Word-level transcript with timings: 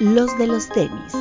los 0.00 0.38
de 0.38 0.46
los 0.46 0.68
tenis. 0.68 1.12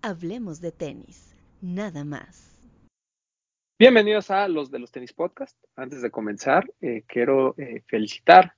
Hablemos 0.00 0.62
de 0.62 0.72
tenis, 0.72 1.34
nada 1.60 2.04
más. 2.04 2.58
Bienvenidos 3.78 4.30
a 4.30 4.48
los 4.48 4.70
de 4.70 4.78
los 4.78 4.90
tenis 4.90 5.12
podcast. 5.12 5.56
Antes 5.76 6.00
de 6.00 6.10
comenzar, 6.10 6.64
eh, 6.80 7.04
quiero 7.06 7.54
eh, 7.58 7.82
felicitar 7.86 8.54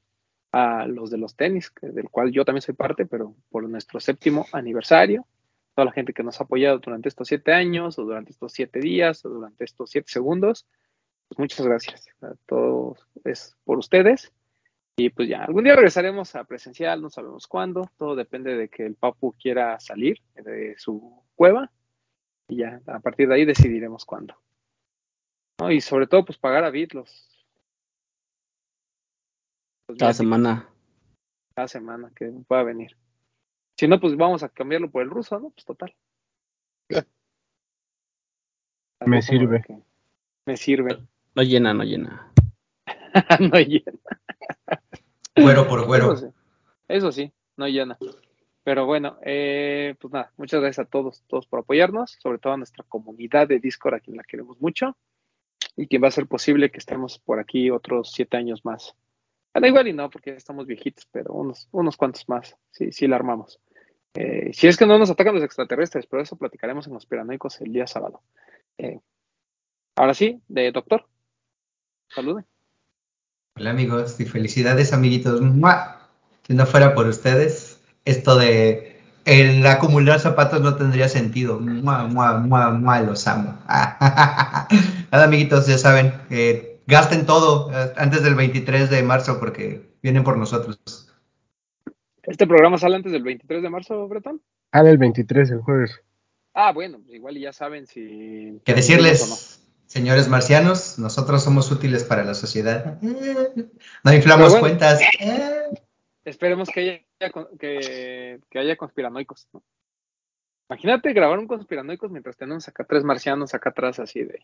a 0.52 0.86
los 0.86 1.10
de 1.10 1.18
los 1.18 1.34
tenis, 1.34 1.72
del 1.82 2.10
cual 2.10 2.30
yo 2.30 2.44
también 2.44 2.62
soy 2.62 2.74
parte, 2.74 3.06
pero 3.06 3.34
por 3.50 3.68
nuestro 3.68 3.98
séptimo 3.98 4.46
aniversario. 4.52 5.26
Toda 5.74 5.86
la 5.86 5.92
gente 5.92 6.12
que 6.12 6.22
nos 6.22 6.40
ha 6.40 6.44
apoyado 6.44 6.78
durante 6.78 7.08
estos 7.08 7.28
siete 7.28 7.52
años, 7.52 7.98
o 7.98 8.04
durante 8.04 8.30
estos 8.30 8.52
siete 8.52 8.80
días, 8.80 9.24
o 9.24 9.28
durante 9.28 9.64
estos 9.64 9.90
siete 9.90 10.10
segundos. 10.10 10.66
Pues 11.28 11.38
muchas 11.38 11.66
gracias. 11.66 12.06
A 12.22 12.34
todos 12.46 13.06
es 13.24 13.56
por 13.64 13.78
ustedes. 13.78 14.32
Y 14.96 15.10
pues 15.10 15.28
ya, 15.28 15.42
algún 15.42 15.64
día 15.64 15.74
regresaremos 15.74 16.36
a 16.36 16.44
presencial, 16.44 17.02
no 17.02 17.10
sabemos 17.10 17.48
cuándo. 17.48 17.90
Todo 17.96 18.14
depende 18.14 18.56
de 18.56 18.68
que 18.68 18.86
el 18.86 18.94
Papu 18.94 19.32
quiera 19.32 19.80
salir 19.80 20.20
de 20.34 20.76
su 20.78 21.24
cueva. 21.34 21.72
Y 22.48 22.58
ya, 22.58 22.80
a 22.86 23.00
partir 23.00 23.28
de 23.28 23.34
ahí 23.34 23.44
decidiremos 23.44 24.04
cuándo. 24.04 24.36
Y 25.68 25.80
sobre 25.80 26.06
todo, 26.06 26.24
pues 26.24 26.38
pagar 26.38 26.64
a 26.64 26.70
Bit 26.70 26.94
los 26.94 27.34
cada 29.98 30.14
semana. 30.14 30.68
Cada 31.54 31.68
semana 31.68 32.10
que 32.14 32.32
pueda 32.48 32.62
venir. 32.62 32.96
Si 33.84 33.88
no, 33.88 34.00
pues 34.00 34.16
vamos 34.16 34.42
a 34.42 34.48
cambiarlo 34.48 34.90
por 34.90 35.02
el 35.02 35.10
ruso, 35.10 35.38
¿no? 35.38 35.50
Pues 35.50 35.66
total. 35.66 35.94
Me 39.04 39.20
sirve. 39.20 39.62
Me 40.46 40.56
sirve. 40.56 41.06
No 41.34 41.42
llena, 41.42 41.74
no 41.74 41.84
llena. 41.84 42.32
no 43.40 43.58
llena. 43.58 43.98
Güero 45.36 45.68
por 45.68 45.84
güero. 45.84 46.14
Eso 46.88 47.12
sí, 47.12 47.30
no 47.58 47.68
llena. 47.68 47.98
Pero 48.62 48.86
bueno, 48.86 49.18
eh, 49.20 49.96
pues 50.00 50.14
nada, 50.14 50.32
muchas 50.38 50.62
gracias 50.62 50.86
a 50.86 50.88
todos, 50.88 51.22
todos 51.26 51.46
por 51.46 51.60
apoyarnos, 51.60 52.16
sobre 52.22 52.38
todo 52.38 52.54
a 52.54 52.56
nuestra 52.56 52.86
comunidad 52.88 53.48
de 53.48 53.60
Discord, 53.60 53.96
a 53.96 54.00
quien 54.00 54.16
la 54.16 54.24
queremos 54.24 54.58
mucho, 54.62 54.96
y 55.76 55.88
quien 55.88 56.02
va 56.02 56.06
a 56.06 56.08
hacer 56.08 56.26
posible 56.26 56.70
que 56.70 56.78
estemos 56.78 57.18
por 57.18 57.38
aquí 57.38 57.68
otros 57.68 58.12
siete 58.12 58.38
años 58.38 58.64
más. 58.64 58.96
Da 59.52 59.68
igual 59.68 59.88
y 59.88 59.92
no, 59.92 60.08
porque 60.08 60.30
estamos 60.30 60.66
viejitos, 60.66 61.06
pero 61.12 61.34
unos, 61.34 61.68
unos 61.70 61.98
cuantos 61.98 62.26
más, 62.30 62.56
sí, 62.70 62.90
sí 62.90 63.06
la 63.06 63.16
armamos. 63.16 63.60
Eh, 64.14 64.52
si 64.52 64.68
es 64.68 64.76
que 64.76 64.86
no 64.86 64.98
nos 64.98 65.10
atacan 65.10 65.34
los 65.34 65.42
extraterrestres, 65.42 66.06
pero 66.06 66.22
eso 66.22 66.36
platicaremos 66.36 66.86
en 66.86 66.94
los 66.94 67.06
piranoicos 67.06 67.60
el 67.60 67.72
día 67.72 67.86
sábado. 67.86 68.22
Eh, 68.78 69.00
ahora 69.96 70.14
sí, 70.14 70.40
de 70.48 70.70
doctor. 70.72 71.06
Salude. 72.08 72.44
Hola 73.56 73.70
amigos 73.70 74.18
y 74.20 74.24
felicidades 74.24 74.92
amiguitos. 74.92 75.40
Si 76.46 76.54
no 76.54 76.66
fuera 76.66 76.94
por 76.94 77.06
ustedes, 77.06 77.80
esto 78.04 78.36
de 78.36 79.00
el 79.24 79.66
acumular 79.66 80.20
zapatos 80.20 80.60
no 80.60 80.76
tendría 80.76 81.08
sentido. 81.08 81.58
Mua, 81.58 82.04
mua, 82.04 82.38
mua, 82.38 82.70
mua, 82.70 83.00
los 83.00 83.26
amo. 83.26 83.58
Amiguitos, 85.10 85.66
ya 85.66 85.78
saben, 85.78 86.12
eh, 86.30 86.80
gasten 86.86 87.26
todo 87.26 87.70
eh, 87.72 87.92
antes 87.96 88.22
del 88.22 88.34
23 88.34 88.90
de 88.90 89.02
marzo 89.02 89.40
porque 89.40 89.94
vienen 90.02 90.24
por 90.24 90.36
nosotros. 90.36 90.78
¿Este 92.26 92.46
programa 92.46 92.78
sale 92.78 92.96
antes 92.96 93.12
del 93.12 93.22
23 93.22 93.62
de 93.62 93.70
marzo, 93.70 94.08
Bretón? 94.08 94.40
Sale 94.72 94.90
el 94.90 94.98
23, 94.98 95.50
el 95.50 95.60
jueves. 95.60 96.00
Ah, 96.54 96.72
bueno, 96.72 97.00
igual 97.08 97.38
ya 97.38 97.52
saben 97.52 97.86
si... 97.86 98.60
Que 98.64 98.74
decirles, 98.74 99.60
señores 99.86 100.28
marcianos, 100.28 100.98
nosotros 100.98 101.42
somos 101.42 101.70
útiles 101.70 102.04
para 102.04 102.24
la 102.24 102.34
sociedad. 102.34 103.00
No 103.02 104.12
inflamos 104.12 104.56
cuentas. 104.56 105.00
Esperemos 106.24 106.70
que 106.70 107.06
haya, 107.18 107.32
que, 107.58 108.40
que 108.48 108.58
haya 108.58 108.76
conspiranoicos. 108.76 109.48
Imagínate 110.70 111.12
grabar 111.12 111.38
un 111.38 111.46
conspiranoicos 111.46 112.10
mientras 112.10 112.36
tenemos 112.36 112.66
acá 112.68 112.84
tres 112.84 113.04
marcianos 113.04 113.52
acá 113.54 113.70
atrás 113.70 113.98
así 114.00 114.22
de... 114.22 114.40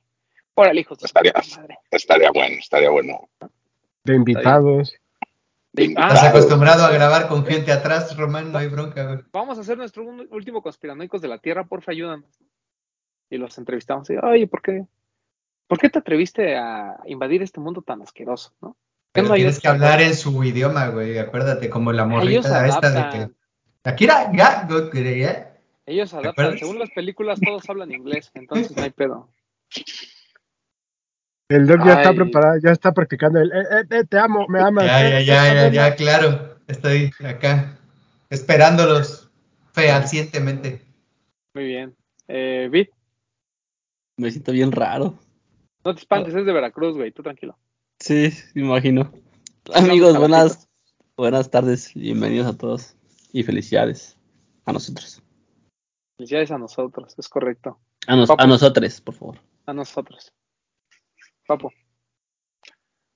Órale, 0.55 0.81
hijos. 0.81 1.03
Estaría, 1.03 1.33
estaría 1.91 2.31
bueno, 2.33 2.57
estaría 2.59 2.91
bueno. 2.91 3.29
De 4.05 4.15
invitados. 4.15 5.00
¿Estás 5.73 6.25
acostumbrado 6.25 6.85
a 6.85 6.91
grabar 6.91 7.29
con 7.29 7.45
gente 7.47 7.73
atrás, 7.73 8.17
Román? 8.17 8.51
No 8.53 8.59
hay 8.59 8.69
bronca, 8.69 9.23
Vamos 9.33 9.59
a 9.59 9.61
hacer 9.61 9.79
nuestro 9.79 10.05
último 10.05 10.63
conspiranoicos 10.63 11.23
de 11.23 11.29
la 11.29 11.39
Tierra, 11.39 11.65
porfa, 11.65 11.93
ayúdanos. 11.93 12.31
Y 13.31 13.39
los 13.39 13.57
entrevistamos. 13.59 14.11
Y, 14.11 14.17
Oye, 14.17 14.47
¿por 14.49 14.63
qué? 14.63 14.85
¿Por 15.69 15.79
qué 15.79 15.89
te 15.89 16.01
atreviste 16.01 16.57
a 16.57 16.99
invadir 17.07 17.43
este 17.43 17.61
mundo 17.61 17.83
tan 17.83 18.03
asqueroso, 18.03 18.53
no? 18.61 18.77
Pero 19.13 19.35
tienes 19.35 19.61
que 19.61 19.69
hablar 19.69 20.01
en 20.01 20.15
su 20.15 20.43
idioma, 20.45 20.89
güey. 20.89 21.19
Acuérdate, 21.19 21.69
como 21.69 21.93
la 21.93 22.05
morrita 22.05 22.67
esta 22.67 22.91
de 22.91 23.11
que. 23.11 23.31
Akira, 23.83 24.31
ya, 24.33 24.69
Ellos 25.87 26.13
adaptan. 26.15 26.59
Según 26.59 26.79
las 26.79 26.91
películas, 26.91 27.41
todos 27.41 27.69
hablan 27.69 27.93
inglés, 27.93 28.31
entonces 28.35 28.77
no 28.77 28.83
hay 28.83 28.91
pedo. 28.91 29.29
El 31.51 31.67
Doc 31.67 31.85
ya 31.85 31.95
está 31.95 32.15
preparado, 32.15 32.61
ya 32.63 32.71
está 32.71 32.95
practicando 32.95 33.41
el 33.41 33.51
eh, 33.51 33.65
eh, 33.73 33.85
eh, 33.91 34.05
te 34.09 34.19
amo, 34.21 34.47
me 34.47 34.61
amas. 34.61 34.85
Ya, 34.87 35.03
ya, 35.03 35.21
ya, 35.21 35.55
ya, 35.55 35.69
ya, 35.69 35.97
claro. 35.97 36.55
Estoy 36.69 37.11
acá 37.27 37.77
esperándolos 38.31 39.29
fehacientemente. 39.73 40.81
Muy 41.55 41.65
bien. 41.65 41.97
Eh, 42.29 42.69
Bit. 42.71 42.91
Me 44.17 44.31
siento 44.31 44.53
bien 44.53 44.71
raro. 44.71 45.19
No 45.85 45.93
te 45.93 45.99
espantes, 45.99 46.37
es 46.37 46.47
de 46.47 46.53
Veracruz, 46.53 46.97
güey, 46.97 47.11
tú 47.11 47.25
tranquilo. 47.25 47.59
Sí, 47.99 48.33
me 48.55 48.63
imagino. 48.63 49.13
Amigos, 49.75 50.17
buenas, 50.17 50.69
buenas 51.17 51.51
tardes, 51.51 51.93
bienvenidos 51.95 52.47
a 52.47 52.57
todos 52.57 52.95
y 53.33 53.43
felicidades 53.43 54.17
a 54.67 54.73
nosotros. 54.73 55.21
Felicidades 56.17 56.53
a 56.53 56.59
nosotros, 56.59 57.13
es 57.19 57.29
correcto. 57.29 57.81
A, 58.07 58.13
a 58.13 58.47
nosotros, 58.47 59.01
por 59.01 59.15
favor. 59.17 59.39
A 59.67 59.73
nosotros. 59.73 60.33
Papo. 61.51 61.73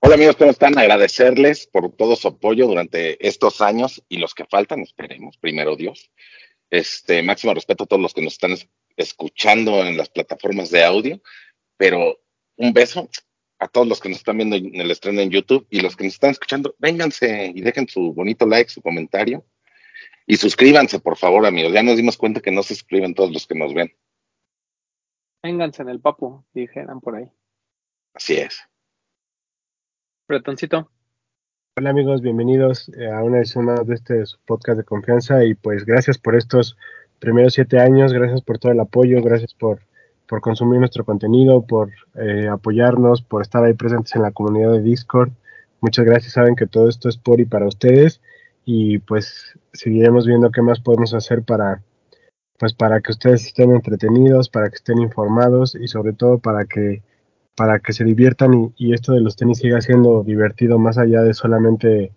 Hola 0.01 0.17
amigos, 0.17 0.35
¿cómo 0.35 0.51
están? 0.51 0.77
Agradecerles 0.77 1.69
por 1.69 1.93
todo 1.93 2.17
su 2.17 2.27
apoyo 2.27 2.67
durante 2.67 3.25
estos 3.25 3.61
años 3.61 4.03
y 4.09 4.17
los 4.17 4.35
que 4.35 4.45
faltan, 4.45 4.81
esperemos, 4.81 5.39
primero 5.39 5.77
Dios. 5.77 6.11
Este, 6.69 7.23
máximo 7.23 7.55
respeto 7.55 7.85
a 7.85 7.87
todos 7.87 8.03
los 8.03 8.13
que 8.13 8.23
nos 8.23 8.33
están 8.33 8.57
escuchando 8.97 9.87
en 9.87 9.97
las 9.97 10.11
plataformas 10.11 10.73
de 10.73 10.83
audio, 10.83 11.23
pero 11.77 12.19
un 12.57 12.73
beso 12.73 13.09
a 13.61 13.69
todos 13.69 13.87
los 13.87 14.01
que 14.01 14.09
nos 14.09 14.19
están 14.19 14.39
viendo 14.39 14.57
en 14.57 14.81
el 14.81 14.91
estreno 14.91 15.21
en 15.21 15.31
YouTube 15.31 15.69
y 15.71 15.81
los 15.81 15.95
que 15.95 16.03
nos 16.03 16.15
están 16.15 16.33
escuchando, 16.33 16.75
vénganse 16.81 17.53
y 17.55 17.61
dejen 17.61 17.87
su 17.87 18.13
bonito 18.15 18.47
like, 18.47 18.69
su 18.69 18.83
comentario 18.83 19.47
y 20.27 20.39
suscríbanse, 20.39 20.99
por 20.99 21.17
favor, 21.17 21.47
amigos. 21.47 21.73
Ya 21.73 21.85
nos 21.85 21.97
dimos 21.97 22.17
cuenta 22.17 22.41
que 22.41 22.51
no 22.51 22.65
se 22.65 22.75
suscriben 22.75 23.15
todos 23.15 23.31
los 23.31 23.47
que 23.47 23.55
nos 23.55 23.73
ven. 23.73 23.95
Vénganse 25.41 25.83
en 25.83 25.89
el 25.89 26.01
papo, 26.01 26.45
dijeran 26.53 27.01
por 27.01 27.15
ahí. 27.15 27.31
Así 28.15 28.35
es. 28.35 28.61
Bretoncito. 30.29 30.89
Hola 31.77 31.91
amigos, 31.91 32.23
bienvenidos 32.23 32.89
eh, 32.91 33.11
a 33.11 33.25
una 33.25 33.39
edición 33.39 33.65
más 33.65 33.85
de 33.85 33.97
este 33.97 34.23
podcast 34.47 34.79
de 34.79 34.85
confianza 34.85 35.45
y 35.45 35.55
pues 35.55 35.85
gracias 35.85 36.19
por 36.19 36.37
estos 36.37 36.77
primeros 37.19 37.55
siete 37.55 37.81
años, 37.81 38.13
gracias 38.13 38.41
por 38.43 38.61
todo 38.61 38.71
el 38.71 38.79
apoyo, 38.79 39.21
gracias 39.21 39.53
por, 39.55 39.81
por 40.29 40.41
consumir 40.41 40.79
nuestro 40.79 41.05
contenido, 41.05 41.67
por 41.67 41.91
eh, 42.15 42.47
apoyarnos, 42.47 43.23
por 43.23 43.43
estar 43.43 43.65
ahí 43.65 43.75
presentes 43.75 44.15
en 44.15 44.23
la 44.23 44.31
comunidad 44.31 44.71
de 44.71 44.83
Discord. 44.83 45.33
Muchas 45.81 46.05
gracias, 46.05 46.35
saben 46.35 46.55
que 46.55 46.69
todo 46.69 46.89
esto 46.89 47.09
es 47.09 47.17
por 47.17 47.41
y 47.41 47.45
para 47.45 47.67
ustedes 47.67 48.21
y 48.65 48.99
pues 48.99 49.59
seguiremos 49.73 50.25
viendo 50.25 50.53
qué 50.53 50.63
más 50.63 50.79
podemos 50.79 51.13
hacer 51.13 51.43
para 51.43 51.83
pues 52.57 52.73
para 52.73 53.01
que 53.01 53.11
ustedes 53.11 53.45
estén 53.45 53.73
entretenidos, 53.73 54.49
para 54.49 54.71
que 54.71 54.77
estén 54.77 55.01
informados 55.01 55.75
y 55.75 55.89
sobre 55.89 56.13
todo 56.13 56.39
para 56.39 56.65
que 56.67 57.03
para 57.57 57.79
que 57.79 57.93
se 57.93 58.05
diviertan 58.05 58.73
y, 58.77 58.95
esto 58.95 59.13
de 59.13 59.21
los 59.21 59.37
tenis 59.37 59.59
siga 59.59 59.81
siendo 59.81 60.23
divertido 60.23 60.79
más 60.79 60.99
allá 60.99 61.23
de 61.23 61.35
solamente 61.35 62.13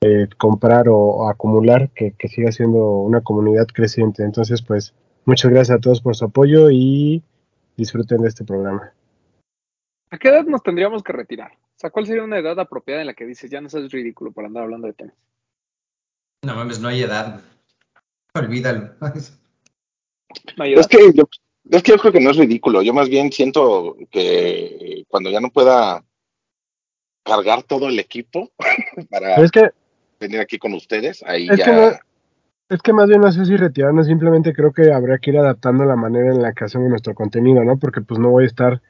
eh, 0.00 0.28
comprar 0.36 0.88
o, 0.88 1.28
acumular, 1.28 1.90
que, 1.90 2.14
siga 2.28 2.52
siendo 2.52 3.00
una 3.00 3.20
comunidad 3.20 3.66
creciente. 3.66 4.22
Entonces, 4.22 4.62
pues, 4.62 4.94
muchas 5.24 5.50
gracias 5.50 5.78
a 5.78 5.80
todos 5.80 6.00
por 6.00 6.14
su 6.14 6.26
apoyo 6.26 6.70
y 6.70 7.22
disfruten 7.76 8.22
de 8.22 8.28
este 8.28 8.44
programa. 8.44 8.92
¿A 10.10 10.18
qué 10.18 10.28
edad 10.28 10.44
nos 10.44 10.62
tendríamos 10.62 11.02
que 11.02 11.12
retirar? 11.12 11.52
O 11.52 11.80
sea, 11.80 11.90
¿cuál 11.90 12.06
sería 12.06 12.24
una 12.24 12.38
edad 12.38 12.58
apropiada 12.58 13.00
en 13.00 13.08
la 13.08 13.14
que 13.14 13.26
dices, 13.26 13.50
ya 13.50 13.60
no 13.60 13.68
es 13.68 13.92
ridículo 13.92 14.32
por 14.32 14.44
andar 14.44 14.64
hablando 14.64 14.86
de 14.86 14.94
tenis? 14.94 15.14
No 16.44 16.54
mames, 16.54 16.80
no 16.80 16.88
hay 16.88 17.02
edad. 17.02 17.40
Olvídalo. 18.34 18.94
No 20.58 20.64
hay 20.64 20.74
edad. 20.74 20.80
Es 20.80 20.88
que 20.88 20.98
es 21.70 21.82
que 21.82 21.92
yo 21.92 21.98
creo 21.98 22.12
que 22.12 22.20
no 22.20 22.30
es 22.30 22.36
ridículo. 22.36 22.82
Yo 22.82 22.94
más 22.94 23.08
bien 23.08 23.30
siento 23.32 23.96
que 24.10 25.04
cuando 25.08 25.30
ya 25.30 25.40
no 25.40 25.50
pueda 25.50 26.04
cargar 27.24 27.62
todo 27.62 27.88
el 27.88 27.98
equipo 27.98 28.50
para 29.10 29.36
venir 30.20 30.40
aquí 30.40 30.58
con 30.58 30.74
ustedes, 30.74 31.22
ahí 31.24 31.48
ya. 31.56 32.00
Es 32.70 32.82
que 32.82 32.92
más 32.92 33.08
bien 33.08 33.22
no 33.22 33.32
sé 33.32 33.46
si 33.46 33.56
retirarnos, 33.56 34.06
simplemente 34.06 34.52
creo 34.52 34.72
que 34.72 34.92
habría 34.92 35.16
que 35.16 35.30
ir 35.30 35.38
adaptando 35.38 35.86
la 35.86 35.96
manera 35.96 36.30
en 36.32 36.42
la 36.42 36.52
que 36.52 36.64
hacemos 36.64 36.90
nuestro 36.90 37.14
contenido, 37.14 37.64
¿no? 37.64 37.78
Porque 37.78 38.02
pues 38.02 38.20
no 38.20 38.28
voy 38.28 38.44
a 38.44 38.46
estar 38.46 38.82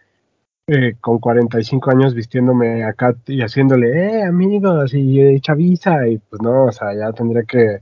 eh, 0.67 0.97
con 1.01 1.19
45 1.19 1.91
años 1.93 2.13
vistiéndome 2.13 2.85
acá 2.85 3.15
y 3.27 3.41
haciéndole, 3.41 3.91
eh, 3.91 4.23
amigos, 4.25 4.93
y 4.95 5.21
eh, 5.21 5.41
chaviza, 5.41 6.09
y 6.09 6.19
pues 6.19 6.43
no, 6.43 6.65
o 6.65 6.73
sea, 6.73 6.93
ya 6.93 7.13
tendría 7.13 7.45
que 7.45 7.79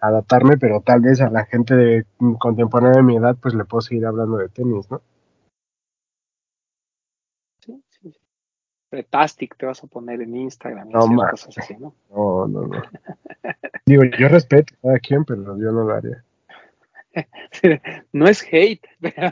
adaptarme, 0.00 0.56
pero 0.58 0.80
tal 0.80 1.00
vez 1.00 1.20
a 1.20 1.30
la 1.30 1.44
gente 1.44 1.74
de, 1.76 2.06
mm, 2.18 2.34
contemporánea 2.34 2.96
de 2.98 3.02
mi 3.02 3.16
edad, 3.16 3.36
pues 3.40 3.54
le 3.54 3.64
puedo 3.64 3.80
seguir 3.82 4.06
hablando 4.06 4.38
de 4.38 4.48
tenis, 4.48 4.90
¿no? 4.90 5.02
Sí, 7.60 7.82
sí. 7.88 8.14
Pretastic 8.88 9.56
te 9.56 9.66
vas 9.66 9.82
a 9.84 9.86
poner 9.86 10.20
en 10.22 10.34
Instagram 10.36 10.88
y 10.90 10.92
No, 10.92 11.00
hacer 11.00 11.12
ma. 11.16 11.30
cosas 11.30 11.58
así, 11.58 11.76
¿no? 11.76 11.94
No, 12.10 12.48
no, 12.48 12.66
no. 12.66 12.82
Digo, 13.86 14.02
yo 14.18 14.28
respeto 14.28 14.74
a 14.74 14.82
cada 14.82 14.98
quien, 14.98 15.24
pero 15.24 15.42
yo 15.58 15.70
no 15.72 15.84
lo 15.84 15.94
haría. 15.94 16.24
no 18.12 18.26
es 18.28 18.42
hate, 18.50 18.86
pero 19.00 19.30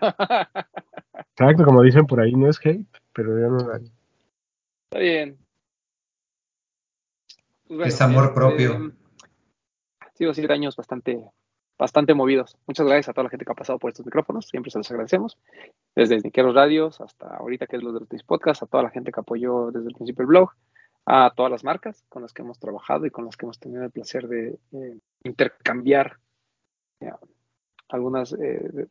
Exacto, 1.31 1.64
como 1.64 1.82
dicen 1.82 2.06
por 2.06 2.21
ahí, 2.21 2.32
no 2.35 2.49
es 2.49 2.59
hate, 2.64 2.87
pero 3.12 3.31
yo 3.38 3.49
no 3.49 3.59
lo 3.59 3.73
haría. 3.73 3.91
está 4.91 4.99
bien. 4.99 5.38
Pues 7.69 7.94
Es 7.94 8.00
amor 8.00 8.32
propio. 8.35 8.73
Ha 8.73 9.08
sido 10.19 10.35
siete 10.35 10.53
años 10.53 10.76
bastante, 10.76 11.25
bastante 11.79 12.12
movidos. 12.12 12.56
Muchas 12.67 12.87
gracias 12.87 13.09
a 13.09 13.12
toda 13.12 13.25
la 13.25 13.31
gente 13.31 13.44
que 13.44 13.53
ha 13.53 13.55
pasado 13.55 13.79
por 13.79 13.91
estos 13.91 14.05
micrófonos. 14.05 14.49
Siempre 14.49 14.70
se 14.70 14.79
los 14.79 14.91
agradecemos. 14.91 15.38
Desde 15.94 16.20
Niqueros 16.20 16.55
Radios 16.55 17.00
hasta 17.00 17.37
ahorita 17.37 17.67
que 17.67 17.76
es 17.76 17.82
los 17.82 17.94
de 17.94 18.00
los 18.00 18.23
Podcasts, 18.25 18.62
a 18.62 18.67
toda 18.67 18.82
la 18.82 18.91
gente 18.91 19.12
que 19.12 19.20
apoyó 19.20 19.70
desde 19.70 19.88
el 19.88 19.94
principio 19.94 20.23
el 20.23 20.29
blog, 20.29 20.50
a 21.06 21.32
todas 21.35 21.50
las 21.50 21.65
marcas 21.65 22.05
con 22.09 22.23
las 22.23 22.32
que 22.32 22.43
hemos 22.43 22.59
trabajado 22.59 23.06
y 23.06 23.11
con 23.11 23.25
las 23.25 23.37
que 23.37 23.47
hemos 23.47 23.59
tenido 23.59 23.82
el 23.85 23.91
placer 23.91 24.29
de 24.29 24.59
eh, 24.73 24.99
intercambiar 25.25 26.19
eh, 27.00 27.12
algunas, 27.88 28.35
eh, 28.35 28.87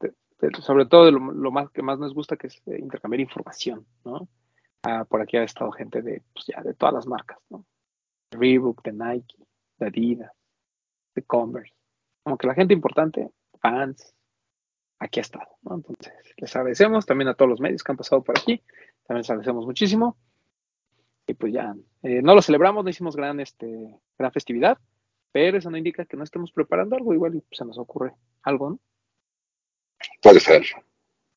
sobre 0.62 0.86
todo 0.88 1.12
lo, 1.12 1.52
más 1.52 1.70
que 1.70 1.84
más 1.84 2.00
nos 2.00 2.14
gusta 2.14 2.38
que 2.38 2.48
es 2.48 2.62
intercambiar 2.66 3.20
información, 3.20 3.86
¿no? 4.04 4.28
Ah, 4.84 5.06
por 5.06 5.22
aquí 5.22 5.38
ha 5.38 5.44
estado 5.44 5.72
gente 5.72 6.02
de, 6.02 6.24
pues 6.34 6.46
ya, 6.48 6.62
de 6.62 6.74
todas 6.74 6.96
las 6.96 7.08
marcas, 7.08 7.38
¿no? 7.50 7.66
Reebok, 8.32 8.82
de 8.84 8.94
Nike, 8.94 9.36
de 9.78 9.88
Adidas, 9.88 10.32
de 11.18 11.24
Converse. 11.24 11.74
Como 12.24 12.38
que 12.38 12.48
la 12.48 12.54
gente 12.54 12.74
importante, 12.74 13.30
fans, 13.60 14.14
aquí 15.00 15.20
ha 15.20 15.22
estado, 15.22 15.48
¿no? 15.64 15.76
Entonces, 15.76 16.14
les 16.38 16.56
agradecemos 16.56 17.06
también 17.06 17.28
a 17.28 17.34
todos 17.34 17.50
los 17.50 17.60
medios 17.60 17.84
que 17.84 17.92
han 17.92 17.98
pasado 17.98 18.24
por 18.24 18.38
aquí, 18.38 18.62
también 19.06 19.22
les 19.22 19.30
agradecemos 19.30 19.66
muchísimo. 19.66 20.18
Y 21.26 21.34
pues 21.34 21.52
ya, 21.54 21.76
eh, 22.04 22.22
no 22.22 22.36
lo 22.36 22.42
celebramos, 22.42 22.84
no 22.84 22.90
hicimos 22.90 23.16
gran, 23.16 23.40
este, 23.40 23.68
gran 24.18 24.32
festividad, 24.32 24.78
pero 25.32 25.58
eso 25.58 25.70
no 25.70 25.78
indica 25.78 26.06
que 26.06 26.16
no 26.16 26.24
estemos 26.24 26.52
preparando 26.52 26.96
algo, 26.96 27.14
igual 27.14 27.36
y, 27.36 27.42
pues, 27.42 27.58
se 27.58 27.66
nos 27.66 27.78
ocurre 27.78 28.14
algo, 28.44 28.70
¿no? 28.72 28.80
Puede 30.22 30.40
ser. 30.40 30.64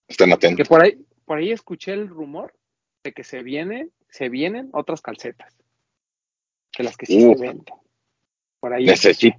Estén 0.06 0.28
Que 0.28 0.34
atentos. 0.34 0.68
por 0.68 0.82
ahí, 0.82 1.04
por 1.24 1.38
ahí 1.38 1.50
escuché 1.50 1.92
el 1.92 2.08
rumor 2.08 2.54
de 3.02 3.12
que 3.12 3.24
se 3.24 3.42
vienen, 3.42 3.92
se 4.08 4.28
vienen 4.28 4.68
otras 4.72 5.00
calcetas. 5.00 5.56
De 6.76 6.84
las 6.84 6.96
que 6.96 7.06
sí 7.06 7.20
se 7.20 7.34
venden. 7.34 7.64
Por 8.60 8.72
ahí. 8.72 8.84
Necesito, 8.84 9.38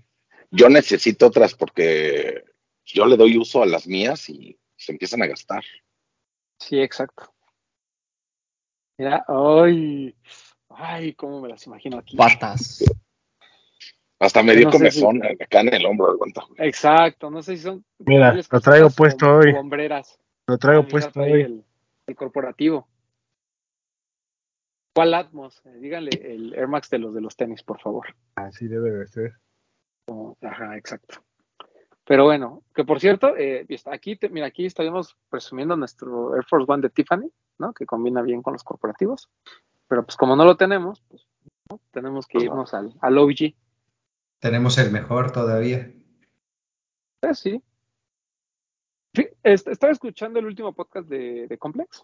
yo 0.52 0.70
necesito 0.70 1.28
otras 1.28 1.56
porque 1.56 2.44
yo 2.86 3.06
le 3.06 3.18
doy 3.18 3.38
uso 3.38 3.64
a 3.64 3.66
las 3.66 3.88
mías 3.88 4.30
y 4.30 4.60
se 4.76 4.92
empiezan 4.92 5.22
a 5.24 5.28
gastar. 5.28 5.64
Sí, 6.60 6.80
exacto. 6.80 7.34
Mira, 8.98 9.26
ay, 9.28 10.16
ay, 10.70 11.14
cómo 11.14 11.42
me 11.42 11.50
las 11.50 11.66
imagino 11.66 11.98
aquí. 11.98 12.16
Patas. 12.18 12.84
Hasta 14.20 14.44
me 14.44 14.54
Yo 14.54 14.60
dio 14.60 14.66
no 14.68 14.72
sé 14.74 14.92
si- 14.92 15.02
comezón 15.02 15.24
acá 15.42 15.62
en 15.62 15.74
el 15.74 15.86
hombro, 15.86 16.12
aguanta. 16.12 16.44
Exacto, 16.58 17.32
no 17.32 17.42
sé 17.42 17.58
si 17.58 17.64
son. 17.64 17.84
Mira, 18.00 18.34
lo 18.52 18.60
traigo 18.62 18.90
puesto 18.92 19.38
hoy. 19.38 19.52
hombreras. 19.54 20.20
Lo 20.46 20.58
traigo 20.60 20.84
Ah, 20.84 20.88
puesto 20.88 21.20
hoy. 21.22 21.42
El, 21.42 21.66
el 22.06 22.16
corporativo. 22.16 22.88
¿Cuál 24.94 25.14
Atmos? 25.14 25.62
Eh, 25.66 25.78
díganle 25.80 26.12
el 26.22 26.54
Air 26.54 26.68
Max 26.68 26.90
de 26.90 27.00
los 27.00 27.14
de 27.16 27.22
los 27.22 27.36
tenis, 27.36 27.64
por 27.64 27.80
favor. 27.80 28.14
Así 28.36 28.68
debe 28.68 28.92
de 28.92 29.08
ser. 29.08 29.34
Como- 30.06 30.38
Ajá, 30.42 30.78
exacto. 30.78 31.24
Pero 32.06 32.26
bueno, 32.26 32.64
que 32.76 32.84
por 32.84 33.00
cierto, 33.00 33.36
eh, 33.38 33.66
aquí, 33.86 34.16
te- 34.16 34.30
mira, 34.30 34.48
aquí 34.48 34.66
estaríamos 34.66 35.16
presumiendo 35.30 35.78
nuestro 35.78 36.36
Air 36.36 36.44
Force 36.46 36.66
One 36.70 36.82
de 36.82 36.90
Tiffany, 36.90 37.32
¿no? 37.60 37.74
Que 37.74 37.86
combina 37.86 38.22
bien 38.22 38.42
con 38.42 38.54
los 38.54 38.64
corporativos. 38.64 39.30
Pero 39.88 40.04
pues 40.04 40.18
como 40.18 40.36
no 40.36 40.44
lo 40.44 40.58
tenemos, 40.58 41.02
pues 41.08 41.28
¿no? 41.70 41.80
tenemos 41.92 42.26
que 42.28 42.40
Pues, 42.40 42.46
irnos 42.46 42.74
al, 42.74 42.94
al 43.02 43.18
OG. 43.18 43.54
Tenemos 44.40 44.78
el 44.78 44.92
mejor 44.92 45.32
todavía. 45.32 45.92
Pues 47.22 47.40
sí. 47.40 47.62
Sí, 49.14 49.28
est- 49.44 49.68
estaba 49.68 49.92
escuchando 49.94 50.40
el 50.40 50.46
último 50.46 50.74
podcast 50.74 51.08
de, 51.08 51.48
de 51.48 51.58
Complex 51.58 52.04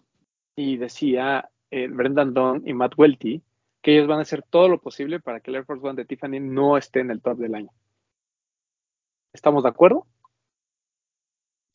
y 0.54 0.76
decía 0.76 1.50
eh, 1.70 1.88
Brendan 1.88 2.32
Dunn 2.34 2.62
y 2.66 2.72
Matt 2.72 2.92
Welty 2.96 3.42
que 3.82 3.94
ellos 3.96 4.06
van 4.08 4.18
a 4.18 4.22
hacer 4.22 4.42
todo 4.48 4.68
lo 4.68 4.80
posible 4.80 5.18
para 5.20 5.40
que 5.40 5.50
el 5.50 5.56
Air 5.56 5.64
Force 5.64 5.84
One 5.86 5.96
de 5.96 6.04
Tiffany 6.04 6.38
no 6.40 6.76
esté 6.76 7.00
en 7.00 7.10
el 7.10 7.20
top 7.20 7.38
del 7.38 7.54
año. 7.54 7.70
¿Estamos 9.32 9.62
de 9.62 9.68
acuerdo? 9.68 10.06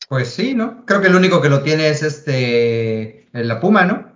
Pues 0.08 0.28
sí, 0.28 0.54
¿no? 0.54 0.84
Creo 0.84 1.00
que 1.00 1.08
el 1.08 1.16
único 1.16 1.40
que 1.40 1.48
lo 1.48 1.62
tiene 1.62 1.88
es 1.88 2.02
este, 2.02 3.28
la 3.32 3.60
Puma, 3.60 3.84
¿no? 3.84 4.12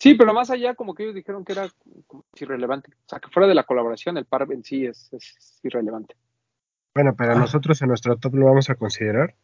Sí, 0.00 0.14
pero 0.14 0.32
más 0.34 0.50
allá, 0.50 0.74
como 0.74 0.94
que 0.94 1.04
ellos 1.04 1.14
dijeron 1.14 1.44
que 1.44 1.52
era 1.52 1.68
como 2.06 2.24
irrelevante. 2.34 2.90
O 2.92 3.08
sea, 3.08 3.20
que 3.20 3.28
fuera 3.28 3.46
de 3.46 3.54
la 3.54 3.64
colaboración, 3.64 4.16
el 4.16 4.24
par 4.24 4.48
en 4.50 4.64
sí 4.64 4.84
es, 4.86 5.12
es 5.12 5.60
irrelevante. 5.62 6.16
Bueno, 6.94 7.14
pero 7.16 7.32
Ah. 7.32 7.38
nosotros 7.38 7.80
en 7.82 7.88
nuestro 7.88 8.16
top 8.16 8.34
lo 8.34 8.46
vamos 8.46 8.68
a 8.68 8.74
considerar. 8.74 9.34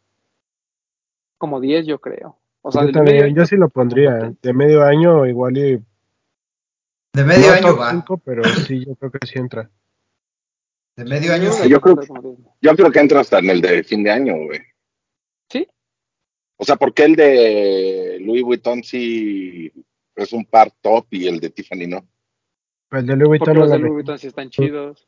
Como 1.37 1.61
10, 1.61 1.85
yo 1.85 1.99
creo. 1.99 2.37
O 2.61 2.71
sea, 2.71 2.81
yo 2.81 2.87
del 2.87 2.95
también, 2.95 3.17
medio 3.23 3.35
yo 3.37 3.45
sí 3.45 3.55
lo 3.55 3.69
pondría. 3.69 4.33
De 4.41 4.53
medio 4.53 4.83
año 4.83 5.25
igual 5.25 5.57
y 5.57 5.81
De 7.13 7.23
medio 7.23 7.47
no 7.47 7.53
año 7.53 7.67
top 7.69 7.79
va. 7.79 7.91
5, 7.91 8.17
pero 8.17 8.43
sí, 8.43 8.85
yo 8.85 8.95
creo 8.95 9.11
que 9.11 9.25
sí 9.25 9.39
entra. 9.39 9.69
De 11.03 11.05
medio 11.09 11.33
año 11.33 11.45
Yo 11.45 11.53
sí. 11.53 11.69
Yo 11.69 11.81
creo- 11.81 11.95
creo 11.95 12.07
como 12.07 12.21
10. 12.21 12.37
Yo 12.61 12.75
creo 12.75 12.91
que 12.91 12.99
entra 12.99 13.19
hasta 13.21 13.39
en 13.39 13.49
el 13.49 13.61
de 13.61 13.83
fin 13.83 14.03
de 14.03 14.11
año, 14.11 14.35
güey. 14.45 14.59
Sí, 15.49 15.67
O 16.57 16.65
sea, 16.65 16.75
porque 16.75 17.03
el 17.03 17.15
de 17.15 18.17
Louis 18.21 18.43
Vuitton 18.43 18.83
sí 18.83 19.71
es 20.15 20.33
un 20.33 20.45
par 20.45 20.71
top 20.81 21.07
y 21.11 21.27
el 21.27 21.39
de 21.39 21.49
Tiffany 21.49 21.87
no. 21.87 22.05
El 22.91 23.05
de 23.05 23.15
Louis 23.15 23.39
Vuitton 23.39 23.55
los 23.57 23.67
lo 23.69 23.73
de 23.73 23.79
Louis. 23.79 23.93
Vuitton 23.93 24.19
sí 24.19 24.27
están 24.27 24.49
chidos. 24.49 25.07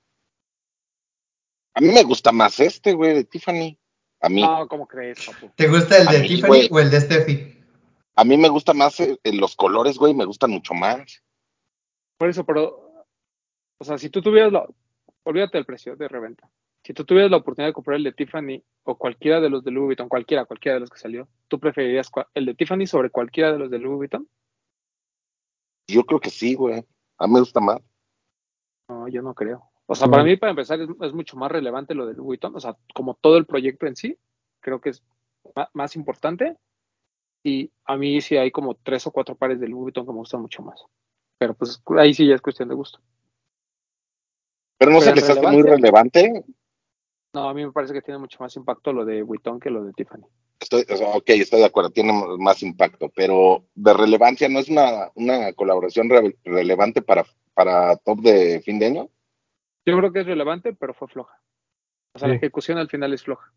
A 1.74 1.82
mí 1.82 1.88
me 1.90 2.04
gusta 2.04 2.32
más 2.32 2.60
este, 2.60 2.94
güey, 2.94 3.14
de 3.16 3.24
Tiffany. 3.24 3.78
A 4.22 4.30
mí, 4.30 4.42
No, 4.44 4.68
¿cómo 4.68 4.88
crees, 4.88 5.26
papu? 5.26 5.50
¿Te 5.56 5.68
gusta 5.68 5.98
el 5.98 6.08
de 6.08 6.20
mí, 6.20 6.28
Tiffany 6.28 6.48
güey. 6.48 6.70
o 6.72 6.80
el 6.80 6.92
de 6.92 7.02
Steffi? 7.02 7.58
a 8.16 8.24
mí 8.24 8.38
me 8.38 8.50
gusta 8.50 8.74
más 8.74 9.00
eh, 9.00 9.18
en 9.24 9.40
los 9.40 9.56
colores, 9.56 9.98
güey, 9.98 10.14
me 10.14 10.26
gustan 10.26 10.52
mucho 10.52 10.74
más. 10.74 11.24
Por 12.18 12.30
eso, 12.30 12.45
pero, 12.45 13.06
o 13.80 13.83
sea, 13.83 13.98
si 13.98 14.10
tú 14.10 14.21
tuvieras 14.21 14.52
la, 14.52 14.68
olvídate 15.23 15.57
del 15.57 15.66
precio 15.66 15.95
de 15.95 16.07
reventa. 16.07 16.49
Si 16.83 16.94
tú 16.94 17.06
tuvieras 17.06 17.30
la 17.30 17.37
oportunidad 17.37 17.69
de 17.69 17.73
comprar 17.73 17.97
el 17.97 18.04
de 18.04 18.11
Tiffany 18.11 18.63
o 18.83 18.97
cualquiera 18.97 19.40
de 19.40 19.49
los 19.49 19.63
de 19.63 19.71
Louis 19.71 19.87
Vuitton, 19.87 20.09
cualquiera, 20.09 20.45
cualquiera 20.45 20.75
de 20.75 20.80
los 20.80 20.90
que 20.90 20.97
salió, 20.97 21.28
¿tú 21.47 21.59
preferirías 21.59 22.09
el 22.33 22.45
de 22.47 22.56
Tiffany 22.56 22.87
sobre 22.87 23.11
cualquiera 23.11 23.51
de 23.51 23.59
los 23.59 23.69
de 23.69 23.78
Louis 23.78 23.97
Vuitton? 23.97 24.28
Yo 25.87 26.04
creo 26.04 26.19
que 26.19 26.30
sí, 26.30 26.56
güey. 26.56 26.83
A 27.18 27.28
mí 27.28 27.33
me 27.33 27.40
gusta 27.40 27.59
más. 27.59 27.80
No, 28.90 29.07
yo 29.07 29.21
no 29.21 29.35
creo. 29.35 29.69
O 29.85 29.94
sea, 29.94 30.07
No. 30.07 30.11
para 30.11 30.23
mí, 30.23 30.37
para 30.37 30.51
empezar, 30.51 30.81
es, 30.81 30.90
es 31.01 31.13
mucho 31.13 31.37
más 31.37 31.51
relevante 31.51 31.94
lo 31.94 32.06
de 32.07 32.13
Louis 32.13 32.25
Vuitton. 32.25 32.56
O 32.56 32.59
sea, 32.59 32.75
como 32.95 33.13
todo 33.13 33.37
el 33.37 33.45
proyecto 33.45 33.85
en 33.85 33.95
sí, 33.95 34.18
creo 34.59 34.81
que 34.81 34.90
es 34.90 35.04
más 35.73 35.95
importante. 35.95 36.57
Y 37.44 37.71
a 37.85 37.97
mí 37.97 38.21
sí 38.21 38.37
hay 38.37 38.51
como 38.51 38.75
tres 38.75 39.06
o 39.06 39.11
cuatro 39.11 39.35
pares 39.35 39.59
de 39.59 39.68
Louis 39.68 39.83
Vuitton 39.83 40.06
que 40.06 40.11
me 40.11 40.18
gustan 40.19 40.42
mucho 40.42 40.63
más. 40.63 40.83
Pero 41.37 41.54
pues 41.54 41.81
ahí 41.97 42.13
sí 42.13 42.28
ya 42.28 42.35
es 42.35 42.42
cuestión 42.42 42.69
de 42.69 42.75
gusto. 42.75 42.99
Pero 44.81 44.94
no 44.94 45.00
Pero 45.00 45.11
se 45.11 45.21
les 45.21 45.30
hace 45.30 45.47
muy 45.47 45.61
relevante. 45.61 46.44
No, 47.35 47.47
a 47.47 47.54
mí 47.54 47.64
me 47.64 47.71
parece 47.71 47.94
que 47.94 48.02
tiene 48.02 48.18
mucho 48.18 48.40
más 48.42 48.56
impacto 48.56 48.92
lo 48.92 49.06
de 49.06 49.21
Vuitton 49.21 49.59
que 49.59 49.69
lo 49.69 49.83
de 49.83 49.94
Tiffany. 49.94 50.23
Estoy, 50.59 50.83
ok, 50.90 51.30
estoy 51.30 51.59
de 51.59 51.68
acuerdo, 51.68 51.92
tiene 51.92 52.11
más 52.40 52.64
impacto, 52.64 53.11
pero 53.16 53.64
de 53.76 53.94
relevancia 53.94 54.50
no 54.50 54.57
es 54.57 54.69
una, 54.69 55.11
una 55.14 55.54
colaboración 55.54 56.09
re- 56.09 56.35
relevante 56.44 57.04
para, 57.04 57.23
para 57.54 57.95
top 57.97 58.21
de 58.21 58.59
fin 58.61 58.80
de 58.80 58.88
año. 58.88 59.09
Yo 59.85 59.95
creo 60.00 60.11
que 60.11 60.21
es 60.21 60.26
relevante, 60.26 60.73
pero 60.73 60.95
fue 60.95 61.07
floja. 61.07 61.40
O 62.16 62.18
sea, 62.19 62.28
la 62.28 62.33
ejecución 62.38 62.80
al 62.80 62.90
final 62.90 63.14
es 63.14 63.21
floja. 63.21 63.54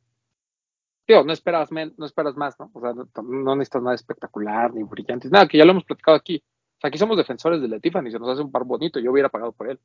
Digo, 1.09 1.25
no 1.25 1.33
esperas, 1.33 1.73
men- 1.73 1.95
no 1.97 2.05
esperas 2.05 2.37
más, 2.37 2.61
¿no? 2.61 2.71
O 2.75 2.81
sea, 2.83 2.93
no, 2.93 3.09
no 3.23 3.57
necesitas 3.57 3.81
nada 3.83 3.95
espectacular 3.95 4.75
ni 4.75 4.83
brillante. 4.83 5.31
Nada, 5.31 5.49
que 5.49 5.57
ya 5.57 5.65
lo 5.65 5.71
hemos 5.71 5.85
platicado 5.85 6.19
aquí. 6.19 6.37
O 6.77 6.81
sea, 6.83 6.89
aquí 6.89 6.99
somos 6.99 7.17
defensores 7.17 7.63
de 7.63 7.69
la 7.69 7.81
Tiffany, 7.81 8.11
se 8.11 8.19
nos 8.19 8.29
hace 8.29 8.43
un 8.43 8.53
par 8.53 8.65
bonito, 8.65 9.01
yo 9.01 9.11
hubiera 9.11 9.31
pagado 9.31 9.53
por 9.53 9.71
él. 9.71 9.81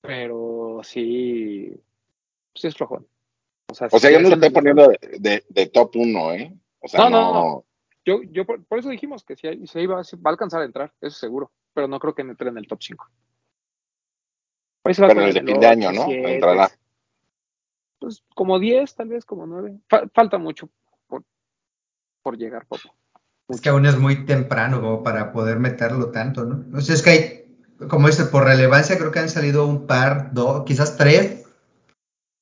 Pero 0.00 0.80
sí, 0.82 1.72
sí 2.54 2.66
es 2.66 2.76
flojón. 2.76 3.06
O 3.70 3.74
sea, 3.74 3.88
O 3.90 3.98
sea, 3.98 4.10
sí 4.10 4.14
yo 4.16 4.20
no 4.22 4.28
lo 4.30 4.34
estoy 4.36 4.50
poniendo 4.50 4.88
de, 4.88 4.98
de- 5.18 5.44
de 5.48 5.66
top 5.66 5.90
1, 5.96 6.32
¿eh? 6.34 6.54
O 6.80 6.88
sea, 6.88 7.00
No, 7.00 7.10
no, 7.10 7.32
no, 7.32 7.64
Yo, 8.04 8.22
yo 8.30 8.46
por, 8.46 8.64
por 8.64 8.78
eso 8.78 8.88
dijimos 8.88 9.24
que 9.24 9.36
si, 9.36 9.66
si 9.66 9.80
iba, 9.80 10.02
si 10.04 10.16
va 10.16 10.30
a 10.30 10.32
alcanzar 10.32 10.62
a 10.62 10.64
entrar, 10.64 10.92
eso 11.00 11.18
seguro. 11.18 11.50
Pero 11.74 11.86
no 11.88 11.98
creo 11.98 12.14
que 12.14 12.22
entre 12.22 12.48
en 12.48 12.58
el 12.58 12.66
top 12.66 12.78
5. 12.82 13.06
Ahí 14.84 14.94
se 14.94 15.02
va 15.02 15.08
Pero 15.08 15.20
el 15.22 15.34
de 15.34 15.42
fin 15.42 15.60
de 15.60 15.66
año, 15.66 15.92
¿no? 15.92 16.06
Entrará. 16.10 16.70
pues 17.98 18.22
como 18.34 18.58
10, 18.58 18.94
tal 18.94 19.08
vez 19.08 19.24
como 19.24 19.46
9. 19.46 19.78
falta 20.14 20.38
mucho 20.38 20.70
por, 21.08 21.24
por 22.22 22.38
llegar, 22.38 22.66
Popo. 22.66 22.94
Es 23.48 23.60
que 23.60 23.68
aún 23.70 23.84
es 23.86 23.98
muy 23.98 24.24
temprano 24.24 24.80
como 24.80 25.02
para 25.02 25.32
poder 25.32 25.58
meterlo 25.58 26.10
tanto, 26.10 26.44
¿no? 26.44 26.78
O 26.78 26.80
sea, 26.80 26.94
es 26.94 27.02
que 27.02 27.10
hay, 27.10 27.47
como 27.86 28.08
dice, 28.08 28.24
por 28.24 28.44
relevancia 28.44 28.98
creo 28.98 29.12
que 29.12 29.20
han 29.20 29.28
salido 29.28 29.66
un 29.66 29.86
par, 29.86 30.32
dos, 30.32 30.64
quizás 30.64 30.96
tres, 30.96 31.46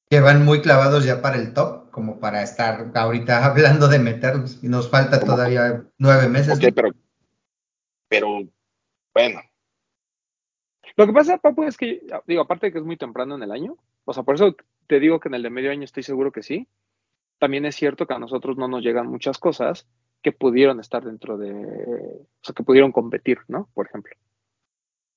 que 0.08 0.20
van 0.20 0.44
muy 0.44 0.62
clavados 0.62 1.04
ya 1.04 1.20
para 1.20 1.36
el 1.36 1.52
top, 1.52 1.90
como 1.90 2.20
para 2.20 2.42
estar 2.42 2.90
ahorita 2.94 3.44
hablando 3.44 3.88
de 3.88 3.98
meterlos. 3.98 4.62
Y 4.62 4.68
nos 4.68 4.90
falta 4.90 5.20
todavía 5.20 5.84
nueve 5.98 6.28
meses. 6.28 6.56
Ok, 6.56 6.72
pero, 6.74 6.90
pero, 8.08 8.42
bueno. 9.12 9.40
Lo 10.96 11.06
que 11.06 11.12
pasa, 11.12 11.36
Papu, 11.36 11.64
es 11.64 11.76
que, 11.76 12.06
digo, 12.26 12.42
aparte 12.42 12.66
de 12.66 12.72
que 12.72 12.78
es 12.78 12.84
muy 12.84 12.96
temprano 12.96 13.34
en 13.34 13.42
el 13.42 13.52
año, 13.52 13.76
o 14.06 14.12
sea, 14.14 14.22
por 14.22 14.36
eso 14.36 14.56
te 14.86 15.00
digo 15.00 15.20
que 15.20 15.28
en 15.28 15.34
el 15.34 15.42
de 15.42 15.50
medio 15.50 15.70
año 15.70 15.84
estoy 15.84 16.02
seguro 16.02 16.32
que 16.32 16.42
sí. 16.42 16.68
También 17.38 17.66
es 17.66 17.76
cierto 17.76 18.06
que 18.06 18.14
a 18.14 18.18
nosotros 18.18 18.56
no 18.56 18.66
nos 18.66 18.82
llegan 18.82 19.08
muchas 19.08 19.36
cosas 19.36 19.86
que 20.22 20.32
pudieron 20.32 20.80
estar 20.80 21.04
dentro 21.04 21.36
de, 21.36 21.52
o 21.52 22.42
sea, 22.42 22.54
que 22.54 22.62
pudieron 22.62 22.92
competir, 22.92 23.40
¿no? 23.48 23.68
Por 23.74 23.86
ejemplo. 23.86 24.16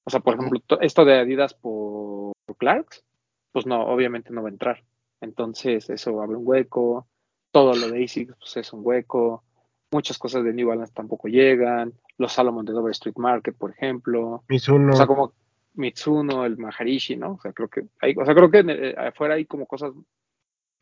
O 0.05 0.09
sea, 0.09 0.19
por 0.21 0.35
ejemplo, 0.35 0.61
esto 0.81 1.05
de 1.05 1.19
Adidas 1.19 1.53
por 1.53 2.33
Clarks, 2.57 3.03
pues 3.51 3.65
no, 3.65 3.81
obviamente 3.85 4.31
no 4.31 4.41
va 4.41 4.49
a 4.49 4.51
entrar. 4.51 4.83
Entonces, 5.21 5.89
eso 5.89 6.21
abre 6.21 6.37
un 6.37 6.47
hueco. 6.47 7.07
Todo 7.51 7.73
lo 7.73 7.89
de 7.89 8.03
ASICS, 8.03 8.35
pues 8.39 8.57
es 8.57 8.73
un 8.73 8.81
hueco. 8.83 9.43
Muchas 9.91 10.17
cosas 10.17 10.43
de 10.43 10.53
New 10.53 10.69
Balance 10.69 10.93
tampoco 10.93 11.27
llegan. 11.27 11.93
Los 12.17 12.33
Salomon 12.33 12.65
de 12.65 12.73
Dover 12.73 12.91
Street 12.91 13.17
Market, 13.17 13.55
por 13.57 13.71
ejemplo. 13.71 14.43
Mitsuno. 14.47 14.93
O 14.93 14.95
sea, 14.95 15.07
como 15.07 15.33
Mitsuno, 15.73 16.45
el 16.45 16.57
Maharishi, 16.57 17.15
¿no? 17.15 17.33
O 17.33 17.39
sea, 17.41 17.53
creo 17.53 17.69
que 17.69 17.87
hay, 18.01 18.15
o 18.17 18.25
sea, 18.25 18.35
creo 18.35 18.51
que 18.51 18.59
eh, 18.59 18.95
afuera 18.97 19.35
hay 19.35 19.45
como 19.45 19.65
cosas 19.65 19.93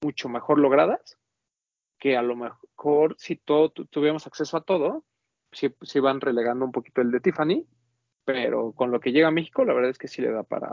mucho 0.02 0.30
mejor 0.30 0.60
logradas 0.60 1.18
que 2.00 2.18
a 2.18 2.22
lo 2.22 2.36
mejor 2.36 3.16
si 3.18 3.36
todo 3.36 3.70
tuviéramos 3.72 4.28
acceso 4.28 4.58
a 4.58 4.62
todo, 4.62 5.04
si 5.52 5.74
sí, 5.82 6.00
van 6.00 6.22
relegando 6.22 6.66
un 6.66 6.72
poquito 6.72 7.02
el 7.02 7.12
de 7.12 7.20
Tiffany, 7.20 7.66
pero 8.28 8.74
con 8.74 8.92
lo 8.92 9.00
que 9.00 9.14
llega 9.14 9.30
a 9.30 9.32
México, 9.32 9.64
la 9.64 9.74
verdad 9.74 9.90
es 9.90 9.98
que 9.98 10.10
sí 10.10 10.22
le 10.22 10.30
da 10.30 10.44
para. 10.44 10.68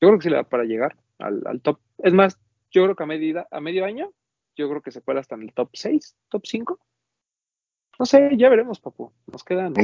Yo 0.00 0.08
creo 0.08 0.18
que 0.18 0.22
sí 0.22 0.30
le 0.30 0.36
da 0.36 0.44
para 0.44 0.64
llegar 0.64 0.96
al, 1.18 1.60
top. 1.60 1.78
Es 1.98 2.14
más, 2.14 2.38
yo 2.70 2.84
creo 2.84 2.96
que 2.96 3.02
a, 3.02 3.06
medida, 3.06 3.46
a 3.50 3.60
medio 3.60 3.84
año, 3.84 4.14
yo 4.56 4.66
creo 4.66 4.80
que 4.80 4.92
se 4.92 5.02
cuela 5.02 5.20
hasta 5.20 5.34
en 5.34 5.42
el 5.42 5.52
top 5.52 5.68
6, 5.74 6.16
top 6.30 6.46
5. 6.46 6.80
No 7.98 8.06
sé, 8.06 8.30
ya 8.38 8.48
veremos, 8.48 8.80
papu. 8.80 9.12
Nos 9.26 9.44
quedan 9.44 9.74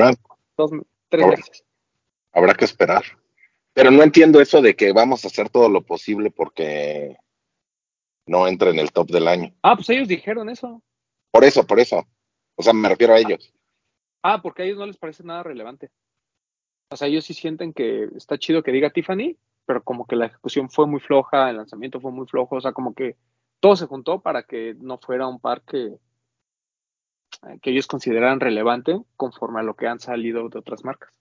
dos, 0.57 0.71
tres 1.11 1.27
meses. 1.27 1.67
Habrá 2.33 2.55
que 2.55 2.65
esperar. 2.65 3.05
Pero 3.75 3.91
no 3.91 4.03
entiendo 4.03 4.41
eso 4.41 4.63
de 4.63 4.75
que 4.75 4.91
vamos 4.93 5.23
a 5.23 5.29
hacer 5.29 5.51
todo 5.51 5.69
lo 5.69 5.83
posible 5.83 6.31
porque 6.31 7.19
no 8.25 8.49
entra 8.49 8.71
en 8.71 8.79
el 8.79 8.91
top 8.91 9.11
del 9.11 9.29
año. 9.29 9.55
Ah, 9.63 9.77
pues 9.77 9.91
ellos 9.91 10.09
dijeron 10.09 10.49
eso. 10.49 10.83
Por 11.31 11.45
eso, 11.45 11.67
por 11.67 11.79
eso. 11.79 12.09
O 12.55 12.63
sea, 12.63 12.73
me 12.73 12.89
refiero 12.89 13.13
a 13.13 13.19
ellos. 13.19 13.53
Ah, 14.23 14.43
porque 14.43 14.63
a 14.63 14.65
ellos 14.67 14.79
no 14.79 14.87
les 14.87 14.99
parece 14.99 15.25
nada 15.25 15.43
relevante. 15.43 15.91
O 16.91 16.97
sea, 16.97 17.09
ellos 17.09 17.25
sí 17.25 17.35
sienten 17.35 17.73
que 17.73 18.05
está 18.17 18.39
chido 18.39 18.63
que 18.63 18.73
diga 18.73 18.91
Tiffany, 18.91 19.39
pero 19.65 19.83
como 19.83 20.07
que 20.07 20.17
la 20.17 20.27
ejecución 20.27 20.69
fue 20.69 20.87
muy 20.87 21.01
floja, 21.01 21.49
el 21.49 21.57
lanzamiento 21.57 22.01
fue 22.01 22.11
muy 22.11 22.27
flojo, 22.27 22.57
o 22.57 22.61
sea, 22.61 22.73
como 22.73 22.95
que 22.95 23.17
todo 23.61 23.77
se 23.77 23.87
juntó 23.87 24.21
para 24.21 24.43
que 24.43 24.75
no 24.75 24.99
fuera 24.99 25.29
un 25.29 25.39
par 25.39 25.63
que, 25.63 25.97
que 27.63 27.71
ellos 27.71 27.87
consideraran 27.87 28.41
relevante 28.41 29.01
conforme 29.17 29.61
a 29.61 29.63
lo 29.63 29.75
que 29.75 29.87
han 29.87 30.01
salido 30.01 30.49
de 30.49 30.59
otras 30.59 30.85
marcas. 30.85 31.13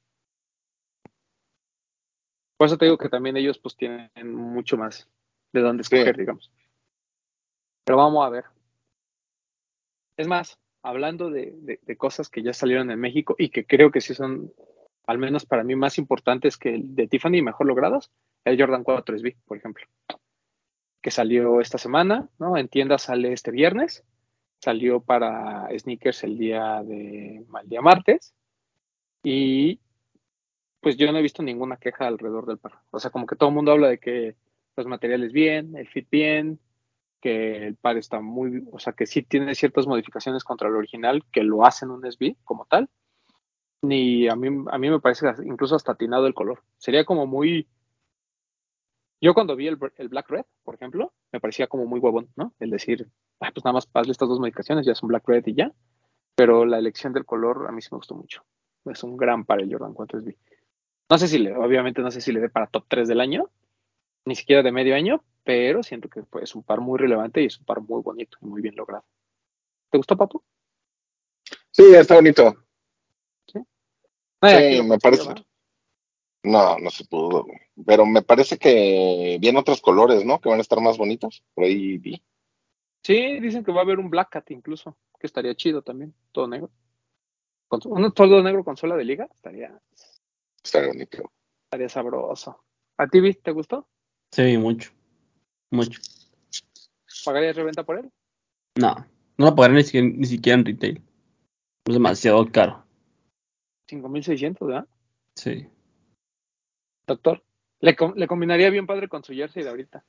Por 2.58 2.66
eso 2.66 2.78
te 2.78 2.86
digo 2.86 2.98
que 2.98 3.10
también 3.10 3.38
ellos 3.38 3.58
pues 3.60 3.78
tienen 3.78 4.10
mucho 4.34 4.78
más 4.78 5.08
de 5.54 5.62
dónde 5.62 5.82
escoger, 5.82 6.18
digamos. 6.18 6.52
Pero 7.86 7.98
vamos 7.98 8.26
a 8.26 8.30
ver. 8.30 8.46
Es 10.18 10.28
más, 10.28 10.60
hablando 10.82 11.30
de, 11.30 11.80
cosas 11.98 12.30
que 12.30 12.44
ya 12.44 12.54
salieron 12.54 12.92
en 12.92 13.00
México 13.00 13.36
y 13.38 13.50
que 13.50 13.66
creo 13.66 13.92
que 13.92 14.02
sí 14.02 14.14
son, 14.14 14.54
al 15.06 15.18
menos 15.18 15.46
para 15.46 15.64
mí, 15.64 15.76
más 15.76 15.98
importantes 15.98 16.58
que 16.58 16.76
el 16.76 16.96
de 16.96 17.08
Tiffany 17.08 17.42
mejor 17.42 17.68
logrados, 17.68 18.12
el 18.46 18.60
Jordan 18.60 18.84
4 18.84 19.18
SB, 19.18 19.36
por 19.46 19.58
ejemplo, 19.58 19.86
que 21.02 21.12
salió 21.12 21.62
esta 21.62 21.78
semana, 21.78 22.30
¿no? 22.40 22.58
En 22.58 22.68
tiendas 22.68 23.04
sale 23.04 23.34
este 23.34 23.52
viernes, 23.52 24.04
salió 24.60 25.02
para 25.02 25.68
sneakers 25.78 26.24
el 26.24 26.38
día 26.38 26.84
de 26.84 27.46
mal 27.48 27.68
día 27.68 27.82
martes 27.82 28.34
y 29.24 29.80
pues 30.82 30.98
yo 30.98 31.12
no 31.12 31.18
he 31.18 31.22
visto 31.22 31.44
ninguna 31.44 31.78
queja 31.78 32.08
alrededor 32.08 32.46
del 32.46 32.58
par. 32.58 32.80
O 32.92 33.00
sea, 33.00 33.12
como 33.12 33.26
que 33.26 33.36
todo 33.36 33.50
el 33.50 33.56
mundo 33.56 33.72
habla 33.72 33.90
de 33.90 34.00
que 34.00 34.36
los 34.76 34.88
materiales 34.88 35.34
bien, 35.34 35.76
el 35.76 35.88
fit 35.88 36.10
bien, 36.10 36.60
que 37.22 37.68
el 37.68 37.76
par 37.76 37.98
está 37.98 38.22
muy, 38.22 38.68
o 38.72 38.80
sea, 38.80 38.94
que 38.94 39.06
sí 39.06 39.24
tiene 39.24 39.56
ciertas 39.56 39.88
modificaciones 39.88 40.44
contra 40.44 40.70
el 40.70 40.76
original 40.76 41.24
que 41.32 41.44
lo 41.44 41.66
hacen 41.66 41.90
un 41.90 42.10
SB 42.10 42.36
como 42.44 42.66
tal. 42.66 42.90
Ni 43.82 44.28
a 44.28 44.36
mí, 44.36 44.48
a 44.70 44.78
mí 44.78 44.90
me 44.90 45.00
parece 45.00 45.28
incluso 45.46 45.76
hasta 45.76 45.94
atinado 45.94 46.28
el 46.28 46.34
color. 46.34 46.64
Sería 46.78 47.06
como 47.06 47.28
muy. 47.28 47.68
Yo 49.22 49.34
cuando 49.34 49.56
vi 49.56 49.68
el, 49.68 49.76
Black 49.76 50.30
Red, 50.30 50.46
por 50.64 50.76
ejemplo, 50.76 51.14
me 51.32 51.40
parecía 51.40 51.68
como 51.68 51.86
muy 51.86 52.00
huevón, 52.00 52.30
¿no? 52.36 52.54
El 52.60 52.70
decir, 52.70 53.10
pues 53.38 53.66
nada 53.66 53.74
más 53.74 53.90
hazle 53.94 54.12
estas 54.12 54.30
dos 54.30 54.40
modificaciones, 54.40 54.86
ya 54.86 54.94
es 54.94 55.04
un 55.04 55.10
Black 55.10 55.28
Red 55.28 55.48
y 55.48 55.56
ya. 55.56 55.74
Pero 56.36 56.66
la 56.66 56.78
elección 56.78 57.12
del 57.14 57.26
color 57.26 57.66
a 57.68 57.72
mí 57.72 57.82
sí 57.82 57.90
me 57.92 57.98
gustó 57.98 58.16
mucho. 58.16 58.46
Es 58.86 59.04
un 59.04 59.18
gran 59.18 59.46
par 59.46 59.60
el 59.60 59.72
Jordan 59.72 59.94
4 59.94 60.22
SB. 60.22 60.36
No 61.10 61.18
sé 61.18 61.28
si 61.28 61.40
le, 61.40 61.56
obviamente 61.56 62.02
no 62.02 62.12
sé 62.12 62.22
si 62.22 62.32
le 62.32 62.40
dé 62.40 62.50
para 62.50 62.68
top 62.68 62.86
3 62.88 63.08
del 63.08 63.20
año, 63.20 63.50
ni 64.26 64.36
siquiera 64.36 64.64
de 64.64 64.72
medio 64.72 64.96
año, 64.96 65.24
pero 65.44 65.84
siento 65.84 66.10
que 66.10 66.24
pues, 66.24 66.46
es 66.46 66.56
un 66.56 66.64
par 66.64 66.82
muy 66.82 67.00
relevante 67.00 67.42
y 67.42 67.46
es 67.46 67.58
un 67.60 67.66
par 67.66 67.82
muy 67.82 68.02
bonito 68.02 68.38
y 68.42 68.46
muy 68.46 68.62
bien 68.62 68.76
logrado. 68.76 69.06
¿Te 69.90 69.98
gustó, 69.98 70.16
Papu? 70.16 70.44
Sí, 71.72 71.84
está 71.96 72.16
bonito. 72.16 72.56
Sí, 74.42 74.82
me 74.84 74.98
parece. 75.00 75.34
No, 76.44 76.80
no 76.80 76.90
se 76.90 77.04
pudo, 77.06 77.46
pero 77.86 78.06
me 78.06 78.22
parece 78.22 78.58
que 78.58 79.38
vienen 79.42 79.60
otros 79.60 79.82
colores, 79.82 80.26
¿no? 80.26 80.40
Que 80.40 80.48
van 80.48 80.60
a 80.60 80.62
estar 80.62 80.80
más 80.80 80.98
bonitos. 80.98 81.44
Por 81.54 81.66
ahí 81.66 81.98
vi. 81.98 82.24
Sí, 83.04 83.40
dicen 83.40 83.64
que 83.64 83.72
va 83.72 83.80
a 83.80 83.84
haber 83.84 84.00
un 84.00 84.10
Black 84.10 84.30
Cat 84.30 84.52
incluso, 84.52 84.98
que 85.20 85.28
estaría 85.28 85.56
chido 85.56 85.82
también, 85.82 86.14
todo 86.32 86.48
negro. 86.48 86.72
Con, 87.68 87.82
un 87.86 88.14
todo 88.14 88.42
negro 88.42 88.64
con 88.64 88.78
sola 88.78 88.96
de 88.96 89.04
liga, 89.04 89.28
estaría. 89.34 89.78
Estaría 90.64 90.88
bonito. 90.90 91.32
Estaría 91.66 91.90
sabroso. 91.90 92.64
¿A 92.98 93.08
ti, 93.08 93.34
te 93.34 93.52
gustó? 93.52 93.88
Sí, 94.32 94.58
mucho. 94.58 94.92
Mucho. 95.72 96.00
¿Pagarías 97.26 97.56
reventa 97.56 97.84
por 97.84 98.00
él? 98.00 98.12
No, 98.76 98.96
no 99.38 99.46
lo 99.46 99.56
pagaré 99.56 99.76
ni 99.76 100.26
siquiera, 100.26 100.60
en 100.60 100.66
retail. 100.66 101.02
Es 101.86 101.94
demasiado 101.94 102.50
caro. 102.52 102.86
5.600, 103.88 104.68
¿verdad? 104.68 104.88
Sí. 105.36 105.68
Doctor, 107.08 107.44
le, 107.80 107.96
le 108.16 108.28
combinaría 108.28 108.70
bien 108.70 108.86
padre 108.86 109.08
con 109.08 109.24
su 109.24 109.34
jersey 109.34 109.64
de 109.64 109.70
ahorita. 109.70 110.06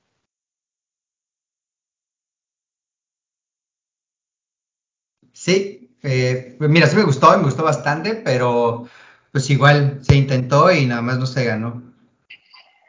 Sí, 5.32 5.96
eh, 6.02 6.56
mira, 6.60 6.86
sí 6.86 6.96
me 6.96 7.04
gustó, 7.04 7.36
me 7.38 7.44
gustó 7.44 7.62
bastante, 7.62 8.14
pero 8.14 8.86
pues 9.32 9.48
igual 9.50 10.00
se 10.02 10.16
intentó 10.16 10.70
y 10.72 10.86
nada 10.86 11.02
más 11.02 11.18
no 11.18 11.26
se 11.26 11.44
ganó. 11.44 11.89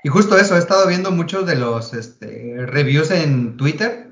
Y 0.04 0.10
justo 0.10 0.38
eso, 0.38 0.56
he 0.56 0.60
estado 0.60 0.88
viendo 0.88 1.12
muchos 1.12 1.46
de 1.46 1.56
los 1.56 1.94
este, 1.94 2.56
reviews 2.66 3.12
en 3.12 3.58
Twitter. 3.58 4.10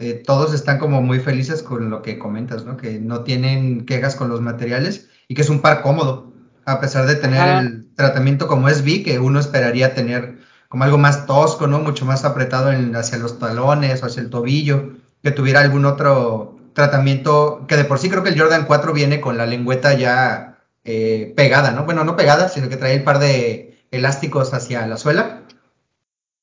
Eh, 0.00 0.22
todos 0.24 0.52
están 0.52 0.78
como 0.78 1.00
muy 1.02 1.20
felices 1.20 1.62
con 1.62 1.90
lo 1.90 2.02
que 2.02 2.18
comentas, 2.18 2.64
¿no? 2.64 2.76
Que 2.76 2.98
no 2.98 3.22
tienen 3.22 3.86
quejas 3.86 4.16
con 4.16 4.28
los 4.28 4.40
materiales 4.40 5.08
y 5.28 5.34
que 5.34 5.42
es 5.42 5.50
un 5.50 5.60
par 5.60 5.82
cómodo, 5.82 6.32
a 6.64 6.80
pesar 6.80 7.06
de 7.06 7.16
tener 7.16 7.64
el 7.64 7.94
tratamiento 7.94 8.46
como 8.46 8.68
es 8.68 8.82
V, 8.82 9.02
que 9.02 9.18
uno 9.18 9.40
esperaría 9.40 9.94
tener 9.94 10.38
como 10.68 10.84
algo 10.84 10.98
más 10.98 11.26
tosco, 11.26 11.66
¿no? 11.66 11.78
Mucho 11.78 12.04
más 12.04 12.24
apretado 12.24 12.70
hacia 12.96 13.18
los 13.18 13.38
talones 13.38 14.02
o 14.02 14.06
hacia 14.06 14.22
el 14.22 14.30
tobillo, 14.30 14.92
que 15.22 15.30
tuviera 15.30 15.60
algún 15.60 15.84
otro 15.84 16.58
tratamiento, 16.74 17.64
que 17.66 17.76
de 17.76 17.84
por 17.84 17.98
sí 17.98 18.08
creo 18.08 18.22
que 18.22 18.30
el 18.30 18.38
Jordan 18.38 18.66
4 18.66 18.92
viene 18.92 19.20
con 19.20 19.36
la 19.36 19.46
lengüeta 19.46 19.94
ya 19.94 20.58
eh, 20.84 21.32
pegada, 21.36 21.72
¿no? 21.72 21.84
Bueno, 21.84 22.04
no 22.04 22.16
pegada, 22.16 22.48
sino 22.48 22.68
que 22.68 22.76
trae 22.76 22.94
el 22.94 23.02
par 23.02 23.18
de 23.18 23.67
elásticos 23.90 24.54
hacia 24.54 24.86
la 24.86 24.96
suela, 24.96 25.42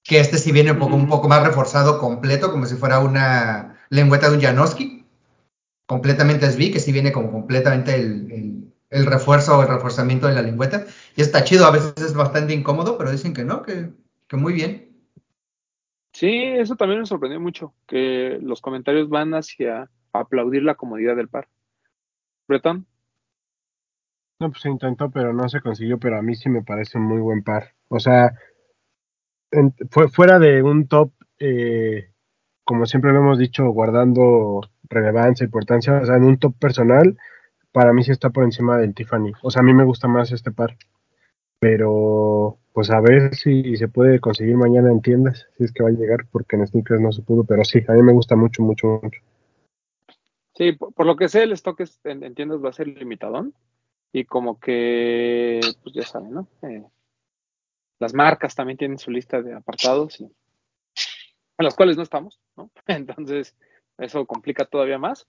que 0.03 0.19
este 0.19 0.37
sí 0.37 0.51
viene 0.51 0.71
un 0.71 0.79
poco, 0.79 0.95
un 0.95 1.07
poco 1.07 1.27
más 1.27 1.45
reforzado 1.45 1.99
completo, 1.99 2.51
como 2.51 2.65
si 2.65 2.75
fuera 2.75 2.99
una 2.99 3.79
lengüeta 3.89 4.29
de 4.29 4.35
un 4.35 4.41
Janowski, 4.41 5.05
completamente 5.85 6.45
SB, 6.45 6.71
que 6.71 6.79
sí 6.79 6.91
viene 6.91 7.11
como 7.11 7.31
completamente 7.31 7.95
el, 7.95 8.71
refuerzo 8.89 9.57
o 9.57 9.61
el 9.61 9.67
reforzamiento 9.67 10.27
de 10.27 10.35
la 10.35 10.41
lengüeta, 10.41 10.85
y 11.15 11.21
está 11.21 11.43
chido, 11.43 11.65
a 11.65 11.71
veces 11.71 11.93
es 11.97 12.13
bastante 12.13 12.53
incómodo, 12.53 12.97
pero 12.97 13.11
dicen 13.11 13.33
que 13.33 13.43
no, 13.43 13.61
que, 13.61 13.89
que 14.27 14.37
muy 14.37 14.53
bien. 14.53 14.95
Sí, 16.13 16.31
eso 16.31 16.75
también 16.75 17.01
me 17.01 17.05
sorprendió 17.05 17.41
mucho, 17.41 17.73
que 17.87 18.39
los 18.41 18.61
comentarios 18.61 19.09
van 19.09 19.33
hacia 19.33 19.89
aplaudir 20.13 20.63
la 20.63 20.75
comodidad 20.75 21.15
del 21.15 21.27
par. 21.27 21.49
Bretón. 22.47 22.87
No, 24.45 24.51
pues 24.51 24.61
se 24.61 24.69
intentó, 24.69 25.09
pero 25.09 25.33
no 25.33 25.49
se 25.49 25.59
consiguió, 25.59 25.97
pero 25.97 26.17
a 26.19 26.21
mí 26.21 26.35
sí 26.35 26.49
me 26.49 26.61
parece 26.61 26.99
un 26.99 27.05
muy 27.05 27.19
buen 27.19 27.41
par. 27.43 27.73
O 27.87 27.99
sea, 27.99 28.31
fue 29.89 30.07
fuera 30.09 30.37
de 30.37 30.61
un 30.61 30.87
top 30.87 31.11
eh, 31.39 32.09
como 32.63 32.85
siempre 32.85 33.11
lo 33.11 33.19
hemos 33.19 33.39
dicho, 33.39 33.67
guardando 33.69 34.61
relevancia, 34.89 35.45
importancia, 35.45 35.99
o 35.99 36.05
sea, 36.05 36.17
en 36.17 36.25
un 36.25 36.37
top 36.37 36.55
personal, 36.59 37.17
para 37.71 37.91
mí 37.93 38.03
sí 38.03 38.11
está 38.11 38.29
por 38.29 38.43
encima 38.43 38.77
del 38.77 38.93
Tiffany. 38.93 39.31
O 39.41 39.51
sea, 39.51 39.61
a 39.61 39.63
mí 39.63 39.73
me 39.73 39.83
gusta 39.83 40.07
más 40.07 40.31
este 40.31 40.51
par. 40.51 40.77
Pero, 41.59 42.59
pues 42.73 42.91
a 42.91 42.99
ver 43.01 43.35
si 43.35 43.77
se 43.77 43.87
puede 43.87 44.19
conseguir 44.19 44.57
mañana 44.57 44.91
en 44.91 45.01
tiendas, 45.01 45.47
si 45.57 45.63
es 45.63 45.71
que 45.71 45.83
va 45.83 45.89
a 45.89 45.93
llegar, 45.93 46.27
porque 46.31 46.55
en 46.55 46.67
sneakers 46.67 47.01
no 47.01 47.11
se 47.11 47.23
pudo, 47.23 47.43
pero 47.45 47.63
sí, 47.63 47.83
a 47.87 47.93
mí 47.93 48.03
me 48.03 48.13
gusta 48.13 48.35
mucho, 48.35 48.61
mucho, 48.63 48.99
mucho. 49.01 49.21
Sí, 50.55 50.71
por, 50.73 51.05
lo 51.05 51.15
que 51.15 51.29
sé, 51.29 51.43
el 51.43 51.51
stock 51.53 51.81
es- 51.81 51.99
en 52.05 52.33
tiendas 52.33 52.63
va 52.63 52.69
a 52.69 52.73
ser 52.73 52.87
limitadón. 52.87 53.53
Y 54.11 54.25
como 54.25 54.59
que, 54.59 55.59
pues 55.83 55.95
ya 55.95 56.03
saben, 56.03 56.31
¿no? 56.31 56.47
Eh, 56.61 56.85
las 57.99 58.13
marcas 58.13 58.55
también 58.55 58.77
tienen 58.77 58.97
su 58.97 59.11
lista 59.11 59.41
de 59.41 59.53
apartados 59.53 60.19
y, 60.19 60.25
en 60.25 61.63
las 61.63 61.75
cuales 61.75 61.97
no 61.97 62.03
estamos, 62.03 62.39
¿no? 62.55 62.69
Entonces, 62.87 63.55
eso 63.97 64.25
complica 64.25 64.65
todavía 64.65 64.97
más. 64.97 65.27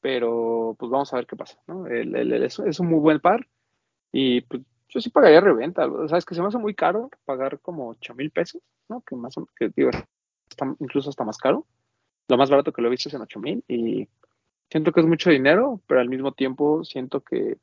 Pero, 0.00 0.76
pues 0.78 0.90
vamos 0.90 1.12
a 1.12 1.16
ver 1.16 1.26
qué 1.26 1.34
pasa, 1.34 1.58
¿no? 1.66 1.86
El, 1.86 2.14
es, 2.44 2.58
un 2.58 2.86
muy 2.86 3.00
buen 3.00 3.20
par. 3.20 3.48
Y 4.12 4.42
pues 4.42 4.62
yo 4.88 5.00
sí 5.00 5.10
pagaría 5.10 5.40
reventa. 5.40 5.86
O 5.86 6.06
sea, 6.06 6.20
que 6.20 6.34
se 6.36 6.40
me 6.40 6.46
hace 6.46 6.58
muy 6.58 6.74
caro 6.74 7.10
pagar 7.24 7.58
como 7.60 7.88
8 7.88 8.14
mil 8.14 8.30
pesos, 8.30 8.62
¿no? 8.88 9.00
Que 9.00 9.16
más 9.16 9.34
que 9.56 9.70
digo, 9.74 9.90
está 10.48 10.72
incluso 10.78 11.10
está 11.10 11.24
más 11.24 11.38
caro. 11.38 11.66
Lo 12.28 12.36
más 12.36 12.48
barato 12.48 12.72
que 12.72 12.80
lo 12.80 12.88
he 12.88 12.92
visto 12.92 13.08
es 13.08 13.14
en 13.14 13.22
8 13.22 13.40
mil. 13.40 13.64
Y 13.66 14.08
siento 14.70 14.92
que 14.92 15.00
es 15.00 15.06
mucho 15.06 15.30
dinero, 15.30 15.80
pero 15.88 16.00
al 16.00 16.08
mismo 16.08 16.32
tiempo 16.32 16.84
siento 16.84 17.20
que 17.20 17.56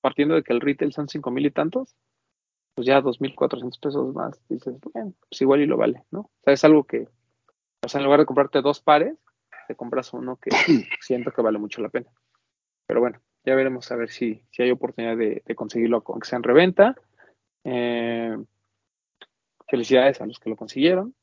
partiendo 0.00 0.34
de 0.34 0.42
que 0.42 0.52
el 0.52 0.60
retail 0.60 0.92
son 0.92 1.08
cinco 1.08 1.30
mil 1.30 1.46
y 1.46 1.50
tantos, 1.50 1.94
pues 2.74 2.86
ya 2.86 3.00
dos 3.00 3.20
mil 3.20 3.34
cuatrocientos 3.34 3.78
pesos 3.78 4.14
más, 4.14 4.40
dices, 4.48 4.76
bueno, 4.92 5.12
pues 5.28 5.40
igual 5.42 5.60
y 5.60 5.66
lo 5.66 5.76
vale, 5.76 6.04
¿no? 6.10 6.20
O 6.20 6.30
sea, 6.44 6.54
es 6.54 6.64
algo 6.64 6.84
que, 6.84 7.08
o 7.84 7.88
sea, 7.88 7.98
en 8.00 8.04
lugar 8.04 8.20
de 8.20 8.26
comprarte 8.26 8.62
dos 8.62 8.80
pares, 8.80 9.16
te 9.68 9.74
compras 9.76 10.12
uno 10.12 10.36
que 10.36 10.50
siento 11.00 11.30
que 11.32 11.42
vale 11.42 11.58
mucho 11.58 11.80
la 11.82 11.88
pena. 11.88 12.10
Pero 12.86 13.00
bueno, 13.00 13.20
ya 13.44 13.54
veremos 13.54 13.90
a 13.92 13.96
ver 13.96 14.08
si, 14.10 14.42
si 14.50 14.62
hay 14.62 14.70
oportunidad 14.70 15.16
de, 15.16 15.42
de 15.44 15.54
conseguirlo 15.54 16.02
con 16.02 16.20
que 16.20 16.28
sea 16.28 16.36
en 16.38 16.42
reventa. 16.42 16.96
Eh, 17.64 18.36
felicidades 19.68 20.20
a 20.20 20.26
los 20.26 20.38
que 20.40 20.50
lo 20.50 20.56
consiguieron. 20.56 21.14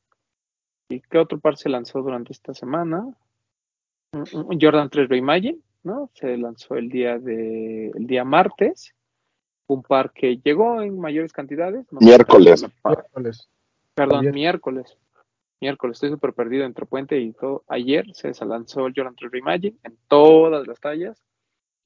¿Y 0.88 1.00
qué 1.00 1.18
otro 1.18 1.38
par 1.38 1.56
se 1.58 1.68
lanzó 1.68 2.00
durante 2.00 2.32
esta 2.32 2.54
semana? 2.54 3.04
Un- 4.12 4.26
un 4.46 4.58
Jordan 4.60 4.88
3 4.88 5.08
Reimagine, 5.08 5.58
¿no? 5.82 6.10
Se 6.14 6.36
lanzó 6.36 6.76
el 6.76 6.88
día 6.88 7.18
de 7.18 7.88
el 7.90 8.06
día 8.06 8.24
martes. 8.24 8.94
Un 9.66 9.82
par 9.82 10.12
que 10.12 10.38
llegó 10.38 10.80
en 10.80 10.98
mayores 10.98 11.32
cantidades. 11.32 11.86
no 11.92 12.00
sé, 12.00 12.06
Miércoles. 12.06 12.64
Miércoles. 12.84 13.48
Perdón, 13.94 14.20
Ayer. 14.20 14.32
miércoles. 14.32 14.96
Miércoles, 15.60 15.96
estoy 15.96 16.10
súper 16.10 16.32
perdido 16.32 16.64
entre 16.64 16.86
puente 16.86 17.18
y 17.20 17.32
todo. 17.32 17.64
Ayer 17.68 18.06
se 18.14 18.32
lanzó 18.46 18.86
el 18.86 18.94
Jordan 18.96 19.16
3 19.16 19.30
Reimagine 19.30 19.76
en 19.82 19.98
todas 20.08 20.66
las 20.66 20.80
tallas. 20.80 21.22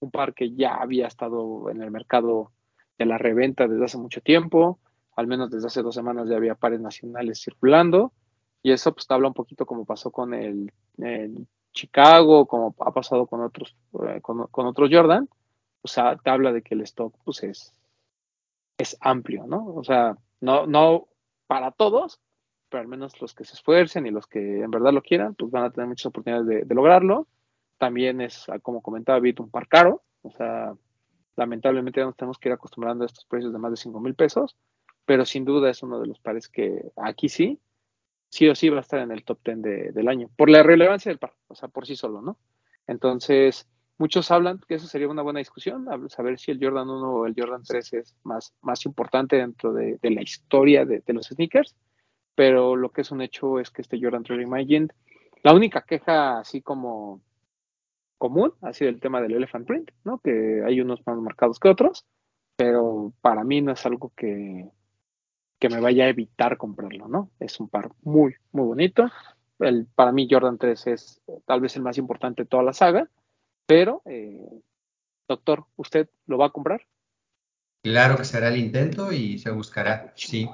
Un 0.00 0.10
par 0.10 0.34
que 0.34 0.52
ya 0.52 0.74
había 0.74 1.06
estado 1.06 1.70
en 1.70 1.82
el 1.82 1.90
mercado 1.90 2.52
de 2.98 3.06
la 3.06 3.18
reventa 3.18 3.66
desde 3.66 3.84
hace 3.84 3.98
mucho 3.98 4.20
tiempo. 4.20 4.78
Al 5.16 5.26
menos 5.26 5.50
desde 5.50 5.66
hace 5.68 5.82
dos 5.82 5.94
semanas 5.94 6.28
ya 6.28 6.36
había 6.36 6.54
pares 6.54 6.80
nacionales 6.80 7.40
circulando. 7.42 8.12
Y 8.62 8.72
eso 8.72 8.92
pues 8.92 9.06
habla 9.10 9.28
un 9.28 9.34
poquito 9.34 9.64
como 9.66 9.84
pasó 9.84 10.10
con 10.10 10.34
el, 10.34 10.70
el 10.98 11.46
Chicago, 11.72 12.46
como 12.46 12.74
ha 12.80 12.92
pasado 12.92 13.26
con 13.26 13.40
otros, 13.42 13.74
eh, 14.06 14.20
con, 14.20 14.46
con 14.48 14.66
otros 14.66 14.90
Jordan. 14.92 15.28
O 15.82 15.88
sea, 15.88 16.16
te 16.16 16.30
habla 16.30 16.52
de 16.52 16.62
que 16.62 16.74
el 16.74 16.82
stock 16.82 17.14
pues 17.24 17.42
es, 17.42 17.74
es 18.78 18.96
amplio, 19.00 19.46
¿no? 19.46 19.74
O 19.74 19.84
sea, 19.84 20.16
no, 20.40 20.66
no 20.66 21.08
para 21.46 21.70
todos, 21.72 22.20
pero 22.68 22.82
al 22.82 22.88
menos 22.88 23.20
los 23.20 23.34
que 23.34 23.44
se 23.44 23.54
esfuercen 23.54 24.06
y 24.06 24.10
los 24.10 24.26
que 24.26 24.62
en 24.62 24.70
verdad 24.70 24.92
lo 24.92 25.02
quieran, 25.02 25.34
pues 25.34 25.50
van 25.50 25.64
a 25.64 25.70
tener 25.70 25.88
muchas 25.88 26.06
oportunidades 26.06 26.66
de, 26.68 26.74
lograrlo. 26.74 27.26
También 27.78 28.20
es, 28.20 28.46
como 28.62 28.80
comentaba 28.80 29.18
Vito, 29.20 29.42
un 29.42 29.50
par 29.50 29.68
caro. 29.68 30.02
O 30.22 30.30
sea, 30.30 30.74
lamentablemente 31.36 32.00
ya 32.00 32.06
nos 32.06 32.16
tenemos 32.16 32.38
que 32.38 32.48
ir 32.48 32.52
acostumbrando 32.54 33.04
a 33.04 33.06
estos 33.06 33.24
precios 33.24 33.52
de 33.52 33.58
más 33.58 33.72
de 33.72 33.76
5 33.76 34.00
mil 34.00 34.14
pesos, 34.14 34.56
pero 35.04 35.24
sin 35.24 35.44
duda 35.44 35.70
es 35.70 35.82
uno 35.82 35.98
de 36.00 36.06
los 36.06 36.18
pares 36.20 36.48
que 36.48 36.90
aquí 36.96 37.28
sí, 37.28 37.60
sí 38.32 38.48
o 38.48 38.54
sí 38.54 38.70
va 38.70 38.78
a 38.78 38.80
estar 38.80 39.00
en 39.00 39.12
el 39.12 39.24
top 39.24 39.40
10 39.44 39.60
de- 39.62 39.92
del 39.92 40.08
año, 40.08 40.30
por 40.36 40.48
la 40.48 40.62
relevancia 40.62 41.10
del 41.10 41.18
par, 41.18 41.34
o 41.48 41.54
sea, 41.54 41.68
por 41.68 41.86
sí 41.86 41.96
solo, 41.96 42.22
¿no? 42.22 42.38
Entonces, 42.86 43.68
muchos 43.98 44.30
hablan 44.30 44.58
que 44.66 44.76
eso 44.76 44.86
sería 44.86 45.08
una 45.08 45.20
buena 45.20 45.38
discusión, 45.40 45.86
saber 46.08 46.38
si 46.38 46.50
el 46.50 46.58
Jordan 46.58 46.88
1 46.88 47.12
o 47.12 47.26
el 47.26 47.34
Jordan 47.36 47.62
3 47.62 47.92
es 47.92 48.16
más, 48.24 48.54
más 48.62 48.86
importante 48.86 49.36
dentro 49.36 49.74
de, 49.74 49.98
de 50.00 50.10
la 50.10 50.22
historia 50.22 50.86
de, 50.86 51.02
los 51.08 51.26
sneakers, 51.26 51.76
pero 52.34 52.74
lo 52.74 52.88
que 52.90 53.02
es 53.02 53.10
un 53.10 53.20
hecho 53.20 53.60
es 53.60 53.70
que 53.70 53.82
este 53.82 54.00
Jordan 54.00 54.22
3 54.22 54.38
Reimagined, 54.38 54.90
la 55.42 55.52
única 55.52 55.82
queja 55.82 56.38
así 56.38 56.62
como 56.62 57.20
común 58.16 58.54
ha 58.62 58.72
sido 58.72 58.88
el 58.88 59.00
tema 59.00 59.20
del 59.20 59.34
elephant 59.34 59.66
print, 59.66 59.90
¿no? 60.04 60.20
Que 60.20 60.62
hay 60.64 60.80
unos 60.80 61.06
más 61.06 61.18
marcados 61.18 61.60
que 61.60 61.68
otros, 61.68 62.06
pero 62.56 63.12
para 63.20 63.44
mí 63.44 63.60
no 63.60 63.72
es 63.72 63.84
algo 63.84 64.10
que, 64.16 64.70
que 65.62 65.68
me 65.68 65.78
vaya 65.78 66.06
a 66.06 66.08
evitar 66.08 66.56
comprarlo, 66.56 67.06
¿no? 67.06 67.30
Es 67.38 67.60
un 67.60 67.68
par 67.68 67.92
muy, 68.02 68.34
muy 68.50 68.64
bonito. 68.64 69.08
El, 69.60 69.86
para 69.94 70.10
mí 70.10 70.26
Jordan 70.28 70.58
3 70.58 70.86
es 70.88 71.20
eh, 71.28 71.38
tal 71.46 71.60
vez 71.60 71.76
el 71.76 71.82
más 71.82 71.98
importante 71.98 72.42
de 72.42 72.48
toda 72.48 72.64
la 72.64 72.72
saga, 72.72 73.08
pero, 73.64 74.02
eh, 74.06 74.44
doctor, 75.28 75.66
¿usted 75.76 76.08
lo 76.26 76.36
va 76.36 76.46
a 76.46 76.50
comprar? 76.50 76.84
Claro 77.84 78.16
que 78.16 78.24
se 78.24 78.38
hará 78.38 78.48
el 78.48 78.56
intento 78.56 79.12
y 79.12 79.38
se 79.38 79.52
buscará, 79.52 80.12
sí, 80.16 80.50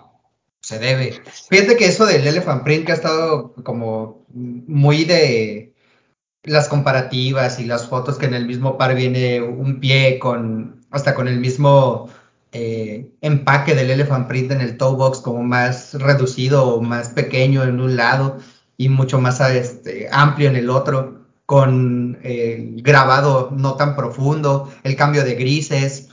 se 0.61 0.79
debe. 0.79 1.13
Fíjate 1.49 1.79
que 1.79 1.87
eso 1.87 2.05
del 2.05 2.27
Elephant 2.27 2.63
Print 2.63 2.85
que 2.85 2.93
ha 2.93 2.97
estado 2.97 3.55
como 3.65 4.27
muy 4.29 5.07
de 5.07 5.75
las 6.43 6.69
comparativas 6.69 7.59
y 7.61 7.65
las 7.65 7.89
fotos 7.89 8.19
que 8.19 8.27
en 8.27 8.35
el 8.35 8.45
mismo 8.45 8.77
par 8.77 8.95
viene 8.95 9.41
un 9.41 9.81
pie 9.81 10.19
con, 10.19 10.83
hasta 10.91 11.15
con 11.15 11.29
el 11.29 11.41
mismo 11.41 12.11
eh, 12.51 13.11
empaque 13.21 13.75
del 13.75 13.91
Elephant 13.91 14.27
Print 14.27 14.53
en 14.53 14.63
el 14.63 14.79
toe 14.79 14.97
box 14.97 15.19
como 15.19 15.43
más 15.43 15.93
reducido 15.95 16.67
o 16.67 16.81
más 16.81 17.11
pequeño 17.11 17.63
en 17.65 17.79
un 17.79 17.95
lado 17.97 18.39
y 18.79 18.89
mucho 18.89 19.21
más 19.21 19.41
este, 19.41 20.09
amplio 20.11 20.49
en 20.49 20.57
el 20.57 20.71
otro, 20.71 21.27
con 21.45 22.19
eh, 22.23 22.71
grabado 22.77 23.51
no 23.53 23.75
tan 23.77 23.97
profundo, 23.97 24.73
el 24.83 24.97
cambio 24.97 25.25
de 25.25 25.35
grises, 25.35 26.09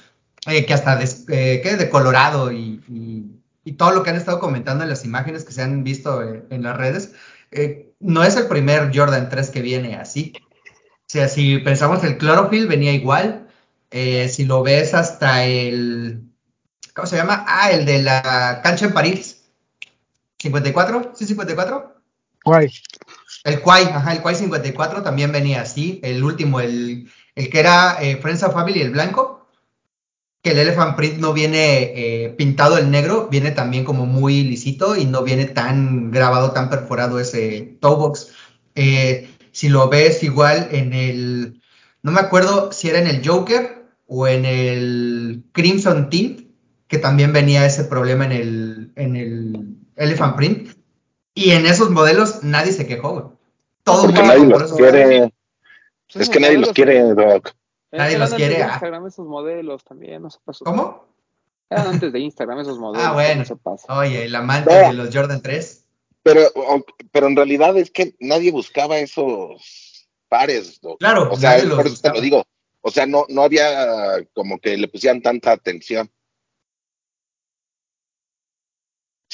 eh, 0.47 0.65
que 0.65 0.73
hasta 0.73 0.97
des, 0.97 1.25
que 1.25 1.75
de 1.77 1.89
colorado 1.89 2.51
y, 2.51 2.81
y, 3.63 3.73
todo 3.73 3.91
lo 3.91 4.03
que 4.03 4.11
han 4.11 4.15
estado 4.15 4.39
comentando 4.39 4.83
en 4.83 4.89
las 4.89 5.05
imágenes 5.05 5.43
que 5.43 5.51
se 5.51 5.61
han 5.63 5.83
visto 5.83 6.21
en 6.23 6.63
las 6.63 6.77
redes, 6.77 7.13
no 7.99 8.23
es 8.23 8.37
el 8.37 8.47
primer 8.47 8.95
Jordan 8.95 9.27
3 9.27 9.49
que 9.49 9.61
viene 9.61 9.95
así. 9.95 10.33
O 10.37 11.07
sea, 11.07 11.27
si 11.27 11.57
pensamos 11.57 12.03
el 12.03 12.17
Chlorophyll 12.19 12.67
venía 12.67 12.93
igual, 12.93 13.47
si 13.91 14.45
lo 14.45 14.61
ves 14.61 14.93
hasta 14.93 15.45
el, 15.45 16.24
¿cómo 16.95 17.07
se 17.07 17.17
llama? 17.17 17.45
Ah, 17.47 17.71
el 17.71 17.85
de 17.85 18.01
la 18.01 18.61
cancha 18.63 18.85
en 18.85 18.93
París. 18.93 19.43
54, 20.39 21.11
¿sí 21.15 21.25
54? 21.25 21.95
Guay. 22.43 22.71
El 23.43 23.61
Quai, 23.61 23.85
ajá, 23.85 24.13
el 24.13 24.21
Quai 24.21 24.35
54 24.35 25.03
también 25.03 25.31
venía 25.31 25.61
así. 25.61 25.99
El 26.03 26.23
último, 26.23 26.59
el, 26.59 27.11
el 27.35 27.49
que 27.49 27.59
era 27.59 27.97
eh, 28.01 28.17
Friends 28.17 28.43
of 28.43 28.53
Family, 28.53 28.81
el 28.81 28.91
blanco, 28.91 29.47
que 30.41 30.51
el 30.51 30.59
Elephant 30.59 30.95
Print 30.95 31.17
no 31.17 31.33
viene 31.33 31.91
eh, 31.95 32.29
pintado 32.37 32.77
el 32.77 32.91
negro, 32.91 33.27
viene 33.29 33.51
también 33.51 33.83
como 33.83 34.05
muy 34.05 34.43
lisito 34.43 34.95
y 34.95 35.05
no 35.05 35.23
viene 35.23 35.45
tan 35.45 36.11
grabado, 36.11 36.51
tan 36.51 36.69
perforado 36.69 37.19
ese 37.19 37.77
toe 37.81 37.95
box. 37.95 38.31
Eh, 38.75 39.29
si 39.51 39.69
lo 39.69 39.89
ves 39.89 40.21
igual 40.23 40.69
en 40.71 40.93
el, 40.93 41.61
no 42.03 42.11
me 42.11 42.19
acuerdo 42.19 42.71
si 42.71 42.89
era 42.89 42.99
en 42.99 43.07
el 43.07 43.27
Joker 43.27 43.87
o 44.05 44.27
en 44.27 44.45
el 44.45 45.43
Crimson 45.51 46.09
Tint, 46.09 46.44
que 46.87 46.97
también 46.97 47.33
venía 47.33 47.65
ese 47.65 47.85
problema 47.85 48.25
en 48.25 48.31
el, 48.31 48.91
en 48.95 49.15
el 49.15 49.77
Elephant 49.95 50.35
Print. 50.35 50.69
Y 51.33 51.51
en 51.51 51.65
esos 51.65 51.89
modelos 51.89 52.43
nadie 52.43 52.71
se 52.71 52.87
quejó, 52.87 53.11
güey. 53.11 53.25
Todo 53.83 54.03
Porque 54.03 54.21
nadie 54.23 54.45
los 54.45 54.73
quiere. 54.73 55.33
Pues 56.11 56.27
es 56.27 56.29
que 56.29 56.39
nadie 56.39 56.57
los 56.57 56.71
quiere, 56.71 57.01
Doc. 57.01 57.53
Nadie 57.91 58.17
los 58.17 58.33
quiere. 58.33 58.55
De 58.55 58.63
ah. 58.63 58.69
Instagram 58.73 59.07
esos 59.07 59.27
modelos 59.27 59.83
también, 59.83 60.21
no 60.21 60.29
se 60.29 60.39
pasó. 60.43 60.65
¿Cómo? 60.65 61.07
Eran 61.69 61.87
antes 61.87 62.13
de 62.13 62.19
Instagram 62.19 62.59
esos 62.59 62.79
modelos. 62.79 63.05
Ah, 63.05 63.13
bueno. 63.13 63.39
No 63.39 63.45
se 63.45 63.55
pasa. 63.55 63.97
Oye, 63.97 64.25
el 64.25 64.35
amante 64.35 64.71
No. 64.73 64.87
de 64.87 64.93
los 64.93 65.15
Jordan 65.15 65.41
3. 65.41 65.85
Pero, 66.23 66.41
pero 67.11 67.27
en 67.27 67.35
realidad 67.35 67.77
es 67.77 67.91
que 67.91 68.15
nadie 68.19 68.51
buscaba 68.51 68.97
esos 68.97 70.07
pares, 70.27 70.79
Doc. 70.81 70.99
Claro, 70.99 71.31
O 71.31 71.37
sea, 71.37 71.51
nadie 71.51 71.65
los 71.65 71.77
por 71.77 71.87
eso 71.87 72.01
te 72.01 72.09
lo 72.09 72.21
digo. 72.21 72.43
O 72.81 72.91
sea, 72.91 73.05
no, 73.05 73.25
no 73.29 73.43
había 73.43 74.23
como 74.33 74.59
que 74.59 74.77
le 74.77 74.87
pusieran 74.87 75.21
tanta 75.21 75.51
atención. 75.51 76.09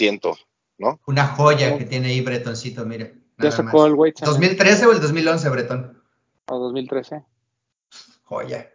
Siento, 0.02 0.36
¿no? 0.80 1.00
Una 1.06 1.28
joya 1.28 1.78
que 1.78 1.86
tiene 1.86 2.08
ahí 2.08 2.22
Bretoncito, 2.22 2.84
mire. 2.88 3.22
Ya 3.38 3.52
sacó 3.52 3.88
más. 3.88 4.08
el 4.08 4.14
Challenge. 4.16 4.26
2013 4.26 4.86
o 4.88 4.92
el 4.94 5.00
2011, 5.00 5.50
Bretón. 5.50 6.04
O 6.48 6.58
2013. 6.58 7.24
Joya. 8.24 8.72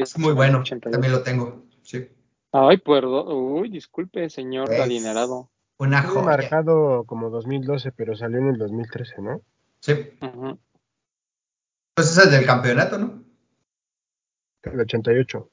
Es 0.00 0.18
muy 0.18 0.32
bueno. 0.32 0.58
88. 0.58 0.90
También 0.90 1.12
lo 1.12 1.22
tengo. 1.22 1.62
Sí. 1.82 2.08
Ay, 2.50 2.78
perdón. 2.78 3.28
Uy, 3.28 3.68
disculpe, 3.70 4.28
señor 4.28 4.66
Pues, 4.66 4.80
adinerado. 4.80 5.48
Una 5.78 6.02
joya. 6.02 6.22
marcado 6.26 7.04
como 7.04 7.30
2012, 7.30 7.92
pero 7.92 8.16
salió 8.16 8.38
en 8.38 8.48
el 8.48 8.58
2013, 8.58 9.22
¿no? 9.22 9.42
Sí. 9.78 9.92
Ujú. 10.20 10.58
Pues 11.94 12.10
ese 12.10 12.20
es 12.22 12.26
el 12.26 12.32
del 12.32 12.46
campeonato, 12.46 12.98
¿no? 12.98 13.22
El 14.64 14.80
88. 14.80 15.48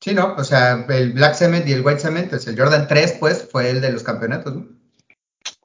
Sí, 0.00 0.14
¿no? 0.14 0.34
O 0.36 0.44
sea, 0.44 0.84
el 0.88 1.12
Black 1.12 1.34
Cement 1.34 1.66
y 1.66 1.72
el 1.72 1.84
White 1.84 2.00
Cement, 2.00 2.30
pues 2.30 2.46
el 2.46 2.56
Jordan 2.58 2.86
3, 2.86 3.16
pues, 3.18 3.48
fue 3.50 3.70
el 3.70 3.80
de 3.80 3.92
los 3.92 4.02
campeonatos, 4.04 4.54
¿no? 4.54 4.66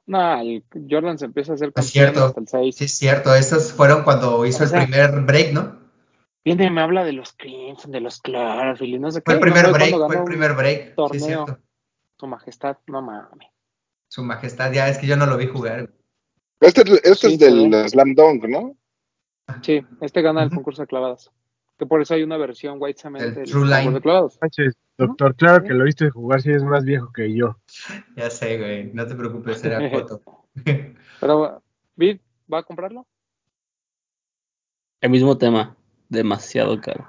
No, 0.06 0.40
el 0.40 0.64
Jordan 0.90 1.18
se 1.18 1.26
empieza 1.26 1.52
a 1.52 1.54
hacer 1.54 1.68
Es 1.68 1.74
campeón 1.74 1.90
cierto. 1.92 2.24
hasta 2.26 2.40
el 2.40 2.48
6. 2.48 2.76
Sí, 2.76 2.84
es 2.84 2.98
cierto. 2.98 3.34
Estos 3.34 3.72
fueron 3.72 4.02
cuando 4.02 4.44
hizo 4.44 4.64
O 4.64 4.66
sea, 4.66 4.80
el 4.82 4.88
primer 4.88 5.20
break, 5.22 5.52
¿no? 5.52 5.78
Viene 6.44 6.66
y 6.66 6.70
me 6.70 6.82
habla 6.82 7.04
de 7.04 7.12
los 7.12 7.32
Crimson, 7.32 7.90
de 7.90 8.00
los 8.00 8.20
Clarfield 8.20 8.96
y 8.96 8.98
no 8.98 9.10
sé 9.10 9.20
qué. 9.20 9.24
Fue 9.24 9.34
el 9.34 9.40
primer 9.40 9.66
no 9.68 9.72
break, 9.72 9.94
fue 10.06 10.16
el 10.16 10.24
primer 10.24 10.52
break. 10.54 10.78
Sí, 10.82 10.88
es 10.90 10.94
torneo. 10.96 11.20
cierto. 11.46 11.58
Su 12.18 12.26
majestad, 12.26 12.76
no 12.86 13.00
mames. 13.00 13.48
Su 14.08 14.22
majestad, 14.24 14.70
ya 14.72 14.88
es 14.88 14.98
que 14.98 15.06
yo 15.06 15.16
no 15.16 15.24
lo 15.26 15.38
vi 15.38 15.46
jugar. 15.46 15.90
Este, 16.60 16.82
es- 16.82 17.00
este 17.04 17.28
Sí, 17.28 17.34
es 17.34 17.38
del 17.40 17.88
Slam 17.88 18.14
Dunk, 18.14 18.44
¿no? 18.44 18.76
Sí, 19.62 19.80
este 20.02 20.20
gana 20.22 20.42
el 20.42 20.50
concurso 20.50 20.82
de 20.82 20.86
clavadas. 20.88 21.30
Que 21.78 21.86
por 21.86 22.00
eso 22.00 22.14
hay 22.14 22.22
una 22.22 22.36
versión 22.36 22.76
White 22.78 23.00
Cement 23.00 23.24
El 23.24 23.34
del 23.34 23.44
True 23.50 23.64
Line. 23.66 23.92
de 23.92 24.00
clavadas. 24.00 24.34
Sánchez, 24.34 24.74
doctor, 24.96 25.34
claro 25.34 25.64
que 25.64 25.74
lo 25.74 25.84
viste 25.84 26.08
jugar 26.10 26.40
si 26.40 26.52
es 26.52 26.62
más 26.62 26.84
viejo 26.84 27.10
que 27.12 27.34
yo. 27.34 27.58
Ya 28.16 28.30
sé, 28.30 28.58
güey. 28.58 28.92
No 28.92 29.06
te 29.06 29.14
preocupes, 29.16 29.64
era 29.64 29.80
foto. 29.90 30.22
Pero, 31.20 31.62
¿Vid 31.96 32.20
va 32.52 32.58
a 32.58 32.62
comprarlo? 32.62 33.06
El 35.00 35.10
mismo 35.10 35.36
tema, 35.36 35.76
demasiado 36.08 36.80
caro. 36.80 37.08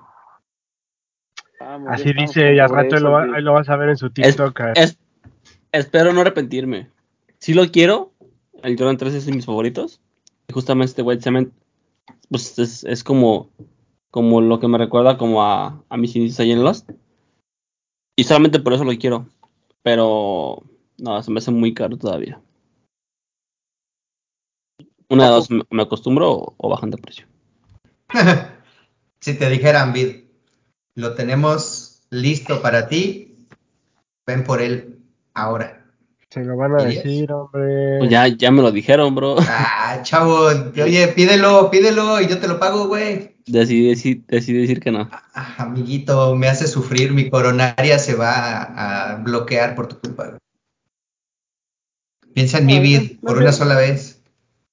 Vamos, 1.59 1.87
ya 1.89 1.93
Así 1.95 2.13
dice, 2.13 2.53
y 2.55 2.59
al 2.59 2.69
rato 2.69 2.99
lo, 2.99 3.11
va- 3.11 3.19
pobreza, 3.19 3.37
ahí 3.37 3.43
lo 3.43 3.53
vas 3.53 3.69
a 3.69 3.75
ver 3.77 3.89
en 3.89 3.97
su 3.97 4.09
TikTok. 4.09 4.59
ah. 4.61 4.73
es- 4.75 4.97
espero 5.71 6.11
no 6.11 6.21
arrepentirme. 6.21 6.89
Si 7.39 7.53
lo 7.53 7.69
quiero, 7.71 8.13
el 8.63 8.77
Jordan 8.77 8.97
3 8.97 9.13
es 9.13 9.25
de 9.27 9.31
mis 9.33 9.45
favoritos. 9.45 10.01
Y 10.47 10.53
justamente 10.53 10.89
este 10.89 11.01
White 11.03 11.21
Cement, 11.23 11.53
pues 12.29 12.57
es, 12.59 12.83
es 12.83 13.03
como, 13.03 13.49
como 14.15 14.39
lo 14.39 14.61
que 14.61 14.69
me 14.69 14.77
recuerda 14.77 15.17
como 15.17 15.43
a, 15.43 15.83
a 15.89 15.97
mis 15.97 16.15
inicios 16.15 16.39
ahí 16.39 16.53
en 16.53 16.63
Lost. 16.63 16.89
Y 18.15 18.23
solamente 18.23 18.61
por 18.61 18.71
eso 18.71 18.85
lo 18.85 18.97
quiero. 18.97 19.27
Pero 19.83 20.63
no, 20.97 21.21
se 21.21 21.31
me 21.31 21.39
hace 21.39 21.51
muy 21.51 21.73
caro 21.73 21.97
todavía. 21.97 22.41
Una 25.09 25.25
de 25.25 25.31
dos, 25.31 25.49
me 25.49 25.81
acostumbro 25.83 26.31
o, 26.31 26.55
o 26.55 26.69
bajan 26.69 26.91
de 26.91 26.97
precio. 26.97 27.27
si 29.19 29.37
te 29.37 29.49
dijeran, 29.49 29.91
Vid, 29.91 30.23
lo 30.95 31.13
tenemos 31.15 32.07
listo 32.09 32.61
para 32.61 32.87
ti, 32.87 33.35
ven 34.25 34.45
por 34.45 34.61
él 34.61 34.97
ahora. 35.33 35.84
Se 36.35 36.43
lo 36.43 36.57
van 36.57 36.73
a 36.77 36.83
decir, 36.83 37.31
hombre. 37.31 37.99
Pues 37.99 38.11
ya, 38.11 38.27
ya 38.27 38.51
me 38.51 38.61
lo 38.61 38.71
dijeron, 38.71 39.15
bro. 39.15 39.37
Ah, 39.39 39.99
chavo, 40.03 40.47
oye, 40.83 41.07
pídelo, 41.15 41.71
pídelo 41.71 42.19
y 42.19 42.27
yo 42.27 42.39
te 42.39 42.47
lo 42.49 42.59
pago, 42.59 42.87
güey. 42.87 43.37
Decidí, 43.47 43.89
deci- 43.89 44.25
decidí 44.27 44.59
decir 44.61 44.79
que 44.81 44.91
no. 44.91 45.09
Ah, 45.11 45.55
amiguito, 45.59 46.35
me 46.35 46.47
hace 46.49 46.67
sufrir, 46.67 47.13
mi 47.13 47.29
coronaria 47.29 47.97
se 47.99 48.15
va 48.15 48.33
a, 48.35 49.11
a 49.13 49.15
bloquear 49.15 49.75
por 49.75 49.87
tu 49.87 49.97
culpa. 49.99 50.25
güey. 50.27 50.39
Piensa 52.33 52.57
en 52.57 52.65
mi 52.65 52.75
No, 52.75 52.81
Vid 52.81 53.11
no, 53.13 53.19
por 53.21 53.31
no, 53.33 53.37
una 53.37 53.51
no. 53.51 53.53
sola 53.53 53.75
vez. 53.77 54.21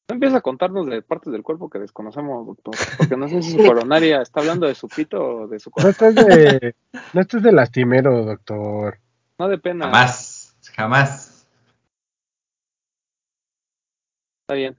No 0.09 0.15
empieza 0.15 0.39
a 0.39 0.41
contarnos 0.41 0.87
de 0.89 1.01
partes 1.01 1.33
del 1.33 1.43
cuerpo 1.45 1.71
que 1.71 1.79
desconocemos, 1.79 2.45
doctor. 2.45 2.75
Porque 2.99 3.17
no 3.17 3.29
sé 3.29 3.41
si 3.41 3.53
su 3.53 3.59
coronaria 3.65 4.21
está 4.21 4.41
hablando 4.41 4.67
de 4.67 4.75
su 4.75 4.89
pito 4.89 5.23
o 5.23 5.47
de 5.47 5.61
su 5.61 5.71
No 5.71 5.75
corazón. 5.75 6.09
estés 6.19 6.27
de, 6.27 6.75
no 7.13 7.21
estés 7.21 7.43
de 7.43 7.53
lastimero, 7.53 8.25
doctor. 8.25 8.99
No 9.39 9.49
de 9.49 9.59
pena. 9.59 9.85
Jamás, 9.87 10.57
jamás. 10.75 11.29
Está 14.43 14.55
bien. 14.55 14.79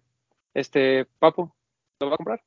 Este, 0.54 1.06
Papo, 1.20 1.56
¿lo 2.00 2.10
va 2.10 2.14
a 2.14 2.18
comprar? 2.18 2.44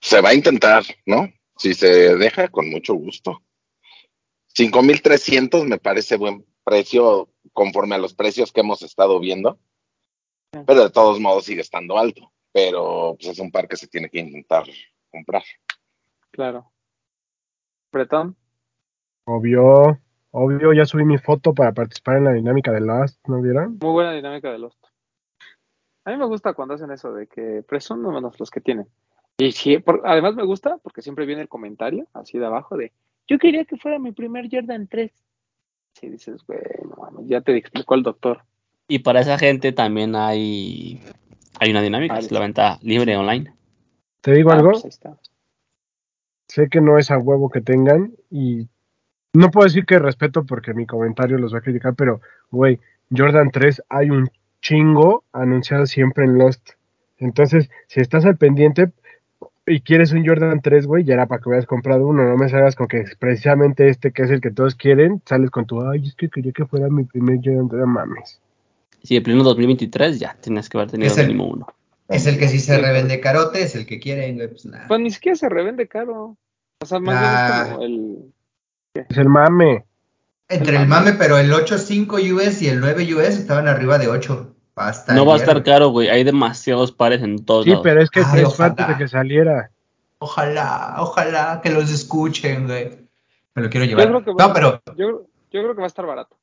Se 0.00 0.20
va 0.20 0.30
a 0.30 0.34
intentar, 0.34 0.84
¿no? 1.06 1.28
Si 1.56 1.74
se 1.74 2.16
deja, 2.16 2.48
con 2.48 2.70
mucho 2.70 2.94
gusto. 2.94 3.42
5.300 4.56 5.66
me 5.66 5.78
parece 5.78 6.16
buen 6.16 6.46
precio 6.64 7.28
conforme 7.52 7.96
a 7.96 7.98
los 7.98 8.14
precios 8.14 8.52
que 8.52 8.60
hemos 8.60 8.82
estado 8.82 9.18
viendo. 9.18 9.58
Pero 10.50 10.84
de 10.84 10.90
todos 10.90 11.18
modos 11.20 11.44
sigue 11.44 11.60
estando 11.60 11.98
alto. 11.98 12.32
Pero 12.52 13.16
pues, 13.18 13.32
es 13.32 13.38
un 13.38 13.50
par 13.50 13.68
que 13.68 13.76
se 13.76 13.88
tiene 13.88 14.08
que 14.08 14.20
intentar 14.20 14.64
comprar. 15.10 15.42
Claro. 16.30 16.70
Bretón, 17.90 18.36
Obvio, 19.30 20.00
obvio, 20.30 20.72
ya 20.72 20.86
subí 20.86 21.04
mi 21.04 21.18
foto 21.18 21.52
para 21.52 21.72
participar 21.72 22.16
en 22.16 22.24
la 22.24 22.32
dinámica 22.32 22.72
de 22.72 22.80
Last, 22.80 23.20
¿no 23.28 23.42
vieron? 23.42 23.76
muy 23.78 23.90
buena 23.90 24.12
dinámica 24.12 24.50
de 24.50 24.58
Lost. 24.58 24.87
A 26.08 26.10
mí 26.10 26.16
me 26.16 26.24
gusta 26.24 26.54
cuando 26.54 26.72
hacen 26.72 26.90
eso 26.90 27.12
de 27.12 27.26
que 27.26 27.62
presumen 27.68 28.14
menos 28.14 28.40
los 28.40 28.50
que 28.50 28.62
tienen. 28.62 28.86
Y 29.36 29.52
sí, 29.52 29.76
por- 29.78 30.00
además 30.06 30.34
me 30.34 30.42
gusta 30.42 30.78
porque 30.82 31.02
siempre 31.02 31.26
viene 31.26 31.42
el 31.42 31.48
comentario 31.50 32.06
así 32.14 32.38
de 32.38 32.46
abajo 32.46 32.78
de 32.78 32.92
yo 33.28 33.38
quería 33.38 33.66
que 33.66 33.76
fuera 33.76 33.98
mi 33.98 34.12
primer 34.12 34.48
Jordan 34.50 34.86
3. 34.88 35.12
Si 35.92 36.08
dices, 36.08 36.42
güey, 36.46 36.60
no 36.88 36.96
mames, 36.96 37.26
ya 37.28 37.42
te 37.42 37.54
explicó 37.54 37.94
el 37.94 38.02
doctor. 38.02 38.40
Y 38.88 39.00
para 39.00 39.20
esa 39.20 39.36
gente 39.36 39.72
también 39.72 40.16
hay, 40.16 40.98
hay 41.60 41.70
una 41.72 41.82
dinámica, 41.82 42.14
Vale. 42.14 42.24
es 42.24 42.32
la 42.32 42.40
venta 42.40 42.78
libre 42.80 43.14
online. 43.14 43.52
Te 44.22 44.32
digo 44.32 44.50
Ah, 44.50 44.54
algo, 44.54 44.70
pues 44.70 44.84
ahí 44.84 44.88
está. 44.88 45.18
sé 46.48 46.70
que 46.70 46.80
no 46.80 46.96
es 46.96 47.10
a 47.10 47.18
huevo 47.18 47.50
que 47.50 47.60
tengan 47.60 48.14
y 48.30 48.66
no 49.34 49.50
puedo 49.50 49.66
decir 49.66 49.84
que 49.84 49.98
respeto 49.98 50.46
porque 50.46 50.72
mi 50.72 50.86
comentario 50.86 51.36
los 51.36 51.52
va 51.52 51.58
a 51.58 51.62
criticar, 51.62 51.94
pero, 51.94 52.22
güey, 52.50 52.80
Jordan 53.14 53.50
3 53.50 53.82
hay 53.90 54.08
un 54.08 54.30
chingo 54.60 55.24
anunciado 55.32 55.86
siempre 55.86 56.24
en 56.24 56.38
Lost. 56.38 56.70
Entonces, 57.18 57.68
si 57.86 58.00
estás 58.00 58.24
al 58.24 58.36
pendiente 58.36 58.92
y 59.66 59.80
quieres 59.80 60.12
un 60.12 60.26
Jordan 60.26 60.60
3, 60.62 60.86
güey, 60.86 61.04
ya 61.04 61.14
era 61.14 61.26
para 61.26 61.40
que 61.42 61.48
hubieras 61.48 61.66
comprado 61.66 62.06
uno, 62.06 62.24
no 62.24 62.36
me 62.36 62.48
salgas 62.48 62.74
con 62.76 62.86
que 62.88 63.04
precisamente 63.18 63.88
este 63.88 64.12
que 64.12 64.22
es 64.22 64.30
el 64.30 64.40
que 64.40 64.50
todos 64.50 64.74
quieren, 64.74 65.20
sales 65.26 65.50
con 65.50 65.66
tu, 65.66 65.82
ay, 65.82 66.06
es 66.06 66.14
que 66.14 66.28
quería 66.28 66.52
que 66.52 66.64
fuera 66.66 66.88
mi 66.88 67.04
primer 67.04 67.38
Jordan 67.44 67.68
3, 67.68 67.80
no 67.80 67.86
mames. 67.86 68.40
Si 69.02 69.14
de 69.14 69.20
pleno 69.22 69.42
2023 69.44 70.18
ya 70.18 70.36
tienes 70.40 70.68
que 70.68 70.78
haber 70.78 70.90
tenido 70.90 71.10
Es 71.12 71.18
el- 71.18 71.26
mínimo 71.28 71.48
uno. 71.48 71.66
Es 72.08 72.26
el 72.26 72.38
que 72.38 72.48
sí 72.48 72.58
se 72.58 72.78
revende 72.78 73.20
carote, 73.20 73.60
es 73.62 73.74
el 73.74 73.84
que 73.84 74.00
quieren, 74.00 74.36
güey, 74.36 74.48
pues 74.48 74.64
nada. 74.64 74.88
Pues 74.88 74.98
ni 75.00 75.10
siquiera 75.10 75.36
se 75.36 75.48
revende 75.50 75.86
caro. 75.88 76.38
O 76.80 76.86
sea, 76.86 77.00
más 77.00 77.20
bien 77.20 77.32
es 77.34 77.68
como 77.74 77.84
el. 77.84 78.32
Es 79.10 79.18
el 79.18 79.28
mame. 79.28 79.84
Entre 80.48 80.76
el 80.76 80.86
mame, 80.86 81.12
pero 81.12 81.36
el 81.38 81.52
8.5 81.52 82.32
US 82.34 82.62
y 82.62 82.68
el 82.68 82.80
9 82.80 83.14
US 83.14 83.36
estaban 83.38 83.68
arriba 83.68 83.98
de 83.98 84.08
8. 84.08 84.54
Basta. 84.74 85.12
No 85.14 85.26
va 85.26 85.34
a 85.34 85.36
estar 85.38 85.62
caro, 85.64 85.88
güey. 85.88 86.08
Hay 86.08 86.22
demasiados 86.24 86.92
pares 86.92 87.20
en 87.22 87.44
todos 87.44 87.64
Sí, 87.64 87.70
lados. 87.70 87.82
pero 87.82 88.00
es 88.00 88.10
que 88.10 88.20
Ay, 88.20 88.42
es 88.42 88.54
parte 88.54 88.82
ojalá. 88.82 88.96
de 88.96 89.04
que 89.04 89.08
saliera. 89.08 89.70
Ojalá, 90.20 90.96
ojalá 90.98 91.60
que 91.62 91.70
los 91.70 91.90
escuchen, 91.90 92.66
güey. 92.66 92.90
Me 93.54 93.62
lo 93.62 93.70
quiero 93.70 93.84
Yo 93.86 93.96
llevar. 93.96 94.06
creo 94.08 94.24
que 94.24 94.30
va- 94.42 94.46
No, 94.48 94.54
pero 94.54 94.82
Yo, 94.96 95.06
yo 95.50 95.62
creo 95.62 95.74
que 95.74 95.80
va 95.80 95.86
a 95.86 95.88
estar 95.88 96.06
barato. 96.06 96.36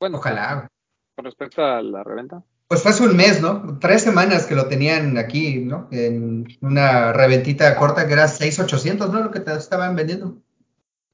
Bueno, 0.00 0.18
ojalá. 0.18 0.54
güey. 0.54 0.66
con 1.14 1.26
respecto 1.26 1.62
a 1.62 1.82
la 1.82 2.02
reventa. 2.02 2.42
Pues 2.68 2.82
fue 2.82 2.90
hace 2.90 3.02
un 3.04 3.14
mes, 3.14 3.42
¿no? 3.42 3.78
Tres 3.78 4.00
semanas 4.00 4.46
que 4.46 4.54
lo 4.54 4.66
tenían 4.66 5.18
aquí, 5.18 5.58
¿no? 5.58 5.88
En 5.92 6.46
una 6.62 7.12
reventita 7.12 7.76
corta 7.76 8.06
que 8.06 8.14
era 8.14 8.26
6,800, 8.28 9.12
¿no? 9.12 9.20
Lo 9.20 9.30
que 9.30 9.40
te 9.40 9.52
estaban 9.54 9.94
vendiendo. 9.94 10.38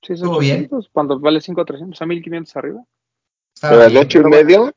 Sí, 0.03 0.15
bien. 0.15 0.69
800, 0.69 0.91
cuando 0.93 1.19
vale 1.19 1.41
5,300, 1.41 2.01
a 2.01 2.07
1,500 2.07 2.57
arriba. 2.57 2.85
Pero 3.61 3.83
el 3.83 3.93
bien. 3.93 4.03
8 4.05 4.19
y 4.21 4.25
medio, 4.25 4.75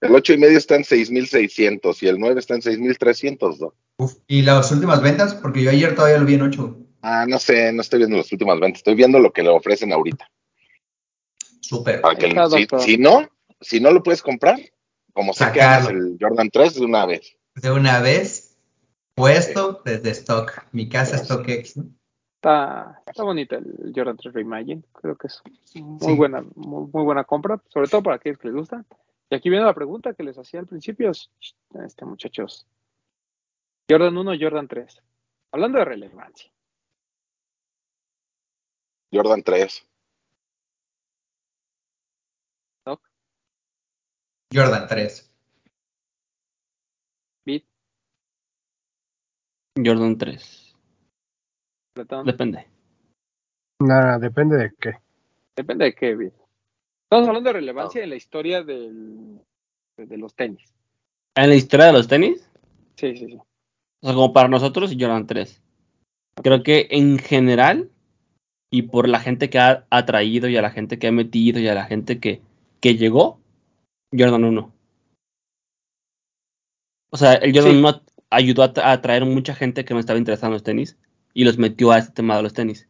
el 0.00 0.14
8 0.14 0.32
y 0.32 0.38
medio 0.38 0.58
está 0.58 0.76
en 0.76 0.82
6.600 0.82 2.02
y 2.02 2.08
el 2.08 2.18
9 2.18 2.40
está 2.40 2.54
en 2.54 2.62
6.300, 2.62 3.58
¿no? 3.58 3.74
Uf, 3.98 4.14
¿Y 4.26 4.42
las 4.42 4.70
últimas 4.72 5.02
ventas? 5.02 5.34
Porque 5.34 5.62
yo 5.62 5.70
ayer 5.70 5.94
todavía 5.94 6.18
lo 6.18 6.26
vi 6.26 6.34
en 6.34 6.42
8. 6.42 6.78
Ah, 7.02 7.26
no 7.28 7.38
sé, 7.38 7.72
no 7.72 7.82
estoy 7.82 7.98
viendo 7.98 8.16
las 8.16 8.32
últimas 8.32 8.58
ventas, 8.58 8.78
estoy 8.78 8.94
viendo 8.94 9.18
lo 9.18 9.32
que 9.32 9.42
le 9.42 9.50
ofrecen 9.50 9.92
ahorita. 9.92 10.30
Súper. 11.60 12.02
Si, 12.50 12.66
si 12.78 12.98
no, 12.98 13.28
si 13.60 13.80
no 13.80 13.90
lo 13.90 14.02
puedes 14.02 14.22
comprar, 14.22 14.58
como 15.12 15.32
haces 15.32 15.88
el 15.88 16.16
Jordan 16.20 16.50
3 16.50 16.74
de 16.74 16.84
una 16.84 17.06
vez. 17.06 17.36
De 17.54 17.70
una 17.70 18.00
vez, 18.00 18.56
puesto 19.14 19.80
desde 19.84 20.10
stock. 20.10 20.66
Mi 20.72 20.88
casa 20.88 21.18
StockX, 21.18 21.76
¿no? 21.76 21.90
Está, 22.44 23.00
está 23.06 23.22
bonito 23.22 23.56
el 23.56 23.90
Jordan 23.96 24.18
3 24.18 24.34
Reimagine. 24.34 24.82
Creo 24.92 25.16
que 25.16 25.28
es 25.28 25.40
muy 25.76 25.98
Sí. 25.98 26.14
buena, 26.14 26.42
muy, 26.56 26.90
muy 26.92 27.02
buena 27.02 27.24
compra, 27.24 27.58
sobre 27.70 27.88
todo 27.88 28.02
para 28.02 28.16
aquellos 28.16 28.38
que 28.38 28.48
les 28.48 28.56
gusta. 28.56 28.84
Y 29.30 29.34
aquí 29.34 29.48
viene 29.48 29.64
la 29.64 29.72
pregunta 29.72 30.12
que 30.12 30.24
les 30.24 30.36
hacía 30.36 30.60
al 30.60 30.66
principio, 30.66 31.10
este 31.10 32.04
muchachos. 32.04 32.66
Jordan 33.88 34.18
1, 34.18 34.32
Jordan 34.38 34.68
3. 34.68 35.02
Hablando 35.52 35.78
de 35.78 35.84
relevancia. 35.86 36.52
Jordan 39.10 39.42
3. 39.42 39.88
Jordan 44.52 44.86
3. 44.86 45.30
Beat, 47.46 47.64
Jordan 49.82 50.16
3. 50.18 50.63
Bretón. 51.94 52.26
Depende. 52.26 52.66
Nada, 53.80 54.18
depende 54.18 54.56
de 54.56 54.72
qué. 54.80 54.94
Depende 55.56 55.84
de 55.86 55.94
qué, 55.94 56.14
Beat. 56.16 56.32
Estamos 57.04 57.28
hablando 57.28 57.48
de 57.50 57.54
relevancia 57.54 58.02
en 58.02 58.10
la 58.10 58.16
historia 58.16 58.62
del, 58.64 59.40
de, 59.96 60.18
los 60.18 60.34
tenis. 60.34 60.74
En 61.36 61.48
la 61.48 61.54
historia 61.54 61.86
de 61.86 61.92
los 61.92 62.08
tenis, 62.08 62.50
Sí, 62.96 63.16
sí, 63.16 63.26
sí. 63.26 63.36
o 63.36 64.06
sea, 64.06 64.14
como 64.14 64.32
para 64.32 64.48
nosotros, 64.48 64.94
Jordan 64.98 65.26
3. 65.26 65.62
Creo 66.42 66.62
que 66.62 66.88
en 66.90 67.18
general, 67.18 67.90
y 68.70 68.82
por 68.82 69.08
la 69.08 69.20
gente 69.20 69.50
que 69.50 69.58
ha 69.58 69.86
atraído 69.90 70.48
y 70.48 70.56
a 70.56 70.62
la 70.62 70.70
gente 70.70 70.98
que 70.98 71.06
ha 71.06 71.12
metido 71.12 71.60
y 71.60 71.68
a 71.68 71.74
la 71.74 71.84
gente 71.84 72.18
que, 72.18 72.40
que 72.80 72.96
llegó, 72.96 73.38
Jordan 74.16 74.44
1. 74.44 74.72
O 77.12 77.16
sea, 77.16 77.34
el 77.34 77.54
Jordan 77.54 77.72
Sí. 77.72 77.78
1 77.78 78.02
ayudó 78.30 78.62
a 78.64 78.92
atraer 78.92 79.24
mucha 79.24 79.54
gente 79.54 79.84
que 79.84 79.94
no 79.94 80.00
estaba 80.00 80.18
interesada 80.18 80.48
en 80.48 80.52
los 80.54 80.64
tenis 80.64 80.98
y 81.34 81.44
los 81.44 81.58
metió 81.58 81.92
a 81.92 81.98
este 81.98 82.12
tema 82.12 82.36
de 82.36 82.42
los 82.42 82.54
tenis. 82.54 82.88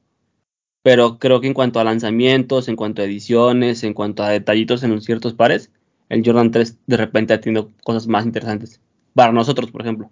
Pero 0.82 1.18
creo 1.18 1.40
que 1.40 1.46
en 1.46 1.54
cuanto 1.54 1.80
a 1.80 1.84
lanzamientos, 1.84 2.68
en 2.68 2.76
cuanto 2.76 3.02
a 3.02 3.06
ediciones, 3.06 3.82
en 3.82 3.94
cuanto 3.94 4.22
a 4.22 4.28
detallitos 4.28 4.82
en 4.82 5.00
ciertos 5.00 5.32
pares, 5.34 5.72
el 6.10 6.22
Jordan 6.24 6.50
3 6.50 6.86
de 6.86 6.96
repente 6.96 7.32
ha 7.32 7.40
tenido 7.40 7.72
cosas 7.82 8.06
más 8.06 8.26
interesantes. 8.26 8.80
Para 9.14 9.32
nosotros, 9.32 9.70
por 9.70 9.80
ejemplo, 9.80 10.10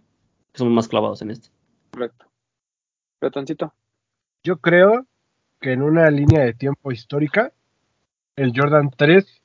que 0.53 0.59
somos 0.59 0.73
más 0.73 0.88
clavados 0.88 1.21
en 1.23 1.31
esto. 1.31 1.51
Correcto. 1.90 2.27
Bretoncito. 3.21 3.75
Yo 4.42 4.57
creo 4.57 5.07
que 5.61 5.73
en 5.73 5.83
una 5.83 6.11
línea 6.11 6.42
de 6.42 6.55
tiempo 6.55 6.90
histórica, 6.90 7.53
el 8.37 8.53
Jordan 8.57 8.90
3, 8.97 9.42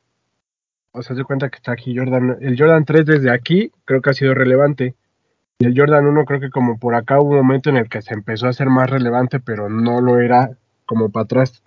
o 0.93 1.01
sea, 1.01 1.15
se 1.15 1.23
cuenta 1.23 1.49
que 1.49 1.57
está 1.57 1.73
aquí 1.73 1.95
Jordan, 1.95 2.37
el 2.41 2.57
Jordan 2.57 2.85
3 2.85 3.05
desde 3.05 3.31
aquí 3.31 3.71
creo 3.85 4.01
que 4.01 4.09
ha 4.09 4.13
sido 4.13 4.33
relevante. 4.33 4.95
Y 5.59 5.65
el 5.65 5.77
Jordan 5.77 6.05
1 6.05 6.25
creo 6.25 6.39
que 6.39 6.49
como 6.49 6.77
por 6.77 6.93
acá 6.93 7.19
hubo 7.19 7.31
un 7.31 7.37
momento 7.37 7.69
en 7.69 7.77
el 7.77 7.89
que 7.89 8.01
se 8.01 8.13
empezó 8.13 8.45
a 8.45 8.49
hacer 8.49 8.67
más 8.67 8.89
relevante, 8.89 9.39
pero 9.39 9.69
no 9.69 10.01
lo 10.01 10.19
era 10.19 10.57
como 10.85 11.09
para 11.09 11.23
atrás. 11.23 11.63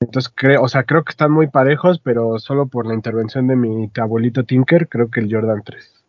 Entonces 0.00 0.32
creo, 0.34 0.62
o 0.62 0.68
sea, 0.68 0.84
creo 0.84 1.04
que 1.04 1.10
están 1.10 1.32
muy 1.32 1.48
parejos, 1.48 1.98
pero 1.98 2.38
solo 2.38 2.66
por 2.66 2.86
la 2.86 2.94
intervención 2.94 3.46
de 3.48 3.56
mi 3.56 3.90
abuelito 4.00 4.44
Tinker, 4.44 4.88
creo 4.88 5.10
que 5.10 5.20
el 5.20 5.32
Jordan 5.32 5.62
3. 5.64 6.04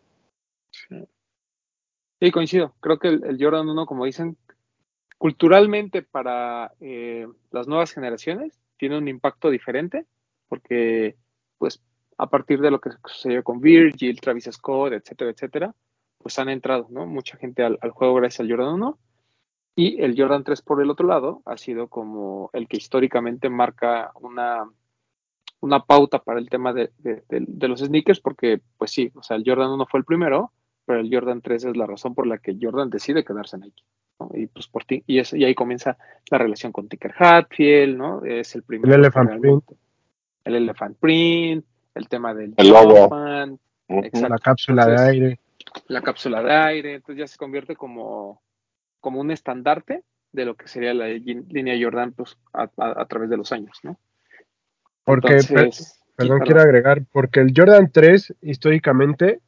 Sí, 2.20 2.30
coincido. 2.30 2.74
Creo 2.80 2.98
que 2.98 3.08
el, 3.08 3.24
el 3.24 3.42
Jordan 3.42 3.68
1, 3.68 3.86
como 3.86 4.04
dicen, 4.04 4.36
culturalmente 5.18 6.02
para 6.02 6.72
eh, 6.80 7.26
las 7.50 7.66
nuevas 7.66 7.92
generaciones 7.92 8.58
tiene 8.76 8.96
un 8.96 9.08
impacto 9.08 9.50
diferente, 9.50 10.06
porque 10.48 11.16
pues 11.58 11.82
a 12.16 12.28
partir 12.28 12.60
de 12.60 12.70
lo 12.70 12.80
que 12.80 12.90
sucedió 13.04 13.42
con 13.42 13.60
Virgil, 13.60 14.20
Travis 14.20 14.48
Scott, 14.52 14.92
etcétera, 14.92 15.30
etcétera, 15.30 15.74
pues 16.18 16.38
han 16.38 16.48
entrado, 16.48 16.86
¿no? 16.90 17.06
Mucha 17.06 17.36
gente 17.38 17.62
al, 17.62 17.78
al 17.80 17.90
juego 17.90 18.14
gracias 18.14 18.40
al 18.40 18.50
Jordan 18.50 18.74
1. 18.74 18.98
Y 19.76 20.02
el 20.02 20.20
Jordan 20.20 20.42
3 20.42 20.60
por 20.62 20.82
el 20.82 20.90
otro 20.90 21.06
lado 21.06 21.40
ha 21.46 21.56
sido 21.56 21.86
como 21.88 22.50
el 22.52 22.66
que 22.66 22.76
históricamente 22.78 23.48
marca 23.48 24.10
una, 24.20 24.68
una 25.60 25.84
pauta 25.84 26.18
para 26.18 26.40
el 26.40 26.48
tema 26.50 26.72
de, 26.72 26.90
de- 26.98 27.22
de- 27.28 27.44
de 27.46 27.68
los 27.68 27.80
sneakers, 27.80 28.20
porque 28.20 28.60
pues 28.76 28.90
sí, 28.90 29.10
o 29.14 29.22
sea, 29.22 29.36
el 29.36 29.44
Jordan 29.46 29.70
1 29.70 29.86
fue 29.86 30.00
el 30.00 30.04
primero, 30.04 30.52
pero 30.84 30.98
el 31.00 31.12
Jordan 31.14 31.40
3 31.42 31.64
es 31.66 31.76
la 31.76 31.86
razón 31.86 32.14
por 32.14 32.26
la 32.26 32.38
que 32.38 32.56
Jordan 32.60 32.90
decide 32.90 33.24
quedarse 33.24 33.56
en 33.56 33.62
Nike. 33.62 33.82
¿no? 34.18 34.30
Y 34.34 34.48
pues 34.48 34.66
por 34.66 34.84
ti, 34.84 35.04
y, 35.06 35.20
es- 35.20 35.32
y 35.32 35.44
ahí 35.44 35.54
comienza 35.54 35.96
la 36.30 36.38
relación 36.38 36.72
con 36.72 36.88
Tinker 36.88 37.14
Hatfield, 37.16 37.96
¿no? 37.96 38.24
Es 38.24 38.56
el 38.56 38.64
primero. 38.64 38.92
El 38.92 39.00
Elephant 39.00 39.28
realmente- 39.30 39.76
El 40.44 40.54
Elephant 40.56 40.96
Print, 40.98 41.64
el 41.94 42.08
tema 42.08 42.34
del 42.34 42.52
El 42.56 42.68
logo. 42.68 43.08
Exacto. 43.88 44.28
La 44.28 44.38
cápsula 44.38 44.86
de 44.86 44.92
aire. 45.10 45.40
La 45.88 46.02
cápsula 46.02 46.42
de 46.42 46.52
aire, 46.52 46.94
entonces 46.94 47.20
ya 47.20 47.26
se 47.26 47.38
convierte 47.38 47.76
como, 47.76 48.42
como 49.00 49.20
un 49.20 49.30
estandarte 49.30 50.04
de 50.32 50.44
lo 50.44 50.56
que 50.56 50.68
sería 50.68 50.92
la 50.94 51.08
línea 51.08 51.78
Jordan 51.80 52.12
pues, 52.12 52.36
a, 52.52 52.64
a- 52.76 53.02
a 53.02 53.06
través 53.06 53.30
de 53.30 53.36
los 53.36 53.52
años, 53.52 53.78
¿no? 53.82 53.98
Porque, 55.04 55.36
Entonces, 55.36 56.02
Perdón, 56.16 56.40
quiero 56.40 56.60
agregar, 56.60 57.04
porque 57.12 57.40
el 57.40 57.52
Jordan 57.56 57.90
3, 57.92 58.34
históricamente, 58.42 59.40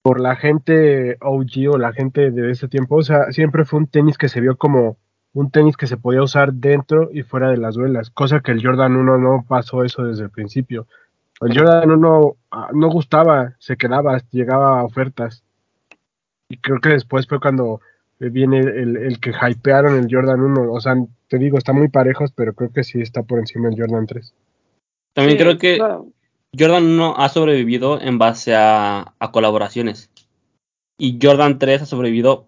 por 0.00 0.20
la 0.20 0.36
gente 0.36 1.18
OG 1.20 1.74
o 1.74 1.76
la 1.78 1.92
gente 1.92 2.30
de 2.30 2.50
ese 2.52 2.68
tiempo, 2.68 2.96
o 2.96 3.02
sea, 3.02 3.32
siempre 3.32 3.64
fue 3.64 3.80
un 3.80 3.88
tenis 3.88 4.16
que 4.16 4.28
se 4.28 4.40
vio 4.40 4.56
como 4.56 4.96
un 5.32 5.50
tenis 5.50 5.76
que 5.76 5.88
se 5.88 5.96
podía 5.96 6.22
usar 6.22 6.52
dentro 6.52 7.10
y 7.12 7.22
fuera 7.22 7.50
de 7.50 7.58
las 7.58 7.74
duelas, 7.74 8.10
cosa 8.10 8.40
que 8.40 8.52
el 8.52 8.64
Jordan 8.64 8.96
1 8.96 9.18
no 9.18 9.44
pasó 9.46 9.84
eso 9.84 10.04
desde 10.04 10.22
el 10.24 10.30
principio. 10.30 10.86
El 11.40 11.56
Jordan 11.56 11.90
1 11.90 12.36
ah, 12.50 12.70
no 12.72 12.90
gustaba, 12.90 13.54
se 13.58 13.76
quedaba, 13.76 14.20
llegaba 14.30 14.80
a 14.80 14.84
ofertas. 14.84 15.44
Y 16.48 16.56
creo 16.58 16.80
que 16.80 16.90
después 16.90 17.26
fue 17.26 17.40
cuando 17.40 17.80
eh, 18.20 18.28
viene 18.28 18.58
el, 18.58 18.96
el 18.96 19.20
que 19.20 19.30
hypearon 19.30 19.96
el 19.96 20.08
Jordan 20.10 20.40
1. 20.40 20.72
O 20.72 20.80
sea, 20.80 20.94
te 21.28 21.38
digo, 21.38 21.58
está 21.58 21.72
muy 21.72 21.88
parejos, 21.88 22.32
pero 22.32 22.54
creo 22.54 22.72
que 22.72 22.84
sí 22.84 23.00
está 23.00 23.22
por 23.22 23.38
encima 23.38 23.68
el 23.68 23.78
Jordan 23.78 24.06
3. 24.06 24.34
También 25.14 25.38
Sí, 25.38 25.44
creo 25.44 25.58
que 25.58 25.78
Jordan 26.58 26.84
1 26.84 27.14
ha 27.18 27.28
sobrevivido 27.28 28.00
en 28.00 28.18
base 28.18 28.54
a, 28.54 29.14
a 29.18 29.32
colaboraciones. 29.32 30.10
Y 30.98 31.18
Jordan 31.22 31.58
3 31.58 31.82
ha 31.82 31.86
sobrevivido 31.86 32.46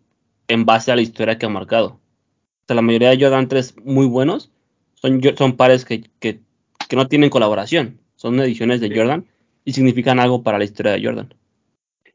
en 0.49 0.65
base 0.65 0.91
a 0.91 0.97
la 0.97 1.03
historia 1.03 1.39
que 1.39 1.47
ha 1.47 1.51
marcado. 1.51 1.87
O 1.89 2.65
sea, 2.67 2.77
la 2.77 2.83
mayoría 2.83 3.11
de 3.11 3.21
Jordan 3.21 3.49
3 3.49 3.77
muy 3.85 4.07
buenos 4.07 4.51
son, 4.95 5.21
son 5.37 5.57
pares 5.57 5.85
que, 5.85 6.11
que, 6.19 6.41
que 6.89 6.97
no 6.97 7.07
tienen 7.07 7.31
colaboración. 7.31 8.01
Son 8.21 8.39
ediciones 8.39 8.83
de 8.83 8.89
Sí. 8.89 8.95
Jordan 8.95 9.25
y 9.65 9.73
significan 9.73 10.21
algo 10.21 10.43
para 10.43 10.59
la 10.59 10.65
historia 10.65 10.93
de 10.93 11.03
Jordan. 11.03 11.33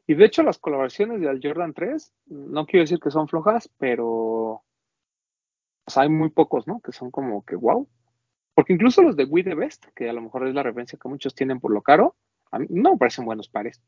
Y 0.06 0.14
de 0.14 0.24
hecho 0.24 0.44
las 0.44 0.56
colaboraciones 0.58 1.20
del 1.20 1.40
Jordan 1.42 1.74
3, 1.74 2.12
no 2.26 2.64
quiero 2.64 2.84
decir 2.84 3.00
que 3.00 3.10
son 3.10 3.26
flojas, 3.26 3.68
pero 3.76 4.06
o 4.08 4.62
sea, 5.88 6.04
hay 6.04 6.08
muy 6.08 6.30
pocos, 6.30 6.68
¿no? 6.68 6.78
Que 6.80 6.92
son 6.92 7.10
como 7.10 7.44
que 7.44 7.56
wow. 7.56 7.88
Porque 8.54 8.72
incluso 8.72 9.02
los 9.02 9.16
de 9.16 9.24
We 9.24 9.42
The 9.42 9.56
Best, 9.56 9.86
que 9.96 10.08
a 10.08 10.12
lo 10.12 10.20
mejor 10.22 10.46
es 10.46 10.54
la 10.54 10.62
referencia 10.62 10.96
que 11.00 11.08
muchos 11.08 11.34
tienen 11.34 11.58
por 11.58 11.72
lo 11.72 11.82
caro, 11.82 12.14
a 12.52 12.60
mí 12.60 12.66
no 12.70 12.92
me 12.92 12.98
parecen 12.98 13.24
buenos 13.24 13.48
pares. 13.48 13.82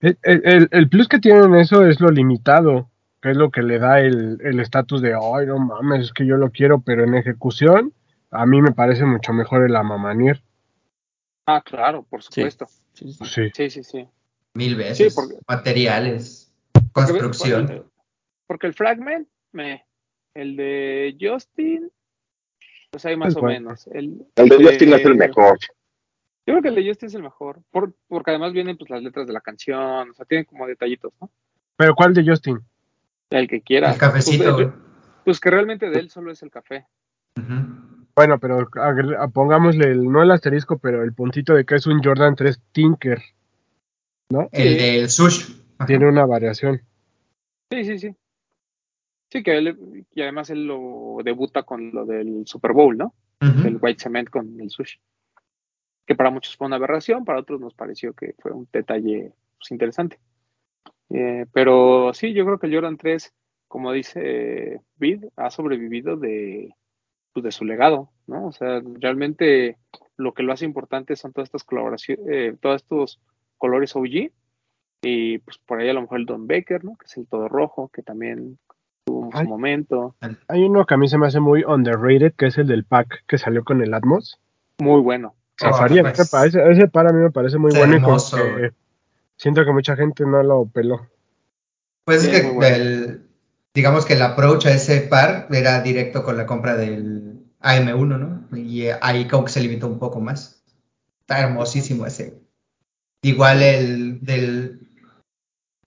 El, 0.00 0.16
el- 0.22 0.68
el 0.70 0.88
plus 0.88 1.06
que 1.06 1.18
tienen 1.18 1.54
eso 1.54 1.84
es 1.86 2.00
lo 2.00 2.08
limitado, 2.08 2.88
que 3.20 3.32
es 3.32 3.36
lo 3.36 3.50
que 3.50 3.62
le 3.62 3.78
da 3.78 4.00
el 4.00 4.38
el 4.42 4.58
estatus 4.60 5.02
de, 5.02 5.12
ay, 5.12 5.46
no 5.46 5.58
mames, 5.58 6.00
es 6.06 6.12
que 6.14 6.24
yo 6.26 6.38
lo 6.38 6.50
quiero, 6.50 6.80
pero 6.80 7.04
en 7.04 7.14
ejecución, 7.14 7.92
a 8.30 8.46
mí 8.46 8.62
me 8.62 8.72
parece 8.72 9.04
mucho 9.04 9.34
mejor 9.34 9.64
el 9.66 9.76
Amamanier. 9.76 10.42
Ah, 11.46 11.62
claro, 11.64 12.02
por 12.02 12.22
supuesto. 12.22 12.66
Sí, 12.92 13.12
sí. 13.12 13.24
Sí. 13.24 13.50
Sí, 13.54 13.70
sí, 13.70 13.84
sí. 13.84 14.08
Mil 14.54 14.74
veces. 14.76 15.12
Sí, 15.12 15.14
porque- 15.14 15.36
Materiales, 15.48 16.52
Porque, 16.92 17.12
construcción. 17.12 17.66
porque- 17.66 17.82
porque 18.46 18.66
el 18.66 18.74
Fragment, 18.74 19.28
me, 19.52 19.84
el 20.34 20.56
de 20.56 21.16
Justin, 21.20 21.90
pues 22.90 23.04
hay 23.06 23.16
más 23.16 23.36
o 23.36 23.42
menos. 23.42 23.86
El, 23.88 24.26
El 24.36 24.48
de 24.48 24.56
Justin 24.64 24.92
es 24.94 25.04
el 25.04 25.14
mejor. 25.16 25.58
Yo 26.46 26.54
creo 26.54 26.62
que 26.62 26.68
el 26.68 26.74
de 26.76 26.88
Justin 26.88 27.06
es 27.08 27.14
el 27.14 27.22
mejor, 27.22 27.60
por- 27.70 27.92
porque 28.08 28.30
además 28.30 28.52
vienen 28.52 28.76
pues 28.76 28.88
las 28.90 29.02
letras 29.02 29.26
de 29.26 29.32
la 29.32 29.40
canción, 29.40 30.10
o 30.10 30.14
sea, 30.14 30.24
tienen 30.26 30.44
como 30.44 30.66
detallitos, 30.66 31.12
¿no? 31.20 31.30
Pero 31.76 31.94
¿cuál 31.94 32.14
de 32.14 32.24
Justin? 32.24 32.60
El 33.30 33.48
que 33.48 33.60
quiera. 33.60 33.92
El 33.92 33.98
cafecito, 33.98 34.54
Pues, 34.56 34.68
pues 35.24 35.40
que 35.40 35.50
realmente 35.50 35.90
de 35.90 35.98
él 35.98 36.08
solo 36.10 36.30
es 36.30 36.42
el 36.42 36.50
café. 36.50 36.86
Ujú. 37.36 37.95
Bueno, 38.16 38.40
pero 38.40 38.66
pongámosle 39.34 39.90
el, 39.90 40.10
no 40.10 40.22
el 40.22 40.30
asterisco, 40.30 40.78
pero 40.78 41.04
el 41.04 41.12
puntito 41.12 41.52
de 41.52 41.66
que 41.66 41.74
es 41.74 41.86
un 41.86 42.02
Jordan 42.02 42.34
3 42.34 42.58
Tinker. 42.72 43.22
¿No? 44.30 44.48
El 44.52 44.78
del 44.78 45.10
sush. 45.10 45.54
Tiene 45.86 46.08
una 46.08 46.24
variación. 46.24 46.80
Sí, 47.70 47.84
sí, 47.84 47.98
sí. 47.98 48.16
Sí, 49.30 49.42
que 49.42 49.58
él, 49.58 50.06
y 50.14 50.22
además 50.22 50.48
él 50.48 50.66
lo 50.66 51.18
debuta 51.22 51.64
con 51.64 51.90
lo 51.92 52.06
del 52.06 52.46
Super 52.46 52.72
Bowl, 52.72 52.96
¿no? 52.96 53.14
El 53.40 53.78
White 53.80 54.02
Cement 54.02 54.30
con 54.30 54.58
el 54.60 54.70
sushi. 54.70 54.98
Que 56.06 56.14
para 56.14 56.30
muchos 56.30 56.56
fue 56.56 56.68
una 56.68 56.76
aberración, 56.76 57.24
para 57.24 57.40
otros 57.40 57.60
nos 57.60 57.74
pareció 57.74 58.14
que 58.14 58.34
fue 58.38 58.50
un 58.52 58.66
detalle 58.72 59.34
pues, 59.58 59.70
interesante. 59.72 60.18
Eh, 61.10 61.44
pero 61.52 62.14
sí, 62.14 62.32
yo 62.32 62.46
creo 62.46 62.58
que 62.58 62.68
el 62.68 62.74
Jordan 62.74 62.96
3, 62.96 63.34
como 63.68 63.92
dice 63.92 64.80
Bid, 64.96 65.24
ha 65.36 65.50
sobrevivido 65.50 66.16
de, 66.16 66.74
pues, 67.36 67.44
de 67.44 67.52
su 67.52 67.66
legado, 67.66 68.08
¿no? 68.26 68.46
O 68.46 68.52
sea, 68.52 68.80
realmente 68.98 69.76
lo 70.16 70.32
que 70.32 70.42
lo 70.42 70.54
hace 70.54 70.64
importante 70.64 71.16
son 71.16 71.32
todas 71.34 71.48
estas 71.48 71.64
colaboraciones, 71.64 72.24
eh, 72.30 72.56
todos 72.60 72.76
estos 72.76 73.20
colores 73.58 73.94
OG. 73.94 74.30
Y 75.02 75.38
pues 75.38 75.58
por 75.58 75.78
ahí 75.80 75.90
a 75.90 75.92
lo 75.92 76.00
mejor 76.00 76.18
el 76.18 76.24
Don 76.26 76.46
Baker, 76.46 76.82
¿no? 76.82 76.96
Que 76.96 77.04
es 77.04 77.16
el 77.18 77.26
todo 77.26 77.46
rojo, 77.48 77.90
que 77.92 78.02
también 78.02 78.58
tuvo 79.04 79.30
su 79.30 79.36
Ay. 79.38 79.46
momento. 79.46 80.16
Hay 80.48 80.64
uno 80.64 80.86
que 80.86 80.94
a 80.94 80.96
mí 80.96 81.06
se 81.08 81.18
me 81.18 81.26
hace 81.26 81.38
muy 81.40 81.62
underrated, 81.62 82.32
que 82.32 82.46
es 82.46 82.56
el 82.56 82.66
del 82.66 82.84
pack 82.84 83.24
que 83.28 83.36
salió 83.36 83.62
con 83.64 83.82
el 83.82 83.92
Atmos. 83.92 84.40
Muy 84.78 85.02
bueno. 85.02 85.34
Safari, 85.58 86.00
pues. 86.00 86.18
ese, 86.18 86.30
pa- 86.30 86.46
ese, 86.46 86.70
ese 86.70 86.88
para 86.88 87.12
mí 87.12 87.22
me 87.22 87.30
parece 87.30 87.58
muy 87.58 87.70
bueno 87.76 87.92
y 87.92 87.96
como 88.00 88.06
hermoso, 88.08 88.36
que 88.38 88.52
güey. 88.52 88.70
siento 89.36 89.64
que 89.64 89.72
mucha 89.72 89.94
gente 89.96 90.24
no 90.24 90.42
lo 90.42 90.64
peló. 90.66 91.06
Pues 92.06 92.22
Sí, 92.22 92.30
es 92.30 92.40
que 92.42 92.50
bueno. 92.50 92.76
el- 92.76 93.25
digamos 93.76 94.06
que 94.06 94.14
el 94.14 94.22
approach 94.22 94.64
a 94.64 94.72
ese 94.72 95.02
par 95.02 95.48
era 95.50 95.82
directo 95.82 96.24
con 96.24 96.38
la 96.38 96.46
compra 96.46 96.76
del 96.76 97.44
AM1, 97.60 98.18
¿no? 98.18 98.56
Y 98.56 98.86
ahí 99.02 99.28
como 99.28 99.44
que 99.44 99.52
se 99.52 99.60
limitó 99.60 99.86
un 99.86 99.98
poco 99.98 100.18
más. 100.18 100.64
Está 101.20 101.40
hermosísimo 101.40 102.06
ese. 102.06 102.40
Igual 103.22 103.62
el 103.62 104.24
del... 104.24 104.88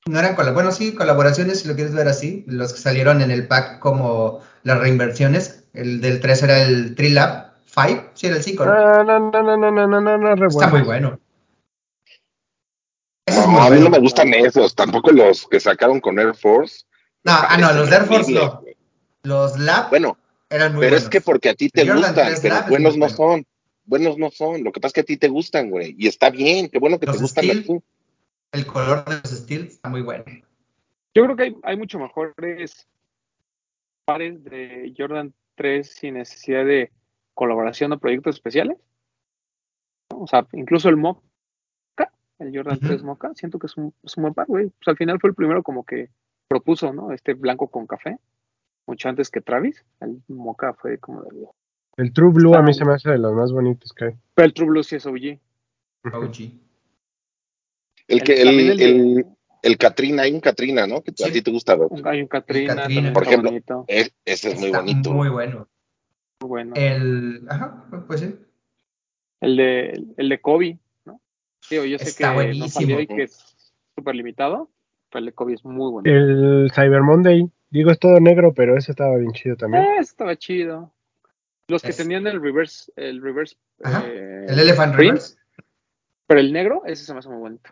No 0.06 0.20
eran 0.20 0.36
colaboraciones, 0.36 0.54
bueno, 0.54 0.72
sí, 0.72 0.96
colaboraciones, 0.96 1.62
si 1.62 1.68
lo 1.68 1.74
quieres 1.74 1.96
ver 1.96 2.08
así, 2.08 2.46
los 2.48 2.74
que 2.74 2.80
salieron 2.80 3.24
en 3.24 3.32
el 3.32 3.48
pack 3.48 3.80
como 3.80 4.42
las 4.62 4.80
reinversiones. 4.80 5.64
El 5.74 6.00
del 6.00 6.20
3 6.20 6.44
era 6.44 6.62
el 6.62 6.94
Trilab 6.94 7.54
5, 7.66 8.12
sí 8.14 8.28
era 8.28 8.36
el 8.36 8.44
5, 8.44 8.66
¿no? 8.66 8.72
No, 8.72 9.04
no, 9.04 9.20
no, 9.20 9.58
no, 9.58 9.58
no, 9.58 9.72
no, 9.72 9.88
no, 9.88 10.02
no, 10.02 10.18
no, 10.20 10.36
re 10.36 10.48
Está 10.48 10.68
muy 10.68 10.82
bueno. 10.82 11.20
No, 13.28 13.64
a 13.64 13.70
mí 13.72 13.80
no 13.80 13.90
me 13.90 14.00
gustan 14.00 14.32
esos, 14.36 14.76
tampoco 14.76 15.12
los 15.12 15.48
que 15.48 15.60
sacaron 15.60 16.00
con 16.00 16.20
Air 16.20 16.36
Force. 16.36 16.86
No, 17.24 17.32
ah, 17.34 17.58
no, 17.60 17.74
los 17.74 17.92
Air 17.92 18.06
Force 18.06 18.32
no. 18.32 18.62
Los 19.24 19.60
Lab 19.60 19.90
Bueno, 19.90 20.18
eran 20.50 20.74
muy 20.74 20.82
pero 20.82 20.92
buenos. 20.92 21.04
es 21.04 21.10
que 21.10 21.22
porque 21.22 21.50
a 21.50 21.54
ti 21.56 21.70
te 21.70 21.82
Jordan 21.86 21.98
gustan, 22.14 22.26
3 22.28 22.40
pero 22.42 22.56
Lab 22.56 22.70
buenos 22.70 22.94
no 22.98 23.00
bueno. 23.06 23.16
son. 23.16 23.46
Buenos 23.86 24.18
no 24.18 24.30
son. 24.32 24.64
Lo 24.64 24.72
que 24.72 24.80
pasa 24.80 24.90
es 24.90 24.94
que 24.94 25.02
a 25.02 25.06
ti 25.06 25.18
te 25.18 25.28
gustan, 25.28 25.70
güey. 25.70 25.96
Y 25.98 26.08
está 26.08 26.30
bien, 26.30 26.70
qué 26.70 26.80
bueno 26.80 27.00
que 27.00 27.06
Los 27.08 27.18
te 27.18 27.22
gustan 27.24 27.44
Steel. 27.46 27.60
así. 27.60 27.80
El 28.52 28.66
color 28.66 29.04
de 29.06 29.16
los 29.16 29.32
Steel 29.32 29.64
está 29.68 29.90
muy 29.90 30.02
bueno. 30.02 30.24
Yo 31.14 31.24
creo 31.24 31.36
que 31.36 31.44
hay, 31.44 31.56
hay 31.64 31.76
mucho 31.78 32.00
mejores 32.00 32.88
pares 34.06 34.44
de 34.44 34.94
Jordan 34.98 35.34
3 35.56 35.92
sin 35.92 36.14
necesidad 36.16 36.66
de 36.66 36.92
colaboración 37.34 37.92
o 37.92 38.00
proyectos 38.00 38.36
especiales. 38.36 38.78
O 40.14 40.28
sea, 40.28 40.48
incluso 40.54 40.90
el 40.90 40.98
Mocha, 40.98 41.22
el 42.40 42.56
Jordan 42.56 42.78
Ujú. 42.78 42.88
3 42.88 43.04
Mocha, 43.04 43.30
siento 43.36 43.60
que 43.60 43.68
es 43.68 43.76
un, 43.78 43.94
es 44.04 44.16
un 44.18 44.22
buen 44.24 44.34
par, 44.34 44.48
güey. 44.48 44.68
Pues 44.70 44.88
al 44.88 44.98
final 44.98 45.20
fue 45.20 45.30
el 45.32 45.36
primero 45.36 45.62
como 45.64 45.84
que 45.86 46.10
propuso, 46.54 46.92
¿no? 46.92 47.14
Este 47.14 47.34
blanco 47.36 47.68
con 47.70 47.88
café, 47.88 48.18
mucho 48.88 49.08
antes 49.08 49.30
que 49.30 49.40
Travis. 49.40 49.86
El 50.02 50.22
Mocha 50.28 50.74
fue 50.74 50.98
como 50.98 51.22
de... 51.22 51.30
El 51.98 52.12
True 52.12 52.32
Blue 52.34 52.56
a 52.56 52.62
mí 52.62 52.74
se 52.74 52.84
me 52.86 52.94
hace 52.94 53.10
de 53.12 53.18
los 53.20 53.34
más 53.34 53.52
bonitos 53.52 53.94
que 53.94 54.06
hay. 54.06 54.14
Pero 54.34 54.46
el 54.48 54.54
True 54.54 54.68
Blue 54.70 54.84
sí 54.84 54.96
es 54.96 55.06
OG. 55.06 55.40
OG. 56.14 56.36
El 58.08 58.24
que, 58.24 58.42
el, 58.42 58.82
el, 58.82 59.26
el 59.62 59.78
Katrina, 59.78 60.24
hay 60.24 60.34
un 60.34 60.40
Katrina, 60.42 60.88
¿no? 60.88 61.02
Que 61.04 61.12
a 61.24 61.32
ti 61.32 61.42
te 61.42 61.52
gusta, 61.52 61.76
un- 61.76 62.08
hay 62.08 62.22
un 62.22 62.28
Katrina, 62.28 62.76
Katrina. 62.76 62.82
también 62.96 63.14
Por 63.14 63.24
está 63.24 63.32
ejemplo, 63.34 63.50
bonito, 63.52 63.86
Es- 63.88 64.12
ese 64.26 64.52
es 64.52 64.58
muy 64.60 64.68
Está 64.68 64.80
bonito. 64.80 65.14
Muy 65.14 65.30
bueno. 65.30 65.68
muy 66.42 66.48
bueno. 66.50 66.74
El. 66.76 67.46
Ajá, 67.50 67.86
pues 68.08 68.22
sí. 68.22 68.36
El 69.42 69.56
de, 69.58 70.04
el 70.18 70.30
de 70.30 70.42
Kobe, 70.42 70.80
¿no? 71.06 71.22
Digo, 71.70 71.86
yo 71.86 72.00
sé 72.00 72.06
Está 72.10 72.30
que 72.30 72.34
buenísimo. 72.34 72.66
no 72.66 72.70
salió 72.72 73.00
y 73.00 73.08
que 73.08 73.24
es 73.24 73.74
súper 73.96 74.16
limitado, 74.16 74.72
el 75.14 75.26
de 75.26 75.32
Kobe 75.34 75.54
es 75.54 75.66
muy 75.66 75.92
bueno. 75.92 76.10
El 76.10 76.72
Cyber 76.74 77.02
Monday, 77.02 77.50
digo, 77.70 77.92
es 77.92 78.00
todo 78.00 78.20
negro, 78.20 78.54
pero 78.54 78.78
ese 78.78 78.92
estaba 78.92 79.16
bien 79.18 79.32
chido 79.34 79.56
también. 79.56 79.84
Eh, 79.84 79.98
estaba 80.00 80.36
chido. 80.36 80.92
Los 81.68 81.82
que 81.82 81.90
Es- 81.90 81.98
tenían 81.98 82.26
el 82.28 82.42
reverse, 82.42 82.92
el 82.96 83.22
reverse, 83.22 83.56
Ajá. 83.84 84.04
eh, 84.08 84.46
El 84.48 84.60
Elephant 84.60 84.96
print, 84.96 85.12
Reverse 85.18 85.38
pero 86.28 86.40
el 86.42 86.54
negro, 86.54 86.84
ese 86.86 87.04
se 87.06 87.14
me 87.14 87.20
hace 87.20 87.30
muy 87.30 87.40
bonito. 87.40 87.70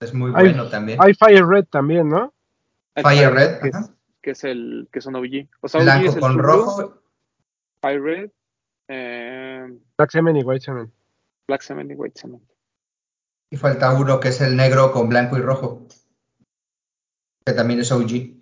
es 0.00 0.12
muy 0.14 0.32
Hay- 0.34 0.46
bueno 0.48 0.68
también. 0.68 0.98
Hay 1.00 1.14
Fire 1.14 1.46
Red 1.46 1.66
también, 1.66 2.08
¿no? 2.08 2.32
Fire 2.96 3.32
Red, 3.32 3.60
que, 3.60 3.68
es, 3.68 3.90
que 4.22 4.30
es 4.32 4.44
el 4.44 4.88
que 4.90 5.00
son 5.00 5.14
OG. 5.14 5.48
O 5.60 5.68
sea, 5.68 5.80
OG 5.80 5.84
Blanco 5.84 6.08
es 6.08 6.14
el 6.14 6.20
con 6.20 6.38
rojo. 6.38 6.94
Fire 7.82 8.02
Red, 8.02 8.30
eh, 8.88 9.78
Black 9.96 10.10
Semen 10.10 10.36
y 10.36 10.42
White 10.42 10.64
Semen. 10.64 10.92
Black 11.46 11.62
Cement 11.62 11.90
y 11.90 11.94
White 11.94 12.20
Cement. 12.20 12.42
Y 13.50 13.56
falta 13.56 13.92
uno 13.92 14.20
que 14.20 14.28
es 14.28 14.40
el 14.40 14.56
negro 14.56 14.92
con 14.92 15.08
blanco 15.08 15.36
y 15.36 15.40
rojo. 15.40 15.86
Que 17.44 17.52
también 17.52 17.80
es 17.80 17.90
OG. 17.90 18.40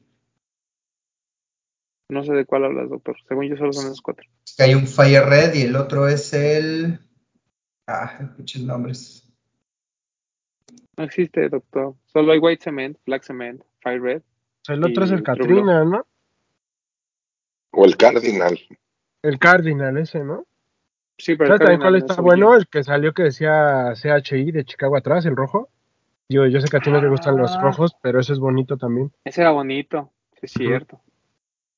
No 2.11 2.25
sé 2.25 2.33
de 2.33 2.47
cuál 2.47 2.65
hablas, 2.65 2.89
doctor. 2.89 3.17
Según 3.29 3.49
yo 3.49 3.57
solo 3.57 3.73
son 3.73 3.87
esos 3.87 4.01
cuatro. 4.01 4.27
Que 4.57 4.63
hay 4.63 4.75
un 4.75 4.87
Fire 4.87 5.25
Red 5.27 5.55
y 5.55 5.63
el 5.63 5.77
otro 5.77 6.09
es 6.09 6.33
el. 6.33 6.99
Ah, 7.87 8.19
escuchen 8.21 8.67
nombres. 8.67 9.25
No 10.97 11.05
existe, 11.05 11.49
doctor. 11.49 11.95
Solo 12.07 12.33
hay 12.33 12.39
White 12.39 12.65
Cement, 12.65 12.99
Black 13.07 13.25
Cement, 13.25 13.63
Fire 13.81 14.01
Red. 14.01 14.23
O 14.23 14.65
sea, 14.65 14.75
el 14.75 14.85
otro 14.85 15.05
es 15.05 15.11
el 15.11 15.23
Katrina, 15.23 15.85
¿no? 15.85 16.07
O 17.71 17.85
el 17.85 17.97
Cardinal. 17.97 18.59
El 19.23 19.39
Cardinal 19.39 19.99
ese, 19.99 20.25
¿no? 20.25 20.47
Sí, 21.19 21.35
pero 21.37 21.49
¿Sabes 21.49 21.61
el 21.61 21.67
también 21.67 21.81
cuál 21.81 21.97
está 21.97 22.21
bueno? 22.21 22.57
El 22.57 22.69
que 22.69 22.83
salió 22.83 23.13
que 23.13 23.25
decía 23.25 23.93
CHI 23.95 24.51
de 24.51 24.65
Chicago 24.65 24.97
atrás, 24.97 25.27
el 25.27 25.37
rojo. 25.37 25.69
Digo, 26.29 26.47
yo 26.47 26.61
sé 26.61 26.69
que 26.69 26.77
a 26.77 26.81
ti 26.81 26.91
no 26.91 27.01
te 27.01 27.09
gustan 27.09 27.37
los 27.39 27.57
Ah. 27.57 27.61
rojos, 27.63 27.97
pero 28.03 28.21
ese 28.21 28.35
es 28.35 28.39
bonito 28.39 28.77
también. 28.77 29.11
Ese 29.25 29.41
era 29.41 29.51
bonito, 29.51 30.13
sí 30.35 30.41
es 30.43 30.53
cierto. 30.53 31.01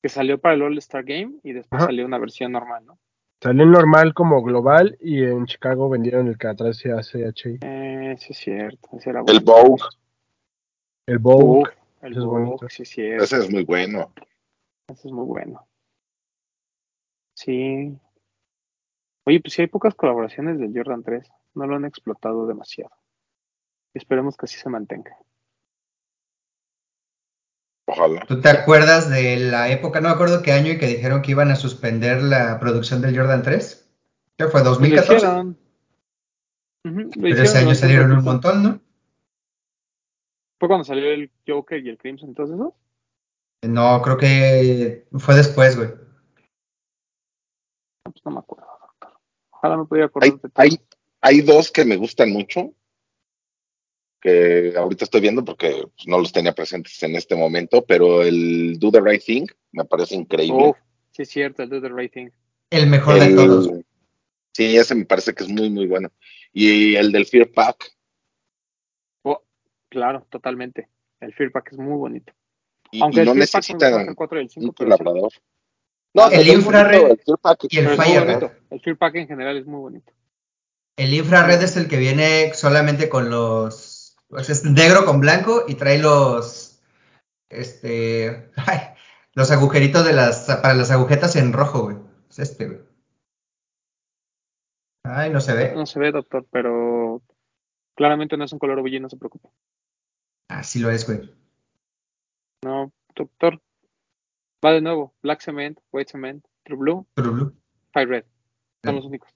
Que 0.02 0.08
salió 0.08 0.38
para 0.40 0.54
el 0.54 0.62
All-Star 0.62 1.04
Game 1.04 1.34
y 1.44 1.52
después 1.52 1.84
salió 1.84 2.04
una 2.04 2.18
versión 2.18 2.52
normal, 2.52 2.84
¿no? 2.84 2.98
Salió 3.40 3.62
en 3.62 3.70
normal 3.70 4.12
como 4.12 4.42
global 4.42 4.98
y 5.00 5.22
en 5.22 5.46
Chicago 5.46 5.88
vendieron 5.88 6.26
el 6.28 6.36
que 6.36 6.48
atrás 6.48 6.76
decía 6.82 7.00
CHI. 7.32 7.58
Eh, 7.62 8.16
sí 8.18 8.32
es 8.32 8.38
cierto, 8.38 8.88
ese 8.94 9.10
era 9.10 9.22
El. 9.26 9.40
Vogue. 9.40 9.82
El 11.06 11.18
Vogue. 11.18 11.70
El 12.02 12.12
ese 12.12 12.20
es 12.20 12.26
Vogue, 12.26 12.44
bonito. 12.44 12.68
sí 12.68 12.82
es 12.82 12.88
cierto, 12.88 13.24
Ese 13.24 13.36
es 13.38 13.50
muy 13.52 13.64
bueno. 13.64 14.12
ese 14.88 15.08
es 15.08 15.12
muy 15.12 15.26
bueno. 15.26 15.66
Sí. 17.34 17.96
Oye, 19.26 19.40
pues 19.40 19.52
sí 19.54 19.62
hay 19.62 19.68
pocas 19.68 19.94
colaboraciones 19.94 20.58
del 20.58 20.72
Jordan 20.74 21.02
3, 21.04 21.30
no 21.54 21.66
lo 21.66 21.76
han 21.76 21.84
explotado 21.84 22.46
demasiado. 22.46 22.90
Esperemos 23.94 24.36
que 24.36 24.46
así 24.46 24.58
se 24.58 24.68
mantenga. 24.68 25.16
Ojalá. 27.86 28.24
¿Tú 28.26 28.40
te 28.40 28.48
acuerdas 28.48 29.10
de 29.10 29.36
la 29.36 29.70
época? 29.70 30.00
No 30.00 30.08
me 30.08 30.14
acuerdo 30.14 30.42
qué 30.42 30.52
año 30.52 30.72
y 30.72 30.78
que 30.78 30.86
dijeron 30.86 31.22
que 31.22 31.32
iban 31.32 31.50
a 31.50 31.56
suspender 31.56 32.22
la 32.22 32.60
producción 32.60 33.02
del 33.02 33.16
Jordan 33.16 33.42
3. 33.42 33.90
¿Qué 34.38 34.44
fue? 34.46 34.62
Pues 34.62 34.64
lo 34.64 34.78
¿2014? 34.78 35.16
hicieron. 35.16 35.58
Ujú, 36.84 37.00
lo 37.00 37.10
Pero 37.22 37.42
ese 37.42 37.58
año 37.58 37.74
salieron 37.74 38.12
un 38.12 38.24
montón, 38.24 38.62
¿no? 38.62 38.80
¿Fue 40.58 40.68
cuando 40.68 40.84
salió 40.84 41.10
el 41.10 41.30
Joker 41.46 41.84
y 41.84 41.88
el 41.88 41.98
Crimson 41.98 42.28
entonces, 42.28 42.56
no? 42.56 42.76
No, 43.62 44.00
creo 44.02 44.16
que 44.16 45.08
fue 45.18 45.34
después, 45.34 45.76
güey. 45.76 45.88
No, 48.04 48.12
pues 48.12 48.24
no 48.24 48.30
me 48.30 48.38
acuerdo, 48.38 48.66
doctor. 48.80 49.20
Ojalá 49.50 49.76
me 49.76 49.84
pudiera 49.86 50.06
acordar 50.06 50.30
Hay, 50.30 50.36
de 50.36 50.38
todo. 50.38 50.52
hay, 50.54 50.80
hay 51.20 51.40
dos 51.40 51.70
que 51.70 51.84
me 51.84 51.96
gustan 51.96 52.30
mucho, 52.30 52.72
que 54.20 54.74
ahorita 54.76 55.04
estoy 55.04 55.20
viendo 55.20 55.44
porque 55.44 55.70
pues, 55.70 56.06
no 56.06 56.18
los 56.18 56.32
tenía 56.32 56.54
presentes 56.54 57.02
en 57.02 57.16
este 57.16 57.34
momento, 57.36 57.84
pero 57.84 58.22
el 58.22 58.78
Do 58.78 58.90
the 58.90 59.00
Right 59.00 59.22
Thing 59.24 59.46
me 59.72 59.84
parece 59.84 60.14
increíble. 60.14 60.74
Sí 61.12 61.22
es 61.22 61.30
cierto, 61.30 61.62
el 61.62 61.70
Do 61.70 61.80
the 61.80 61.88
Right 61.88 62.12
Thing. 62.12 62.30
El 62.70 62.86
mejor 62.88 63.18
de 63.18 63.34
todos. 63.34 63.70
Sí, 64.52 64.76
ese 64.76 64.94
me 64.94 65.04
parece 65.04 65.34
que 65.34 65.44
es 65.44 65.48
muy, 65.48 65.70
muy 65.70 65.86
bueno. 65.86 66.10
Y 66.52 66.94
el 66.96 67.12
del 67.12 67.26
Fear 67.26 67.50
Pack. 67.50 67.92
Oh, 69.22 69.42
claro, 69.88 70.26
totalmente. 70.28 70.88
El 71.20 71.32
Fear 71.32 71.52
Pack 71.52 71.72
es 71.72 71.78
muy 71.78 71.96
bonito. 71.96 72.32
Y, 72.90 73.02
Aunque 73.02 73.18
y 73.18 73.20
el 73.20 73.26
no 73.26 73.34
necesitan 73.34 74.08
el 74.08 74.14
4 74.14 74.38
y 74.38 74.42
el 74.42 74.50
5, 74.50 74.64
un 74.66 74.70
sí, 74.70 74.74
colaborador. 74.76 75.32
No, 76.12 76.28
El 76.28 76.48
infrared 76.48 77.10
el 77.10 77.18
Fear 77.18 77.38
Pack 77.38 77.66
y 77.70 77.78
el 77.78 77.84
pero 77.84 77.92
es 77.92 77.98
muy 77.98 78.06
Fire 78.06 78.24
Red. 78.26 78.40
bonito. 78.40 78.52
El 78.70 78.80
Fear 78.80 78.96
Pack 78.98 79.14
en 79.14 79.28
general 79.28 79.56
es 79.56 79.66
muy 79.66 79.80
bonito. 79.80 80.12
El 80.96 81.14
infrared 81.14 81.62
es 81.62 81.76
el 81.76 81.88
que 81.88 81.96
viene 81.96 82.52
solamente 82.54 83.08
con 83.08 83.30
los. 83.30 83.99
Pues 84.30 84.48
es 84.48 84.64
negro 84.64 85.04
con 85.04 85.20
blanco 85.20 85.64
y 85.66 85.74
trae 85.74 85.98
los. 85.98 86.80
Este. 87.50 88.50
ay, 88.56 88.78
los 89.34 89.50
agujeritos 89.50 90.04
de 90.04 90.12
las. 90.12 90.46
para 90.62 90.74
las 90.74 90.90
agujetas 90.90 91.36
en 91.36 91.52
rojo, 91.52 91.82
güey. 91.82 91.96
Es 92.30 92.38
este, 92.38 92.66
güey. 92.66 92.80
Ay, 95.04 95.30
no 95.30 95.40
se 95.40 95.54
ve. 95.54 95.74
No 95.74 95.86
se 95.86 95.98
ve, 95.98 96.12
doctor, 96.12 96.46
pero 96.50 97.22
claramente 97.96 98.36
no 98.36 98.44
es 98.44 98.52
un 98.52 98.60
color 98.60 98.78
OBG, 98.78 99.00
no 99.00 99.10
se 99.10 99.16
preocupe. 99.16 99.48
Así 100.48 100.78
lo 100.78 100.90
es, 100.90 101.06
güey. 101.06 101.34
No, 102.64 102.92
doctor. 103.16 103.60
Va 104.64 104.72
de 104.72 104.80
nuevo. 104.80 105.14
Black 105.22 105.40
Cement, 105.40 105.80
White 105.90 106.12
Cement, 106.12 106.44
True 106.64 106.78
Blue, 106.78 107.06
True 107.14 107.30
Blue. 107.30 107.54
Fire 107.92 108.08
Red. 108.08 108.24
Son 108.84 108.96
los 108.96 109.06
únicos. 109.06 109.30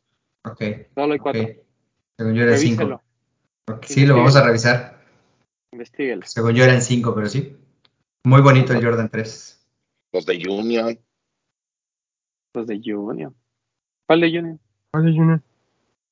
Ok. 0.44 0.62
Solo 0.94 1.12
hay 1.14 1.18
ok. 1.18 1.22
cuatro. 1.22 1.42
Según 2.16 2.35
yo 2.35 2.44
Revíselo, 2.44 2.87
cinco. 2.87 3.02
Sí, 3.83 4.05
lo 4.07 4.16
vamos 4.16 4.37
a 4.37 4.44
revisar. 4.44 5.00
investiguelo. 5.72 6.22
Según 6.27 6.55
yo 6.55 6.64
eran 6.64 6.83
cinco, 6.83 7.14
pero 7.14 7.29
sí. 7.29 7.57
Muy 8.24 8.40
bonito 8.40 8.72
el 8.72 8.83
Jordan 8.85 9.09
3. 9.11 9.66
Los 10.12 10.27
de 10.27 10.37
Union. 10.48 10.98
Los 12.55 12.66
de 12.66 12.74
Union. 12.94 13.35
¿Cuál 14.07 14.20
de 14.20 14.27
Union? 14.38 14.61
¿Cuál 14.90 15.09
es 15.09 15.16
Junior? 15.16 15.42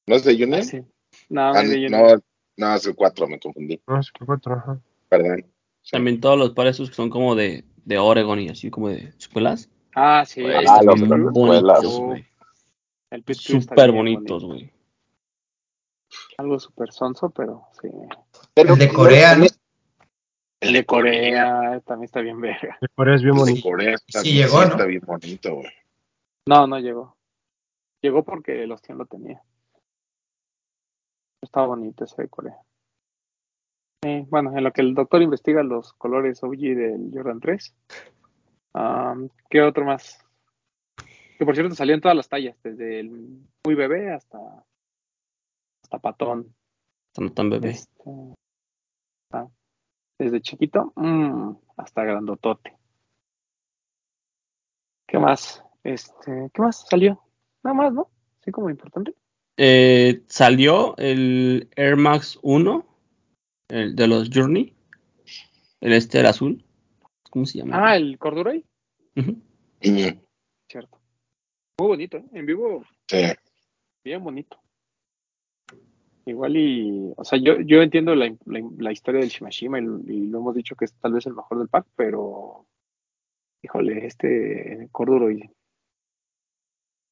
¿No 0.06 0.16
es 0.16 0.24
de 0.24 0.34
Union? 0.34 0.54
Ah, 0.54 0.62
sí. 0.62 0.82
No, 1.28 1.52
Ah, 1.54 1.62
es 1.62 1.70
de 1.70 1.76
Union. 1.86 1.90
no, 1.92 2.22
no, 2.68 2.74
es 2.74 2.86
el 2.86 2.94
4, 2.94 3.28
me 3.28 3.38
confundí. 3.38 3.80
No, 3.86 4.00
es 4.00 4.10
que 4.10 4.24
cuatro, 4.24 4.54
ajá. 4.54 4.80
Perdón. 5.08 5.44
Sí. 5.82 5.90
También 5.92 6.20
todos 6.20 6.38
los 6.38 6.50
pares 6.50 6.76
esos 6.76 6.88
que 6.90 6.94
son 6.96 7.10
como 7.10 7.34
de, 7.34 7.64
de 7.84 7.98
Oregon 7.98 8.40
y 8.40 8.48
así 8.48 8.70
como 8.70 8.88
de 8.88 9.12
escuelas. 9.18 9.68
Ah, 9.94 10.24
sí. 10.26 10.42
Ah, 10.44 10.82
los 10.82 11.00
de 11.00 11.06
bonitos, 11.06 11.32
escuelas. 11.36 11.84
El 13.10 13.24
Súper 13.34 13.92
bien 13.92 13.96
bonitos, 13.96 14.42
bonito. 14.42 14.46
güey. 14.46 14.72
Algo 16.38 16.58
súper 16.58 16.92
sonso, 16.92 17.30
pero 17.30 17.66
sí. 17.80 17.88
Pero 18.54 18.72
El 18.74 18.78
de 18.78 18.86
no- 18.88 18.94
Corea, 18.94 19.36
¿no? 19.36 19.44
El 20.60 20.72
de 20.72 20.84
Corea. 20.86 21.80
También 21.84 22.04
está 22.04 22.20
bien 22.20 22.40
verga. 22.40 22.78
El 22.80 22.88
Corea 22.90 23.14
es 23.16 23.22
bien 23.22 23.34
El 23.36 23.44
de 23.44 23.50
bonito. 23.52 23.68
Corea 23.68 23.94
está, 23.94 24.20
Sí 24.20 24.32
llegó, 24.34 24.60
¿no? 24.62 24.68
está 24.70 24.84
bien 24.86 25.02
bonito, 25.04 25.54
güey. 25.56 25.70
No, 26.48 26.66
no 26.66 26.78
llegó. 26.78 27.16
Llegó 28.02 28.24
porque 28.24 28.62
el 28.64 28.72
Ostión 28.72 28.98
lo 28.98 29.06
tenía. 29.06 29.42
Está 31.42 31.62
bonito 31.66 32.04
ese 32.04 32.22
de 32.22 32.28
Corea. 32.28 32.56
Sí, 34.04 34.26
bueno, 34.30 34.56
en 34.56 34.64
lo 34.64 34.72
que 34.72 34.80
el 34.80 34.94
doctor 34.94 35.22
investiga 35.22 35.62
los 35.62 35.92
colores 35.92 36.42
OG 36.42 36.56
del 36.56 37.10
Jordan 37.12 37.40
3. 37.40 37.74
am, 38.74 39.28
¿Qué 39.48 39.62
otro 39.62 39.84
más? 39.84 40.18
¿Qué 40.96 41.38
Que 41.38 41.44
por 41.44 41.54
cierto 41.54 41.74
salían 41.74 42.00
todas 42.00 42.16
las 42.16 42.28
tallas, 42.28 42.56
desde 42.62 43.00
el 43.00 43.10
muy 43.64 43.74
bebé 43.76 44.12
hasta, 44.12 44.38
hasta 45.92 45.98
patón. 45.98 46.54
No 47.18 47.32
tan 47.32 47.50
bebé. 47.50 47.70
Este, 47.70 48.10
ah, 49.32 49.46
desde 50.18 50.40
chiquito 50.40 50.92
mm, 50.96 51.52
hasta 51.76 52.04
grandotote. 52.04 52.74
¿Qué 55.06 55.18
más? 55.18 55.62
Este, 55.84 56.50
¿qué 56.54 56.62
más 56.62 56.86
salió? 56.88 57.22
Nada 57.62 57.74
más, 57.74 57.92
¿no? 57.92 58.08
Sí, 58.42 58.50
como 58.50 58.70
importante. 58.70 59.14
Eh, 59.58 60.22
salió 60.28 60.96
el 60.96 61.68
Air 61.76 61.96
Max 61.96 62.38
1 62.42 62.86
el 63.68 63.94
de 63.94 64.06
los 64.06 64.30
Journey. 64.32 64.74
El 65.82 65.92
este, 65.92 66.20
el 66.20 66.26
azul. 66.26 66.64
¿Cómo 67.30 67.44
se 67.44 67.58
llama? 67.58 67.90
Ah, 67.90 67.96
el 67.96 68.18
Corduroy. 68.18 68.64
Mm, 69.14 69.32
Cierto. 70.68 70.98
Muy 71.78 71.88
bonito, 71.88 72.16
¿eh? 72.16 72.24
En 72.32 72.46
vivo, 72.46 72.82
sí. 73.08 73.18
bien 74.04 74.24
bonito. 74.24 74.61
Igual 76.24 76.56
y, 76.56 77.12
o 77.16 77.24
sea, 77.24 77.38
yo, 77.42 77.60
yo 77.60 77.82
entiendo 77.82 78.14
la, 78.14 78.26
la, 78.44 78.60
la 78.78 78.92
historia 78.92 79.20
del 79.20 79.30
Shimashima 79.30 79.80
y, 79.80 79.82
y 79.82 80.26
lo 80.28 80.38
hemos 80.38 80.54
dicho 80.54 80.76
que 80.76 80.84
es 80.84 80.94
tal 80.94 81.12
vez 81.14 81.26
el 81.26 81.34
mejor 81.34 81.58
del 81.58 81.68
pack, 81.68 81.86
pero, 81.96 82.66
híjole, 83.62 84.06
este 84.06 84.88
Corduroy 84.92 85.50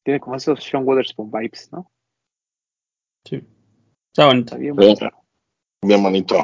tiene 0.04 0.20
como 0.20 0.36
esos 0.36 0.62
Sean 0.62 0.84
Witherspoon 0.86 1.30
vibes, 1.30 1.72
¿no? 1.72 1.90
Sí. 3.24 3.44
Está 4.12 4.26
bonito. 4.26 4.54
Está 4.54 4.56
bien 4.58 4.74
Sí. 4.74 4.80
bonito. 4.80 5.10
Bien 5.82 6.02
bonito. 6.02 6.36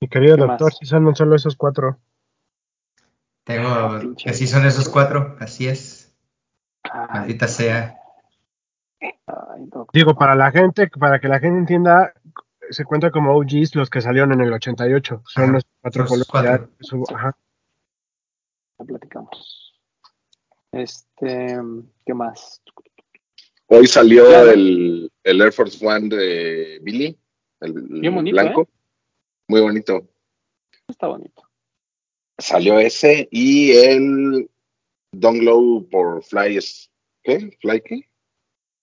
Mi 0.00 0.08
querido 0.08 0.36
¿Qué 0.36 0.42
doctor, 0.42 0.74
si 0.74 0.84
son 0.84 1.14
solo 1.14 1.36
esos 1.36 1.56
cuatro. 1.56 1.98
Tengo, 3.44 3.68
Ah, 3.68 4.02
así 4.26 4.46
son 4.46 4.66
esos 4.66 4.88
cuatro, 4.88 5.36
así 5.38 5.68
es. 5.68 6.14
Maldita 7.12 7.46
sea. 7.46 7.98
Digo, 9.92 10.14
para 10.14 10.34
la 10.34 10.50
gente, 10.50 10.88
para 10.88 11.18
que 11.18 11.28
la 11.28 11.40
gente 11.40 11.58
entienda, 11.58 12.12
se 12.70 12.84
cuenta 12.84 13.10
como 13.10 13.36
OGs 13.36 13.74
los 13.74 13.90
que 13.90 14.00
salieron 14.00 14.32
en 14.32 14.40
el 14.40 14.52
88. 14.52 15.22
Son 15.26 15.42
Ajá, 15.44 15.52
los 15.52 15.64
cuatro 15.80 16.02
los 16.02 16.26
colores. 16.26 16.28
cuatro. 16.28 16.70
ya, 17.08 17.16
ajá. 17.16 17.36
Ya 18.78 18.84
platicamos. 18.84 19.74
Este, 20.72 21.58
¿qué 22.04 22.14
más? 22.14 22.62
Hoy 23.68 23.86
salió 23.86 24.48
el, 24.50 25.10
el 25.24 25.40
Air 25.40 25.52
Force 25.52 25.84
One 25.84 26.08
de 26.08 26.78
Billy, 26.82 27.18
el, 27.60 27.72
Bien 27.72 28.14
bonito, 28.14 28.34
blanco. 28.34 28.68
Muy 29.48 29.60
bonito. 29.60 30.06
Está 30.86 31.08
bonito. 31.08 31.42
Salió 32.38 32.78
ese 32.78 33.28
y 33.30 33.72
el 33.72 34.50
Don't 35.12 35.40
Glow 35.40 35.88
por 35.88 36.22
Fly, 36.22 36.60
¿qué? 37.22 37.56
¿Fly 37.60 37.80
qué? 37.80 38.08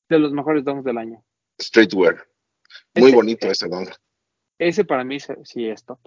De 0.10 0.20
los 0.20 0.32
mejores 0.32 0.64
donks 0.64 0.84
del 0.86 0.98
año. 0.98 1.24
Streetwear. 1.62 2.28
Muy 2.96 3.08
Ese- 3.10 3.16
bonito 3.16 3.48
ese 3.52 3.68
don. 3.68 3.88
Ese 4.60 4.86
para 4.86 5.04
mí 5.04 5.18
sí 5.20 5.68
es 5.68 5.84
top. 5.84 6.00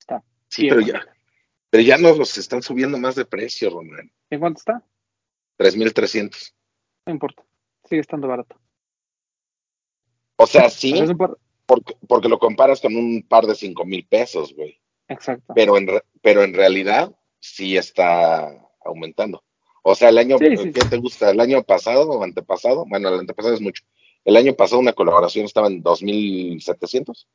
Está 0.00 0.22
Sí, 0.48 0.68
pero 0.68 0.80
ya, 0.80 1.04
pero 1.70 1.82
ya 1.82 1.98
nos 1.98 2.16
los 2.18 2.36
están 2.38 2.62
subiendo 2.62 2.98
más 2.98 3.14
de 3.16 3.24
precio, 3.24 3.70
Román. 3.70 4.12
¿En 4.30 4.40
cuánto 4.40 4.58
está? 4.58 4.84
3.300. 5.58 6.54
No 7.06 7.12
importa. 7.12 7.42
Sigue 7.84 8.00
estando 8.00 8.28
barato. 8.28 8.58
O 10.36 10.46
sea, 10.46 10.68
sí, 10.70 10.94
porque, 11.66 11.94
porque 12.06 12.28
lo 12.28 12.38
comparas 12.38 12.80
con 12.80 12.94
un 12.94 13.22
par 13.26 13.46
de 13.46 13.54
5,000 13.54 14.06
pesos, 14.06 14.54
güey. 14.54 14.78
Exacto. 15.08 15.54
Pero 15.54 15.76
en, 15.78 15.86
re- 15.86 16.04
pero 16.20 16.42
en 16.44 16.52
realidad 16.54 17.14
sí 17.40 17.76
está 17.76 18.48
aumentando. 18.84 19.42
O 19.88 19.94
sea, 19.94 20.08
el 20.08 20.18
año, 20.18 20.36
Sí, 20.38 20.56
sí, 20.56 20.72
¿qué 20.72 20.80
sí. 20.80 20.90
te 20.90 20.96
gusta? 20.96 21.30
¿El 21.30 21.38
año 21.38 21.62
pasado 21.62 22.10
o 22.10 22.24
antepasado? 22.24 22.84
Bueno, 22.88 23.08
el 23.08 23.20
antepasado 23.20 23.54
es 23.54 23.60
mucho. 23.60 23.84
El 24.24 24.36
año 24.36 24.52
pasado 24.54 24.80
una 24.80 24.92
colaboración 24.92 25.44
estaba 25.44 25.68
en 25.68 25.80
2.700. 25.80 27.28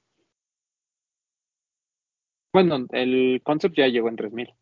Bueno, 2.51 2.87
el 2.91 3.41
concept 3.41 3.77
ya 3.77 3.87
llegó 3.87 4.09
en 4.09 4.17
3000. 4.17 4.53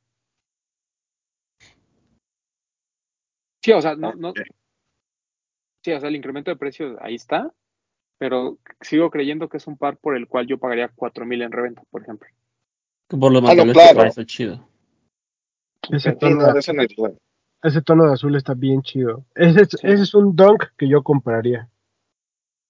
Sí, 3.63 3.71
o 3.71 3.81
sea, 3.81 3.95
no, 3.95 4.13
no. 4.13 4.33
Sí, 5.83 5.91
o 5.91 5.99
sea, 5.99 6.09
el 6.09 6.15
incremento 6.15 6.51
de 6.51 6.57
precio 6.57 6.95
ahí 7.01 7.15
está, 7.15 7.51
pero 8.19 8.59
sigo 8.81 9.09
creyendo 9.09 9.49
que 9.49 9.57
es 9.57 9.65
un 9.65 9.79
par 9.79 9.97
por 9.97 10.15
el 10.15 10.27
cual 10.27 10.45
yo 10.45 10.59
pagaría 10.59 10.89
4000 10.89 11.41
en 11.41 11.51
reventa, 11.51 11.81
por 11.89 12.03
ejemplo. 12.03 12.29
Por 13.07 13.31
los 13.31 13.43
Ah, 13.49 13.55
no, 13.55 13.73
claro. 13.73 14.03
que 14.03 14.07
está 14.09 14.25
chido. 14.27 14.69
Sí, 15.97 16.09
no, 16.21 16.53
ese 17.63 17.81
tono 17.81 18.05
de 18.05 18.13
azul 18.13 18.35
está 18.35 18.53
bien 18.53 18.81
chido. 18.81 19.25
Ese, 19.35 19.61
es- 19.63 19.69
Sí. 19.71 19.77
ese 19.87 20.03
es 20.03 20.13
un 20.13 20.35
dunk 20.35 20.63
que 20.77 20.87
yo 20.87 21.03
compraría. 21.03 21.69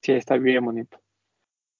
Sí, 0.01 0.13
está 0.13 0.37
bien 0.37 0.63
bonito. 0.63 0.99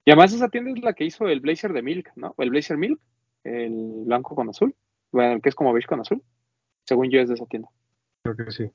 Y 0.05 0.12
además 0.12 0.34
esa 0.34 0.49
tienda 0.49 0.72
es 0.72 0.84
la 0.84 0.93
que 0.93 1.05
hizo 1.05 1.28
el 1.28 1.39
blazer 1.39 1.72
de 1.74 1.82
Milk, 1.82 2.12
¿no? 2.16 2.36
El 2.38 2.49
blazer 2.49 2.78
Milk, 2.78 2.99
el 3.43 4.03
blanco 4.05 4.36
con 4.36 4.49
azul, 4.49 4.76
bueno, 5.12 5.34
el 5.34 5.41
que 5.41 5.49
es 5.49 5.55
como 5.55 5.72
beige 5.74 5.88
con 5.88 5.99
azul. 6.01 6.22
Según 6.86 7.10
yo 7.10 7.20
es 7.22 7.30
de 7.30 7.36
esa 7.36 7.45
tienda. 7.45 7.70
Creo 8.24 8.36
que 8.36 8.51
sí. 8.51 8.72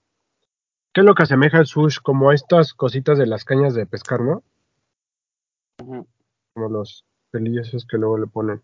¿Qué 0.93 1.01
es 1.01 1.05
lo 1.05 1.15
que 1.15 1.25
asemeja 1.25 1.59
el 1.59 1.67
sush? 1.67 1.99
Como 2.01 2.31
estas 2.33 2.73
cositas 2.73 3.19
de 3.19 3.27
las 3.27 3.45
cañas 3.45 3.75
de 3.75 3.85
pescar, 3.87 4.21
¿no? 4.21 4.45
Como 5.79 6.69
los 6.69 7.05
pelillos 7.31 7.69
esos 7.69 7.85
que 7.87 7.99
luego 7.99 8.17
le 8.19 8.27
ponen. 8.29 8.63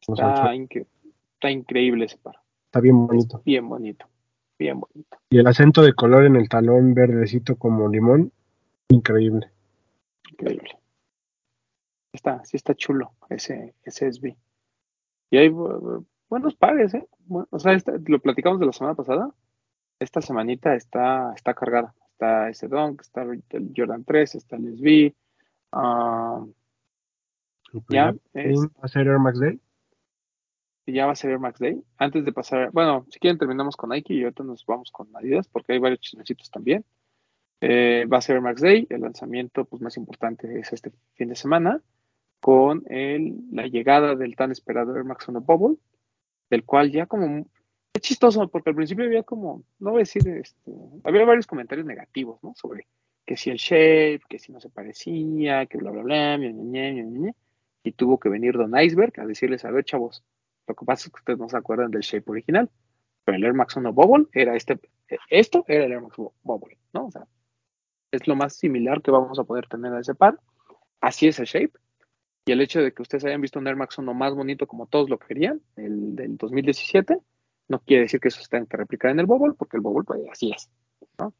Está, 0.00 0.54
incre- 0.54 0.86
está 1.34 1.50
increíble 1.50 2.06
ese 2.06 2.16
par. 2.16 2.36
Está 2.66 2.80
bien 2.80 2.96
Es 3.02 3.06
bonito. 3.08 3.42
bien 3.44 3.68
bonito. 3.68 4.06
Bien 4.60 4.78
bonito. 4.78 5.16
Y 5.30 5.38
el 5.38 5.46
acento 5.46 5.80
de 5.80 5.94
color 5.94 6.26
en 6.26 6.36
el 6.36 6.50
talón 6.50 6.92
verdecito 6.92 7.56
como 7.56 7.88
limón, 7.88 8.30
increíble. 8.90 9.50
Increíble. 10.32 10.78
Está, 12.12 12.44
sí 12.44 12.58
está 12.58 12.74
chulo 12.74 13.12
ese, 13.30 13.74
ese 13.84 14.08
SB. 14.12 14.36
Y 15.30 15.38
hay 15.38 15.48
bu- 15.48 16.04
buenos 16.28 16.56
pares, 16.56 16.92
¿eh? 16.92 17.08
O 17.50 17.58
sea, 17.58 17.72
esta- 17.72 17.94
lo 18.06 18.18
platicamos 18.20 18.60
de 18.60 18.66
la 18.66 18.72
semana 18.74 18.94
pasada. 18.94 19.34
Esta 19.98 20.20
semanita 20.20 20.74
está, 20.74 21.32
está 21.34 21.54
cargada. 21.54 21.94
Está 22.12 22.50
ese 22.50 22.68
Dunk, 22.68 23.00
está 23.00 23.22
el 23.22 23.72
Jordan 23.74 24.04
3, 24.04 24.34
está 24.34 24.56
el 24.56 24.74
SB. 24.74 25.14
ah, 25.72 26.44
Y 27.72 27.80
pues 27.80 27.84
ya, 27.88 28.12
ya, 28.34 28.40
es- 28.42 28.58
¿Va 28.60 28.68
a 28.82 28.88
ser 28.88 29.06
Air 29.06 29.18
Max 29.20 29.40
Day? 29.40 29.58
Ya 30.92 31.06
va 31.06 31.12
a 31.12 31.16
ser 31.16 31.30
Air 31.30 31.38
Max 31.38 31.58
Day. 31.58 31.82
Antes 31.98 32.24
de 32.24 32.32
pasar, 32.32 32.70
bueno, 32.72 33.06
si 33.10 33.18
quieren 33.18 33.38
terminamos 33.38 33.76
con 33.76 33.90
Nike 33.90 34.14
y 34.14 34.22
ahorita 34.22 34.44
nos 34.44 34.64
vamos 34.66 34.90
con 34.90 35.08
Adidas 35.16 35.48
porque 35.48 35.72
hay 35.72 35.78
varios 35.78 36.00
chismecitos 36.00 36.50
también. 36.50 36.84
Eh, 37.60 38.06
va 38.10 38.18
a 38.18 38.22
ser 38.22 38.40
Max 38.40 38.62
Day, 38.62 38.86
el 38.90 39.02
lanzamiento 39.02 39.64
pues, 39.66 39.82
más 39.82 39.96
importante 39.96 40.58
es 40.58 40.72
este 40.72 40.92
fin 41.14 41.28
de 41.28 41.36
semana 41.36 41.82
con 42.40 42.84
el, 42.86 43.36
la 43.52 43.66
llegada 43.66 44.16
del 44.16 44.34
tan 44.34 44.50
esperado 44.50 44.96
Air 44.96 45.04
Max 45.04 45.28
1 45.28 45.42
Bubble, 45.42 45.76
del 46.48 46.64
cual 46.64 46.90
ya 46.90 47.06
como 47.06 47.46
es 47.92 48.00
chistoso 48.02 48.48
porque 48.48 48.70
al 48.70 48.76
principio 48.76 49.04
había 49.04 49.22
como, 49.22 49.64
no 49.78 49.90
voy 49.90 49.98
a 50.00 50.00
decir, 50.00 50.26
este, 50.28 50.72
había 51.04 51.24
varios 51.24 51.46
comentarios 51.46 51.86
negativos, 51.86 52.42
¿no? 52.42 52.54
Sobre 52.54 52.86
que 53.26 53.36
si 53.36 53.50
el 53.50 53.58
shape, 53.58 54.22
que 54.28 54.38
si 54.38 54.52
no 54.52 54.60
se 54.60 54.70
parecía, 54.70 55.66
que 55.66 55.78
bla 55.78 55.90
bla 55.90 56.02
bla, 56.02 56.38
ña. 56.38 57.32
y 57.84 57.92
tuvo 57.92 58.18
que 58.18 58.28
venir 58.28 58.54
Don 58.54 58.78
Iceberg 58.78 59.20
a 59.20 59.26
decirles, 59.26 59.64
a 59.64 59.70
ver 59.70 59.84
chavos, 59.84 60.24
lo 60.70 60.76
que 60.76 60.84
pasa 60.84 61.06
es 61.06 61.12
que 61.12 61.18
ustedes 61.18 61.38
no 61.38 61.48
se 61.48 61.56
acuerdan 61.56 61.90
del 61.90 62.02
shape 62.02 62.30
original, 62.30 62.70
pero 63.24 63.36
el 63.36 63.44
Air 63.44 63.54
Max 63.54 63.76
1 63.76 63.92
Bubble 63.92 64.26
era 64.32 64.54
este, 64.54 64.78
esto 65.28 65.64
era 65.66 65.84
el 65.84 65.92
Air 65.92 66.00
Max 66.00 66.16
Bubble, 66.42 66.78
¿no? 66.92 67.06
O 67.06 67.10
sea, 67.10 67.26
es 68.12 68.26
lo 68.28 68.36
más 68.36 68.54
similar 68.56 69.02
que 69.02 69.10
vamos 69.10 69.38
a 69.38 69.44
poder 69.44 69.66
tener 69.66 69.92
a 69.92 70.00
ese 70.00 70.14
par. 70.14 70.38
Así 71.00 71.26
es 71.26 71.40
el 71.40 71.46
shape. 71.46 71.72
Y 72.44 72.52
el 72.52 72.60
hecho 72.60 72.80
de 72.80 72.92
que 72.92 73.02
ustedes 73.02 73.24
hayan 73.24 73.40
visto 73.40 73.58
un 73.58 73.66
Air 73.66 73.76
Max 73.76 73.98
1 73.98 74.14
más 74.14 74.34
bonito 74.34 74.66
como 74.66 74.86
todos 74.86 75.10
lo 75.10 75.18
querían, 75.18 75.60
el 75.76 76.14
del 76.14 76.36
2017, 76.36 77.18
no 77.68 77.80
quiere 77.80 78.04
decir 78.04 78.20
que 78.20 78.28
eso 78.28 78.40
se 78.40 78.48
tenga 78.48 78.66
que 78.66 78.76
replicar 78.76 79.10
en 79.10 79.20
el 79.20 79.26
Bubble, 79.26 79.54
porque 79.58 79.76
el 79.76 79.82
Bubble 79.82 80.04
pues, 80.04 80.20
así 80.30 80.52
es. 80.52 80.70
¿no? 81.18 81.34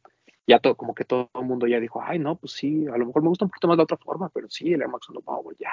Ya 0.46 0.58
todo, 0.58 0.76
como 0.76 0.94
que 0.94 1.04
todo 1.04 1.30
el 1.34 1.46
mundo 1.46 1.68
ya 1.68 1.78
dijo, 1.78 2.02
ay, 2.02 2.18
no, 2.18 2.36
pues 2.36 2.52
sí, 2.52 2.86
a 2.88 2.96
lo 2.98 3.06
mejor 3.06 3.22
me 3.22 3.28
gusta 3.28 3.44
un 3.44 3.50
poquito 3.50 3.68
más 3.68 3.76
la 3.76 3.84
otra 3.84 3.96
forma, 3.96 4.28
pero 4.28 4.50
sí, 4.50 4.72
el 4.72 4.82
Air 4.82 4.88
Max 4.88 5.08
1 5.08 5.20
Bubble 5.20 5.56
ya, 5.58 5.70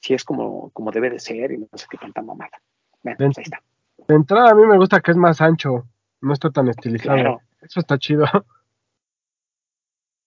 sí 0.00 0.14
es 0.14 0.24
como, 0.24 0.70
como 0.70 0.90
debe 0.90 1.10
de 1.10 1.18
ser 1.18 1.52
y 1.52 1.58
no 1.58 1.68
sé 1.74 1.86
qué 1.90 1.98
tanta 1.98 2.22
mamada. 2.22 2.60
Bueno, 3.02 3.16
pues 3.18 3.38
ahí 3.38 3.44
está. 3.44 3.62
De 4.08 4.14
entrada 4.14 4.50
a 4.50 4.54
mí 4.54 4.64
me 4.66 4.76
gusta 4.76 5.00
que 5.00 5.10
es 5.12 5.16
más 5.16 5.40
ancho, 5.40 5.86
no 6.20 6.32
está 6.32 6.50
tan 6.50 6.68
estilizado. 6.68 7.14
Claro. 7.16 7.40
Eso 7.62 7.80
está 7.80 7.98
chido. 7.98 8.24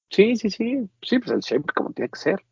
Sí, 0.10 0.36
sí, 0.36 0.50
sí, 0.52 0.88
sí, 1.02 1.20
pues 1.20 1.32
el 1.32 1.40
shape 1.40 1.74
como 1.74 1.92
tiene 1.92 2.10
que 2.10 2.20
ser. 2.20 2.44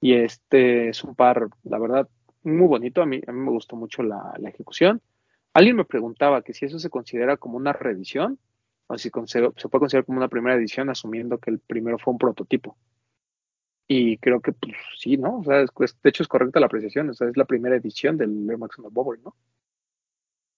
Y 0.00 0.14
este 0.14 0.88
es 0.88 1.04
un 1.04 1.14
par, 1.14 1.48
la 1.62 1.78
verdad, 1.78 2.08
muy 2.42 2.66
bonito. 2.66 3.02
A 3.02 3.06
mí, 3.06 3.20
a 3.26 3.30
mí 3.32 3.38
me 3.40 3.50
gustó 3.52 3.76
mucho 3.76 4.02
la, 4.02 4.34
la 4.38 4.48
ejecución. 4.48 5.00
Alguien 5.52 5.76
me 5.76 5.84
preguntaba 5.84 6.42
que 6.42 6.52
si 6.52 6.64
eso 6.64 6.78
se 6.80 6.90
considera 6.90 7.36
como 7.36 7.56
una 7.56 7.72
reedición 7.72 8.38
o 8.88 8.98
si 8.98 9.10
se 9.10 9.12
puede 9.68 9.80
considerar 9.80 10.04
como 10.04 10.18
una 10.18 10.28
primera 10.28 10.56
edición, 10.56 10.90
asumiendo 10.90 11.38
que 11.38 11.50
el 11.52 11.60
primero 11.60 11.98
fue 11.98 12.12
un 12.12 12.18
prototipo. 12.18 12.76
Y 13.86 14.18
creo 14.18 14.40
que 14.40 14.52
pues, 14.52 14.74
sí, 14.98 15.16
¿no? 15.16 15.38
O 15.38 15.44
sea, 15.44 15.60
es- 15.60 15.96
de 16.02 16.10
hecho 16.10 16.22
es 16.24 16.28
correcta 16.28 16.58
la 16.58 16.66
apreciación. 16.66 17.10
O 17.10 17.14
sea, 17.14 17.28
es 17.28 17.36
la 17.36 17.44
primera 17.44 17.76
edición 17.76 18.16
del 18.16 18.50
Air 18.50 18.58
Max 18.58 18.76
1 18.78 18.90
Bubble, 18.90 19.20
¿no? 19.24 19.36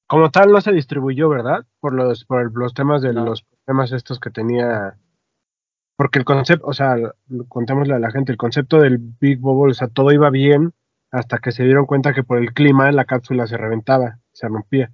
Como 0.07 0.30
tal 0.30 0.52
no 0.52 0.61
se 0.61 0.72
distribuyó, 0.72 1.28
¿verdad? 1.28 1.64
Por 1.80 1.92
los, 1.94 2.24
por 2.24 2.57
los 2.57 2.74
temas 2.74 3.02
de 3.02 3.12
No. 3.12 3.24
los 3.24 3.42
problemas 3.42 3.92
estos 3.92 4.20
que 4.20 4.30
tenía. 4.30 4.96
Porque 5.96 6.18
el 6.18 6.24
concepto, 6.24 6.66
o 6.66 6.72
sea, 6.72 6.96
contémosle 7.48 7.94
a 7.94 7.98
la 7.98 8.11
gente, 8.11 8.30
el 8.30 8.38
concepto 8.38 8.78
del 8.78 8.98
Big 8.98 9.38
Bubble, 9.38 9.72
o 9.72 9.74
sea, 9.74 9.88
todo 9.88 10.12
iba 10.12 10.30
bien 10.30 10.72
hasta 11.11 11.38
que 11.38 11.52
se 11.52 11.64
dieron 11.64 11.86
cuenta 11.86 12.12
que 12.12 12.22
por 12.22 12.38
el 12.38 12.52
clima 12.52 12.92
la 12.92 13.07
cápsula 13.07 13.46
se 13.46 13.57
reventaba, 13.57 14.18
se 14.32 14.46
rompía. 14.48 14.92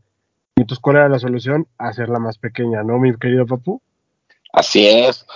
Y 0.57 0.61
entonces, 0.63 0.81
¿cuál 0.81 0.97
era 0.97 1.09
la 1.09 1.19
solución? 1.19 1.67
Hacerla 1.79 2.19
más 2.21 2.39
pequeña, 2.39 2.83
¿no, 2.85 2.99
mi 2.99 3.17
querido 3.17 3.47
Papu? 3.47 3.83
Así 4.53 4.87
es. 4.87 5.27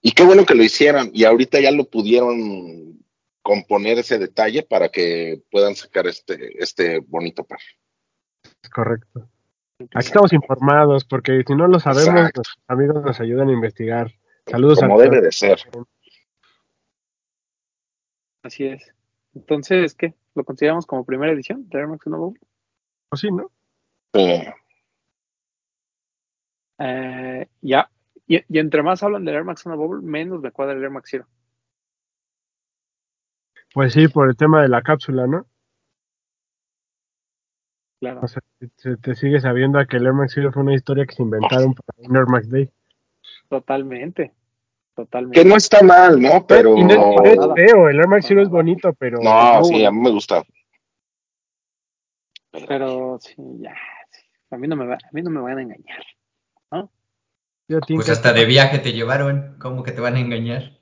Y 0.00 0.10
qué 0.12 0.24
bueno 0.24 0.44
que 0.44 0.54
lo 0.56 0.64
hicieron. 0.64 1.10
Y 1.12 1.24
ahorita 1.24 1.60
ya 1.60 1.70
lo 1.70 1.84
pudieron 1.84 2.98
componer 3.42 3.98
ese 3.98 4.18
detalle 4.18 4.62
para 4.62 4.88
que 4.88 5.42
puedan 5.50 5.76
sacar 5.76 6.06
este, 6.08 6.60
este 6.62 6.98
bonito 7.00 7.44
par. 7.44 7.60
Es 8.62 8.70
correcto. 8.70 9.28
Aquí 9.94 10.06
estamos 10.06 10.32
informados 10.32 11.04
porque 11.04 11.42
si 11.46 11.54
no 11.54 11.66
lo 11.66 11.80
sabemos, 11.80 12.08
Exacto. 12.08 12.42
nuestros 12.44 12.58
amigos 12.68 13.04
nos 13.04 13.20
ayudan 13.20 13.48
a 13.48 13.52
investigar. 13.52 14.12
Saludos 14.46 14.80
Como 14.80 14.98
a 14.98 15.02
debe 15.02 15.20
de 15.20 15.32
ser. 15.32 15.58
Así 18.42 18.66
es. 18.66 18.94
Entonces, 19.34 19.94
¿qué? 19.94 20.14
¿Lo 20.34 20.44
consideramos 20.44 20.86
como 20.86 21.04
primera 21.04 21.32
edición 21.32 21.68
de 21.68 21.78
Air 21.78 21.88
Max 21.88 22.06
1 22.06 22.18
Bubble? 22.18 22.40
Pues 23.08 23.20
sí, 23.20 23.30
¿no? 23.30 23.50
Sí. 24.14 24.42
Eh, 26.78 27.48
ya. 27.60 27.90
Y, 28.26 28.36
y 28.48 28.58
entre 28.58 28.82
más 28.82 29.02
hablan 29.02 29.24
del 29.24 29.36
Air 29.36 29.44
Max 29.44 29.64
1 29.66 29.76
Bubble, 29.76 30.02
menos 30.02 30.40
me 30.40 30.50
cuadra 30.50 30.74
el 30.74 30.82
Air 30.82 30.90
Max 30.90 31.08
Zero. 31.10 31.26
Pues 33.74 33.94
sí, 33.94 34.08
por 34.08 34.28
el 34.28 34.36
tema 34.36 34.62
de 34.62 34.68
la 34.68 34.82
cápsula, 34.82 35.26
¿no? 35.26 35.46
Claro. 38.02 38.18
O 38.20 38.26
sea, 38.26 38.42
se 38.78 38.96
te 38.96 39.14
sigue 39.14 39.40
sabiendo 39.40 39.78
a 39.78 39.86
que 39.86 39.96
el 39.96 40.06
Air 40.06 40.12
Max 40.12 40.32
Zero 40.34 40.50
fue 40.50 40.64
una 40.64 40.74
historia 40.74 41.06
que 41.06 41.14
se 41.14 41.22
inventaron 41.22 41.72
para 41.86 42.08
un 42.08 42.16
Air 42.16 42.26
Max 42.26 42.50
Day. 42.50 42.68
Totalmente. 43.48 44.32
Totalmente. 44.96 45.40
Que 45.40 45.48
no 45.48 45.54
está 45.54 45.84
mal, 45.84 46.20
¿no? 46.20 46.44
Pero. 46.44 46.76
Y 46.76 46.82
no, 46.82 47.14
no 47.14 47.22
es 47.22 47.38
feo, 47.54 47.88
el 47.88 48.00
Air 48.00 48.08
Max 48.08 48.26
Zero 48.26 48.42
es 48.42 48.48
bonito, 48.48 48.92
pero... 48.94 49.20
No, 49.22 49.62
sí, 49.62 49.74
bueno. 49.74 49.88
a 49.88 49.92
mí 49.92 50.00
me 50.00 50.10
gusta. 50.10 50.42
Pero 52.66 53.18
sí, 53.20 53.36
ya. 53.60 53.72
sí. 54.10 54.22
A 54.50 54.56
mí 54.56 54.66
no 54.66 54.74
me 54.74 54.84
va, 54.84 54.94
a 54.94 55.10
mí 55.12 55.22
no 55.22 55.30
me 55.30 55.40
van 55.40 55.58
a 55.58 55.62
engañar. 55.62 56.04
yo 57.68 57.78
Pues 57.86 58.08
hasta 58.08 58.32
de 58.32 58.46
viaje 58.46 58.80
te 58.80 58.92
llevaron. 58.92 59.54
¿Cómo 59.60 59.84
que 59.84 59.92
te 59.92 60.00
van 60.00 60.16
a 60.16 60.20
engañar? 60.20 60.72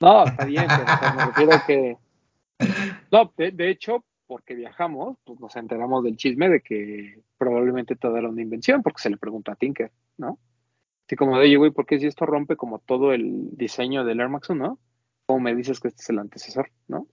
No, 0.00 0.26
está 0.26 0.44
bien, 0.44 0.66
pero 0.68 0.82
o 0.82 0.98
sea, 0.98 1.14
me 1.14 1.24
refiero 1.24 1.54
a 1.54 1.64
que. 1.64 1.96
No, 3.10 3.32
de, 3.38 3.52
de 3.52 3.70
hecho, 3.70 4.04
porque 4.30 4.54
viajamos, 4.54 5.18
pues 5.24 5.40
nos 5.40 5.56
enteramos 5.56 6.04
del 6.04 6.16
chisme 6.16 6.48
de 6.48 6.60
que 6.60 7.20
probablemente 7.36 7.96
todo 7.96 8.16
era 8.16 8.28
una 8.28 8.40
invención, 8.40 8.80
porque 8.80 9.02
se 9.02 9.10
le 9.10 9.16
preguntó 9.16 9.50
a 9.50 9.56
Tinker, 9.56 9.90
¿no? 10.18 10.38
Así 11.04 11.16
como 11.16 11.36
de, 11.36 11.46
oye, 11.46 11.56
güey, 11.56 11.72
¿por 11.72 11.84
qué 11.84 11.98
si 11.98 12.06
esto 12.06 12.26
rompe 12.26 12.54
como 12.54 12.78
todo 12.78 13.12
el 13.12 13.48
diseño 13.56 14.04
del 14.04 14.20
Air 14.20 14.28
Max 14.28 14.48
1? 14.48 14.78
¿Cómo 15.26 15.40
me 15.40 15.52
dices 15.56 15.80
que 15.80 15.88
este 15.88 16.02
es 16.02 16.10
el 16.10 16.20
antecesor, 16.20 16.70
no? 16.86 17.08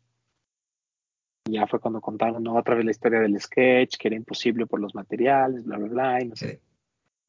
Y 1.47 1.53
ya 1.53 1.65
fue 1.65 1.80
cuando 1.80 2.01
contaron 2.01 2.43
¿no? 2.43 2.55
otra 2.55 2.76
vez 2.76 2.86
la 2.86 2.91
historia 2.91 3.20
del 3.20 3.41
sketch, 3.41 3.97
que 3.97 4.09
era 4.09 4.15
imposible 4.15 4.68
por 4.68 4.80
los 4.80 4.93
materiales, 4.93 5.65
bla, 5.65 5.80
bla, 5.80 5.88
bla, 5.88 6.22
y 6.22 6.28
no 6.28 6.36
sé. 6.36 6.61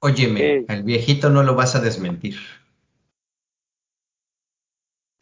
Óyeme, 0.00 0.64
Ok. 0.64 0.70
al 0.70 0.82
viejito 0.82 1.30
no 1.30 1.42
lo 1.42 1.54
vas 1.54 1.74
a 1.76 1.80
desmentir. 1.80 2.34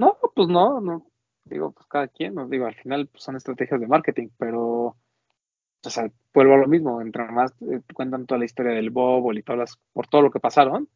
No, 0.01 0.19
pues 0.35 0.49
no, 0.49 0.81
no. 0.81 1.07
Digo, 1.47 1.71
pues 1.71 1.87
cada 1.87 2.09
quien, 2.09 2.35
no 2.35 2.49
digo, 2.49 2.67
al 2.67 2.75
final 2.75 3.07
pues, 3.07 3.23
son 3.23 3.37
estrategias 3.37 3.81
de 3.81 3.87
marketing, 3.87 4.29
pero, 4.37 4.97
o 5.85 5.91
sea, 5.91 6.11
vuelvo 6.35 6.55
a 6.55 6.59
lo 6.59 6.67
mismo, 6.67 7.01
entre 7.01 7.25
más 7.27 7.53
eh, 7.63 7.81
cuentan 7.95 8.27
toda 8.27 8.41
la 8.41 8.45
historia 8.45 8.73
del 8.73 8.91
Bob 8.91 9.33
y 9.33 9.43
todas 9.43 9.59
las, 9.59 9.79
por 9.93 10.09
todo 10.09 10.23
lo 10.23 10.31
que 10.31 10.41
pasaron, 10.41 10.89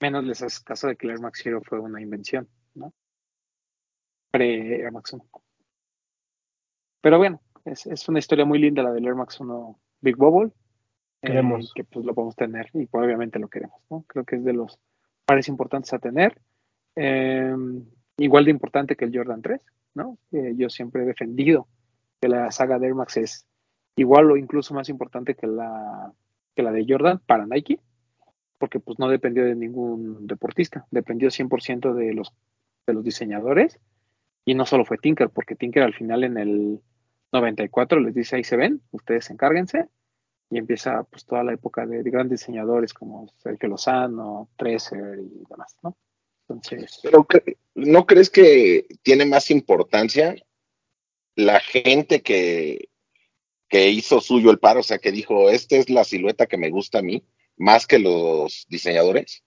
menos 0.00 0.24
les 0.24 0.42
hace 0.42 0.62
caso 0.64 0.86
de 0.86 0.96
que 0.96 1.06
el 1.06 1.12
Air 1.12 1.20
Max 1.20 1.40
Zero 1.42 1.60
fue 1.60 1.80
una 1.80 2.00
invención, 2.00 2.48
¿no? 2.74 2.92
Pre 4.30 4.80
Air 4.80 4.92
Max 4.92 5.12
1. 5.12 5.24
Pero 7.00 7.18
bueno, 7.18 7.40
es, 7.64 7.86
es 7.86 8.08
una 8.08 8.20
historia 8.20 8.44
muy 8.44 8.60
linda 8.60 8.82
la 8.82 8.92
del 8.92 9.06
Air 9.06 9.16
Max 9.16 9.40
1 9.40 9.78
Big 10.00 10.16
Bubble. 10.16 10.52
eh, 11.22 11.42
que 11.74 11.82
pues 11.82 12.06
lo 12.06 12.14
podemos 12.14 12.36
tener 12.36 12.70
y 12.74 12.86
pues, 12.86 13.04
obviamente 13.04 13.40
lo 13.40 13.48
queremos, 13.48 13.80
¿no? 13.90 14.04
Creo 14.06 14.24
que 14.24 14.36
es 14.36 14.44
de 14.44 14.52
los 14.52 14.78
pares 15.24 15.48
importantes 15.48 15.92
a 15.92 15.98
tener. 15.98 16.40
Eh, 16.94 17.54
igual 18.18 18.44
de 18.44 18.50
importante 18.50 18.96
que 18.96 19.04
el 19.04 19.16
Jordan 19.16 19.42
3, 19.42 19.60
¿no? 19.96 20.18
Yo 20.30 20.68
siempre 20.68 21.02
he 21.02 21.06
defendido 21.06 21.66
que 22.20 22.28
la 22.28 22.50
saga 22.50 22.78
de 22.78 22.86
Air 22.86 22.94
Max 22.94 23.16
es 23.16 23.46
igual 23.96 24.30
o 24.30 24.36
incluso 24.36 24.74
más 24.74 24.88
importante 24.88 25.34
que 25.34 25.46
la, 25.46 26.12
que 26.54 26.62
la 26.62 26.70
de 26.70 26.84
Jordan 26.86 27.20
para 27.26 27.46
Nike, 27.46 27.80
porque 28.58 28.78
pues 28.78 28.98
no 28.98 29.08
dependió 29.08 29.44
de 29.44 29.54
ningún 29.54 30.26
deportista, 30.26 30.86
dependió 30.90 31.30
100% 31.30 31.94
de 31.94 32.14
los, 32.14 32.32
de 32.86 32.92
los 32.92 33.02
diseñadores 33.02 33.80
y 34.44 34.54
no 34.54 34.66
solo 34.66 34.84
fue 34.84 34.98
Tinker, 34.98 35.30
porque 35.30 35.56
Tinker 35.56 35.82
al 35.82 35.94
final 35.94 36.24
en 36.24 36.38
el 36.38 36.80
94 37.32 38.00
les 38.00 38.14
dice 38.14 38.36
ahí 38.36 38.44
se 38.44 38.56
ven, 38.56 38.82
ustedes 38.92 39.30
encárguense 39.30 39.88
y 40.50 40.58
empieza 40.58 41.02
pues 41.04 41.24
toda 41.24 41.42
la 41.42 41.54
época 41.54 41.86
de, 41.86 42.02
de 42.02 42.10
grandes 42.10 42.40
diseñadores 42.40 42.94
como 42.94 43.28
Sergio 43.38 43.68
Lozano, 43.70 44.48
Treser 44.56 45.18
y 45.18 45.44
demás, 45.48 45.76
¿no? 45.82 45.96
Entonces, 46.48 47.00
Pero 47.02 47.26
¿no 47.74 48.06
crees 48.06 48.30
que 48.30 48.86
tiene 49.02 49.26
más 49.26 49.50
importancia 49.50 50.36
la 51.34 51.60
gente 51.60 52.22
que, 52.22 52.88
que 53.68 53.90
hizo 53.90 54.20
suyo 54.20 54.50
el 54.50 54.58
par? 54.58 54.76
O 54.78 54.82
sea, 54.82 54.98
que 54.98 55.10
dijo, 55.12 55.50
esta 55.50 55.76
es 55.76 55.90
la 55.90 56.04
silueta 56.04 56.46
que 56.46 56.56
me 56.58 56.70
gusta 56.70 56.98
a 56.98 57.02
mí, 57.02 57.24
más 57.56 57.86
que 57.86 57.98
los 57.98 58.66
diseñadores. 58.68 59.42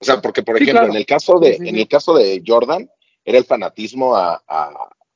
O 0.00 0.04
sea, 0.04 0.20
porque 0.20 0.42
por 0.42 0.56
Sí, 0.56 0.64
ejemplo, 0.64 0.80
claro. 0.82 0.92
en 0.92 0.98
el 0.98 1.06
caso 1.06 1.38
de, 1.40 1.54
Sí, 1.54 1.62
sí, 1.62 1.68
en 1.68 1.76
el 1.76 1.88
caso 1.88 2.14
de 2.14 2.42
Jordan, 2.46 2.88
era 3.24 3.38
el 3.38 3.44
fanatismo 3.44 4.14
a, 4.16 4.42
a, 4.46 4.68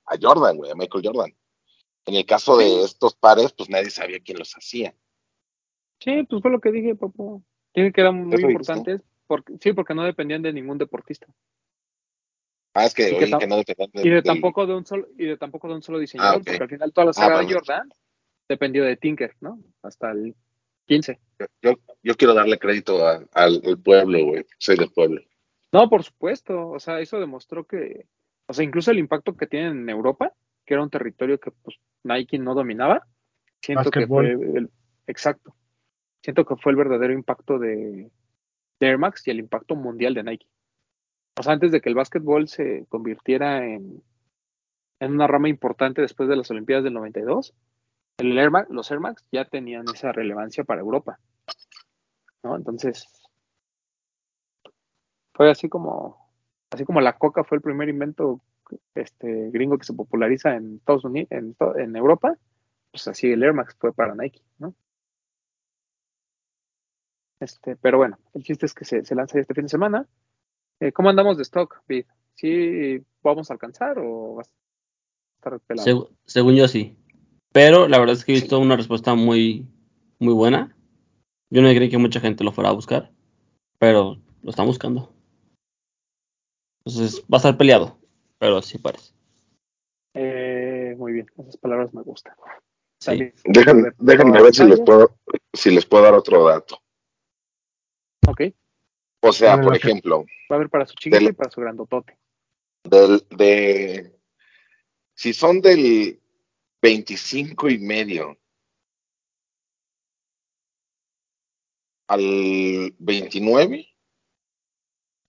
a 0.07 0.17
Jordan, 0.21 0.57
güey, 0.57 0.71
a 0.71 0.75
Michael 0.77 1.05
Jordan. 1.07 1.35
En 2.07 2.15
el 2.15 2.25
caso 2.25 2.57
de 2.57 2.85
estos 2.85 3.15
pares, 3.17 3.53
pues 3.53 3.69
nadie 3.69 3.91
sabía 3.91 4.21
quién 4.21 4.39
los 4.39 4.53
hacía. 4.57 4.95
sí, 6.01 6.23
pues 6.29 6.43
fue 6.43 6.51
lo 6.51 6.61
que 6.61 6.71
dije, 6.71 6.95
papá. 6.95 7.41
Dije 7.75 7.93
que 7.93 8.01
eran 8.01 8.27
muy 8.27 8.41
importantes, 8.41 9.01
porque, 9.27 9.55
sí, 9.61 9.73
porque 9.73 9.95
no 9.95 10.05
dependían 10.05 10.43
de 10.43 10.53
ningún 10.53 10.79
deportista. 10.79 11.27
Ah, 12.75 12.85
es 12.85 12.95
que 12.95 13.11
no 13.47 13.57
dependían 13.57 13.91
de- 13.93 14.01
Y 14.03 14.09
de 14.09 14.15
del- 14.17 14.25
tampoco 14.25 14.67
de 14.67 14.75
un 14.75 14.85
solo, 14.85 15.09
y 15.19 15.25
de 15.27 15.37
tampoco 15.37 15.69
de 15.69 15.75
un 15.75 15.83
solo 15.83 15.99
diseñador, 15.99 16.41
Ah, 16.41 16.43
porque 16.45 16.63
al 16.63 16.69
final 16.69 16.93
toda 16.93 17.05
la 17.07 17.11
Ah, 17.11 17.15
saga 17.15 17.41
de. 17.41 17.53
Jordan 17.53 17.89
dependió 18.49 18.85
de 18.85 18.97
Tinker, 18.97 19.35
¿no? 19.41 19.59
Hasta 19.83 20.11
el 20.13 20.35
15. 20.87 21.19
Yo, 21.63 21.73
yo 22.03 22.15
quiero 22.17 22.35
darle 22.35 22.59
crédito 22.59 23.07
a- 23.07 23.25
al, 23.33 23.61
al 23.65 23.79
pueblo, 23.79 24.25
güey. 24.25 24.47
Soy 24.59 24.77
del 24.77 24.91
pueblo. 24.93 25.21
No, 25.73 25.89
por 25.89 26.05
supuesto. 26.05 26.69
O 26.69 26.79
sea, 26.79 27.01
eso 27.01 27.19
demostró 27.19 27.67
que, 27.67 28.07
o 28.47 28.53
sea, 28.53 28.65
incluso 28.65 28.91
el 28.91 28.99
impacto 28.99 29.37
que 29.37 29.47
tienen 29.47 29.79
en 29.81 29.89
Europa, 29.91 30.33
que 30.65 30.75
era 30.75 30.83
un 30.83 30.91
territorio 30.91 31.41
que 31.41 31.51
pues 31.51 31.77
Nike 32.05 32.39
no 32.39 32.55
dominaba, 32.55 33.07
siento 33.63 33.91
que 33.91 34.07
fue 34.07 34.31
el, 34.33 34.71
exacto. 35.07 35.57
Siento 36.23 36.45
que 36.45 36.57
fue 36.57 36.73
el 36.73 36.77
verdadero 36.77 37.13
impacto 37.13 37.59
de, 37.59 38.11
de 38.81 38.87
Air 38.89 38.99
Max 38.99 39.27
y 39.27 39.31
el 39.31 39.39
impacto 39.39 39.75
mundial 39.75 40.15
de 40.15 40.23
Nike. 40.23 40.47
O 41.39 41.43
sea, 41.43 41.53
antes 41.53 41.73
de 41.73 41.81
que 41.81 41.89
el 41.89 41.95
básquetbol 41.95 42.49
se 42.49 42.87
convirtiera 42.89 43.65
en, 43.67 44.03
una 45.01 45.27
rama 45.27 45.49
importante 45.49 46.01
después 46.01 46.29
de 46.29 46.37
las 46.37 46.51
Olimpiadas 46.51 46.85
del 46.85 46.95
92, 46.95 47.55
el 48.19 48.39
Air 48.39 48.51
Max- 48.51 48.71
los 48.71 48.91
Air 48.91 49.01
Max 49.01 49.25
ya 49.31 49.45
tenían 49.45 49.85
esa 49.93 50.13
relevancia 50.13 50.65
para 50.65 50.81
Europa. 50.81 51.19
¿no? 52.43 52.57
Entonces, 52.57 53.07
fue 55.35 55.51
así 55.51 55.69
como, 55.69 56.31
así 56.71 56.85
como 56.85 57.01
la 57.01 57.19
coca 57.19 57.45
fue 57.45 57.57
el 57.57 57.63
primer 57.63 57.89
invento 57.91 58.41
este, 58.95 59.51
gringo 59.51 59.77
que 59.77 59.85
se 59.85 59.93
populariza 59.93 60.57
en 60.57 60.77
Estados 60.77 61.05
Unidos, 61.05 61.29
en 61.31 61.97
Europa, 61.97 62.37
pues 62.91 63.07
así 63.09 63.31
el 63.31 63.43
Air 63.43 63.53
Max 63.53 63.77
fue 63.79 63.93
para 63.93 64.15
Nike, 64.15 64.41
¿no? 64.59 64.75
Este, 67.41 67.77
pero 67.77 67.99
bueno, 67.99 68.19
el 68.35 68.43
chiste 68.43 68.67
es 68.67 68.75
que 68.75 68.85
se, 68.85 69.05
se 69.05 69.15
lanza 69.15 69.39
este 69.39 69.55
fin 69.55 69.65
de 69.65 69.69
semana. 69.71 70.07
Eh, 70.81 70.93
¿Cómo 70.93 71.09
andamos 71.11 71.37
de 71.37 71.43
stock, 71.43 71.83
Vid? 71.87 72.07
¿Sí 72.35 73.03
vamos 73.23 73.51
a 73.51 73.55
alcanzar 73.55 73.99
o 73.99 74.37
va 74.37 74.43
a 74.43 74.47
estar 75.39 75.61
pelado? 75.61 75.87
Segu- 75.87 76.11
según 76.25 76.55
yo 76.55 76.69
sí. 76.69 76.97
Pero 77.53 77.89
la 77.89 77.99
verdad 77.99 78.15
es 78.17 78.25
que 78.25 78.33
he 78.33 78.41
visto 78.41 78.59
una 78.59 78.77
respuesta 78.77 79.15
muy, 79.15 79.67
muy 80.19 80.35
buena. 80.35 80.77
Yo 81.51 81.63
no 81.63 81.69
creí 81.69 81.89
que 81.89 81.99
mucha 81.99 82.21
gente 82.21 82.45
lo 82.45 82.53
fuera 82.53 82.71
a 82.71 82.75
buscar, 82.75 83.11
pero 83.79 84.19
lo 84.43 84.51
están 84.51 84.67
buscando. 84.67 85.13
Entonces 86.85 87.23
va 87.23 87.37
a 87.37 87.39
estar 87.39 87.57
peleado, 87.57 87.99
pero 88.39 88.63
sí 88.63 88.79
parece. 88.79 89.13
Eh, 90.15 90.95
muy 90.99 91.13
bien, 91.13 91.27
esas 91.39 91.57
palabras 91.57 91.93
me 91.93 92.03
gustan. 92.03 92.35
Sí. 93.01 93.33
Déjenme, 93.45 93.91
déjenme 93.99 94.43
ver 94.43 94.55
si 94.55 94.65
les 94.65 94.81
puedo, 94.81 95.17
si 95.53 95.71
les 95.71 95.85
puedo 95.85 96.05
dar 96.05 96.15
otro 96.15 96.45
dato. 96.47 96.79
Ok, 98.29 98.41
O 99.23 99.33
sea, 99.33 99.61
por 99.61 99.77
ejemplo, 99.77 100.25
va 100.51 100.55
a 100.55 100.55
haber 100.57 100.69
para 100.69 100.87
su 100.87 100.95
chiquito 100.95 101.17
Del- 101.17 101.31
y 101.31 101.33
para 101.33 101.51
su 101.51 101.61
grandotote. 101.61 102.19
del, 102.85 103.27
de 103.31 104.19
si 105.15 105.33
son 105.33 105.61
del 105.61 106.21
25 106.83 107.69
y 107.71 107.79
medio 107.79 108.37
al 112.09 112.95
29, 112.99 113.89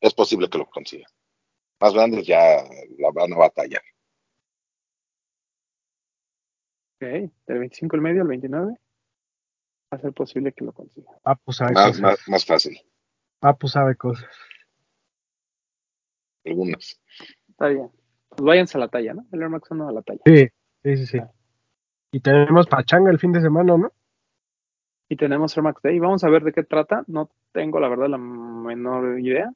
es 0.02 0.14
posible 0.14 0.50
que 0.50 0.58
lo 0.58 0.70
consiga. 0.70 1.08
Más 1.80 1.94
grandes 1.94 2.26
ya 2.26 2.64
la 2.98 3.12
van 3.12 3.34
a 3.34 3.38
batallar. 3.38 3.82
Ok, 6.96 7.08
del 7.48 7.60
25 7.60 7.96
al 7.96 8.02
medio 8.02 8.22
al 8.24 8.28
29. 8.28 8.80
Va 9.94 9.98
a 9.98 10.02
ser 10.02 10.14
posible 10.14 10.52
que 10.52 10.66
lo 10.66 10.74
consiga. 10.74 11.12
Papu 11.24 11.54
sabe 11.54 11.74
Más, 11.74 11.88
cosas. 11.88 12.02
más, 12.02 12.20
más 12.28 12.46
fácil. 12.46 12.78
Papu 13.40 13.68
sabe 13.68 13.96
cosas. 13.96 14.30
Algunas. 16.46 17.00
Está 17.50 17.68
bien. 17.68 17.90
Pues 18.30 18.42
váyanse 18.42 18.78
a 18.78 18.82
la 18.82 18.88
talla, 18.90 19.14
¿no? 19.14 19.26
El 19.32 19.42
Air 19.42 19.50
Max 19.50 19.70
1 19.72 19.88
a 19.88 19.92
la 19.92 20.02
talla. 20.02 20.20
Sí, 20.26 20.48
sí, 20.84 20.98
sí, 20.98 21.06
sí. 21.06 21.20
Y 22.12 22.20
tenemos 22.20 22.68
pachanga 22.68 23.12
el 23.12 23.20
fin 23.20 23.32
de 23.32 23.42
semana, 23.42 23.78
¿no? 23.78 23.92
Y 25.10 25.16
tenemos 25.16 25.56
Air 25.58 25.64
Max 25.64 25.82
Day. 25.82 26.00
Vamos 26.00 26.24
a 26.24 26.30
ver 26.30 26.44
de 26.44 26.52
qué 26.52 26.64
trata. 26.64 27.04
No 27.08 27.30
tengo, 27.54 27.80
la 27.80 27.88
verdad, 27.90 28.08
la 28.10 28.18
menor 28.18 29.20
idea. 29.20 29.52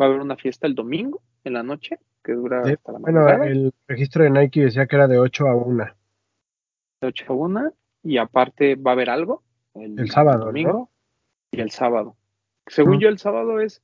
Va 0.00 0.06
a 0.06 0.08
haber 0.08 0.20
una 0.20 0.36
fiesta 0.36 0.66
el 0.66 0.74
domingo 0.74 1.22
en 1.44 1.52
la 1.52 1.62
noche 1.62 1.98
que 2.24 2.32
dura 2.32 2.64
Sí, 2.64 2.72
hasta 2.72 2.92
la 2.92 2.98
Bueno, 2.98 3.20
madrugada, 3.20 3.46
el 3.46 3.72
registro 3.86 4.24
de 4.24 4.30
Nike 4.30 4.60
decía 4.64 4.86
que 4.86 4.96
era 4.96 5.06
de 5.06 5.18
8 5.18 5.46
a 5.46 5.54
1. 5.54 5.84
de 7.02 7.06
8 7.08 7.24
a 7.28 7.32
1. 7.32 7.72
Y 8.02 8.16
aparte 8.16 8.76
va 8.76 8.92
a 8.92 8.94
haber 8.94 9.10
algo 9.10 9.42
el, 9.74 9.98
El 9.98 10.10
sábado, 10.10 10.46
domingo 10.46 10.90
y 11.50 11.60
el 11.60 11.70
sábado. 11.70 12.16
Según 12.66 12.96
Mm. 12.96 13.00
yo, 13.00 13.08
el 13.08 13.18
sábado 13.18 13.60
es 13.60 13.82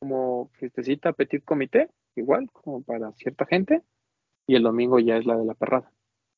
como 0.00 0.50
fiestecita 0.58 1.12
petit 1.12 1.44
comité, 1.44 1.88
igual, 2.16 2.50
como 2.52 2.82
para 2.82 3.12
cierta 3.12 3.46
gente. 3.46 3.82
Y 4.46 4.56
el 4.56 4.62
domingo 4.62 4.98
ya 4.98 5.16
es 5.16 5.24
la 5.24 5.36
de 5.36 5.44
la 5.44 5.54
perrada. 5.54 5.90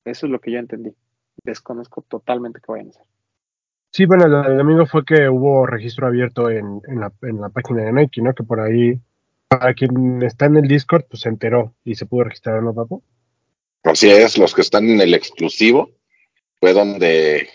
Eso 0.05 0.27
es 0.27 0.33
lo 0.33 0.41
que 0.41 0.53
yo 0.53 0.59
entendí. 0.59 0.95
Desconozco 1.43 2.03
totalmente 2.03 2.61
qué 2.61 2.71
vayan 2.71 2.87
a 2.89 2.91
hacer. 2.91 3.05
Sí, 3.93 4.05
bueno, 4.07 4.29
del 4.43 4.59
domingo 4.59 4.87
fue 4.87 5.05
que 5.05 5.29
hubo 5.29 5.67
registro 5.67 6.07
abierto 6.07 6.51
en, 6.51 6.81
en, 6.87 7.01
la, 7.01 7.13
en 7.23 7.41
la 7.41 7.49
página 7.49 7.83
de 7.83 7.93
Nike, 7.93 8.21
¿no? 8.23 8.35
Que 8.35 8.45
por 8.45 8.61
ahí, 8.61 9.01
para 9.49 9.75
quien 9.75 10.23
está 10.23 10.47
en 10.47 10.57
el 10.57 10.69
Discord, 10.69 11.05
pues 11.09 11.23
se 11.23 11.29
enteró 11.31 11.73
y 11.83 11.95
se 11.95 12.07
pudo 12.07 12.25
registrar, 12.25 12.63
¿no, 12.63 12.75
Papu? 12.75 13.03
Así 13.85 14.11
es, 14.11 14.37
los 14.39 14.55
que 14.55 14.61
están 14.61 14.89
en 14.89 15.01
el 15.01 15.15
exclusivo, 15.15 15.91
fue 16.61 16.73
donde 16.73 17.49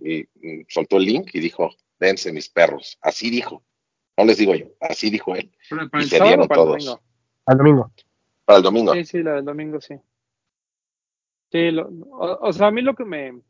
y, 0.00 0.20
y 0.20 0.64
soltó 0.68 0.96
el 0.96 1.04
link 1.04 1.30
y 1.34 1.40
dijo, 1.40 1.70
dense 1.98 2.32
mis 2.32 2.48
perros. 2.48 2.98
Así 3.00 3.30
dijo. 3.30 3.62
No 4.16 4.24
les 4.24 4.36
digo 4.36 4.54
yo, 4.54 4.66
así 4.80 5.08
dijo 5.10 5.34
él. 5.34 5.50
¿Para 5.70 5.84
Y 5.84 6.02
el 6.02 6.08
se 6.08 6.18
sábado 6.18 6.28
dieron 6.30 6.48
para 6.48 6.60
el 6.60 6.66
todos. 6.66 6.84
domingo? 6.84 7.02
Al 7.46 7.56
domingo. 7.58 7.92
Para 8.44 8.56
el 8.58 8.62
domingo. 8.62 8.92
Sí, 8.94 9.04
sí, 9.04 9.22
la 9.22 9.32
del 9.34 9.44
domingo, 9.44 9.80
sí. 9.80 9.94
Sí, 11.50 11.70
lo- 11.70 11.88
o, 11.88 12.48
o 12.48 12.52
sea, 12.52 12.66
a 12.66 12.70
mí 12.70 12.82
lo 12.82 12.94
que 12.94 13.04
me 13.04 13.40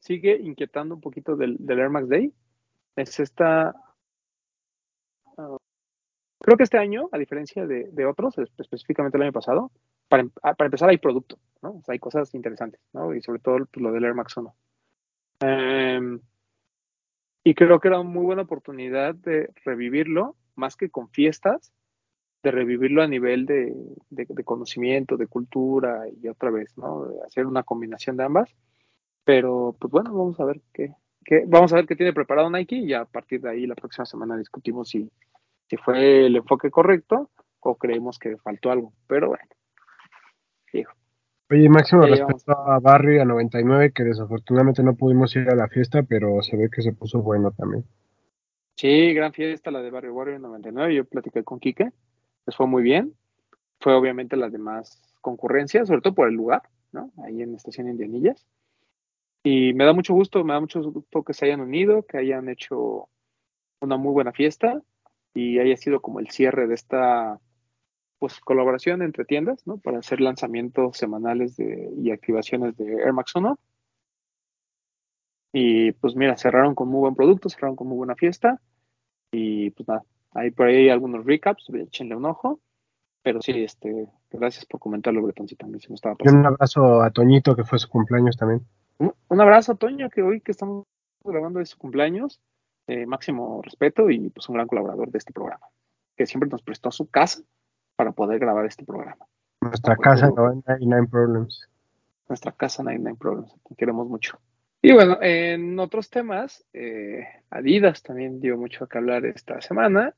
sigue 0.00 0.36
inquietando 0.36 0.94
un 0.94 1.00
poquito 1.00 1.36
del, 1.36 1.56
del 1.58 1.78
Air 1.78 1.90
Max 1.90 2.08
Day 2.08 2.32
es 2.96 3.20
esta... 3.20 3.74
ah, 5.36 5.56
creo 6.40 6.56
que 6.56 6.64
este 6.64 6.78
año, 6.78 7.08
a 7.12 7.18
diferencia 7.18 7.66
de, 7.66 7.84
de 7.90 8.06
otros, 8.06 8.36
es- 8.38 8.50
específicamente 8.58 9.16
el 9.16 9.22
año 9.24 9.32
pasado, 9.32 9.70
para, 10.08 10.24
para 10.28 10.66
empezar 10.66 10.88
hay 10.90 10.98
producto, 10.98 11.38
¿no? 11.62 11.76
O 11.76 11.82
sea, 11.82 11.92
hay 11.92 11.98
cosas 11.98 12.34
interesantes, 12.34 12.80
¿no? 12.92 13.14
Y 13.14 13.22
sobre 13.22 13.40
todo 13.40 13.58
pues, 13.66 13.82
lo 13.82 13.92
del 13.92 14.04
Air 14.04 14.14
Max 14.14 14.36
1. 14.36 14.54
Em, 15.40 16.20
y 17.44 17.54
creo 17.54 17.80
que 17.80 17.88
era 17.88 18.00
una 18.00 18.10
muy 18.10 18.24
buena 18.24 18.42
oportunidad 18.42 19.14
de 19.14 19.50
revivirlo, 19.64 20.36
más 20.56 20.76
que 20.76 20.90
con 20.90 21.08
fiestas, 21.10 21.72
de 22.42 22.50
revivirlo 22.50 23.02
a 23.02 23.06
nivel 23.06 23.46
de, 23.46 23.74
conocimiento, 24.44 25.16
de 25.16 25.26
cultura 25.26 26.04
y 26.08 26.28
otra 26.28 26.50
vez, 26.50 26.76
¿no? 26.76 27.06
De 27.06 27.22
hacer 27.22 27.46
una 27.46 27.62
combinación 27.62 28.16
de 28.16 28.24
ambas. 28.24 28.54
Pero, 29.24 29.76
pues 29.78 29.90
bueno, 29.90 30.12
vamos 30.14 30.40
a 30.40 30.44
ver 30.44 30.60
qué, 30.72 30.94
vamos 31.46 31.72
a 31.72 31.76
ver 31.76 31.86
qué 31.86 31.96
tiene 31.96 32.12
preparado 32.12 32.50
Nike 32.50 32.76
y 32.76 32.94
a 32.94 33.04
partir 33.04 33.40
de 33.42 33.50
ahí 33.50 33.66
la 33.66 33.74
próxima 33.74 34.06
semana 34.06 34.36
discutimos 34.36 34.88
si, 34.88 35.10
si 35.68 35.76
fue 35.76 36.26
el 36.26 36.36
enfoque 36.36 36.70
correcto 36.70 37.30
o 37.60 37.76
creemos 37.76 38.18
que 38.18 38.38
faltó 38.38 38.70
algo. 38.70 38.92
Pero 39.06 39.28
bueno. 39.28 39.44
Oye, 41.52 41.68
máximo 41.68 42.04
Sí, 42.04 42.10
respeto 42.10 42.52
a 42.52 42.78
Barry 42.78 43.18
a 43.18 43.24
99, 43.24 43.92
que 43.92 44.04
desafortunadamente 44.04 44.84
no 44.84 44.94
pudimos 44.94 45.34
ir 45.34 45.48
a 45.50 45.56
la 45.56 45.66
fiesta, 45.66 46.04
pero 46.04 46.40
se 46.42 46.56
ve 46.56 46.70
que 46.70 46.80
se 46.80 46.92
puso 46.92 47.22
bueno 47.22 47.50
también. 47.50 47.84
Sí, 48.76 49.12
gran 49.14 49.32
fiesta 49.32 49.72
la 49.72 49.82
de 49.82 49.90
Barrio 49.90 50.14
Warrior 50.14 50.40
99. 50.40 50.94
Yo 50.94 51.04
platiqué 51.04 51.42
con 51.42 51.58
Quique, 51.58 51.90
les 52.46 52.56
fue 52.56 52.68
muy 52.68 52.84
bien. 52.84 53.14
Fue 53.80 53.94
obviamente 53.94 54.36
la 54.36 54.48
de 54.48 54.58
más 54.58 55.02
concurrencia, 55.20 55.84
sobre 55.84 56.02
todo 56.02 56.14
por 56.14 56.28
el 56.28 56.34
lugar, 56.34 56.62
¿no? 56.92 57.10
Ahí 57.24 57.42
en 57.42 57.54
Estación 57.56 57.88
Indianillas. 57.88 58.46
Y 59.42 59.74
me 59.74 59.84
da 59.84 59.92
mucho 59.92 60.14
gusto, 60.14 60.44
me 60.44 60.52
da 60.52 60.60
mucho 60.60 60.80
gusto 60.82 61.24
que 61.24 61.34
se 61.34 61.46
hayan 61.46 61.60
unido, 61.60 62.04
que 62.04 62.18
hayan 62.18 62.48
hecho 62.48 63.08
una 63.80 63.96
muy 63.96 64.12
buena 64.12 64.32
fiesta 64.32 64.80
y 65.34 65.58
haya 65.58 65.76
sido 65.76 66.00
como 66.00 66.20
el 66.20 66.28
cierre 66.30 66.68
de 66.68 66.74
esta 66.74 67.40
pues 68.20 68.38
colaboración 68.38 69.00
entre 69.02 69.24
tiendas, 69.24 69.66
¿no? 69.66 69.78
Para 69.78 69.98
hacer 69.98 70.20
lanzamientos 70.20 70.98
semanales 70.98 71.56
de, 71.56 71.90
y 71.96 72.10
activaciones 72.10 72.76
de 72.76 72.92
Air 72.92 73.14
Max 73.14 73.34
1. 73.34 73.58
Y 75.54 75.92
pues 75.92 76.14
mira, 76.14 76.36
cerraron 76.36 76.74
con 76.74 76.88
muy 76.88 77.00
buen 77.00 77.14
producto, 77.16 77.48
cerraron 77.48 77.76
con 77.76 77.88
muy 77.88 77.96
buena 77.96 78.14
fiesta. 78.14 78.60
Y 79.32 79.70
pues 79.70 79.88
nada, 79.88 80.04
hay 80.32 80.50
por 80.50 80.66
ahí 80.66 80.90
algunos 80.90 81.24
recaps, 81.24 81.70
échenle 81.72 82.14
un 82.14 82.26
ojo. 82.26 82.60
Pero 83.22 83.40
sí, 83.40 83.52
este, 83.64 84.06
gracias 84.30 84.66
por 84.66 84.80
comentarlo, 84.80 85.22
Bretoncito, 85.22 85.64
también 85.64 85.80
se 85.80 85.88
me 85.88 85.94
estaba 85.94 86.14
Y 86.18 86.24
pasando. 86.24 86.40
un 86.40 86.46
abrazo 86.46 87.02
a 87.02 87.10
Toñito, 87.10 87.56
que 87.56 87.64
fue 87.64 87.78
su 87.78 87.88
cumpleaños 87.88 88.36
también. 88.36 88.66
Un, 88.98 89.14
un 89.28 89.40
abrazo 89.40 89.72
a 89.72 89.74
Toño, 89.76 90.10
que 90.10 90.20
hoy 90.22 90.42
que 90.42 90.52
estamos 90.52 90.84
grabando 91.24 91.58
de 91.58 91.66
su 91.66 91.78
cumpleaños, 91.78 92.38
eh, 92.86 93.06
máximo 93.06 93.62
respeto 93.62 94.10
y 94.10 94.28
pues 94.28 94.48
un 94.50 94.56
gran 94.56 94.66
colaborador 94.66 95.10
de 95.10 95.18
este 95.18 95.32
programa, 95.32 95.66
que 96.16 96.26
siempre 96.26 96.50
nos 96.50 96.62
prestó 96.62 96.90
su 96.90 97.08
casa 97.08 97.42
para 98.00 98.12
poder 98.12 98.38
grabar 98.38 98.64
este 98.64 98.86
programa. 98.86 99.26
Nuestra 99.60 99.94
Por 99.94 100.04
casa, 100.04 100.28
favor. 100.28 100.54
99 100.66 101.06
Problems. 101.10 101.68
Nuestra 102.30 102.50
casa 102.52 102.82
99 102.82 103.18
Problems, 103.20 103.54
te 103.68 103.74
queremos 103.74 104.08
mucho. 104.08 104.40
Y 104.80 104.94
bueno, 104.94 105.18
en 105.20 105.78
otros 105.78 106.08
temas, 106.08 106.64
eh, 106.72 107.26
Adidas 107.50 108.02
también 108.02 108.40
dio 108.40 108.56
mucho 108.56 108.86
que 108.88 108.96
hablar 108.96 109.26
esta 109.26 109.60
semana. 109.60 110.14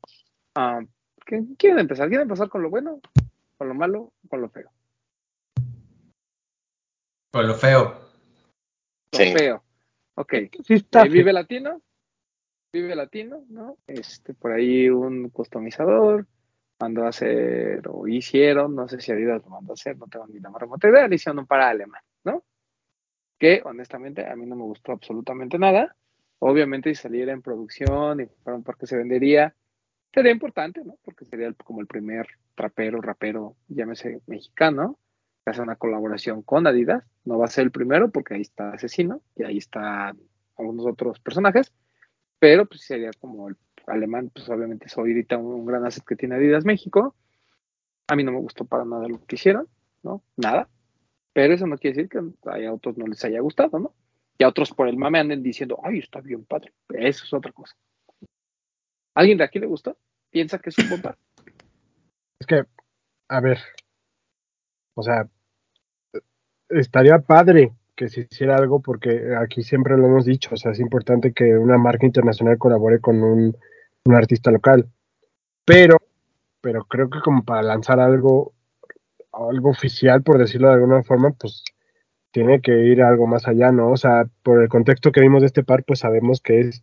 Ah, 0.55 0.79
¿qué- 1.27 1.43
¿Quieren 1.59 1.81
empezar? 1.81 2.07
¿Quieren 2.09 2.29
empezar 2.29 2.49
con 2.49 2.63
lo 2.63 2.71
bueno, 2.71 3.01
con 3.59 3.67
lo 3.67 3.75
malo, 3.75 4.13
con 4.31 4.41
lo 4.41 4.49
feo? 4.49 4.71
Con 7.33 7.49
lo 7.49 7.55
feo. 7.55 7.99
Lo 9.13 9.19
Sí. 9.19 9.33
feo. 9.37 9.65
Ok. 10.15 10.35
Sí, 10.65 10.75
está 10.75 11.03
Eh, 11.03 11.09
Vive 11.09 11.33
Latino, 11.33 11.83
Vive 12.73 12.95
Latino, 12.95 13.43
¿no? 13.49 13.77
Este, 13.89 14.35
por 14.35 14.53
ahí 14.53 14.89
un 14.89 15.31
customizador 15.31 16.29
mandó 16.83 17.05
a 17.05 17.11
hacer, 17.11 17.87
o 17.89 18.09
hicieron, 18.09 18.75
no 18.75 18.89
sé 18.89 19.01
si 19.01 19.13
Adidas 19.13 19.41
lo 19.45 19.51
mandó 19.51 19.73
a 19.73 19.75
hacer, 19.75 19.97
no 19.97 20.09
tengo 20.09 20.27
ni 20.27 20.41
la 20.41 20.51
más 20.51 20.63
idea, 20.83 21.07
le 21.07 21.15
hicieron 21.15 21.39
un 21.39 21.47
para 21.47 21.69
alemán, 21.69 22.03
¿no? 22.25 22.43
Que 23.39 23.63
honestamente 23.65 24.27
a 24.27 24.35
mí 24.35 24.47
no 24.47 24.57
me 24.57 24.65
gustó 24.65 24.91
absolutamente 24.91 25.59
nada. 25.61 25.95
Obviamente 26.41 26.93
si 26.93 27.01
saliera 27.01 27.33
en 27.33 27.41
producción 27.41 28.23
y 28.23 28.27
para 28.27 28.57
un 28.57 28.65
par 28.65 28.77
que 28.77 28.89
se 28.89 28.97
vendería, 28.97 29.55
sería 30.13 30.33
importante, 30.33 30.83
¿no? 30.85 30.99
Porque 31.05 31.25
sería 31.25 31.53
como 31.53 31.81
el 31.81 31.87
primer 31.87 32.27
trapero, 32.57 33.01
rapero, 33.01 33.55
llámese 33.69 34.21
mexicano, 34.27 34.99
que 35.45 35.53
hace 35.53 35.63
una 35.63 35.77
colaboración 35.77 36.43
con 36.43 36.67
Adidas. 36.67 37.05
No 37.25 37.39
va 37.39 37.45
a 37.45 37.49
ser 37.49 37.63
el 37.63 37.71
primero 37.71 38.11
porque 38.11 38.35
ahí 38.35 38.41
está 38.41 38.73
Asesino 38.73 39.23
y 39.37 39.45
ahí 39.45 39.59
están 39.59 40.19
algunos 40.59 40.85
otros 40.87 41.21
personajes, 41.21 41.73
pero 42.41 42.67
pues 42.67 42.81
sería 42.81 43.13
como 43.21 43.49
el 43.49 43.57
alemán, 43.87 44.31
pues 44.35 44.49
obviamente 44.49 44.87
es 44.87 44.97
ahorita 44.97 45.37
un, 45.39 45.65
gran 45.67 45.85
asset 45.85 46.05
que 46.05 46.17
tiene 46.17 46.37
Adidas 46.37 46.65
México. 46.65 47.15
A 48.09 48.17
mí 48.17 48.25
no 48.25 48.33
me 48.33 48.41
gustó 48.41 48.65
para 48.65 48.85
nada 48.85 49.09
lo 49.09 49.25
que 49.25 49.37
hicieron, 49.37 49.69
¿no? 50.03 50.23
Nada. 50.37 50.69
Pero 51.33 51.55
eso 51.55 51.67
no 51.67 51.79
quiere 51.79 51.97
decir 51.97 52.09
que 52.11 52.19
a 52.19 52.73
otros 52.73 52.99
no 52.99 53.07
les 53.07 53.25
haya 53.25 53.41
gustado, 53.41 53.79
¿no? 53.79 53.95
Y 54.39 54.45
a 54.45 54.49
otros 54.49 54.73
por 54.73 54.89
el 54.89 54.97
mame 54.97 55.19
anden 55.19 55.43
diciendo, 55.43 55.79
ay, 55.83 55.99
está 55.99 56.21
bien 56.21 56.45
padre. 56.45 56.73
Eso 56.91 57.25
es 57.25 57.33
otra 57.33 57.53
cosa. 57.53 57.75
¿Alguien 59.15 59.39
de 59.39 59.45
aquí 59.45 59.59
le 59.59 59.67
gustó? 59.67 59.97
¿Piensa 60.31 60.59
que 60.59 60.71
es 60.71 60.79
un 60.79 61.01
par? 61.01 61.19
Es 62.41 62.47
que, 62.47 62.65
a 63.29 63.41
ver, 63.41 63.59
o 64.95 65.03
sea, 65.03 65.29
estaría 66.69 67.19
padre 67.19 67.73
que 67.95 68.09
se 68.09 68.23
hiciera 68.23 68.57
algo 68.57 68.81
porque 68.81 69.35
aquí 69.41 69.63
siempre 69.63 69.97
lo 69.97 70.07
hemos 70.07 70.25
dicho, 70.25 70.51
o 70.53 70.57
sea, 70.57 70.73
es 70.73 70.81
importante 70.81 71.33
que 71.33 71.57
una 71.57 71.79
marca 71.79 72.07
internacional 72.07 72.59
colabore 72.59 73.01
con 73.01 73.23
un, 73.23 73.57
un 74.05 74.15
artista 74.15 74.51
local, 74.51 74.89
pero, 75.65 75.97
pero 76.61 76.85
creo 76.85 77.11
que 77.11 77.21
como 77.21 77.45
para 77.45 77.63
lanzar 77.63 78.01
algo, 78.01 78.53
algo 79.33 79.71
oficial, 79.71 80.23
por 80.23 80.39
decirlo 80.39 80.69
de 80.69 80.75
alguna 80.75 81.03
forma, 81.03 81.31
pues 81.33 81.65
tiene 82.33 82.61
que 82.61 82.73
ir 82.73 83.03
algo 83.03 83.27
más 83.27 83.47
allá, 83.47 83.71
¿no? 83.71 83.91
O 83.91 83.97
sea, 83.97 84.27
por 84.43 84.63
el 84.63 84.69
contexto 84.69 85.13
que 85.13 85.21
vimos 85.21 85.43
de 85.43 85.47
este 85.47 85.63
par, 85.63 85.85
pues 85.85 86.01
sabemos 86.01 86.41
que 86.41 86.61
es 86.61 86.83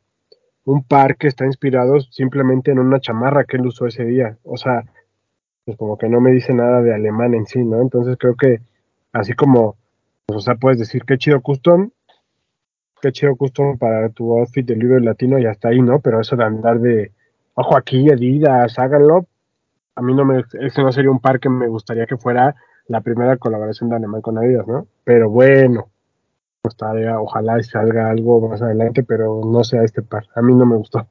un 0.63 0.83
par 0.83 1.17
que 1.17 1.27
está 1.27 1.45
inspirado 1.45 1.99
simplemente 1.99 2.71
en 2.71 2.79
una 2.79 2.99
chamarra 2.99 3.45
que 3.45 3.57
él 3.57 3.65
usó 3.65 3.87
ese 3.87 4.05
día, 4.05 4.37
o 4.43 4.57
sea, 4.57 4.83
pues 5.65 5.77
como 5.77 5.97
que 5.97 6.09
no 6.09 6.21
me 6.21 6.31
dice 6.31 6.53
nada 6.53 6.81
de 6.81 6.93
alemán 6.93 7.33
en 7.33 7.45
sí, 7.47 7.63
¿no? 7.63 7.81
Entonces 7.81 8.17
creo 8.19 8.35
que 8.35 8.61
así 9.11 9.33
como, 9.33 9.77
o 10.33 10.39
sea, 10.39 10.55
puedes 10.55 10.79
decir 10.79 11.03
qué 11.05 11.17
chido 11.17 11.41
custom, 11.41 11.91
qué 13.01 13.11
chido 13.11 13.35
custom 13.35 13.77
para 13.77 14.09
tu 14.09 14.37
outfit 14.37 14.65
del 14.65 14.79
libro 14.79 14.99
latino 14.99 15.39
y 15.39 15.45
hasta 15.45 15.69
ahí, 15.69 15.81
¿no? 15.81 15.99
Pero 15.99 16.19
eso 16.19 16.35
de 16.35 16.43
andar 16.43 16.79
de 16.79 17.11
ojo 17.53 17.75
aquí, 17.77 18.09
Adidas, 18.09 18.77
háganlo. 18.79 19.27
A 19.95 20.01
mí 20.01 20.13
no 20.13 20.25
me, 20.25 20.43
ese 20.61 20.81
no 20.81 20.91
sería 20.91 21.11
un 21.11 21.19
par 21.19 21.39
que 21.39 21.49
me 21.49 21.67
gustaría 21.67 22.05
que 22.05 22.17
fuera 22.17 22.55
la 22.87 23.01
primera 23.01 23.37
colaboración 23.37 23.89
de 23.89 23.97
Alemán 23.97 24.21
con 24.21 24.37
Adidas, 24.37 24.67
¿no? 24.67 24.87
Pero 25.03 25.29
bueno, 25.29 25.89
gustaría, 26.63 27.19
ojalá 27.19 27.61
salga 27.63 28.09
algo 28.09 28.47
más 28.47 28.61
adelante, 28.61 29.03
pero 29.03 29.41
no 29.45 29.63
sea 29.63 29.83
este 29.83 30.01
par. 30.01 30.27
A 30.35 30.41
mí 30.41 30.53
no 30.55 30.65
me 30.65 30.77
gustó. 30.77 31.07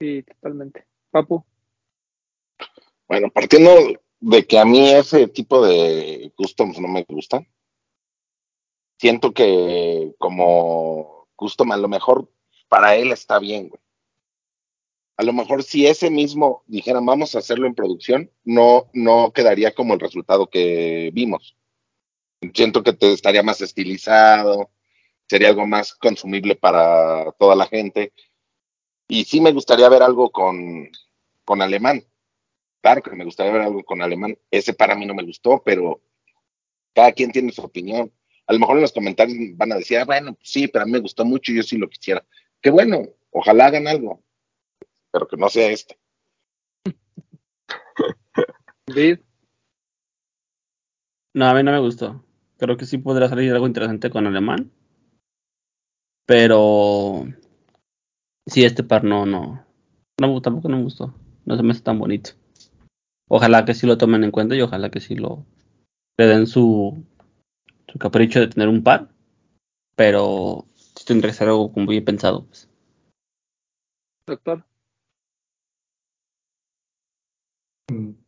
Sí, 0.00 0.22
totalmente. 0.22 0.86
Papu. 1.10 1.44
Bueno, 3.06 3.28
partiendo 3.32 3.70
de 4.26 4.46
que 4.46 4.58
a 4.58 4.64
mí 4.64 4.88
ese 4.88 5.28
tipo 5.28 5.64
de 5.66 6.32
customs 6.34 6.80
no 6.80 6.88
me 6.88 7.04
gustan, 7.06 7.46
siento 8.98 9.34
que 9.34 10.14
como 10.18 11.28
custom 11.36 11.72
a 11.72 11.76
lo 11.76 11.88
mejor 11.88 12.30
para 12.68 12.96
él 12.96 13.12
está 13.12 13.38
bien, 13.38 13.68
güey. 13.68 13.80
A 15.18 15.22
lo 15.24 15.32
mejor 15.34 15.62
si 15.62 15.86
ese 15.86 16.10
mismo 16.10 16.64
dijeran 16.66 17.04
vamos 17.04 17.34
a 17.34 17.38
hacerlo 17.38 17.66
en 17.66 17.74
producción, 17.74 18.30
no, 18.44 18.88
no 18.94 19.30
quedaría 19.32 19.74
como 19.74 19.92
el 19.92 20.00
resultado 20.00 20.48
que 20.48 21.10
vimos. 21.12 21.56
Siento 22.54 22.82
que 22.82 22.94
te 22.94 23.12
estaría 23.12 23.42
más 23.42 23.60
estilizado, 23.60 24.70
sería 25.28 25.50
algo 25.50 25.66
más 25.66 25.94
consumible 25.94 26.56
para 26.56 27.30
toda 27.32 27.54
la 27.54 27.66
gente. 27.66 28.14
Y 29.06 29.24
sí 29.24 29.42
me 29.42 29.52
gustaría 29.52 29.88
ver 29.90 30.02
algo 30.02 30.30
con, 30.32 30.88
con 31.44 31.60
alemán. 31.60 32.04
Claro 32.84 33.02
que 33.02 33.16
me 33.16 33.24
gustaría 33.24 33.50
ver 33.50 33.62
algo 33.62 33.82
con 33.82 34.02
alemán. 34.02 34.36
Ese 34.50 34.74
para 34.74 34.94
mí 34.94 35.06
no 35.06 35.14
me 35.14 35.22
gustó, 35.22 35.62
pero 35.64 36.02
cada 36.94 37.12
quien 37.12 37.32
tiene 37.32 37.50
su 37.50 37.62
opinión. 37.62 38.12
A 38.46 38.52
lo 38.52 38.58
mejor 38.58 38.76
en 38.76 38.82
los 38.82 38.92
comentarios 38.92 39.38
van 39.56 39.72
a 39.72 39.76
decir, 39.76 39.96
ah, 39.96 40.04
bueno, 40.04 40.34
pues 40.34 40.50
sí, 40.50 40.68
pero 40.68 40.82
a 40.82 40.84
mí 40.84 40.92
me 40.92 40.98
gustó 40.98 41.24
mucho 41.24 41.50
y 41.50 41.56
yo 41.56 41.62
sí 41.62 41.78
lo 41.78 41.88
quisiera. 41.88 42.22
Qué 42.60 42.68
bueno, 42.68 43.04
ojalá 43.30 43.68
hagan 43.68 43.88
algo, 43.88 44.22
pero 45.10 45.26
que 45.26 45.38
no 45.38 45.48
sea 45.48 45.70
este. 45.70 45.98
No, 51.32 51.46
a 51.46 51.54
mí 51.54 51.62
no 51.62 51.72
me 51.72 51.80
gustó. 51.80 52.22
Creo 52.58 52.76
que 52.76 52.84
sí 52.84 52.98
podría 52.98 53.30
salir 53.30 53.50
algo 53.50 53.66
interesante 53.66 54.10
con 54.10 54.26
alemán. 54.26 54.70
Pero 56.26 57.24
sí, 58.44 58.62
este 58.62 58.84
par 58.84 59.04
no, 59.04 59.24
no. 59.24 59.64
No, 60.20 60.42
tampoco 60.42 60.68
no 60.68 60.76
me 60.76 60.82
gustó. 60.82 61.14
No 61.46 61.56
se 61.56 61.62
me 61.62 61.72
hace 61.72 61.80
tan 61.80 61.98
bonito. 61.98 62.32
Ojalá 63.28 63.64
que 63.64 63.74
sí 63.74 63.86
lo 63.86 63.98
tomen 63.98 64.24
en 64.24 64.30
cuenta 64.30 64.54
y 64.54 64.62
ojalá 64.62 64.90
que 64.90 65.00
sí 65.00 65.14
lo 65.14 65.44
le 66.16 66.26
den 66.26 66.46
su, 66.46 67.04
su 67.88 67.98
capricho 67.98 68.40
de 68.40 68.48
tener 68.48 68.68
un 68.68 68.82
par. 68.82 69.08
Pero 69.96 70.66
sí 70.74 71.04
tendría 71.04 71.30
que 71.30 71.38
ser 71.38 71.48
algo 71.48 71.72
como 71.72 71.86
bien 71.86 72.04
pensado. 72.04 72.46
Pues. 72.46 72.68
Doctor. 74.26 74.64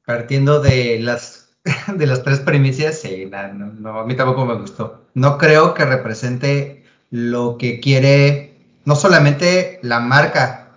Partiendo 0.04 0.60
de 0.60 1.00
las 1.00 1.46
de 1.96 2.06
las 2.06 2.22
tres 2.22 2.40
premisas, 2.40 3.00
sí, 3.00 3.26
no, 3.26 3.52
no, 3.52 3.72
no, 3.72 4.00
a 4.00 4.06
mí 4.06 4.14
tampoco 4.14 4.46
me 4.46 4.54
gustó. 4.54 5.06
No 5.14 5.38
creo 5.38 5.74
que 5.74 5.84
represente 5.84 6.84
lo 7.10 7.56
que 7.58 7.80
quiere 7.80 8.56
no 8.84 8.94
solamente 8.94 9.80
la 9.82 10.00
marca 10.00 10.68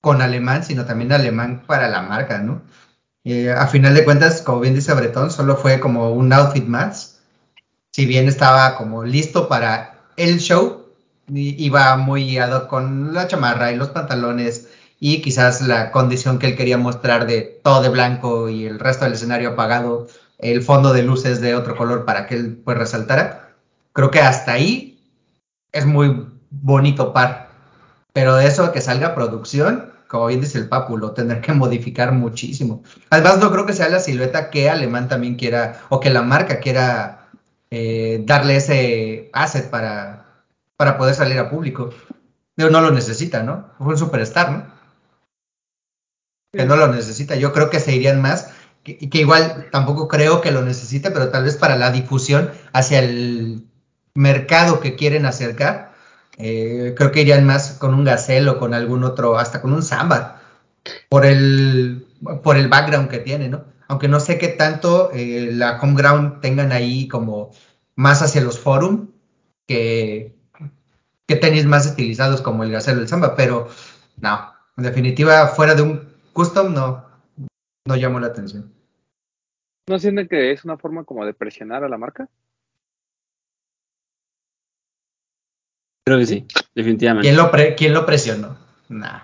con 0.00 0.22
alemán, 0.22 0.64
sino 0.64 0.84
también 0.84 1.12
alemán 1.12 1.62
para 1.66 1.88
la 1.88 2.02
marca, 2.02 2.38
¿no? 2.38 2.62
Eh, 3.24 3.50
a 3.50 3.66
final 3.68 3.94
de 3.94 4.04
cuentas, 4.04 4.42
como 4.42 4.60
bien 4.60 4.74
dice 4.74 4.92
Bretón, 4.94 5.30
solo 5.30 5.56
fue 5.56 5.78
como 5.80 6.12
un 6.12 6.32
outfit 6.32 6.66
más. 6.66 7.20
Si 7.92 8.06
bien 8.06 8.28
estaba 8.28 8.76
como 8.76 9.04
listo 9.04 9.48
para 9.48 10.00
el 10.16 10.40
show, 10.40 10.86
iba 11.28 11.96
muy 11.96 12.24
guiado 12.26 12.68
con 12.68 13.14
la 13.14 13.28
chamarra 13.28 13.72
y 13.72 13.76
los 13.76 13.90
pantalones 13.90 14.68
y 14.98 15.20
quizás 15.20 15.60
la 15.62 15.90
condición 15.90 16.38
que 16.38 16.46
él 16.46 16.56
quería 16.56 16.78
mostrar 16.78 17.26
de 17.26 17.60
todo 17.62 17.82
de 17.82 17.88
blanco 17.90 18.48
y 18.48 18.66
el 18.66 18.78
resto 18.78 19.04
del 19.04 19.14
escenario 19.14 19.50
apagado, 19.50 20.08
el 20.38 20.62
fondo 20.62 20.92
de 20.92 21.02
luces 21.02 21.40
de 21.40 21.54
otro 21.54 21.76
color 21.76 22.04
para 22.04 22.26
que 22.26 22.36
él 22.36 22.60
pues 22.64 22.78
resaltara. 22.78 23.54
Creo 23.92 24.10
que 24.10 24.20
hasta 24.20 24.52
ahí 24.52 25.00
es 25.72 25.86
muy 25.86 26.26
bonito 26.50 27.12
par. 27.12 27.50
Pero 28.12 28.36
de 28.36 28.46
eso 28.46 28.72
que 28.72 28.80
salga 28.80 29.14
producción, 29.14 29.91
como 30.12 30.26
bien 30.26 30.42
dice 30.42 30.58
el 30.58 30.68
Papu, 30.68 30.98
lo 30.98 31.12
tendrá 31.12 31.40
que 31.40 31.52
modificar 31.54 32.12
muchísimo. 32.12 32.82
Además, 33.08 33.38
no 33.38 33.50
creo 33.50 33.64
que 33.64 33.72
sea 33.72 33.88
la 33.88 33.98
silueta 33.98 34.50
que 34.50 34.68
Alemán 34.68 35.08
también 35.08 35.36
quiera, 35.36 35.80
o 35.88 36.00
que 36.00 36.10
la 36.10 36.20
marca 36.20 36.60
quiera 36.60 37.30
eh, 37.70 38.22
darle 38.26 38.56
ese 38.56 39.30
asset 39.32 39.70
para, 39.70 40.44
para 40.76 40.98
poder 40.98 41.14
salir 41.14 41.38
a 41.38 41.48
público. 41.48 41.94
Pero 42.54 42.68
no 42.68 42.82
lo 42.82 42.90
necesita, 42.90 43.42
¿no? 43.42 43.70
Fue 43.78 43.94
un 43.94 43.98
superstar, 43.98 44.52
¿no? 44.52 44.66
Que 46.52 46.66
no 46.66 46.76
lo 46.76 46.88
necesita. 46.88 47.36
Yo 47.36 47.54
creo 47.54 47.70
que 47.70 47.80
se 47.80 47.96
irían 47.96 48.20
más, 48.20 48.50
que, 48.82 48.98
que 48.98 49.18
igual 49.18 49.70
tampoco 49.72 50.08
creo 50.08 50.42
que 50.42 50.50
lo 50.50 50.60
necesite, 50.60 51.10
pero 51.10 51.30
tal 51.30 51.44
vez 51.44 51.56
para 51.56 51.76
la 51.76 51.90
difusión 51.90 52.50
hacia 52.74 52.98
el 52.98 53.66
mercado 54.14 54.80
que 54.80 54.94
quieren 54.94 55.24
acercar, 55.24 55.91
eh, 56.38 56.94
creo 56.96 57.12
que 57.12 57.22
irían 57.22 57.44
más 57.44 57.72
con 57.72 57.94
un 57.94 58.04
Gazelle 58.04 58.48
o 58.48 58.58
con 58.58 58.74
algún 58.74 59.04
otro, 59.04 59.38
hasta 59.38 59.60
con 59.60 59.72
un 59.72 59.82
Samba, 59.82 60.40
por 61.08 61.26
el, 61.26 62.06
por 62.42 62.56
el 62.56 62.68
background 62.68 63.08
que 63.08 63.18
tiene, 63.18 63.48
¿no? 63.48 63.64
Aunque 63.88 64.08
no 64.08 64.20
sé 64.20 64.38
qué 64.38 64.48
tanto 64.48 65.10
eh, 65.12 65.50
la 65.52 65.78
home 65.80 65.94
ground 65.94 66.40
tengan 66.40 66.72
ahí 66.72 67.08
como 67.08 67.50
más 67.94 68.22
hacia 68.22 68.40
los 68.40 68.58
forum 68.58 69.10
que, 69.66 70.34
que 71.26 71.36
tenis 71.36 71.66
más 71.66 71.86
estilizados 71.86 72.40
como 72.40 72.64
el 72.64 72.72
Gazelle 72.72 72.98
o 72.98 73.02
el 73.02 73.08
Samba, 73.08 73.36
pero 73.36 73.68
no, 74.20 74.52
en 74.76 74.84
definitiva, 74.84 75.48
fuera 75.48 75.74
de 75.74 75.82
un 75.82 76.08
custom 76.32 76.72
no, 76.72 77.04
no 77.86 77.96
llamó 77.96 78.20
la 78.20 78.28
atención. 78.28 78.72
¿No 79.88 79.98
sienten 79.98 80.28
que 80.28 80.52
es 80.52 80.64
una 80.64 80.78
forma 80.78 81.04
como 81.04 81.26
de 81.26 81.34
presionar 81.34 81.84
a 81.84 81.88
la 81.88 81.98
marca? 81.98 82.28
Creo 86.04 86.18
que 86.18 86.26
sí, 86.26 86.44
definitivamente. 86.74 87.28
¿Quién 87.28 87.36
lo, 87.36 87.50
pre 87.50 87.74
¿quién 87.74 87.94
lo 87.94 88.04
presionó? 88.04 88.58
Nah. 88.88 89.20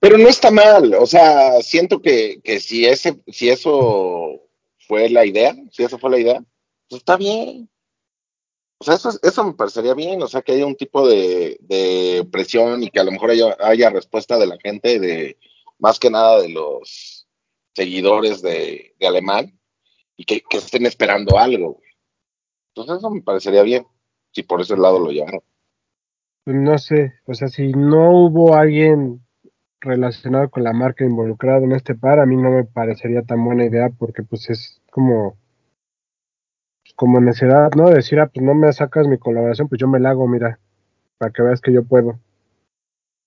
Pero 0.00 0.16
no 0.16 0.28
está 0.28 0.50
mal, 0.50 0.94
o 0.94 1.06
sea, 1.06 1.60
siento 1.60 2.00
que, 2.00 2.40
que 2.42 2.60
si 2.60 2.86
ese, 2.86 3.20
si 3.26 3.50
eso 3.50 4.48
fue 4.86 5.10
la 5.10 5.26
idea, 5.26 5.54
si 5.72 5.82
esa 5.82 5.98
fue 5.98 6.10
la 6.10 6.18
idea, 6.18 6.44
pues 6.88 7.00
está 7.00 7.16
bien. 7.16 7.68
O 8.80 8.84
sea, 8.84 8.94
eso, 8.94 9.10
eso 9.22 9.44
me 9.44 9.54
parecería 9.54 9.94
bien, 9.94 10.22
o 10.22 10.28
sea, 10.28 10.40
que 10.42 10.52
haya 10.52 10.64
un 10.64 10.76
tipo 10.76 11.06
de, 11.06 11.58
de 11.60 12.26
presión 12.30 12.82
y 12.82 12.90
que 12.90 13.00
a 13.00 13.04
lo 13.04 13.10
mejor 13.10 13.30
haya, 13.30 13.56
haya 13.60 13.90
respuesta 13.90 14.38
de 14.38 14.46
la 14.46 14.56
gente, 14.62 15.00
de 15.00 15.36
más 15.80 15.98
que 15.98 16.10
nada 16.10 16.40
de 16.40 16.48
los 16.50 17.26
seguidores 17.74 18.40
de, 18.40 18.94
de 18.98 19.06
alemán, 19.06 19.58
y 20.16 20.24
que, 20.24 20.42
que 20.48 20.58
estén 20.58 20.86
esperando 20.86 21.38
algo. 21.38 21.80
Entonces 22.74 22.98
eso 22.98 23.10
me 23.10 23.22
parecería 23.22 23.62
bien, 23.62 23.84
si 24.32 24.44
por 24.44 24.60
ese 24.60 24.76
lado 24.76 25.00
lo 25.00 25.10
llevaron. 25.10 25.42
No 26.48 26.78
sé, 26.78 27.12
o 27.26 27.34
sea, 27.34 27.48
si 27.48 27.72
no 27.72 28.10
hubo 28.10 28.54
alguien 28.54 29.20
relacionado 29.82 30.48
con 30.48 30.64
la 30.64 30.72
marca 30.72 31.04
involucrado 31.04 31.64
en 31.64 31.72
este 31.72 31.94
par, 31.94 32.20
a 32.20 32.24
mí 32.24 32.36
no 32.36 32.50
me 32.50 32.64
parecería 32.64 33.20
tan 33.22 33.44
buena 33.44 33.66
idea 33.66 33.90
porque 33.90 34.22
pues 34.22 34.48
es 34.48 34.80
como 34.90 35.36
como 36.96 37.20
necedad, 37.20 37.70
¿no? 37.76 37.90
Decir, 37.90 38.18
ah, 38.18 38.30
pues 38.32 38.44
no 38.44 38.54
me 38.54 38.72
sacas 38.72 39.06
mi 39.06 39.18
colaboración, 39.18 39.68
pues 39.68 39.78
yo 39.78 39.88
me 39.88 40.00
la 40.00 40.10
hago, 40.10 40.26
mira, 40.26 40.58
para 41.18 41.30
que 41.32 41.42
veas 41.42 41.60
que 41.60 41.72
yo 41.72 41.84
puedo. 41.84 42.18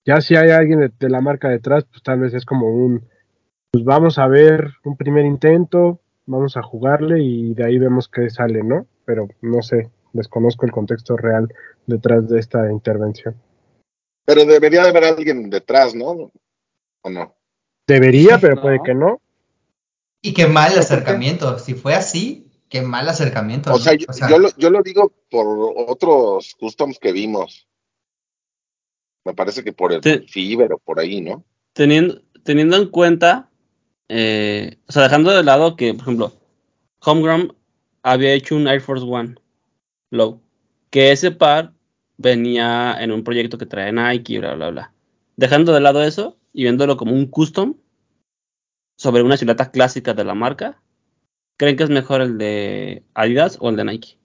Ya 0.04 0.20
si 0.20 0.34
hay 0.34 0.50
alguien 0.50 0.80
de, 0.80 0.90
de 0.98 1.08
la 1.08 1.20
marca 1.20 1.48
detrás, 1.48 1.84
pues 1.84 2.02
tal 2.02 2.18
vez 2.18 2.34
es 2.34 2.44
como 2.44 2.66
un, 2.66 3.08
pues 3.70 3.84
vamos 3.84 4.18
a 4.18 4.26
ver 4.26 4.72
un 4.84 4.96
primer 4.96 5.24
intento, 5.26 6.00
vamos 6.26 6.56
a 6.56 6.62
jugarle 6.62 7.22
y 7.22 7.54
de 7.54 7.64
ahí 7.64 7.78
vemos 7.78 8.08
qué 8.08 8.28
sale, 8.30 8.64
¿no? 8.64 8.86
Pero 9.04 9.28
no 9.40 9.62
sé, 9.62 9.90
desconozco 10.12 10.66
el 10.66 10.72
contexto 10.72 11.16
real 11.16 11.52
detrás 11.86 12.28
de 12.28 12.38
esta 12.38 12.70
intervención. 12.70 13.34
Pero 14.24 14.44
debería 14.44 14.82
de 14.82 14.90
haber 14.90 15.04
alguien 15.04 15.50
detrás, 15.50 15.94
¿no? 15.94 16.32
¿O 17.02 17.10
no? 17.10 17.34
Debería, 17.86 18.38
pero 18.38 18.56
No. 18.56 18.62
puede 18.62 18.80
que 18.84 18.94
no. 18.94 19.20
Y 20.22 20.34
qué 20.34 20.46
mal 20.46 20.78
acercamiento. 20.78 21.58
Si 21.58 21.74
fue 21.74 21.94
así, 21.94 22.46
qué 22.68 22.82
mal 22.82 23.08
acercamiento. 23.08 23.70
O 23.70 23.74
¿no? 23.74 23.78
sea, 23.78 23.94
yo, 23.94 24.06
yo 24.28 24.38
lo, 24.38 24.48
yo 24.56 24.70
lo 24.70 24.82
digo 24.82 25.12
por 25.28 25.74
otros 25.88 26.54
customs 26.54 26.98
que 26.98 27.12
vimos. 27.12 27.66
Me 29.24 29.34
parece 29.34 29.64
que 29.64 29.72
por 29.72 29.92
el. 29.92 30.00
Fiber 30.28 30.72
o 30.72 30.78
por 30.78 31.00
ahí, 31.00 31.20
¿no? 31.20 31.44
Teniendo, 31.72 32.22
teniendo 32.44 32.76
en 32.76 32.88
cuenta, 32.88 33.50
eh, 34.08 34.78
o 34.86 34.92
sea, 34.92 35.02
dejando 35.02 35.32
de 35.32 35.42
lado 35.42 35.74
que, 35.76 35.94
por 35.94 36.02
ejemplo, 36.02 36.32
Homegrown 37.00 37.56
había 38.02 38.32
hecho 38.32 38.56
un 38.56 38.68
Air 38.68 38.80
Force 38.80 39.04
One 39.04 39.36
Low, 40.12 40.42
que 40.90 41.10
ese 41.10 41.30
par 41.30 41.72
venía 42.18 42.94
en 43.00 43.12
un 43.12 43.24
proyecto 43.24 43.56
que 43.56 43.64
trae 43.64 43.92
Nike, 43.92 44.38
bla, 44.38 44.54
bla, 44.54 44.70
bla. 44.70 44.94
Dejando 45.36 45.72
de 45.72 45.80
lado 45.80 46.02
eso 46.02 46.36
y 46.52 46.64
viéndolo 46.64 46.98
como 46.98 47.14
un 47.14 47.26
custom 47.26 47.76
sobre 48.98 49.22
una 49.22 49.38
silueta 49.38 49.70
clásica 49.70 50.12
de 50.12 50.24
la 50.24 50.34
marca, 50.34 50.82
¿creen 51.56 51.76
que 51.76 51.84
es 51.84 51.90
mejor 51.90 52.20
el 52.20 52.36
de 52.36 53.02
Adidas 53.14 53.56
o 53.58 53.70
el 53.70 53.76
de 53.76 53.84
Nike? 53.84 54.18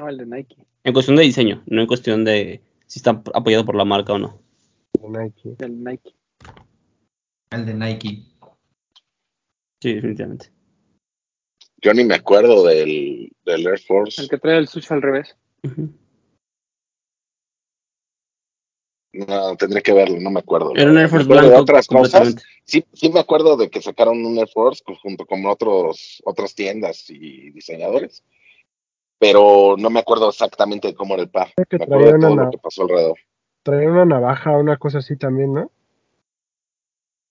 No, 0.00 0.08
el 0.08 0.18
de 0.18 0.26
Nike. 0.26 0.66
En 0.84 0.92
cuestión 0.92 1.16
de 1.16 1.24
diseño, 1.24 1.64
no 1.66 1.80
en 1.80 1.88
cuestión 1.88 2.24
de 2.24 2.62
si 2.86 3.00
está 3.00 3.22
apoyado 3.34 3.64
por 3.64 3.74
la 3.74 3.84
marca 3.84 4.12
o 4.12 4.18
no. 4.18 4.40
de 5.00 5.08
Nike. 5.08 5.56
Del 5.58 5.82
Nike. 5.82 6.14
El 7.50 7.66
de 7.66 7.74
Nike. 7.74 8.22
Sí, 9.82 9.94
definitivamente. 9.94 10.52
Yo 11.82 11.92
ni 11.92 12.04
me 12.04 12.14
acuerdo 12.14 12.64
del, 12.64 13.32
del 13.44 13.66
Air 13.66 13.80
Force. 13.80 14.22
El 14.22 14.28
que 14.28 14.38
trae 14.38 14.56
el 14.56 14.68
sushi 14.68 14.94
al 14.94 15.02
revés. 15.02 15.36
No, 19.12 19.56
tendré 19.56 19.82
que 19.82 19.92
verlo, 19.92 20.18
no 20.20 20.30
me 20.30 20.40
acuerdo. 20.40 20.72
Era 20.74 20.90
un 20.90 20.98
Air 20.98 21.08
Force 21.08 21.24
acuerdo 21.24 21.42
de 21.42 21.48
blanco 21.48 21.62
otras 21.62 21.86
cosas. 21.86 22.36
Sí, 22.64 22.84
sí 22.92 23.10
me 23.10 23.20
acuerdo 23.20 23.56
de 23.56 23.68
que 23.68 23.82
sacaron 23.82 24.24
un 24.24 24.38
Air 24.38 24.48
Force 24.48 24.82
junto 25.02 25.26
con 25.26 25.44
otros, 25.44 26.22
otras 26.24 26.54
tiendas 26.54 27.10
y 27.10 27.50
diseñadores. 27.50 28.24
Pero 29.18 29.76
no 29.76 29.90
me 29.90 30.00
acuerdo 30.00 30.28
exactamente 30.30 30.88
de 30.88 30.94
cómo 30.94 31.14
era 31.14 31.24
el 31.24 31.30
par. 31.30 31.52
Que 31.68 31.78
Me 31.78 31.84
acuerdo 31.84 32.04
traía 32.04 32.12
de 32.14 32.20
todo 32.20 32.32
una 32.32 32.44
lo 32.44 32.50
que 32.50 32.58
pasó 32.58 32.82
alrededor. 32.82 33.18
Traía 33.64 33.88
una 33.88 34.04
navaja, 34.04 34.56
una 34.56 34.76
cosa 34.76 34.98
así 34.98 35.16
también, 35.16 35.52
¿no? 35.52 35.70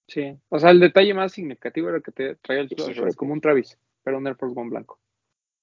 Sí. 0.08 0.38
O 0.49 0.60
sea, 0.60 0.72
el 0.72 0.80
detalle 0.82 1.14
más 1.14 1.32
significativo 1.32 1.89
era 1.89 2.02
que 2.02 2.12
te 2.12 2.36
traía 2.36 2.62
el 2.62 2.70
Sí, 2.70 2.76
sushi 2.76 2.89
al 2.89 2.93
sí, 2.93 2.99
revés, 2.99 3.14
sí. 3.14 3.18
como 3.18 3.34
un 3.34 3.41
Travis, 3.41 3.78
pero 4.04 4.18
un 4.18 4.28
Air 4.28 4.36
Force 4.36 4.60
One 4.60 4.70
blanco. 4.70 4.99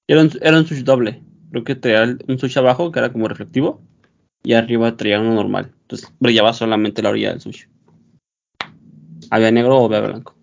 Era 0.07 0.21
un, 0.21 0.31
era 0.41 0.57
un 0.57 0.83
doble. 0.83 1.21
Creo 1.51 1.63
que 1.63 1.75
traía 1.75 2.17
un 2.27 2.39
sushi 2.39 2.59
abajo 2.59 2.91
que 2.91 2.99
era 2.99 3.11
como 3.11 3.27
reflectivo 3.27 3.81
y 4.43 4.53
arriba 4.53 4.95
traía 4.95 5.19
uno 5.19 5.33
normal. 5.33 5.73
Entonces 5.81 6.11
brillaba 6.19 6.53
solamente 6.53 7.01
la 7.01 7.09
orilla 7.09 7.29
del 7.31 7.41
sushi. 7.41 7.67
Había 9.31 9.51
negro 9.51 9.77
o 9.77 9.85
había 9.85 10.01
blanco. 10.01 10.35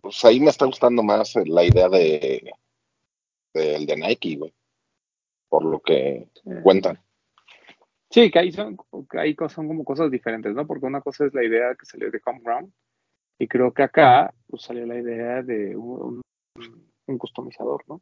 Pues 0.00 0.24
ahí 0.24 0.40
me 0.40 0.50
está 0.50 0.64
gustando 0.66 1.02
más 1.02 1.34
la 1.46 1.64
idea 1.64 1.88
de 1.88 2.52
del 3.54 3.86
de 3.86 3.96
Nike, 3.96 4.36
güey. 4.36 4.52
Por 5.48 5.64
lo 5.64 5.80
que 5.80 6.28
cuentan. 6.62 7.00
Sí, 8.10 8.30
que 8.30 8.38
ahí 8.40 8.52
son, 8.52 8.76
que 9.10 9.18
ahí 9.18 9.36
son 9.48 9.68
como 9.68 9.84
cosas 9.84 10.10
diferentes, 10.10 10.54
¿no? 10.54 10.66
Porque 10.66 10.86
una 10.86 11.00
cosa 11.00 11.26
es 11.26 11.34
la 11.34 11.44
idea 11.44 11.74
que 11.74 11.86
salió 11.86 12.10
de 12.10 12.20
Homeground 12.24 12.72
y 13.38 13.46
creo 13.46 13.72
que 13.72 13.82
acá 13.84 14.34
pues, 14.48 14.62
salió 14.62 14.84
la 14.86 14.98
idea 14.98 15.42
de 15.42 15.76
un, 15.76 16.20
un- 16.56 16.90
un 17.10 17.18
customizador, 17.18 17.84
¿no? 17.88 18.00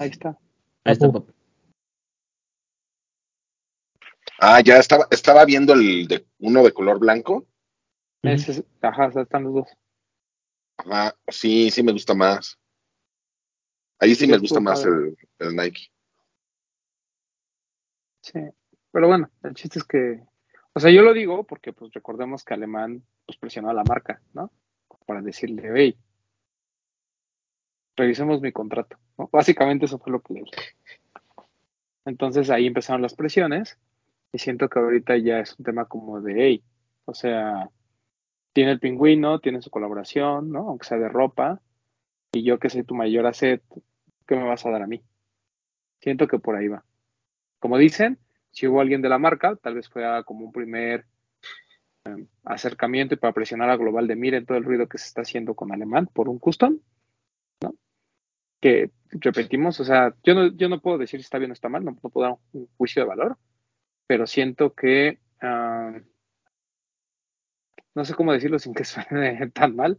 Ahí 0.00 0.08
está. 0.10 0.38
Ahí 0.84 0.92
está, 0.92 1.10
papá. 1.10 1.32
Ah, 4.40 4.60
ya 4.60 4.78
estaba, 4.78 5.06
estaba 5.10 5.44
viendo 5.44 5.72
el 5.74 6.08
de 6.08 6.26
uno 6.40 6.62
de 6.62 6.72
color 6.72 6.98
blanco. 6.98 7.46
Ese 8.22 8.52
es- 8.52 8.64
ajá, 8.80 9.06
están 9.20 9.44
los 9.44 9.54
dos. 9.54 9.68
Ajá, 10.78 11.14
sí, 11.28 11.70
sí 11.70 11.82
me 11.82 11.92
gusta 11.92 12.14
más. 12.14 12.58
Ahí 14.00 14.14
sí 14.14 14.24
Sí, 14.24 14.30
me 14.30 14.38
gusta 14.38 14.60
más 14.60 14.84
el 14.84 15.16
Nike. 15.56 15.88
Sí. 18.22 18.40
Pero 18.90 19.08
bueno, 19.08 19.30
el 19.42 19.54
chiste 19.54 19.78
es 19.78 19.84
que, 19.84 20.24
o 20.72 20.80
sea, 20.80 20.90
yo 20.90 21.02
lo 21.02 21.12
digo 21.12 21.44
porque 21.44 21.72
pues 21.72 21.92
recordemos 21.92 22.44
que 22.44 22.54
Alemán 22.54 23.04
pues 23.26 23.38
presionó 23.38 23.70
a 23.70 23.74
la 23.74 23.84
marca, 23.84 24.20
¿no? 24.32 24.50
Para 25.06 25.20
decirle, 25.20 25.70
hey, 25.74 25.98
revisemos 27.96 28.40
mi 28.40 28.52
contrato, 28.52 28.98
¿no? 29.18 29.28
Básicamente 29.32 29.86
eso 29.86 29.98
fue 29.98 30.12
lo 30.12 30.20
que 30.20 30.34
le 30.34 30.40
dije. 30.40 30.76
Entonces 32.04 32.50
ahí 32.50 32.66
empezaron 32.66 33.02
las 33.02 33.14
presiones 33.14 33.78
y 34.32 34.38
siento 34.38 34.68
que 34.68 34.78
ahorita 34.78 35.16
ya 35.16 35.40
es 35.40 35.58
un 35.58 35.64
tema 35.64 35.86
como 35.86 36.20
de, 36.20 36.34
hey, 36.36 36.62
o 37.04 37.14
sea, 37.14 37.70
tiene 38.52 38.72
el 38.72 38.80
pingüino, 38.80 39.40
tiene 39.40 39.62
su 39.62 39.70
colaboración, 39.70 40.50
¿no? 40.50 40.68
Aunque 40.68 40.86
sea 40.86 40.98
de 40.98 41.08
ropa, 41.08 41.60
y 42.32 42.42
yo 42.42 42.58
que 42.58 42.70
soy 42.70 42.84
tu 42.84 42.94
mayor 42.94 43.26
asset, 43.26 43.62
¿qué 44.26 44.36
me 44.36 44.44
vas 44.44 44.66
a 44.66 44.70
dar 44.70 44.82
a 44.82 44.86
mí? 44.86 45.02
Siento 46.00 46.26
que 46.26 46.38
por 46.38 46.56
ahí 46.56 46.68
va. 46.68 46.84
Como 47.58 47.78
dicen, 47.78 48.18
si 48.50 48.66
hubo 48.66 48.80
alguien 48.80 49.02
de 49.02 49.08
la 49.08 49.18
marca, 49.18 49.56
tal 49.56 49.74
vez 49.74 49.88
fue 49.88 50.04
como 50.24 50.44
un 50.44 50.52
primer 50.52 51.06
eh, 52.04 52.26
acercamiento 52.44 53.14
y 53.14 53.18
para 53.18 53.32
presionar 53.32 53.70
a 53.70 53.76
Global 53.76 54.06
de 54.06 54.16
miren 54.16 54.46
todo 54.46 54.58
el 54.58 54.64
ruido 54.64 54.88
que 54.88 54.98
se 54.98 55.06
está 55.06 55.22
haciendo 55.22 55.54
con 55.54 55.72
Alemán 55.72 56.08
por 56.12 56.28
un 56.28 56.38
custom, 56.38 56.78
Que 58.60 58.90
repetimos, 59.10 59.78
o 59.80 59.84
sea, 59.84 60.14
yo 60.24 60.34
no, 60.34 60.46
yo 60.56 60.68
no 60.68 60.80
puedo 60.80 60.98
decir 60.98 61.20
si 61.20 61.24
está 61.24 61.38
bien 61.38 61.50
o 61.50 61.54
está 61.54 61.68
mal, 61.68 61.84
no, 61.84 61.94
puedo 61.96 62.26
dar 62.26 62.36
un 62.52 62.68
juicio 62.76 63.02
de 63.02 63.08
valor, 63.08 63.38
pero 64.08 64.26
siento 64.26 64.74
que 64.74 65.20
ah, 65.42 65.92
no 67.94 68.04
sé 68.04 68.14
cómo 68.14 68.32
decirlo 68.32 68.58
sin 68.58 68.74
que 68.74 68.84
suene 68.84 69.50
tan 69.50 69.74
mal. 69.76 69.98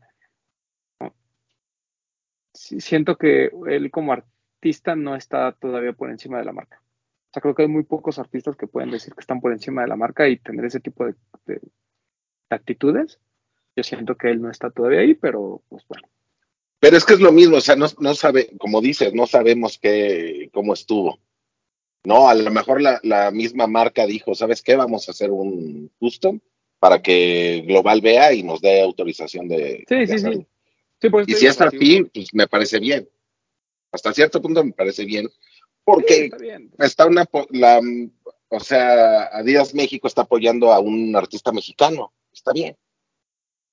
siento 2.54 3.18
que 3.18 3.52
él 3.68 3.92
como 3.92 4.14
artista 4.14 4.96
no 4.96 5.16
está 5.16 5.52
todavía 5.54 5.94
por 5.94 6.10
encima 6.10 6.38
de 6.38 6.46
la 6.46 6.54
marca. 6.54 6.82
O 6.82 7.34
sea, 7.34 7.42
creo 7.42 7.56
que 7.56 7.64
hay 7.64 7.68
muy 7.68 7.84
pocos 7.84 8.18
artistas 8.20 8.56
que 8.56 8.68
pueden 8.68 8.92
decir 8.92 9.14
que 9.14 9.20
están 9.20 9.42
por 9.42 9.52
encima 9.52 9.82
de 9.82 9.88
la 9.90 9.96
marca 9.98 10.28
y 10.28 10.38
tener 10.38 10.66
ese 10.66 10.80
tipo 10.80 11.06
de, 11.06 11.16
de- 11.46 11.56
de 12.50 12.56
actitudes. 12.56 13.20
Yo 13.76 13.84
siento 13.84 14.16
que 14.18 14.32
él 14.32 14.42
no 14.42 14.52
está 14.52 14.72
todavía 14.72 15.02
ahí, 15.02 15.16
pero. 15.16 15.64
Pero 16.86 16.98
es 16.98 17.04
que 17.04 17.16
es 17.16 17.20
lo 17.20 17.32
mismo, 17.32 17.58
o 17.58 17.62
sea, 17.62 17.76
no, 17.76 17.88
no 17.98 18.14
sabe, 18.14 18.52
como 18.60 18.80
dices, 18.80 19.12
no 19.16 19.26
sabemos 19.26 19.80
qué, 19.80 20.52
cómo 20.54 20.76
estuvo. 20.76 21.18
No, 22.04 22.30
a 22.30 22.36
lo 22.36 22.52
mejor 22.52 22.80
la, 22.80 23.00
la 23.02 23.32
misma 23.32 23.66
marca 23.66 24.06
dijo, 24.06 24.36
¿sabes 24.36 24.62
qué? 24.62 24.76
Vamos 24.76 25.08
a 25.08 25.12
hacer 25.12 25.32
un 25.32 25.92
custom 25.98 26.40
para 26.78 27.02
que 27.02 27.64
Global 27.66 28.02
vea 28.02 28.34
y 28.34 28.44
nos 28.44 28.62
dé 28.62 28.82
autorización 28.82 29.48
de, 29.48 29.84
Sí, 29.90 29.96
de 29.96 30.08
sí, 30.08 30.14
hacerlo. 30.14 30.46
sí. 31.02 31.10
Y 31.26 31.34
si 31.34 31.48
es 31.48 31.60
así, 31.60 32.04
pues 32.14 32.28
me 32.34 32.48
parece 32.48 32.78
bien. 32.78 33.10
Hasta 33.92 34.14
cierto 34.14 34.40
punto 34.40 34.64
me 34.64 34.74
parece 34.74 35.06
bien. 35.06 35.28
sí, 35.28 35.34
Porque 35.84 36.26
está 36.26 36.38
bien. 36.38 36.72
está 36.78 37.08
una, 37.08 37.26
la, 37.50 37.82
o 38.50 38.60
sea, 38.60 39.24
Adidas 39.36 39.74
México 39.74 40.08
está 40.08 40.22
apoyando 40.22 40.72
a 40.72 40.80
un 40.80 41.16
artista 41.16 41.52
mexicano. 41.52 42.14
Está 42.32 42.54
bien. 42.54 42.78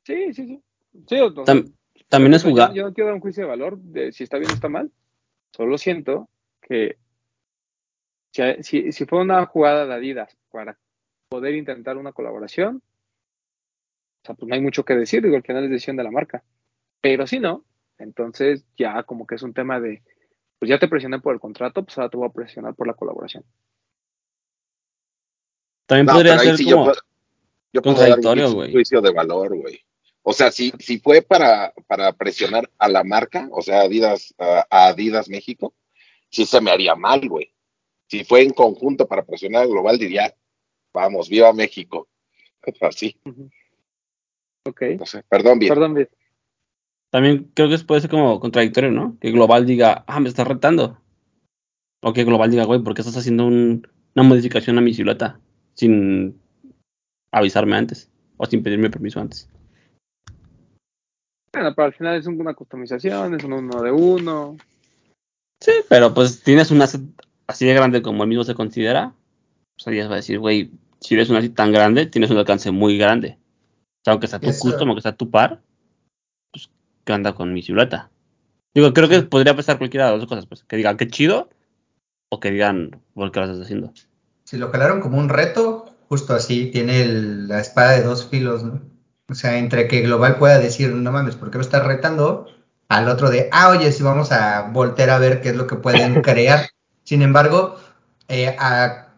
Sí, 0.07 0.33
sí, 0.33 0.47
sí. 0.47 0.63
Sí, 1.07 1.17
o- 1.21 1.27
o 1.27 1.45
sea, 1.45 1.55
Tam- 1.55 1.75
también 2.13 2.35
es 2.35 2.43
Yo- 2.45 2.51
jugar. 2.51 2.73
Yo, 2.75 2.83
no 2.85 2.93
quiero 2.93 3.07
dar 3.07 3.15
un 3.15 3.21
juicio 3.21 3.43
de 3.43 3.49
valor 3.49 3.79
de 3.79 4.13
si 4.13 4.23
está 4.23 4.37
bien 4.39 4.51
o 4.51 4.55
está 4.55 4.69
mal. 4.69 4.93
Solo 5.51 5.79
siento 5.79 6.29
que 6.61 6.99
si, 8.33 8.43
si, 8.63 8.93
si 8.93 9.07
fue 9.07 9.21
una 9.21 9.45
jugada 9.47 9.87
de 9.87 9.95
Adidas 9.95 10.37
para 10.51 10.79
poder 11.31 11.55
intentar 11.55 11.97
una 11.97 12.13
colaboración, 12.13 12.77
o 14.23 14.27
sea, 14.27 14.35
pues 14.35 14.47
no 14.49 14.55
hay 14.55 14.61
mucho 14.61 14.85
que 14.85 14.95
decir, 14.95 15.23
digo, 15.23 15.37
al 15.37 15.43
final 15.43 15.65
es 15.65 15.71
decisión 15.71 15.97
de 15.97 16.05
la 16.05 16.11
marca. 16.11 16.45
Pero 17.01 17.27
si 17.27 17.41
no, 17.41 17.65
entonces 17.99 18.65
ya 18.77 19.03
como 19.05 19.27
que 19.27 19.35
es 19.37 19.43
un 19.43 19.55
tema 19.55 19.81
de, 19.81 20.03
pues 20.59 20.69
ya 20.69 20.79
te 20.79 20.89
presioné 20.89 21.19
por 21.19 21.33
el 21.35 21.41
contrato, 21.41 21.83
pues 21.83 21.97
ahora 21.97 22.11
te 22.11 22.17
voy 22.19 22.29
a 22.29 22.33
presionar 22.33 22.75
por 22.75 22.87
la 22.87 22.95
colaboración. 22.95 23.43
También 25.87 26.07
No, 26.07 26.13
podría 26.13 26.39
ser 26.39 26.57
sí 26.59 26.67
yo 26.69 26.77
como. 26.77 26.85
puedo, 26.87 27.01
yo 27.73 27.83
puedo 27.83 27.97
dar 27.97 28.09
un 28.09 28.15
contradictorio, 28.15 28.45
juicio, 28.45 28.57
güey. 28.59 28.73
juicio 28.73 29.01
de 29.01 29.13
valor, 29.13 29.57
güey. 29.57 29.81
O 30.25 30.33
sea, 30.33 30.53
si, 30.53 30.73
si 30.79 30.99
fue 30.99 31.23
para, 31.23 31.73
para 31.89 32.13
presionar 32.13 32.71
a 32.79 32.89
la 32.89 33.03
marca, 33.05 33.49
o 33.51 33.61
sea, 33.63 33.81
Adidas, 33.83 34.35
a 34.39 34.67
a 34.71 34.87
Adidas 34.89 35.29
México, 35.29 35.75
sí 36.31 36.47
se 36.47 36.61
me 36.61 36.71
haría 36.71 36.95
mal, 36.95 37.29
güey. 37.29 37.53
Si 38.09 38.25
fue 38.25 38.43
en 38.43 38.51
conjunto 38.51 39.09
para 39.09 39.25
presionar 39.25 39.63
al 39.63 39.69
global, 39.71 39.99
diría, 39.99 40.35
vamos, 40.95 41.29
viva 41.29 41.53
México. 41.53 42.09
Así, 42.81 43.17
Ok. 44.65 44.83
no 44.99 45.07
sé, 45.07 45.25
perdón, 45.29 45.59
bien. 45.59 45.75
Perdón, 45.75 45.95
Vic. 45.95 46.11
También 47.11 47.51
creo 47.55 47.69
que 47.69 47.79
puede 47.85 48.01
ser 48.01 48.11
como 48.11 48.39
contradictorio, 48.41 48.91
¿no? 48.91 49.19
Que 49.21 49.33
Global 49.33 49.67
diga, 49.67 50.05
ah, 50.07 50.21
me 50.21 50.29
estás 50.29 50.47
retando. 50.47 50.99
O 52.01 52.13
que 52.13 52.25
Global 52.25 52.51
diga, 52.51 52.65
güey, 52.65 52.81
¿por 52.83 52.95
qué 52.95 53.03
estás 53.03 53.17
haciendo 53.17 53.47
un- 53.47 53.87
una 54.15 54.23
modificación 54.23 54.79
a 54.79 54.81
mi 54.81 54.95
silueta? 54.95 55.41
Sin 55.75 56.41
avisarme 57.33 57.77
antes. 57.77 58.11
O 58.39 58.47
sin 58.47 58.63
pedirme 58.63 58.89
permiso 58.89 59.21
antes. 59.21 59.49
Bueno, 61.53 61.75
pero 61.75 61.87
al 61.87 61.93
final 61.93 62.17
es 62.17 62.27
una 62.27 62.55
customización, 62.55 63.35
es 63.35 63.45
un 63.45 63.53
uno 63.53 63.83
de 63.83 63.91
uno. 63.93 64.57
Sí, 65.61 65.73
pero 65.89 66.15
pues 66.15 66.43
tienes 66.43 66.71
un 66.71 66.81
asset 66.83 67.03
así 67.47 67.67
de 67.67 67.75
grande 67.75 68.03
como 68.03 68.23
el 68.23 68.29
mismo 68.29 68.45
se 68.45 68.55
considera. 68.55 69.13
Pues 69.77 69.87
ahí 69.87 69.99
va 70.07 70.15
a 70.15 70.17
decir, 70.17 70.39
güey, 70.39 70.71
si 71.01 71.15
eres 71.15 71.31
un 71.31 71.37
asset 71.37 71.55
tan 71.55 71.73
grande, 71.73 72.07
tienes 72.07 72.31
un 72.31 72.39
alcance 72.39 72.71
muy 72.71 72.97
grande. 72.99 73.39
O 73.39 74.05
sea, 74.05 74.13
aunque 74.13 74.27
sea 74.29 74.41
tu 74.41 74.49
Eso- 74.49 74.61
custom, 74.61 74.89
aunque 74.89 75.03
sea 75.03 75.17
tu 75.17 75.31
par, 75.31 75.61
pues, 76.53 76.71
¿qué 77.05 77.13
anda 77.13 77.35
con 77.35 77.53
mi 77.53 77.63
silueta? 77.63 78.11
Digo, 78.75 78.93
creo 78.95 79.09
que 79.09 79.23
podría 79.23 79.55
pasar 79.55 79.77
cualquiera 79.79 80.07
de 80.07 80.13
las 80.13 80.21
dos 80.21 80.29
cosas, 80.29 80.47
pues. 80.47 80.65
Que 80.65 80.77
digan, 80.77 80.97
qué 80.97 81.07
chido, 81.07 81.51
o 82.31 82.41
que 82.41 82.51
digan, 82.51 83.03
¿por 83.15 83.31
qué 83.31 83.41
lo 83.41 83.47
estás 83.47 83.61
haciendo? 83.63 83.93
Si 84.45 84.57
lo 84.57 84.71
jalaron 84.71 85.01
como 85.01 85.19
un 85.19 85.29
reto, 85.29 85.95
justo 86.09 86.33
así, 86.35 86.71
tiene 86.71 87.03
el- 87.03 87.49
la 87.49 87.61
espada 87.61 87.93
de 87.93 88.03
dos 88.03 88.27
filos, 88.29 88.65
¿no? 88.65 88.81
O 89.33 89.35
sea, 89.35 89.59
entre 89.59 89.89
que 89.89 90.03
Global 90.03 90.37
pueda 90.37 90.59
decir, 90.59 90.91
no 90.93 91.11
mames, 91.11 91.37
¿por 91.37 91.51
qué 91.51 91.59
me 91.59 91.65
estás 91.65 91.85
retando? 91.85 92.47
Al 92.89 93.09
otro 93.09 93.31
de, 93.31 93.49
ah, 93.51 93.71
oye, 93.71 93.91
si 93.91 94.03
vamos 94.03 94.31
a 94.31 94.69
voltear 94.73 95.11
a 95.11 95.19
ver 95.19 95.41
qué 95.41 95.49
es 95.49 95.57
lo 95.57 95.67
que 95.67 95.77
pueden 95.77 96.21
crear. 96.23 96.69
Sin 97.03 97.23
embargo, 97.23 97.77
eh, 98.29 98.55
a- 98.59 99.09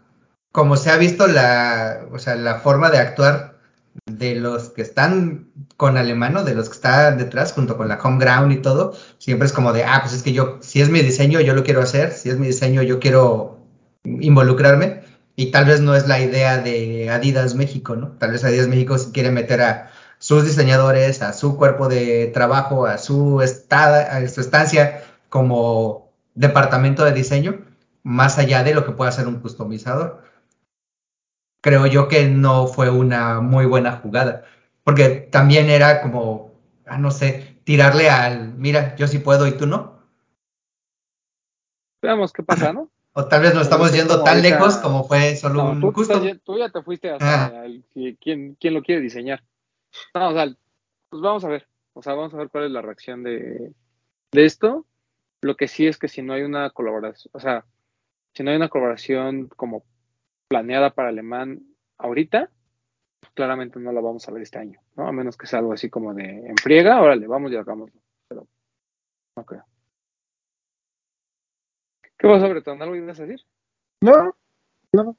como 0.52 0.76
se 0.76 0.90
ha 0.90 0.96
visto 0.96 1.26
la, 1.26 2.06
o 2.12 2.18
sea, 2.20 2.36
la 2.36 2.60
forma 2.60 2.90
de 2.90 2.98
actuar 2.98 3.58
de 4.06 4.36
los 4.36 4.70
que 4.70 4.82
están 4.82 5.48
con 5.76 5.96
Alemano, 5.96 6.44
de 6.44 6.54
los 6.54 6.68
que 6.68 6.76
están 6.76 7.18
detrás, 7.18 7.52
junto 7.52 7.76
con 7.76 7.88
la 7.88 7.98
home 8.00 8.24
ground 8.24 8.52
y 8.52 8.62
todo, 8.62 8.94
siempre 9.18 9.46
es 9.46 9.52
como 9.52 9.72
de, 9.72 9.82
ah, 9.84 9.98
pues 10.02 10.14
es 10.14 10.22
que 10.22 10.32
yo, 10.32 10.58
si 10.60 10.80
es 10.80 10.90
mi 10.90 11.00
diseño, 11.00 11.40
yo 11.40 11.54
lo 11.54 11.64
quiero 11.64 11.80
hacer, 11.82 12.12
si 12.12 12.30
es 12.30 12.38
mi 12.38 12.46
diseño, 12.46 12.82
yo 12.82 13.00
quiero 13.00 13.58
involucrarme. 14.04 15.02
Y 15.36 15.50
tal 15.50 15.64
vez 15.64 15.80
no 15.80 15.96
es 15.96 16.06
la 16.06 16.20
idea 16.20 16.58
de 16.58 17.10
Adidas 17.10 17.56
México, 17.56 17.96
¿no? 17.96 18.12
Tal 18.18 18.30
vez 18.30 18.44
Adidas 18.44 18.68
México 18.68 18.96
sí 18.98 19.10
quiere 19.12 19.32
meter 19.32 19.62
a 19.62 19.90
sus 20.24 20.46
diseñadores, 20.46 21.20
a 21.20 21.34
su 21.34 21.58
cuerpo 21.58 21.86
de 21.86 22.28
trabajo, 22.28 22.86
a 22.86 22.96
su, 22.96 23.42
estada, 23.42 24.16
a 24.16 24.26
su 24.26 24.40
estancia 24.40 25.04
como 25.28 26.10
departamento 26.34 27.04
de 27.04 27.12
diseño, 27.12 27.62
más 28.04 28.38
allá 28.38 28.64
de 28.64 28.72
lo 28.72 28.86
que 28.86 28.92
pueda 28.92 29.10
hacer 29.10 29.26
un 29.28 29.40
customizador. 29.40 30.22
Creo 31.62 31.84
yo 31.86 32.08
que 32.08 32.26
no 32.26 32.66
fue 32.68 32.88
una 32.88 33.42
muy 33.42 33.66
buena 33.66 33.92
jugada, 33.98 34.44
porque 34.82 35.10
también 35.10 35.68
era 35.68 36.00
como, 36.00 36.52
ah, 36.86 36.96
no 36.96 37.10
sé, 37.10 37.58
tirarle 37.64 38.08
al, 38.08 38.54
mira, 38.54 38.96
yo 38.96 39.06
sí 39.08 39.18
puedo 39.18 39.46
y 39.46 39.52
tú 39.58 39.66
no. 39.66 39.98
Veamos 42.00 42.32
qué 42.32 42.42
pasa, 42.42 42.72
¿no? 42.72 42.88
O 43.16 43.26
tal 43.26 43.42
vez 43.42 43.52
nos 43.54 43.64
estamos 43.64 43.92
yendo 43.92 44.24
tan 44.24 44.38
ahorita- 44.38 44.56
lejos 44.56 44.76
como 44.78 45.04
fue 45.04 45.36
solo 45.36 45.62
No, 45.62 45.70
un 45.72 45.80
tú, 45.82 45.92
custom. 45.92 46.22
tú 46.44 46.58
ya- 46.58 46.70
te 46.70 46.82
fuiste 46.82 47.10
hasta 47.10 47.44
Ah. 47.44 47.64
el- 47.66 47.84
si- 47.94 48.16
quién, 48.20 48.56
quién 48.58 48.72
lo 48.74 48.82
quiere 48.82 49.02
diseñar. 49.02 49.40
No, 50.14 50.28
o 50.30 50.32
sea, 50.32 50.46
pues 51.08 51.22
vamos 51.22 51.44
a 51.44 51.48
ver. 51.48 51.68
O 51.92 52.02
sea, 52.02 52.14
vamos 52.14 52.34
a 52.34 52.38
ver 52.38 52.48
cuál 52.50 52.64
es 52.64 52.70
la 52.70 52.82
reacción 52.82 53.22
de, 53.22 53.72
de 54.32 54.44
esto. 54.44 54.86
Lo 55.40 55.56
que 55.56 55.68
sí 55.68 55.86
es 55.86 55.98
que 55.98 56.08
si 56.08 56.22
no 56.22 56.32
hay 56.32 56.42
una 56.42 56.70
colaboración, 56.70 57.30
o 57.34 57.40
sea, 57.40 57.64
si 58.32 58.42
no 58.42 58.50
hay 58.50 58.56
una 58.56 58.68
colaboración 58.68 59.48
como 59.48 59.84
planeada 60.48 60.90
para 60.90 61.10
Alemán 61.10 61.62
ahorita, 61.98 62.50
pues 63.20 63.32
claramente 63.32 63.78
no 63.78 63.92
la 63.92 64.00
vamos 64.00 64.26
a 64.28 64.32
ver 64.32 64.42
este 64.42 64.58
año, 64.58 64.80
¿no? 64.96 65.06
A 65.06 65.12
menos 65.12 65.36
que 65.36 65.46
sea 65.46 65.60
algo 65.60 65.72
así 65.72 65.88
como 65.88 66.14
de 66.14 66.24
en 66.24 66.56
friega, 66.56 67.00
órale, 67.00 67.26
vamos 67.26 67.52
y 67.52 67.56
hagámoslo. 67.56 68.00
Pero 68.28 68.48
no 69.36 69.44
creo. 69.44 69.64
¿Qué 72.18 72.26
vas 72.26 72.42
a 72.42 72.48
Bretón? 72.48 72.80
¿Algo 72.82 72.96
ibas 72.96 73.20
a 73.20 73.26
decir? 73.26 73.46
No, 74.00 74.34
no, 74.92 75.16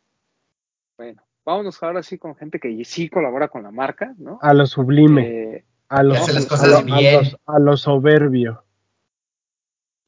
Bueno, 0.98 1.25
vámonos 1.46 1.82
ahora 1.84 2.02
sí 2.04 2.18
con 2.18 2.36
gente 2.36 2.60
que 2.60 2.84
sí 2.86 3.08
colabora 3.10 3.48
con 3.48 3.64
la 3.64 3.72
marca, 3.72 4.14
¿no? 4.18 4.40
a 4.42 4.54
lo 4.54 4.66
sublime, 4.66 5.28
Eh, 5.58 5.66
a 5.90 6.04
lo, 6.04 6.14
que 6.14 6.18
hace 6.20 6.34
las 6.34 6.46
a 6.46 6.50
cosas 6.50 6.74
a 6.74 6.82
bien. 6.84 7.14
los- 7.14 7.38
a 7.46 7.60
lo 7.60 7.78
soberbio. 7.78 8.64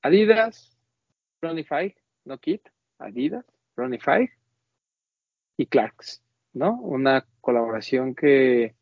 Adidas, 0.02 0.78
Ronnie 1.42 1.64
Fieg, 1.64 1.96
no 2.26 2.38
Kit, 2.40 2.68
Adidas, 3.00 3.46
Ronnie 3.76 4.00
Fieg 4.00 4.32
y 5.58 5.66
Clarks, 5.68 6.22
¿no? 6.54 6.74
Una 6.82 7.26
colaboración 7.42 8.16
que 8.16 8.76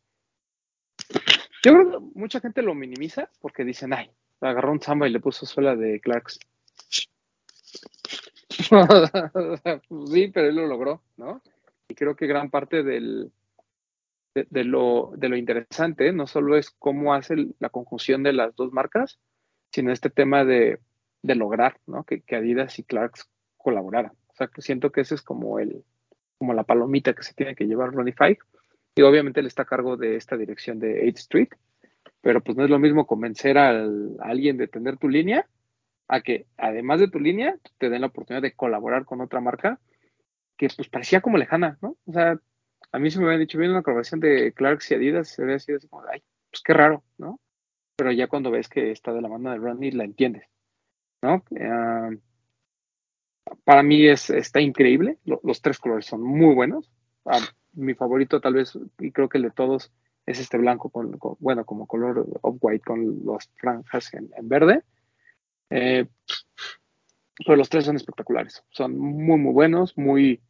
yo 1.62 1.72
creo 1.72 1.90
que 1.90 1.98
mucha 2.14 2.40
gente 2.40 2.62
lo 2.62 2.74
minimiza 2.74 3.28
porque 3.40 3.64
dicen, 3.64 3.92
ay, 3.92 4.10
agarró 4.40 4.72
un 4.72 4.80
samba 4.80 5.08
y 5.08 5.12
le 5.12 5.20
puso 5.20 5.46
suela 5.46 5.74
de 5.76 6.00
Clarks. 6.00 6.38
Pues 8.70 10.10
sí, 10.10 10.28
pero 10.28 10.48
él 10.48 10.56
lo 10.56 10.66
logró, 10.66 11.02
¿no? 11.18 11.42
Y 11.88 11.94
creo 11.94 12.16
que 12.16 12.26
gran 12.26 12.50
parte 12.50 12.82
del, 12.82 13.30
de, 14.34 14.64
lo, 14.64 15.12
de 15.16 15.28
lo 15.28 15.36
interesante 15.36 16.12
no 16.12 16.26
solo 16.26 16.56
es 16.56 16.70
cómo 16.70 17.14
hace 17.14 17.36
la 17.58 17.68
conjunción 17.70 18.22
de 18.22 18.32
las 18.32 18.54
dos 18.56 18.72
marcas, 18.72 19.18
sino 19.72 19.92
este 19.92 20.10
tema 20.10 20.44
de, 20.44 20.80
de 21.22 21.34
lograr, 21.34 21.78
¿no? 21.86 22.04
Que, 22.04 22.22
Adidas 22.34 22.78
y 22.78 22.84
Clarks 22.84 23.28
colaboraran. 23.56 24.12
O 24.28 24.34
sea, 24.34 24.48
que 24.48 24.62
siento 24.62 24.92
que 24.92 25.00
ese 25.02 25.14
es 25.14 25.22
como 25.22 25.58
el, 25.58 25.84
como 26.38 26.54
la 26.54 26.64
palomita 26.64 27.14
que 27.14 27.22
se 27.22 27.34
tiene 27.34 27.54
que 27.54 27.66
llevar 27.66 27.92
Ronnie. 27.92 28.14
Y 28.94 29.02
obviamente 29.02 29.40
él 29.40 29.46
está 29.46 29.62
a 29.62 29.66
cargo 29.66 29.96
de 29.96 30.16
esta 30.16 30.36
dirección 30.36 30.78
de 30.78 31.04
8th 31.06 31.18
Street, 31.18 31.48
pero 32.20 32.40
pues 32.42 32.56
no 32.56 32.64
es 32.64 32.70
lo 32.70 32.78
mismo 32.78 33.06
convencer 33.06 33.58
al- 33.58 34.16
a 34.20 34.28
alguien 34.28 34.56
de 34.56 34.68
tener 34.68 34.96
tu 34.96 35.08
línea 35.08 35.46
a 36.08 36.20
que 36.20 36.46
además 36.56 37.00
de 37.00 37.08
tu 37.08 37.18
línea 37.18 37.56
te 37.78 37.90
den 37.90 38.00
la 38.02 38.06
oportunidad 38.08 38.42
de 38.42 38.52
colaborar 38.52 39.04
con 39.04 39.20
otra 39.20 39.40
marca 39.40 39.80
que 40.56 40.68
pues 40.74 40.88
parecía 40.88 41.20
como 41.20 41.38
lejana, 41.38 41.78
¿no? 41.82 41.96
O 42.06 42.12
sea, 42.12 42.38
a 42.92 42.98
mí 42.98 43.10
se 43.10 43.18
me 43.18 43.26
habían 43.26 43.40
dicho, 43.40 43.58
viene 43.58 43.74
una 43.74 43.82
colaboración 43.82 44.20
de 44.20 44.52
Clarks 44.52 44.90
y 44.90 44.94
Adidas, 44.94 45.28
se 45.28 45.42
había 45.42 45.58
sido 45.58 45.78
así 45.78 45.88
como, 45.88 46.04
ay, 46.10 46.22
pues 46.50 46.62
qué 46.62 46.72
raro, 46.72 47.04
¿no? 47.18 47.40
Pero 47.96 48.12
ya 48.12 48.28
cuando 48.28 48.50
ves 48.50 48.68
que 48.68 48.90
está 48.92 49.12
de 49.12 49.22
la 49.22 49.28
mano 49.28 49.50
de 49.50 49.58
Ronnie, 49.58 49.92
la 49.92 50.04
entiendes, 50.04 50.44
¿no? 51.22 51.44
Ah, 51.60 52.10
para 53.64 53.82
mí 53.82 54.06
es, 54.06 54.30
está 54.30 54.60
increíble, 54.60 55.18
Lo- 55.24 55.40
los 55.44 55.60
tres 55.60 55.78
colores 55.78 56.06
son 56.06 56.22
muy 56.22 56.54
buenos. 56.54 56.90
Ah, 57.24 57.38
mi 57.74 57.94
favorito 57.94 58.40
tal 58.40 58.54
vez, 58.54 58.78
y 58.98 59.12
creo 59.12 59.28
que 59.28 59.38
el 59.38 59.44
de 59.44 59.50
todos, 59.50 59.92
es 60.24 60.40
este 60.40 60.58
blanco, 60.58 60.90
bueno, 61.38 61.64
como 61.64 61.86
color 61.86 62.26
off-white 62.42 62.84
con 62.84 63.24
las 63.24 63.48
franjas 63.56 64.12
en, 64.14 64.30
en 64.36 64.48
verde. 64.48 64.82
Eh, 65.70 66.06
pero 67.44 67.56
los 67.56 67.68
tres 67.68 67.84
son 67.84 67.96
espectaculares, 67.96 68.64
son 68.70 68.96
muy, 68.98 69.38
muy 69.38 69.52
buenos, 69.52 69.96
muy... 69.96 70.40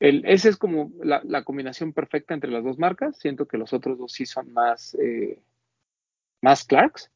El, 0.00 0.24
ese 0.26 0.50
es 0.50 0.56
como 0.56 0.90
la, 1.02 1.22
la 1.24 1.44
combinación 1.44 1.92
perfecta 1.92 2.34
entre 2.34 2.50
las 2.50 2.64
dos 2.64 2.78
marcas. 2.78 3.16
Siento 3.18 3.46
que 3.46 3.56
los 3.56 3.72
otros 3.72 3.96
dos 3.96 4.12
sí 4.12 4.26
son 4.26 4.52
más, 4.52 4.94
eh, 4.96 5.40
más 6.42 6.64
Clarks, 6.64 7.10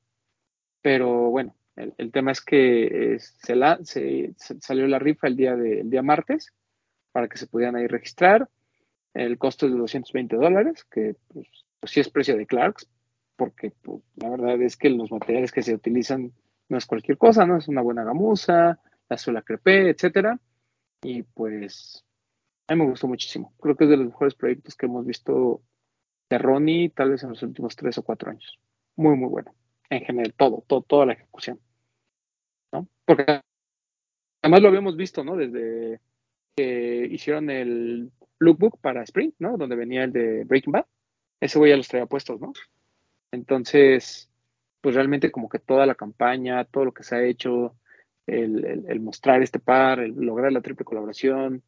pero 0.81 1.31
bueno, 1.31 1.55
el, 1.77 1.93
el 1.99 2.13
tema 2.13 2.33
es 2.33 2.41
que 2.41 3.15
eh, 3.15 3.19
se, 3.19 3.57
la, 3.57 3.79
se, 3.85 4.33
se 4.37 4.61
salió 4.61 4.87
la 4.87 4.99
rifa 4.99 5.27
el 5.27 5.37
día, 5.37 5.55
de, 5.55 5.81
el 5.81 5.91
día 5.91 6.03
martes 6.03 6.55
para 7.13 7.29
que 7.29 7.39
se 7.39 7.47
pudieran 7.47 7.77
ahí 7.77 7.87
registrar. 7.87 8.49
El 9.15 9.39
costo 9.39 9.67
es 9.67 9.73
de 9.73 9.79
220 9.79 10.37
dólares, 10.37 10.85
que 10.85 11.17
pues, 11.29 11.49
pues 11.81 11.93
sí 11.93 12.01
es 12.01 12.09
precio 12.09 12.37
de 12.37 12.47
Clarks, 12.47 12.89
porque 13.37 13.73
pues, 13.83 14.03
la 14.17 14.31
verdad 14.31 14.61
es 14.63 14.77
que 14.77 14.91
los 14.91 15.11
materiales 15.11 15.53
que 15.53 15.63
se 15.63 15.75
utilizan 15.75 16.33
no 16.69 16.79
es 16.79 16.87
cualquier 16.87 17.19
cosa, 17.19 17.47
¿no? 17.47 17.57
Es 17.57 17.69
una 17.69 17.83
buena 17.83 18.05
gamuza, 18.05 18.81
la 19.09 19.19
suela 19.19 19.43
crepé, 19.43 19.91
etcétera. 19.91 20.39
Y 21.03 21.23
pues 21.23 22.05
a 22.67 22.75
mí 22.75 22.83
me 22.83 22.91
gustó 22.91 23.09
muchísimo. 23.09 23.55
Creo 23.61 23.77
que 23.77 23.85
es 23.85 23.91
de 23.91 23.97
los 23.97 24.07
mejores 24.07 24.35
proyectos 24.35 24.77
que 24.77 24.87
hemos 24.87 25.07
visto 25.07 25.63
de 26.29 26.39
Ronnie, 26.39 26.91
tal 26.91 27.11
vez 27.11 27.23
en 27.23 27.31
los 27.31 27.43
últimos 27.43 27.77
tres 27.77 27.97
o 27.99 28.03
cuatro 28.03 28.31
años. 28.31 28.59
Muy, 28.97 29.17
muy 29.17 29.29
bueno. 29.29 29.55
En 29.91 30.05
general, 30.05 30.35
todo, 30.35 30.65
todo 30.67 30.83
toda 30.83 31.07
la 31.07 31.15
ejecución. 31.15 31.61
¿no? 32.73 32.87
Porque 33.05 33.41
además 34.43 34.63
lo 34.63 34.69
habíamos 34.69 34.97
visto, 34.97 35.25
¿no? 35.25 35.37
Desde 35.37 36.01
que 36.57 37.09
hicieron 37.11 37.49
el 37.51 38.13
lookbook 38.39 38.81
para 38.81 39.03
Spring, 39.05 39.33
¿no? 39.39 39.57
Donde 39.57 39.77
venía 39.77 40.05
el 40.05 40.13
de 40.13 40.45
Breaking 40.45 40.73
Bad. 40.73 40.87
Ese 41.41 41.59
güey 41.59 41.71
ya 41.71 41.77
los 41.77 41.89
traía 41.89 42.07
puestos, 42.07 42.41
¿no? 42.41 42.53
Entonces, 43.31 44.28
pues 44.81 44.95
realmente 44.95 45.31
como 45.31 45.49
que 45.49 45.59
toda 45.59 45.87
la 45.87 45.95
campaña, 45.95 46.65
todo 46.65 46.87
lo 46.87 46.93
que 46.93 47.03
se 47.03 47.17
ha 47.17 47.23
hecho, 47.23 47.75
el, 48.27 48.65
el- 48.65 48.85
el 48.89 49.01
mostrar 49.01 49.43
este 49.43 49.59
par, 49.59 50.01
el 50.01 50.13
lograr 50.15 50.53
la 50.53 50.61
triple 50.61 50.85
colaboración, 50.85 51.63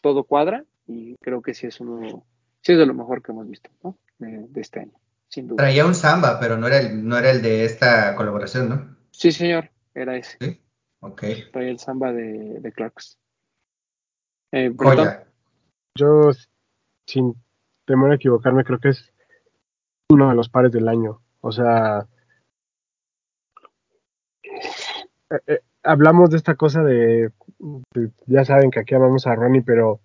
todo 0.00 0.24
cuadra 0.24 0.64
y 0.86 1.16
creo 1.20 1.42
que 1.42 1.54
sí 1.54 1.66
es 1.66 1.80
uno, 1.80 2.24
sí 2.60 2.72
es 2.72 2.78
de 2.78 2.86
lo 2.86 2.94
mejor 2.94 3.22
que 3.22 3.32
hemos 3.32 3.48
visto, 3.48 3.70
¿no? 3.82 3.98
De, 4.18 4.46
de 4.48 4.60
este 4.60 4.80
año, 4.80 4.98
sin 5.28 5.48
duda. 5.48 5.58
Traía 5.58 5.84
un 5.86 5.94
samba, 5.94 6.38
pero 6.40 6.56
no 6.56 6.66
era 6.66 6.78
el, 6.78 7.06
no 7.06 7.16
era 7.18 7.30
el 7.30 7.42
de 7.42 7.64
esta 7.64 8.14
colaboración, 8.16 8.68
¿no? 8.68 8.96
Sí, 9.10 9.30
señor, 9.32 9.70
era 9.94 10.16
ese. 10.16 10.36
Sí. 10.40 10.60
Ok. 11.00 11.22
Traía 11.52 11.70
el 11.70 11.78
samba 11.78 12.12
de, 12.12 12.58
de 12.60 12.72
Clarks. 12.72 13.18
Eh, 14.52 14.72
Joya. 14.76 15.26
Yo, 15.96 16.30
sin 17.06 17.34
temor 17.84 18.12
a 18.12 18.14
equivocarme, 18.14 18.64
creo 18.64 18.78
que 18.78 18.90
es 18.90 19.12
uno 20.10 20.28
de 20.30 20.34
los 20.34 20.48
pares 20.48 20.72
del 20.72 20.88
año. 20.88 21.20
O 21.40 21.52
sea, 21.52 22.06
eh, 25.46 25.60
hablamos 25.82 26.30
de 26.30 26.36
esta 26.36 26.54
cosa 26.54 26.82
de, 26.82 27.30
ya 28.26 28.44
saben 28.44 28.70
que 28.70 28.80
aquí 28.80 28.94
amamos 28.94 29.26
a 29.26 29.34
Ronnie, 29.34 29.62
pero 29.62 30.00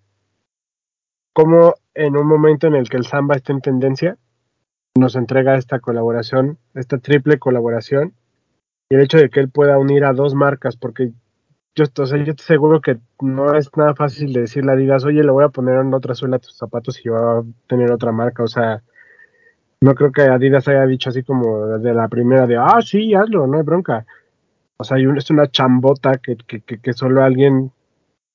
como 1.32 1.74
en 1.94 2.16
un 2.16 2.26
momento 2.26 2.66
en 2.66 2.74
el 2.74 2.88
que 2.88 2.96
el 2.96 3.06
samba 3.06 3.36
está 3.36 3.52
en 3.52 3.60
tendencia, 3.60 4.16
nos 4.96 5.16
entrega 5.16 5.56
esta 5.56 5.80
colaboración, 5.80 6.58
esta 6.74 6.98
triple 6.98 7.38
colaboración, 7.38 8.14
y 8.90 8.96
el 8.96 9.02
hecho 9.02 9.18
de 9.18 9.30
que 9.30 9.40
él 9.40 9.50
pueda 9.50 9.78
unir 9.78 10.04
a 10.04 10.12
dos 10.12 10.34
marcas, 10.34 10.76
porque 10.76 11.12
yo, 11.76 11.84
o 11.96 12.06
sea, 12.06 12.18
yo 12.24 12.32
seguro 12.38 12.80
que 12.80 12.98
no 13.20 13.54
es 13.54 13.70
nada 13.76 13.94
fácil 13.94 14.32
de 14.32 14.40
decirle 14.42 14.72
a 14.72 14.74
Adidas, 14.74 15.04
oye, 15.04 15.22
le 15.22 15.30
voy 15.30 15.44
a 15.44 15.50
poner 15.50 15.78
en 15.78 15.94
otra 15.94 16.14
suela 16.14 16.36
a 16.36 16.40
tus 16.40 16.56
zapatos 16.56 17.04
y 17.04 17.08
va 17.08 17.38
a 17.38 17.44
tener 17.68 17.92
otra 17.92 18.10
marca, 18.10 18.42
o 18.42 18.48
sea, 18.48 18.82
no 19.80 19.94
creo 19.94 20.10
que 20.10 20.22
Adidas 20.22 20.66
haya 20.66 20.86
dicho 20.86 21.10
así 21.10 21.22
como 21.22 21.66
de 21.78 21.94
la 21.94 22.08
primera 22.08 22.46
de, 22.46 22.56
ah, 22.56 22.80
sí, 22.82 23.14
hazlo, 23.14 23.46
no 23.46 23.58
hay 23.58 23.62
bronca. 23.62 24.06
O 24.80 24.84
sea, 24.84 24.96
es 24.96 25.30
una 25.30 25.50
chambota 25.50 26.18
que, 26.18 26.36
que, 26.36 26.60
que, 26.60 26.78
que 26.78 26.92
solo 26.92 27.24
alguien 27.24 27.72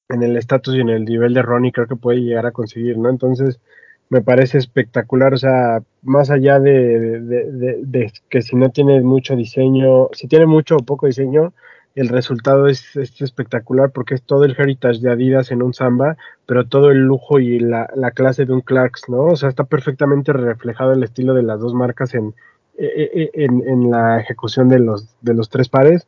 en 0.09 0.23
el 0.23 0.35
estatus 0.35 0.75
y 0.75 0.81
en 0.81 0.89
el 0.89 1.05
nivel 1.05 1.33
de 1.33 1.41
Ronnie 1.41 1.71
creo 1.71 1.87
que 1.87 1.95
puede 1.95 2.19
llegar 2.19 2.45
a 2.45 2.51
conseguir, 2.51 2.97
¿no? 2.97 3.09
Entonces, 3.09 3.61
me 4.09 4.21
parece 4.21 4.57
espectacular, 4.57 5.33
o 5.33 5.37
sea, 5.37 5.81
más 6.01 6.29
allá 6.29 6.59
de, 6.59 7.21
de, 7.21 7.51
de, 7.51 7.79
de 7.81 8.11
que 8.29 8.41
si 8.41 8.57
no 8.57 8.71
tiene 8.71 8.99
mucho 9.01 9.37
diseño, 9.37 10.09
si 10.11 10.27
tiene 10.27 10.45
mucho 10.45 10.75
o 10.75 10.83
poco 10.83 11.07
diseño, 11.07 11.53
el 11.95 12.09
resultado 12.09 12.67
es, 12.67 12.93
es 12.97 13.21
espectacular 13.21 13.91
porque 13.91 14.15
es 14.15 14.23
todo 14.23 14.43
el 14.43 14.55
heritage 14.59 14.99
de 14.99 15.11
Adidas 15.11 15.49
en 15.49 15.63
un 15.63 15.73
samba, 15.73 16.17
pero 16.45 16.67
todo 16.67 16.91
el 16.91 16.99
lujo 17.05 17.39
y 17.39 17.59
la, 17.59 17.89
la 17.95 18.11
clase 18.11 18.45
de 18.45 18.51
un 18.51 18.59
Clarks, 18.59 19.07
¿no? 19.07 19.27
O 19.27 19.35
sea, 19.37 19.47
está 19.47 19.63
perfectamente 19.63 20.33
reflejado 20.33 20.91
el 20.91 21.03
estilo 21.03 21.33
de 21.35 21.43
las 21.43 21.61
dos 21.61 21.73
marcas 21.73 22.13
en, 22.15 22.33
en, 22.77 23.29
en, 23.33 23.67
en 23.67 23.91
la 23.91 24.19
ejecución 24.19 24.67
de 24.67 24.79
los, 24.79 25.15
de 25.21 25.33
los 25.35 25.49
tres 25.49 25.69
pares 25.69 26.05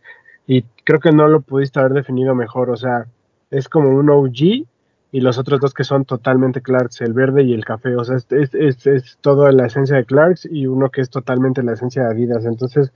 y 0.48 0.64
creo 0.84 1.00
que 1.00 1.12
no 1.12 1.28
lo 1.28 1.42
pudiste 1.42 1.80
haber 1.80 1.94
definido 1.94 2.36
mejor, 2.36 2.70
o 2.70 2.76
sea, 2.76 3.08
es 3.50 3.70
como 3.70 3.90
un 3.90 4.10
OG 4.10 4.66
y 5.12 5.22
los 5.22 5.38
otros 5.38 5.62
dos 5.62 5.74
que 5.74 5.84
son 5.84 6.04
totalmente 6.06 6.62
Clarks, 6.62 7.02
el 7.02 7.14
verde 7.14 7.44
y 7.44 7.54
el 7.54 7.64
café. 7.64 7.96
O 7.96 8.04
sea, 8.04 8.18
es, 8.18 8.28
es, 8.32 8.54
es, 8.54 8.86
es 8.86 9.18
la 9.24 9.66
esencia 9.66 9.96
de 9.96 10.06
Clarks 10.06 10.48
y 10.52 10.68
uno 10.68 10.90
que 10.90 11.02
es 11.02 11.10
totalmente 11.10 11.64
la 11.64 11.74
esencia 11.74 12.04
de 12.04 12.10
Adidas. 12.10 12.46
Entonces, 12.46 12.92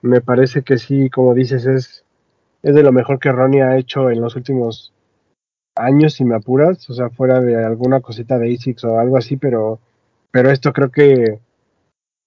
me 0.00 0.20
parece 0.20 0.62
que 0.62 0.78
sí, 0.78 1.10
como 1.10 1.34
dices, 1.34 1.66
es, 1.66 2.04
es 2.62 2.74
de 2.74 2.82
lo 2.82 2.92
mejor 2.92 3.18
que 3.18 3.32
Ronnie 3.32 3.62
ha 3.62 3.76
hecho 3.78 4.10
en 4.10 4.20
los 4.20 4.36
últimos 4.36 4.92
años, 5.74 6.14
si 6.14 6.24
me 6.24 6.36
apuras. 6.36 6.88
O 6.88 6.94
sea, 6.94 7.10
fuera 7.10 7.40
de 7.40 7.56
alguna 7.64 8.00
cosita 8.00 8.38
de 8.38 8.54
ASICS 8.54 8.84
o 8.84 9.00
algo 9.00 9.16
así, 9.16 9.36
pero, 9.36 9.80
pero 10.30 10.50
esto 10.50 10.72
creo 10.72 10.90
que, 10.90 11.40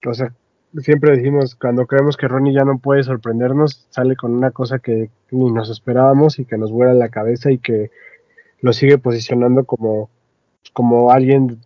o 0.05 0.13
sea, 0.13 0.33
siempre 0.81 1.15
decimos, 1.15 1.55
cuando 1.55 1.85
creemos 1.85 2.17
que 2.17 2.27
Ronnie 2.27 2.53
ya 2.53 2.63
no 2.63 2.79
puede 2.79 3.03
sorprendernos, 3.03 3.87
sale 3.89 4.15
con 4.15 4.33
una 4.33 4.51
cosa 4.51 4.79
que 4.79 5.09
ni 5.31 5.51
nos 5.51 5.69
esperábamos 5.69 6.39
y 6.39 6.45
que 6.45 6.57
nos 6.57 6.71
vuela 6.71 6.93
la 6.93 7.09
cabeza 7.09 7.51
y 7.51 7.59
que 7.59 7.91
lo 8.61 8.73
sigue 8.73 8.97
posicionando 8.97 9.65
como, 9.65 10.09
como 10.73 11.11
alguien, 11.11 11.59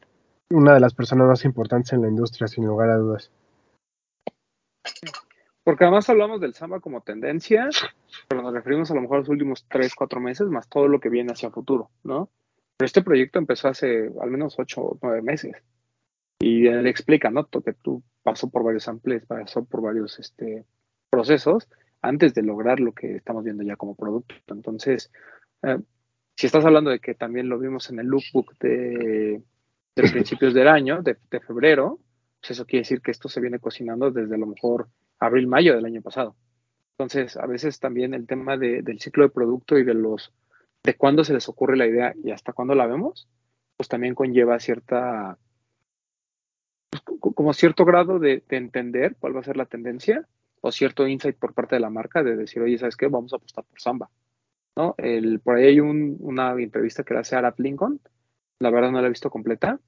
una 0.50 0.74
de 0.74 0.80
las 0.80 0.94
personas 0.94 1.28
más 1.28 1.46
importantes 1.46 1.94
en 1.94 2.02
la 2.02 2.08
industria, 2.08 2.48
sin 2.48 2.66
lugar 2.66 2.90
a 2.90 2.98
dudas. 2.98 3.32
Porque 5.64 5.84
además 5.84 6.10
hablamos 6.10 6.40
del 6.40 6.54
samba 6.54 6.80
como 6.80 7.02
tendencia, 7.02 7.70
pero 8.28 8.42
nos 8.42 8.54
referimos 8.54 8.90
a 8.90 8.96
lo 8.96 9.02
mejor 9.02 9.18
a 9.18 9.20
los 9.20 9.30
últimos 9.30 9.66
3, 9.68 9.94
4 9.96 10.20
meses, 10.22 10.48
más 10.48 10.70
todo 10.70 10.88
lo 10.88 11.00
que 11.00 11.10
viene 11.10 11.34
hacia 11.34 11.52
futuro, 11.52 11.90
¿no? 12.04 12.30
Pero 12.78 12.86
este 12.86 13.02
proyecto 13.02 13.40
empezó 13.40 13.68
hace 13.68 14.10
al 14.22 14.32
menos 14.32 14.56
8 14.58 14.82
o 14.82 14.98
9 15.02 15.22
meses. 15.22 15.56
Y 16.40 16.68
él 16.68 16.86
explica, 16.88 17.30
¿no? 17.30 17.48
Que 17.48 17.74
tú 17.74 18.04
pasó 18.24 18.50
por 18.50 18.64
varios 18.64 18.84
samples, 18.84 19.26
pasó 19.26 19.66
por 19.66 19.82
varios 19.82 20.20
este, 20.20 20.66
procesos 21.10 21.68
antes 22.02 22.34
de 22.34 22.44
lograr 22.44 22.80
lo 22.80 22.94
que 22.94 23.16
estamos 23.16 23.44
viendo 23.44 23.64
ya 23.64 23.76
como 23.76 23.96
producto. 23.96 24.36
Entonces, 24.48 25.12
eh, 25.64 25.80
si 26.36 26.46
estás 26.46 26.64
hablando 26.66 26.92
de 26.92 27.00
que 27.00 27.16
también 27.16 27.50
lo 27.50 27.58
vimos 27.58 27.90
en 27.90 28.00
el 28.00 28.08
lookbook 28.08 28.58
de, 28.60 29.42
de 29.96 30.04
principios 30.12 30.54
del 30.54 30.68
año, 30.68 31.02
de, 31.02 31.18
de, 31.30 31.40
febrero, 31.40 32.00
pues 32.40 32.52
eso 32.52 32.66
quiere 32.66 32.82
decir 32.82 33.02
que 33.02 33.12
esto 33.12 33.30
se 33.30 33.42
viene 33.42 33.60
cocinando 33.60 34.12
desde 34.12 34.36
a 34.36 34.38
lo 34.38 34.46
mejor 34.46 34.90
abril, 35.20 35.48
mayo 35.48 35.76
del 35.76 35.86
año 35.86 36.02
pasado. 36.02 36.36
Entonces, 36.98 37.38
a 37.38 37.46
veces 37.46 37.80
también 37.80 38.14
el 38.14 38.28
tema 38.28 38.58
de, 38.58 38.82
del 38.82 39.00
ciclo 39.00 39.24
de 39.24 39.30
producto 39.30 39.78
y 39.78 39.84
de 39.84 39.94
los 39.94 40.34
de 40.84 40.96
cuándo 40.96 41.24
se 41.24 41.34
les 41.34 41.50
ocurre 41.50 41.78
la 41.78 41.86
idea 41.86 42.14
y 42.24 42.32
hasta 42.32 42.54
cuándo 42.54 42.74
la 42.74 42.88
vemos, 42.88 43.28
pues 43.76 43.90
también 43.90 44.16
conlleva 44.16 44.60
cierta 44.60 45.38
como 47.20 47.54
cierto 47.54 47.86
grado 47.86 48.20
de, 48.20 48.44
de, 48.48 48.58
entender 48.58 49.16
cuál 49.20 49.36
va 49.36 49.42
a 49.42 49.44
ser 49.44 49.58
la 49.58 49.66
tendencia 49.66 50.28
o 50.62 50.72
cierto 50.72 51.08
insight 51.08 51.38
por 51.38 51.54
parte 51.54 51.76
de 51.76 51.82
la 51.82 51.90
marca 51.90 52.24
de 52.24 52.36
decir, 52.36 52.62
oye, 52.62 52.78
¿sabes 52.78 52.98
qué? 52.98 53.08
Vamos 53.08 53.34
a 53.34 53.38
apostar 53.38 53.64
por 53.64 53.80
Samba. 53.80 54.10
¿no? 54.76 54.94
El, 54.98 55.40
por 55.40 55.56
ahí 55.56 55.66
hay 55.66 55.80
un, 55.80 56.18
una 56.20 56.52
entrevista 56.54 57.04
que 57.04 57.14
le 57.14 57.22
hace 57.22 57.36
Arap 57.36 57.60
Lincoln, 57.60 58.00
la 58.60 58.70
verdad 58.70 58.92
no 58.92 59.02
la 59.02 59.08
he 59.08 59.10
visto 59.12 59.30
completa, 59.30 59.80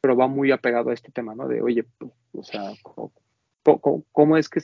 pero 0.00 0.16
va 0.16 0.28
muy 0.28 0.52
apegado 0.52 0.90
a 0.90 0.94
este 0.94 1.10
tema, 1.10 1.34
¿no? 1.34 1.48
De, 1.48 1.60
oye, 1.60 1.84
pues, 1.98 2.12
o 2.32 2.42
sea, 2.44 2.72
¿cómo, 4.12 4.36
es 4.36 4.48
que 4.48 4.60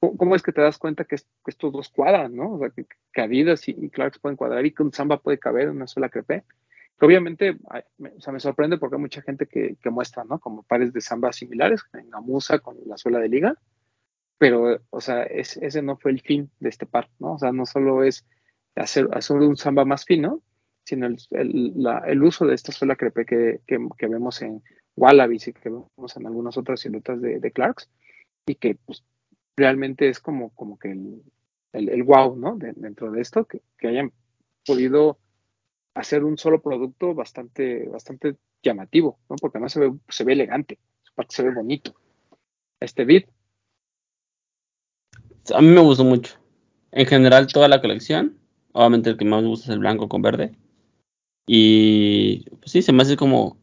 ¿Cómo 0.00 0.34
es 0.34 0.42
que 0.42 0.52
te 0.52 0.62
das 0.62 0.78
cuenta 0.78 1.04
que, 1.04 1.16
que 1.16 1.50
estos 1.50 1.72
dos 1.72 1.90
cuadran, 1.90 2.34
¿no? 2.34 2.54
O 2.54 2.58
sea, 2.58 2.70
que, 2.70 2.86
que 3.12 3.20
Adidas 3.20 3.68
y, 3.68 3.76
y, 3.78 3.90
Clarks 3.90 4.18
pueden 4.18 4.36
cuadrar 4.36 4.64
y 4.64 4.72
que 4.72 4.82
un 4.82 4.94
Samba 4.94 5.18
puede 5.18 5.38
caber 5.38 5.64
en 5.64 5.76
una 5.76 5.86
sola 5.86 6.08
crepe. 6.08 6.44
Que 7.00 7.06
obviamente, 7.06 7.56
me, 7.96 8.10
o 8.10 8.20
sea, 8.20 8.30
me 8.30 8.40
sorprende 8.40 8.76
porque 8.76 8.96
hay 8.96 9.00
mucha 9.00 9.22
gente 9.22 9.46
que, 9.46 9.78
muestra, 9.90 10.22
¿no? 10.24 10.38
Como 10.38 10.64
pares 10.64 10.92
de 10.92 11.00
Samba 11.00 11.32
similares, 11.32 11.80
en 11.94 12.10
Gamusa 12.10 12.58
con 12.58 12.76
la 12.84 12.98
suela 12.98 13.18
de 13.18 13.30
liga, 13.30 13.54
pero, 14.36 14.80
o 14.90 15.00
sea, 15.00 15.22
es, 15.22 15.56
ese 15.56 15.80
no 15.80 15.96
fue 15.96 16.10
el 16.10 16.20
fin 16.20 16.50
de 16.60 16.68
este 16.68 16.84
par, 16.84 17.08
¿no? 17.18 17.32
O 17.32 17.38
sea, 17.38 17.52
no 17.52 17.64
solo 17.64 18.04
es 18.04 18.26
hacer, 18.76 19.08
hacer 19.12 19.38
un 19.38 19.56
samba 19.56 19.86
más 19.86 20.04
fino, 20.04 20.42
sino 20.84 21.06
el, 21.06 21.16
el, 22.06 22.22
uso 22.22 22.44
de 22.46 22.54
esta 22.54 22.70
suela 22.70 22.96
crepe 22.96 23.24
que, 23.24 23.60
que, 23.66 24.06
vemos 24.06 24.42
en 24.42 24.62
Wallabies 24.94 25.48
y 25.48 25.52
que 25.54 25.70
vemos 25.70 26.16
en 26.16 26.26
algunas 26.26 26.58
otras 26.58 26.80
siluetas 26.80 27.22
de, 27.22 27.50
Clarks, 27.50 27.88
y 28.44 28.56
que 28.56 28.74
pues, 28.74 29.04
realmente 29.56 30.10
es 30.10 30.20
como, 30.20 30.50
como 30.50 30.78
que 30.78 30.90
el, 30.90 31.22
el 31.72 32.02
wow, 32.02 32.36
¿no? 32.36 32.56
De, 32.56 32.74
dentro 32.76 33.10
de 33.10 33.22
esto, 33.22 33.46
que, 33.46 33.62
que, 33.78 33.88
hayan 33.88 34.12
podido 34.66 35.18
hacer 35.94 36.24
un 36.24 36.38
solo 36.38 36.62
producto 36.62 37.14
bastante, 37.14 37.88
bastante 37.88 38.36
llamativo, 38.62 39.18
¿no? 39.28 39.36
Porque 39.36 39.58
además 39.58 39.72
se 39.72 39.80
ve, 39.80 39.92
se 40.08 40.24
ve 40.24 40.32
elegante, 40.32 40.78
se 41.28 41.42
ve 41.42 41.54
bonito. 41.54 41.94
Este 42.80 43.04
beat. 43.04 43.24
A 45.54 45.60
mí 45.60 45.68
me 45.68 45.80
gustó 45.80 46.04
mucho. 46.04 46.34
En 46.92 47.06
general, 47.06 47.46
toda 47.46 47.68
la 47.68 47.80
colección. 47.80 48.38
Obviamente 48.72 49.10
el 49.10 49.16
que 49.16 49.24
más 49.24 49.42
me 49.42 49.48
gusta 49.48 49.66
es 49.66 49.70
el 49.70 49.80
blanco 49.80 50.08
con 50.08 50.22
verde. 50.22 50.56
Y 51.46 52.48
pues 52.50 52.72
sí, 52.72 52.82
se 52.82 52.92
me 52.92 53.02
hace 53.02 53.16
como... 53.16 53.58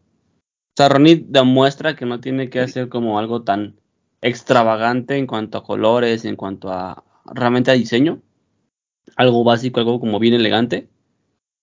O 0.80 1.00
demuestra 1.00 1.96
que 1.96 2.06
no 2.06 2.20
tiene 2.20 2.50
que 2.52 2.60
hacer 2.60 2.88
como 2.88 3.18
algo 3.18 3.42
tan 3.42 3.80
extravagante 4.22 5.18
en 5.18 5.26
cuanto 5.26 5.58
a 5.58 5.64
colores, 5.64 6.24
en 6.26 6.36
cuanto 6.36 6.72
a 6.72 7.04
realmente 7.26 7.72
a 7.72 7.76
diseño. 7.76 8.22
Algo 9.16 9.44
básico, 9.44 9.80
algo 9.80 10.00
como 10.00 10.20
bien 10.20 10.36
elegante. 10.36 10.88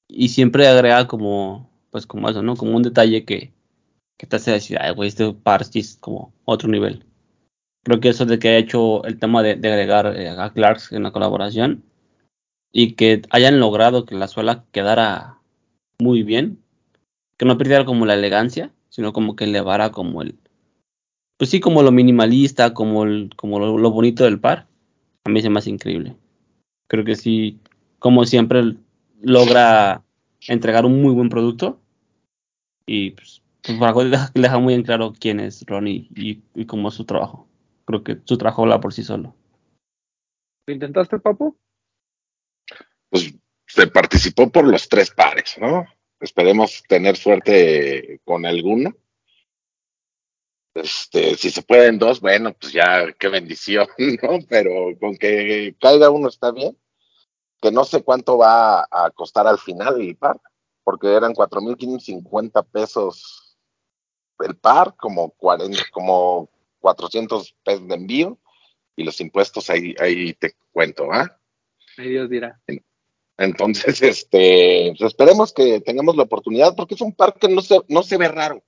Y 0.08 0.28
siempre 0.28 0.66
agrega 0.68 1.06
como, 1.06 1.70
pues 1.90 2.06
como 2.06 2.28
eso, 2.28 2.42
¿no? 2.42 2.56
Como 2.56 2.76
un 2.76 2.82
detalle 2.82 3.24
que, 3.24 3.52
que 4.18 4.26
te 4.26 4.36
hace 4.36 4.52
decir, 4.52 4.78
ay, 4.80 4.92
güey, 4.94 5.08
este 5.08 5.32
par 5.32 5.64
sí 5.64 5.80
es 5.80 5.96
como 5.96 6.32
otro 6.44 6.68
nivel. 6.68 7.04
Creo 7.84 8.00
que 8.00 8.08
eso 8.08 8.24
de 8.24 8.38
que 8.38 8.48
ha 8.48 8.58
hecho 8.58 9.04
el 9.04 9.18
tema 9.18 9.42
de, 9.42 9.56
de 9.56 9.72
agregar 9.72 10.16
eh, 10.16 10.28
a 10.28 10.52
Clarks 10.52 10.92
en 10.92 11.02
la 11.02 11.12
colaboración 11.12 11.84
y 12.72 12.92
que 12.92 13.22
hayan 13.30 13.60
logrado 13.60 14.06
que 14.06 14.14
la 14.14 14.28
suela 14.28 14.64
quedara 14.72 15.38
muy 15.98 16.22
bien, 16.22 16.58
que 17.36 17.44
no 17.44 17.58
perdiera 17.58 17.84
como 17.84 18.06
la 18.06 18.14
elegancia, 18.14 18.72
sino 18.88 19.12
como 19.12 19.36
que 19.36 19.44
elevara 19.44 19.90
como 19.90 20.22
el, 20.22 20.38
pues 21.36 21.50
sí, 21.50 21.60
como 21.60 21.82
lo 21.82 21.92
minimalista, 21.92 22.74
como, 22.74 23.04
el, 23.04 23.30
como 23.36 23.58
lo, 23.58 23.76
lo, 23.78 23.90
bonito 23.90 24.24
del 24.24 24.40
par, 24.40 24.66
a 25.24 25.30
mí 25.30 25.42
se 25.42 25.50
me 25.50 25.58
hace 25.58 25.70
increíble. 25.70 26.16
Creo 26.86 27.04
que 27.04 27.16
sí, 27.16 27.60
como 27.98 28.24
siempre, 28.24 28.76
logra 29.24 30.02
entregar 30.46 30.84
un 30.84 31.02
muy 31.02 31.12
buen 31.12 31.28
producto 31.28 31.80
y 32.86 33.10
pues, 33.12 33.42
pues 33.62 33.78
por 33.78 33.88
algo 33.88 34.04
deja, 34.04 34.30
deja, 34.34 34.58
muy 34.58 34.74
en 34.74 34.82
claro 34.82 35.12
quién 35.18 35.40
es 35.40 35.64
Ronnie 35.66 36.08
y, 36.14 36.42
y 36.54 36.66
cómo 36.66 36.88
es 36.88 36.94
su 36.94 37.04
trabajo. 37.04 37.48
Creo 37.86 38.04
que 38.04 38.18
su 38.24 38.38
trabajo 38.38 38.62
habla 38.62 38.80
por 38.80 38.92
sí 38.92 39.02
solo. 39.02 39.34
¿Lo 40.66 40.74
intentaste, 40.74 41.18
Papu? 41.18 41.56
Pues 43.10 43.34
se 43.66 43.86
participó 43.86 44.50
por 44.50 44.66
los 44.66 44.88
tres 44.88 45.10
pares, 45.10 45.56
¿no? 45.58 45.86
Esperemos 46.20 46.82
tener 46.88 47.16
suerte 47.16 48.20
con 48.24 48.46
alguno. 48.46 48.96
Este, 50.74 51.36
si 51.36 51.50
se 51.50 51.62
pueden 51.62 51.98
dos, 51.98 52.20
bueno, 52.20 52.52
pues 52.54 52.72
ya 52.72 53.12
qué 53.18 53.28
bendición, 53.28 53.86
¿no? 54.22 54.38
Pero 54.48 54.98
con 54.98 55.16
que 55.16 55.76
caiga 55.80 56.10
uno 56.10 56.28
está 56.28 56.50
bien. 56.50 56.76
Que 57.64 57.72
no 57.72 57.84
sé 57.86 58.02
cuánto 58.02 58.36
va 58.36 58.82
a 58.90 59.10
costar 59.14 59.46
al 59.46 59.58
final 59.58 59.98
el 59.98 60.18
par, 60.18 60.38
porque 60.82 61.14
eran 61.14 61.32
4.550 61.32 62.62
pesos 62.70 63.56
el 64.40 64.54
par, 64.54 64.94
como 64.98 65.30
40, 65.30 65.80
como 65.90 66.50
400 66.80 67.56
pesos 67.64 67.88
de 67.88 67.94
envío, 67.94 68.38
y 68.94 69.02
los 69.02 69.18
impuestos 69.18 69.70
ahí, 69.70 69.94
ahí 69.98 70.34
te 70.34 70.52
cuento, 70.72 71.10
¿ah? 71.10 71.40
Ahí 71.96 72.10
Dios 72.10 72.28
dirá. 72.28 72.60
Entonces, 73.38 74.02
este, 74.02 74.92
pues 74.98 75.12
esperemos 75.12 75.54
que 75.54 75.80
tengamos 75.80 76.16
la 76.16 76.24
oportunidad, 76.24 76.76
porque 76.76 76.96
es 76.96 77.00
un 77.00 77.14
par 77.14 77.32
que 77.32 77.48
no 77.48 77.62
se, 77.62 77.80
no 77.88 78.02
se 78.02 78.18
ve 78.18 78.28
raro. 78.28 78.62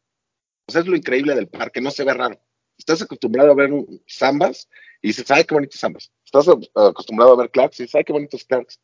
O 0.66 0.72
sea, 0.72 0.80
es 0.80 0.86
lo 0.86 0.96
increíble 0.96 1.34
del 1.34 1.48
parque, 1.48 1.82
no 1.82 1.90
se 1.90 2.02
ve 2.02 2.14
raro. 2.14 2.40
Estás 2.78 3.02
acostumbrado 3.02 3.50
a 3.50 3.56
ver 3.56 3.72
zambas 4.08 4.70
y 5.02 5.08
dices, 5.08 5.30
ay, 5.30 5.44
qué 5.44 5.52
bonitos 5.52 5.80
zambas. 5.80 6.10
Estás 6.26 6.48
acostumbrado 6.74 7.32
a 7.32 7.36
ver 7.36 7.50
Clarks 7.50 7.80
y 7.80 7.84
dices, 7.84 7.94
ay, 7.94 8.04
qué 8.04 8.12
bonitos 8.12 8.44
Clarks. 8.44 8.80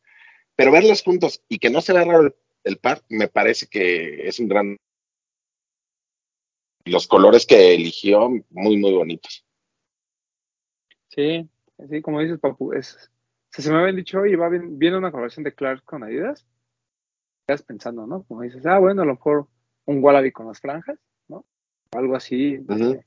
Pero 0.55 0.71
verlos 0.71 1.03
juntos 1.03 1.43
y 1.49 1.59
que 1.59 1.69
no 1.69 1.81
se 1.81 1.93
vea 1.93 2.05
raro 2.05 2.21
el, 2.21 2.35
el 2.63 2.77
par, 2.77 3.03
me 3.09 3.27
parece 3.27 3.67
que 3.67 4.27
es 4.27 4.39
un 4.39 4.47
gran. 4.47 4.77
Los 6.85 7.07
colores 7.07 7.45
que 7.45 7.73
eligió, 7.73 8.29
muy, 8.49 8.77
muy 8.77 8.93
bonitos. 8.93 9.45
Sí, 11.09 11.47
sí, 11.89 12.01
como 12.01 12.21
dices, 12.21 12.39
Papu, 12.39 12.73
es. 12.73 13.11
Si 13.51 13.61
se 13.61 13.71
me 13.71 13.77
habían 13.77 13.97
dicho, 13.97 14.19
oye, 14.19 14.35
va 14.35 14.49
bien, 14.49 14.79
viene 14.79 14.97
una 14.97 15.11
colaboración 15.11 15.43
de 15.43 15.53
Clarks 15.53 15.83
con 15.83 16.03
Adidas, 16.03 16.47
estás 17.41 17.61
pensando, 17.61 18.07
¿no? 18.07 18.23
Como 18.23 18.41
dices, 18.41 18.65
ah, 18.65 18.79
bueno, 18.79 19.03
a 19.03 19.05
lo 19.05 19.13
mejor 19.13 19.47
un 19.85 20.03
Wallaby 20.03 20.31
con 20.31 20.47
las 20.47 20.59
franjas, 20.59 20.97
¿no? 21.27 21.45
algo 21.91 22.15
así. 22.15 22.57
Uh 22.57 22.65
-huh. 22.65 23.05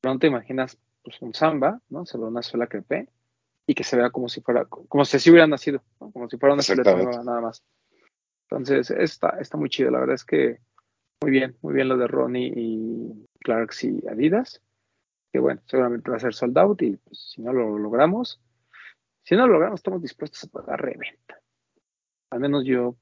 Pronto 0.00 0.20
te 0.20 0.26
imaginas 0.26 0.78
pues, 1.02 1.20
un 1.22 1.34
samba, 1.34 1.80
¿no? 1.88 2.04
Se 2.04 2.18
ve 2.18 2.24
una 2.24 2.42
sola 2.42 2.66
crepe 2.66 3.08
y 3.66 3.74
que 3.74 3.84
se 3.84 3.96
vea 3.96 4.10
como 4.10 4.28
si 4.28 4.40
fuera, 4.40 4.66
como 4.66 5.04
si 5.04 5.30
hubiera 5.30 5.46
nacido, 5.46 5.82
¿no? 6.00 6.10
como 6.12 6.28
si 6.28 6.36
fuera 6.36 6.54
una 6.54 6.62
silueta 6.62 6.94
nueva 6.94 7.22
nada 7.24 7.40
más. 7.40 7.62
Entonces, 8.48 8.90
está, 8.90 9.30
está 9.40 9.56
muy 9.56 9.70
chido. 9.70 9.90
La 9.90 10.00
verdad 10.00 10.14
es 10.14 10.24
que 10.24 10.60
muy 11.22 11.30
bien, 11.30 11.56
muy 11.62 11.74
bien 11.74 11.88
lo 11.88 11.96
de 11.96 12.06
Ronnie 12.06 12.52
y 12.54 13.26
Clarks 13.40 13.84
y 13.84 14.06
Adidas. 14.08 14.60
Que 15.32 15.38
bueno, 15.40 15.62
seguramente 15.66 16.10
va 16.10 16.18
a 16.18 16.20
ser 16.20 16.34
sold 16.34 16.56
out 16.58 16.82
y 16.82 16.96
pues, 16.96 17.32
si 17.32 17.42
no 17.42 17.52
lo 17.52 17.78
logramos, 17.78 18.40
si 19.22 19.34
no 19.34 19.46
lo 19.46 19.54
logramos, 19.54 19.80
estamos 19.80 20.02
dispuestos 20.02 20.44
a 20.44 20.48
pagar 20.48 20.80
reventa. 20.82 21.40
Al 22.30 22.40
menos 22.40 22.64
yo 22.64 22.96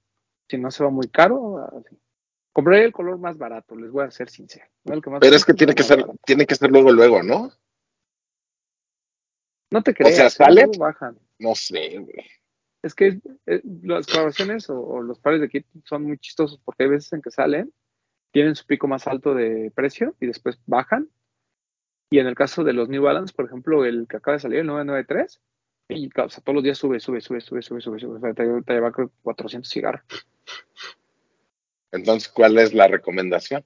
si 0.49 0.59
no 0.59 0.71
se 0.71 0.85
va 0.85 0.91
muy 0.91 1.09
caro, 1.09 1.59
así. 1.59 1.97
compré 2.53 2.85
el 2.85 2.93
color 2.93 3.19
más 3.19 3.39
barato, 3.39 3.75
les 3.75 3.91
voy 3.91 4.05
a 4.05 4.11
ser 4.11 4.31
sincero. 4.31 4.67
no 4.85 4.95
el 4.95 5.03
que 5.03 5.11
más 5.11 5.21
Pero 5.21 5.35
es 5.35 5.45
que 5.45 5.55
tiene 5.55 5.75
que 5.75 5.83
ser, 5.83 6.01
barato. 6.01 6.19
tiene 6.25 6.47
que 6.47 6.55
ser 6.55 6.71
luego, 6.71 6.93
luego, 6.93 7.23
¿no? 7.23 7.51
No 9.73 9.83
te 9.83 9.95
creas, 9.95 10.15
sea, 10.15 10.27
¿eh? 10.27 10.31
¿sale? 10.31 10.67
Bajan. 10.79 11.19
No 11.39 11.55
sé, 11.55 11.99
güey. 11.99 12.27
Es 12.83 12.95
que 12.95 13.21
eh, 13.47 13.63
las 13.83 14.07
colaboraciones 14.07 14.69
o, 14.69 14.79
o 14.81 15.03
los 15.03 15.19
pares 15.19 15.41
de 15.41 15.49
kit 15.49 15.67
son 15.85 16.05
muy 16.05 16.19
chistosos 16.19 16.61
porque 16.65 16.85
hay 16.85 16.91
veces 16.91 17.13
en 17.13 17.23
que 17.23 17.31
salen, 17.31 17.73
tienen 18.33 18.55
su 18.55 18.67
pico 18.67 18.87
más 18.87 19.07
alto 19.07 19.35
de 19.35 19.73
precio 19.75 20.15
y 20.21 20.27
después 20.27 20.61
bajan. 20.67 21.09
Y 22.11 22.19
en 22.19 22.27
el 22.27 22.35
caso 22.35 22.65
de 22.65 22.75
los 22.75 22.91
New 22.91 23.03
Balance, 23.03 23.33
por 23.35 23.47
ejemplo, 23.47 23.87
el 23.87 24.07
que 24.07 24.19
acaba 24.19 24.37
de 24.37 24.41
salir, 24.41 24.59
el 24.59 24.67
993, 24.67 25.41
y, 25.89 26.09
o 26.09 26.29
sea, 26.29 26.43
todos 26.43 26.55
los 26.55 26.65
días 26.65 26.77
sube, 26.77 27.01
sube, 27.01 27.21
sube, 27.21 27.41
sube, 27.41 27.63
sube, 27.63 27.81
sube, 27.81 27.99
sube. 27.99 28.17
O 28.17 28.21
sea, 28.21 28.35
te, 28.35 28.45
te 28.63 28.73
lleva 28.75 28.93
creo, 28.93 29.11
400 29.23 29.71
cigarros. 29.71 30.05
Entonces, 31.93 32.29
¿cuál 32.29 32.59
es 32.59 32.75
la 32.75 32.89
recomendación? 32.89 33.65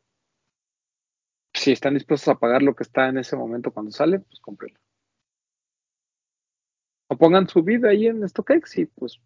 Si 1.54 1.72
están 1.72 1.94
dispuestos 1.94 2.28
a 2.28 2.38
pagar 2.38 2.62
lo 2.62 2.74
que 2.76 2.82
está 2.82 3.08
en 3.08 3.18
ese 3.18 3.34
momento 3.34 3.72
cuando 3.72 3.90
sale, 3.90 4.20
pues 4.20 4.40
cómprenlo. 4.40 4.78
O 7.16 7.18
pongan 7.18 7.48
su 7.48 7.62
vida 7.62 7.88
ahí 7.88 8.08
en 8.08 8.28
StockX 8.28 8.76
y 8.76 8.84
pues 8.84 9.18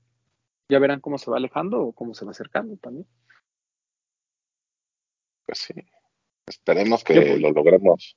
ya 0.69 0.79
verán 0.79 1.01
cómo 1.01 1.19
se 1.19 1.29
va 1.29 1.39
alejando 1.39 1.81
o 1.83 1.93
cómo 1.93 2.15
se 2.15 2.25
va 2.25 2.31
acercando 2.31 2.77
también. 2.77 3.05
Pues 5.45 5.59
sí. 5.59 5.75
Esperemos 6.47 7.03
que 7.03 7.15
Yo- 7.15 7.37
lo 7.39 7.51
logremos. 7.51 8.17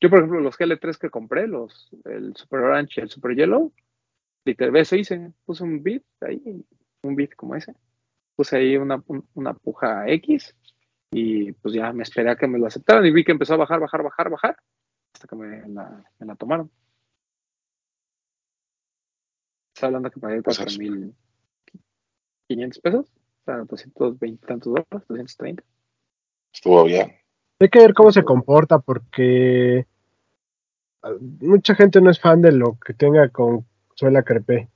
Yo, 0.00 0.08
por 0.08 0.20
ejemplo, 0.20 0.40
los 0.40 0.56
GL3 0.56 0.98
que 0.98 1.10
compré, 1.10 1.48
los, 1.48 1.90
el 2.04 2.36
Super 2.36 2.60
Orange 2.60 3.00
y 3.00 3.02
el 3.02 3.10
Super 3.10 3.34
Yellow, 3.34 3.72
literal, 4.44 4.76
eso 4.76 4.94
hice, 4.94 5.32
puse 5.44 5.64
un 5.64 5.82
bit 5.82 6.04
ahí, 6.20 6.64
un 7.02 7.16
bit 7.16 7.34
como 7.34 7.56
ese, 7.56 7.74
puse 8.36 8.56
ahí 8.56 8.76
una, 8.76 9.02
un- 9.08 9.28
una 9.34 9.54
puja 9.54 10.08
X 10.08 10.54
y 11.12 11.50
pues 11.52 11.74
ya 11.74 11.92
me 11.92 12.04
esperé 12.04 12.30
a 12.30 12.36
que 12.36 12.46
me 12.46 12.58
lo 12.58 12.66
aceptaran 12.66 13.04
y 13.06 13.10
vi 13.12 13.24
que 13.24 13.32
empezó 13.32 13.54
a 13.54 13.58
bajar, 13.58 13.80
bajar, 13.80 14.02
bajar, 14.04 14.30
bajar, 14.30 14.56
hasta 15.12 15.26
que 15.28 15.34
me 15.36 15.68
la, 15.68 16.04
me 16.20 16.26
la 16.26 16.36
tomaron. 16.36 16.70
Está 19.82 19.88
hablando 19.88 20.12
que 20.12 20.20
pagué 20.20 20.40
O 20.46 20.50
sea, 20.52 20.64
4.500 20.64 22.80
pesos, 22.82 23.06
o 23.10 23.44
sea, 23.44 23.56
220 23.64 24.26
y 24.26 24.36
tantos 24.46 24.72
dólares, 24.72 25.08
230. 25.08 25.64
Estuvo 26.54 26.84
bien. 26.84 27.16
Hay 27.58 27.68
que 27.68 27.80
ver 27.80 27.92
cómo 27.92 28.12
se 28.12 28.22
comporta 28.22 28.78
porque 28.78 29.88
ah, 31.02 31.10
mucha 31.40 31.74
gente 31.74 32.00
no 32.00 32.12
es 32.12 32.20
fan 32.20 32.42
de 32.42 32.52
lo 32.52 32.78
que 32.78 32.94
tenga 32.94 33.28
con 33.30 33.66
suela 33.96 34.22
crepé. 34.22 34.68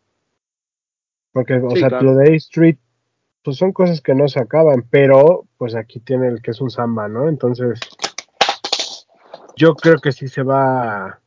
Porque, 1.30 1.54
o 1.54 1.70
Sí, 1.70 1.78
sea, 1.78 1.88
claro. 1.90 2.06
lo 2.06 2.14
de 2.16 2.32
A 2.32 2.36
Street, 2.38 2.78
pues 3.44 3.58
son 3.58 3.70
cosas 3.70 4.00
que 4.00 4.12
no 4.12 4.26
se 4.26 4.40
acaban, 4.40 4.88
pero 4.90 5.46
pues 5.56 5.76
aquí 5.76 6.00
tiene 6.00 6.26
el 6.26 6.42
que 6.42 6.50
es 6.50 6.60
un 6.60 6.70
samba, 6.70 7.06
¿no? 7.06 7.28
Entonces, 7.28 7.78
yo 9.54 9.76
creo 9.76 10.00
que 10.00 10.10
sí 10.10 10.26
se 10.26 10.42
va 10.42 11.20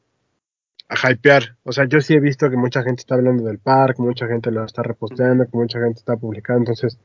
a, 0.90 1.12
hypear. 1.12 1.56
O 1.64 1.72
sea, 1.72 1.86
yo 1.86 2.02
sí 2.02 2.14
he 2.14 2.20
visto 2.20 2.50
que 2.50 2.58
mucha 2.58 2.84
gente 2.84 3.02
está 3.02 3.16
hablando 3.16 3.44
del 3.44 3.60
parque, 3.60 4.02
mucha 4.02 4.28
gente 4.28 4.52
lo 4.52 4.66
está 4.66 4.84
reposteando, 4.84 5.46
que 5.46 5.58
mucha 5.58 5.80
gente 5.80 6.00
está 6.00 6.18
publicando, 6.18 6.60
entonces 6.60 7.00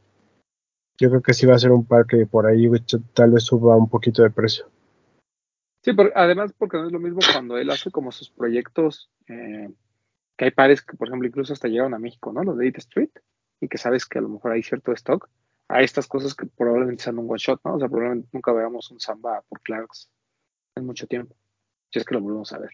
yo 0.99 1.11
creo 1.11 1.23
que 1.23 1.35
sí 1.35 1.47
va 1.47 1.55
a 1.55 1.59
ser 1.59 1.73
un 1.73 1.85
parque 1.85 2.19
que 2.19 2.27
por 2.27 2.47
ahí 2.47 2.69
tal 3.13 3.33
vez 3.33 3.45
suba 3.45 3.77
un 3.77 3.89
poquito 3.89 4.23
de 4.23 4.31
precio. 4.31 4.67
Sí, 5.83 5.93
por- 5.93 6.13
además 6.15 6.55
porque 6.57 6.79
no 6.79 6.87
es 6.87 6.93
lo 6.93 7.01
mismo 7.01 7.21
cuando 7.33 7.59
él 7.59 7.69
hace 7.71 7.91
como 7.91 8.11
sus 8.11 8.31
proyectos, 8.31 9.11
eh, 9.29 9.69
que 10.37 10.47
hay 10.47 10.51
pares 10.51 10.83
que, 10.83 10.97
por 10.97 11.09
ejemplo, 11.09 11.29
incluso 11.29 11.53
hasta 11.53 11.69
llegaron 11.69 11.95
a 11.95 11.99
México, 11.99 12.33
¿no? 12.33 12.43
Los 12.43 12.57
de 12.57 12.69
8 12.69 12.79
Street, 12.79 13.11
y 13.61 13.69
que 13.69 13.79
sabes 13.79 14.07
que 14.07 14.19
a 14.19 14.23
lo 14.23 14.29
mejor 14.29 14.53
hay 14.53 14.63
cierto 14.63 14.93
stock, 14.93 15.29
a 15.69 15.83
estas 15.83 16.07
cosas 16.07 16.35
que 16.35 16.47
probablemente 16.47 17.05
sean 17.05 17.19
un 17.19 17.31
one 17.31 17.39
shot, 17.39 17.61
¿no? 17.65 17.75
O 17.75 17.79
sea, 17.79 17.89
probablemente 17.89 18.29
nunca 18.33 18.53
veamos 18.53 18.91
un 18.91 19.01
samba 19.01 19.43
por 19.49 19.61
Clarks 19.61 20.11
en 20.77 20.87
mucho 20.87 21.07
tiempo, 21.07 21.37
si 21.91 21.99
es 21.99 22.05
que 22.05 22.15
lo 22.15 22.21
volvemos 22.21 22.53
a 22.53 22.59
ver. 22.59 22.71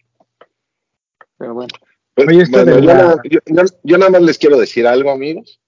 Pero 1.41 1.55
bueno, 1.55 1.69
Pues, 2.13 2.27
Oye, 2.27 2.43
bueno, 2.51 2.75
de 2.75 2.81
yo, 2.81 2.87
la- 2.87 2.93
nada, 2.93 3.21
yo- 3.23 3.39
yo- 3.47 3.79
yo 3.83 3.97
nada 3.97 4.11
más 4.11 4.21
les 4.21 4.37
quiero 4.37 4.57
decir 4.59 4.85
algo, 4.85 5.09
amigos. 5.09 5.59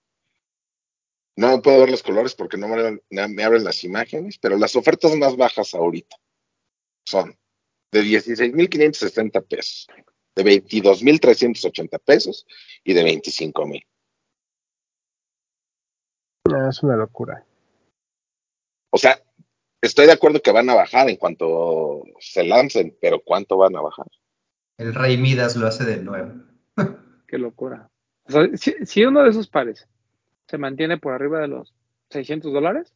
No 1.36 1.62
puedo 1.64 1.80
ver 1.80 1.90
los 1.90 2.04
colores 2.04 2.36
porque 2.36 2.58
no 2.58 2.68
me, 2.68 2.76
abren- 2.76 3.02
me 3.10 3.44
abren 3.44 3.64
las 3.64 3.84
imágenes, 3.84 4.38
pero 4.38 4.58
las 4.58 4.76
ofertas 4.76 5.16
más 5.16 5.36
bajas 5.36 5.74
ahorita 5.74 6.16
son 7.08 7.36
de 7.92 8.02
16.560 8.04 9.42
pesos, 9.42 9.88
de 10.36 10.44
22.380 10.44 11.98
pesos 11.98 12.46
y 12.84 12.94
de 12.94 13.04
25.000. 13.04 13.82
Ah, 16.54 16.68
es 16.70 16.84
una 16.84 16.98
locura. 16.98 17.46
O 18.92 18.98
sea, 18.98 19.20
estoy 19.82 20.06
de 20.06 20.12
acuerdo 20.12 20.40
que 20.42 20.52
van 20.52 20.70
a 20.70 20.76
bajar 20.76 21.10
en 21.10 21.16
cuanto 21.16 22.04
se 22.20 22.44
lancen, 22.44 22.96
pero 23.02 23.24
¿cuánto 23.24 23.58
van 23.58 23.76
a 23.76 23.82
bajar? 23.82 24.06
El 24.78 24.94
Rey 24.94 25.18
Midas 25.18 25.56
lo 25.56 25.68
hace 25.68 25.86
de 25.86 25.98
nuevo. 26.04 26.34
qué 27.28 27.38
locura. 27.38 27.90
O 28.26 28.32
sea, 28.32 28.48
si, 28.56 28.74
si 28.86 29.06
uno 29.06 29.24
de 29.24 29.30
esos 29.30 29.48
pares 29.48 29.88
se 30.48 30.58
mantiene 30.58 30.98
por 30.98 31.14
arriba 31.14 31.40
de 31.40 31.48
los 31.48 31.74
600 32.10 32.52
dólares, 32.54 32.94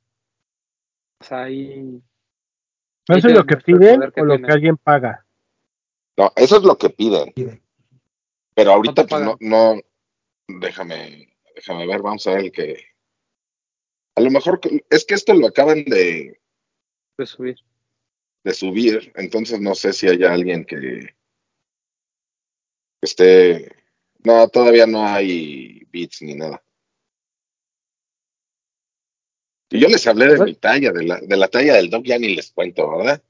o 1.19 1.23
sea, 1.23 1.43
ahí 1.43 2.01
¿Eso 3.07 3.27
Ahí 3.27 3.33
es 3.33 3.37
lo 3.37 3.45
que 3.45 3.57
piden 3.57 4.11
que 4.11 4.21
o 4.21 4.25
lo 4.25 4.33
tiene. 4.35 4.47
que 4.47 4.53
alguien 4.53 4.77
paga? 4.77 5.25
No, 6.17 6.31
eso 6.35 6.57
es 6.57 6.63
lo 6.63 6.77
que 6.77 6.89
piden. 6.89 7.33
Pero 8.53 8.71
ahorita 8.71 9.07
¿Cuánto 9.07 9.37
pues, 9.37 9.39
no, 9.41 9.75
no, 9.75 9.81
déjame, 10.59 11.37
déjame 11.55 11.87
ver, 11.87 12.01
vamos 12.01 12.27
a 12.27 12.31
ver 12.31 12.39
el 12.45 12.51
que. 12.51 12.83
A 14.15 14.21
lo 14.21 14.31
mejor 14.31 14.59
es 14.89 15.05
que 15.05 15.13
esto 15.13 15.33
lo 15.33 15.47
acaban 15.47 15.85
de, 15.85 16.41
de 17.17 17.25
subir. 17.25 17.55
de 18.43 18.53
subir, 18.53 19.13
entonces 19.15 19.61
no 19.61 19.75
sé 19.75 19.93
si 19.93 20.07
haya 20.07 20.33
alguien 20.33 20.65
que 20.65 21.15
esté. 23.01 23.71
No, 24.23 24.47
todavía 24.49 24.85
no 24.87 25.05
hay 25.05 25.85
bits 25.91 26.21
ni 26.21 26.35
nada. 26.35 26.61
Y 29.69 29.79
yo 29.79 29.87
les 29.89 30.05
hablé 30.07 30.27
de 30.27 30.43
mi 30.45 30.55
talla, 30.55 30.91
de 30.91 31.03
la, 31.03 31.19
de 31.19 31.37
la 31.37 31.47
talla 31.49 31.75
del 31.75 31.89
dog, 31.89 32.03
ya 32.03 32.17
ni 32.17 32.35
les 32.35 32.51
cuento, 32.51 32.97
¿verdad? 32.97 33.21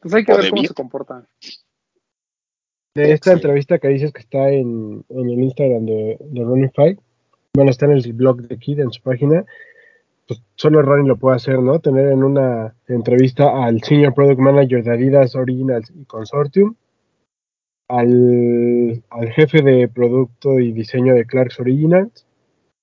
Pues 0.00 0.14
hay 0.14 0.24
que 0.24 0.32
O 0.32 0.36
ver 0.36 0.50
cómo 0.50 0.64
se 0.64 0.74
comporta. 0.74 1.28
De 2.94 3.12
esta 3.12 3.30
Sí. 3.30 3.36
entrevista 3.36 3.78
que 3.78 3.88
dices 3.88 4.12
que 4.12 4.20
está 4.20 4.50
en, 4.50 5.04
en 5.08 5.30
el 5.30 5.38
Instagram 5.44 5.86
de, 5.86 6.18
de 6.20 6.44
Running 6.44 6.72
Fight, 6.72 6.98
bueno, 7.54 7.70
está 7.70 7.86
en 7.86 7.92
el 7.92 8.12
blog 8.12 8.42
de 8.42 8.58
Kid, 8.58 8.80
en 8.80 8.90
su 8.90 9.00
página, 9.00 9.44
pues 10.26 10.42
solo 10.56 10.82
Ronnie 10.82 11.08
lo 11.08 11.16
puede 11.16 11.36
hacer, 11.36 11.58
¿no? 11.60 11.78
Tener 11.80 12.08
en 12.08 12.24
una 12.24 12.74
entrevista 12.88 13.64
al 13.64 13.82
Senior 13.82 14.12
Product 14.14 14.40
Manager 14.40 14.82
de 14.82 14.90
Adidas 14.92 15.34
Originals 15.36 15.90
y 15.94 16.04
Consortium, 16.04 16.74
al, 17.92 19.04
al 19.10 19.28
jefe 19.32 19.60
de 19.60 19.86
producto 19.86 20.58
y 20.58 20.72
diseño 20.72 21.14
de 21.14 21.26
Clarks 21.26 21.60
Originals, 21.60 22.26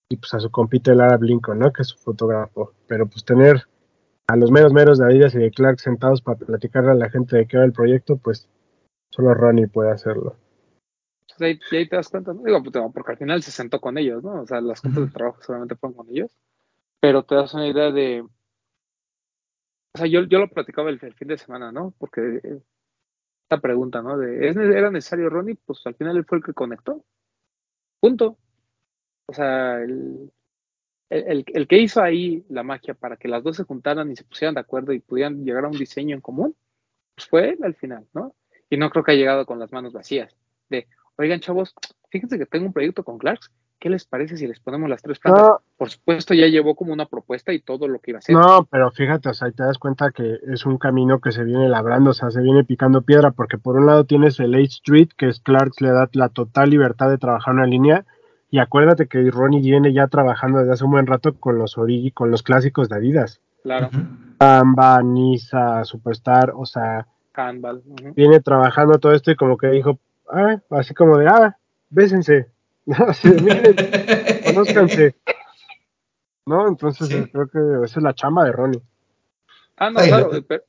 y 0.08 0.18
pues 0.18 0.34
a 0.36 0.40
su 0.40 0.52
compita 0.52 0.94
Lara 0.94 1.18
Lincoln, 1.20 1.60
¿no? 1.60 1.74
Que 1.74 1.82
es 1.82 1.90
su 1.90 1.98
fotógrafo. 1.98 2.74
Pero 2.88 3.08
pues 3.08 3.26
tener 3.26 3.64
a 4.28 4.36
los 4.36 4.52
meros 4.52 4.72
meros 4.72 5.00
de 5.00 5.06
Adidas 5.06 5.34
y 5.34 5.40
de 5.40 5.52
Clarks 5.52 5.82
sentados 5.82 6.22
para 6.22 6.38
platicarle 6.38 6.92
a 6.92 6.96
la 6.96 7.10
gente 7.10 7.38
de 7.38 7.48
qué 7.48 7.58
va 7.58 7.64
el 7.64 7.74
proyecto, 7.74 8.18
pues 8.18 8.48
solo 9.10 9.34
Ronnie 9.34 9.68
puede 9.68 9.92
hacerlo. 9.92 10.36
Pues 11.38 11.60
ahí, 11.72 11.88
te 11.88 11.96
das 11.96 12.10
cuenta, 12.10 12.34
¿no? 12.34 12.44
Digo, 12.44 12.62
pues, 12.62 12.76
porque 12.94 13.12
al 13.12 13.18
final 13.18 13.42
se 13.42 13.52
sentó 13.52 13.80
con 13.80 13.98
ellos, 13.98 14.24
¿no? 14.24 14.42
O 14.42 14.46
sea, 14.46 14.62
las 14.62 14.82
juntas 14.82 15.06
de 15.06 15.12
trabajo 15.12 15.42
seguramente 15.42 15.76
fueron 15.76 15.98
con 15.98 16.10
ellos. 16.10 16.32
Pero 17.00 17.24
te 17.24 17.34
das 17.34 17.54
una 17.56 17.68
idea 17.68 17.92
de. 17.92 18.22
O 18.22 19.98
sea, 19.98 20.06
yo, 20.06 20.22
yo 20.24 20.38
lo 20.38 20.50
platicaba 20.50 20.92
el, 20.92 21.00
el 21.02 21.14
fin 21.16 21.30
de 21.30 21.38
semana, 21.38 21.72
¿no? 21.72 21.94
Porque 21.98 22.42
eh, 22.44 22.62
esta 23.50 23.62
pregunta, 23.62 24.04
¿no? 24.04 24.16
De, 24.16 24.48
¿es, 24.48 24.56
¿Era 24.56 24.92
necesario 24.92 25.28
Ronnie? 25.28 25.56
Pues 25.66 25.82
al 25.86 25.96
final 25.96 26.16
él 26.16 26.26
fue 26.26 26.38
el 26.38 26.44
que 26.44 26.54
conectó. 26.54 27.04
Punto. 28.00 28.38
O 29.26 29.34
sea, 29.34 29.82
el, 29.82 30.32
el, 31.10 31.24
el, 31.28 31.46
el 31.48 31.68
que 31.68 31.80
hizo 31.80 32.04
ahí 32.04 32.46
la 32.50 32.62
magia 32.62 32.94
para 32.94 33.18
que 33.18 33.28
las 33.28 33.44
dos 33.44 33.58
se 33.58 33.64
juntaran 33.64 34.12
y 34.12 34.16
se 34.16 34.24
pusieran 34.24 34.54
de 34.54 34.62
acuerdo 34.62 34.94
y 34.94 35.00
pudieran 35.00 35.44
llegar 35.44 35.66
a 35.66 35.70
un 35.70 35.78
diseño 35.78 36.16
en 36.16 36.22
común, 36.22 36.56
pues 37.16 37.28
fue 37.28 37.50
él 37.50 37.60
al 37.64 37.74
final, 37.74 38.08
¿no? 38.14 38.36
Y 38.70 38.78
no 38.78 38.92
creo 38.92 39.04
que 39.04 39.14
haya 39.14 39.22
llegado 39.22 39.48
con 39.48 39.58
las 39.58 39.72
manos 39.72 39.94
vacías. 39.94 40.38
De, 40.70 40.88
oigan, 41.18 41.40
chavos, 41.40 41.74
fíjense 42.12 42.38
que 42.38 42.46
tengo 42.46 42.68
un 42.68 42.74
proyecto 42.74 43.04
con 43.04 43.18
Clarks. 43.18 43.52
¿Qué 43.80 43.90
les 43.90 44.06
parece 44.06 44.36
si 44.36 44.46
les 44.46 44.60
ponemos 44.60 44.90
las 44.90 45.02
tres 45.02 45.20
plantas? 45.20 45.44
No, 45.44 45.62
Por 45.78 45.90
supuesto, 45.90 46.34
ya 46.34 46.48
llevó 46.48 46.76
como 46.76 46.92
una 46.92 47.06
propuesta 47.06 47.54
y 47.54 47.62
todo 47.62 47.88
lo 47.88 48.00
que 48.00 48.12
iba 48.12 48.18
a 48.18 48.20
hacer. 48.20 48.36
no, 48.36 48.66
pero 48.70 48.92
fíjate, 48.92 49.30
o 49.30 49.34
sea, 49.34 49.50
te 49.52 49.64
das 49.64 49.78
cuenta 49.78 50.12
que 50.12 50.38
es 50.52 50.66
un 50.66 50.78
camino 50.78 51.20
que 51.20 51.32
se 51.32 51.46
viene 51.46 51.70
labrando, 51.70 52.10
o 52.10 52.14
sea, 52.14 52.30
se 52.30 52.42
viene 52.42 52.66
picando 52.66 53.02
piedra, 53.04 53.32
porque 53.32 53.58
por 53.58 53.78
un 53.78 53.86
lado 53.86 54.04
tienes 54.04 54.38
el 54.42 54.54
H 54.54 54.64
Street, 54.66 55.10
que 55.16 55.30
es 55.30 55.40
Clarks 55.40 55.80
le 55.80 55.92
da 55.92 56.10
la 56.12 56.28
total 56.28 56.72
libertad 56.72 57.10
de 57.10 57.18
trabajar 57.18 57.54
una 57.54 57.66
línea, 57.66 58.06
y 58.52 58.60
acuérdate 58.60 59.08
que 59.08 59.32
Ronnie 59.32 59.62
viene 59.62 59.94
ya 59.94 60.08
trabajando 60.08 60.60
desde 60.60 60.74
hace 60.74 60.84
un 60.84 60.92
buen 60.92 61.08
rato 61.08 61.36
con 61.36 61.58
los 61.58 61.78
origi, 61.78 62.12
con 62.12 62.32
los 62.32 62.44
clásicos 62.44 62.90
de 62.90 62.98
Adidas. 62.98 63.40
Claro, 63.64 63.88
Ujú. 63.94 64.00
Samba, 64.40 65.02
Nisa, 65.04 65.86
Superstar, 65.86 66.52
o 66.56 66.66
sea, 66.66 67.08
handball. 67.34 67.82
viene 68.16 68.42
trabajando 68.42 69.00
todo 69.00 69.14
esto 69.14 69.32
y 69.32 69.36
como 69.36 69.58
que 69.58 69.68
dijo, 69.68 70.00
ah, 70.30 70.58
así 70.72 70.94
como 70.94 71.18
de, 71.18 71.28
ah, 71.28 71.58
bésense. 71.90 72.50
De, 73.24 73.42
miren, 73.42 73.76
conózcanse. 74.46 75.16
¿No? 76.46 76.68
Entonces 76.68 77.08
Sí. 77.08 77.24
creo 77.32 77.48
que 77.48 77.86
esa 77.86 78.00
es 78.00 78.04
la 78.04 78.14
chamba 78.16 78.46
de 78.46 78.52
Ronnie. 78.52 78.82
Ah, 79.78 79.90
no, 79.92 80.00
claro, 80.02 80.34
lo- 80.34 80.44
pero- 80.46 80.64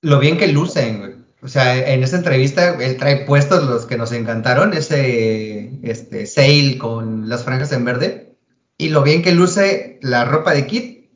Lo 0.00 0.18
bien 0.18 0.38
que 0.38 0.48
lucen, 0.48 0.98
güey. 1.00 1.14
O 1.42 1.48
sea, 1.48 1.92
en 1.92 2.02
esta 2.02 2.16
entrevista 2.16 2.76
él 2.82 2.96
trae 2.96 3.24
puestos 3.24 3.64
los 3.68 3.84
que 3.86 3.96
nos 3.96 4.12
encantaron, 4.12 4.72
ese 4.74 5.70
este 5.82 6.26
sale 6.26 6.78
con 6.78 7.28
las 7.28 7.44
franjas 7.44 7.72
en 7.72 7.84
verde, 7.84 8.36
y 8.78 8.88
lo 8.90 9.02
bien 9.02 9.22
que 9.22 9.32
luce 9.32 9.98
la 10.02 10.24
ropa 10.24 10.54
de 10.54 10.66
Kit 10.66 11.10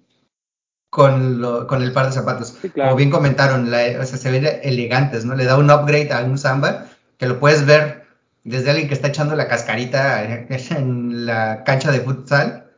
con, 0.90 1.40
lo- 1.40 1.66
con 1.66 1.82
el 1.82 1.92
par 1.92 2.06
de 2.06 2.12
zapatos. 2.12 2.56
Sí, 2.60 2.70
claro. 2.70 2.90
Como 2.90 2.96
bien 2.98 3.10
comentaron, 3.10 3.70
la- 3.70 4.00
o 4.00 4.04
sea, 4.04 4.18
se 4.18 4.30
ven 4.30 4.46
elegantes, 4.62 5.24
¿no? 5.24 5.34
Le 5.34 5.44
da 5.44 5.56
un 5.58 5.70
upgrade 5.70 6.12
a 6.12 6.22
un 6.24 6.38
samba 6.38 6.86
que 7.18 7.26
lo 7.26 7.38
puedes 7.40 7.64
ver 7.66 8.05
desde 8.46 8.70
alguien 8.70 8.88
que 8.88 8.94
está 8.94 9.08
echando 9.08 9.34
la 9.34 9.48
cascarita 9.48 10.24
en 10.70 11.26
la 11.26 11.64
cancha 11.64 11.90
de 11.90 12.00
futsal 12.00 12.70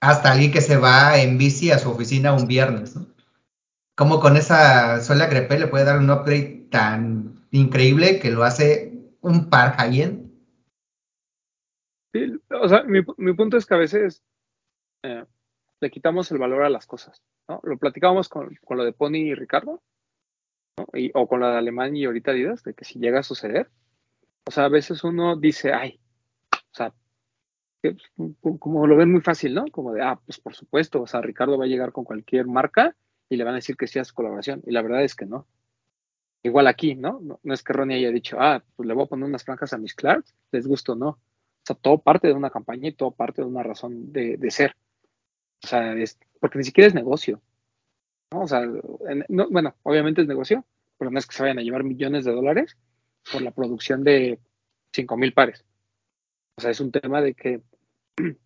hasta 0.00 0.32
alguien 0.32 0.52
que 0.52 0.60
se 0.60 0.76
va 0.76 1.18
en 1.18 1.38
bici 1.38 1.70
a 1.70 1.78
su 1.78 1.90
oficina 1.90 2.32
un 2.32 2.46
viernes, 2.46 2.96
¿no? 2.96 3.06
Como 3.96 4.18
con 4.18 4.36
esa 4.36 5.00
suela 5.00 5.28
crepé 5.28 5.58
le 5.58 5.68
puede 5.68 5.84
dar 5.84 5.98
un 5.98 6.10
upgrade 6.10 6.66
tan 6.70 7.46
increíble 7.52 8.18
que 8.18 8.30
lo 8.30 8.42
hace 8.42 8.92
un 9.20 9.48
par 9.48 9.76
high-end. 9.76 10.30
Sí, 12.12 12.40
o 12.50 12.68
sea, 12.68 12.82
mi, 12.82 13.02
punto 13.34 13.56
es 13.56 13.66
que 13.66 13.74
a 13.74 13.78
veces 13.78 14.22
eh, 15.02 15.24
le 15.80 15.90
quitamos 15.90 16.30
el 16.32 16.38
valor 16.38 16.64
a 16.64 16.70
las 16.70 16.86
cosas, 16.86 17.22
¿no? 17.48 17.60
Lo 17.62 17.78
platicábamos 17.78 18.28
con, 18.28 18.56
con 18.64 18.78
lo 18.78 18.84
de 18.84 18.92
Pony 18.92 19.16
y 19.16 19.34
Ricardo, 19.34 19.82
¿no? 20.76 20.86
Y- 20.92 21.12
o 21.14 21.28
con 21.28 21.40
la 21.40 21.52
de 21.52 21.58
Alemán 21.58 21.96
y 21.96 22.04
ahorita 22.04 22.32
Adidas, 22.32 22.64
de 22.64 22.74
que 22.74 22.84
si 22.84 22.98
llega 22.98 23.20
a 23.20 23.24
suceder, 23.24 23.70
o 24.46 24.50
sea, 24.50 24.64
a 24.66 24.68
veces 24.68 25.04
uno 25.04 25.36
dice, 25.36 25.72
ay, 25.72 26.00
o 26.52 26.74
sea, 26.74 26.94
pues, 27.82 27.96
como 28.58 28.86
lo 28.86 28.96
ven 28.96 29.12
muy 29.12 29.20
fácil, 29.20 29.54
¿no? 29.54 29.66
Como 29.70 29.92
de, 29.92 30.02
ah, 30.02 30.20
pues 30.24 30.40
por 30.40 30.54
supuesto, 30.54 31.02
o 31.02 31.06
sea, 31.06 31.20
Ricardo 31.20 31.58
va 31.58 31.64
a 31.64 31.68
llegar 31.68 31.92
con 31.92 32.04
cualquier 32.04 32.46
marca 32.46 32.96
y 33.28 33.36
le 33.36 33.44
van 33.44 33.54
a 33.54 33.56
decir 33.56 33.76
que 33.76 33.86
sí 33.86 33.98
hace 33.98 34.12
colaboración, 34.12 34.62
y 34.66 34.72
la 34.72 34.82
verdad 34.82 35.04
es 35.04 35.14
que 35.14 35.26
no. 35.26 35.46
Igual 36.42 36.66
aquí, 36.66 36.94
¿no? 36.94 37.20
No, 37.22 37.54
es 37.54 37.62
que 37.62 37.72
Ronnie 37.72 37.96
haya 37.96 38.10
dicho, 38.10 38.36
ah, 38.38 38.62
pues 38.76 38.86
le 38.86 38.94
voy 38.94 39.04
a 39.04 39.06
poner 39.06 39.26
unas 39.26 39.44
franjas 39.44 39.72
a 39.72 39.78
mis 39.78 39.94
Clarks, 39.94 40.34
les 40.52 40.66
gusto 40.66 40.92
o 40.92 40.96
no. 40.96 41.08
O 41.08 41.18
sea, 41.66 41.76
todo 41.76 41.98
parte 41.98 42.28
de 42.28 42.34
una 42.34 42.50
campaña 42.50 42.88
y 42.88 42.92
todo 42.92 43.12
parte 43.12 43.40
de 43.40 43.48
una 43.48 43.62
razón 43.62 44.12
de, 44.12 44.38
ser. 44.50 44.76
O 45.64 45.66
sea, 45.66 45.94
es, 45.94 46.18
porque 46.40 46.58
ni 46.58 46.64
siquiera 46.64 46.88
es 46.88 46.94
negocio. 46.94 47.40
O 48.30 48.46
sea, 48.46 48.62
en- 48.62 49.24
no- 49.28 49.48
bueno, 49.50 49.74
obviamente 49.82 50.20
es 50.20 50.28
negocio, 50.28 50.64
pero 50.98 51.10
no 51.10 51.18
es 51.18 51.26
que 51.26 51.34
se 51.34 51.42
vayan 51.42 51.58
a 51.58 51.62
llevar 51.62 51.84
millones 51.84 52.26
de 52.26 52.32
dólares 52.32 52.76
por 53.30 53.42
la 53.42 53.50
producción 53.50 54.04
de 54.04 54.38
5 54.92 55.16
mil 55.16 55.32
pares. 55.32 55.64
O 56.56 56.60
sea, 56.60 56.70
es 56.70 56.80
un 56.80 56.92
tema 56.92 57.20
de 57.20 57.34
que, 57.34 57.62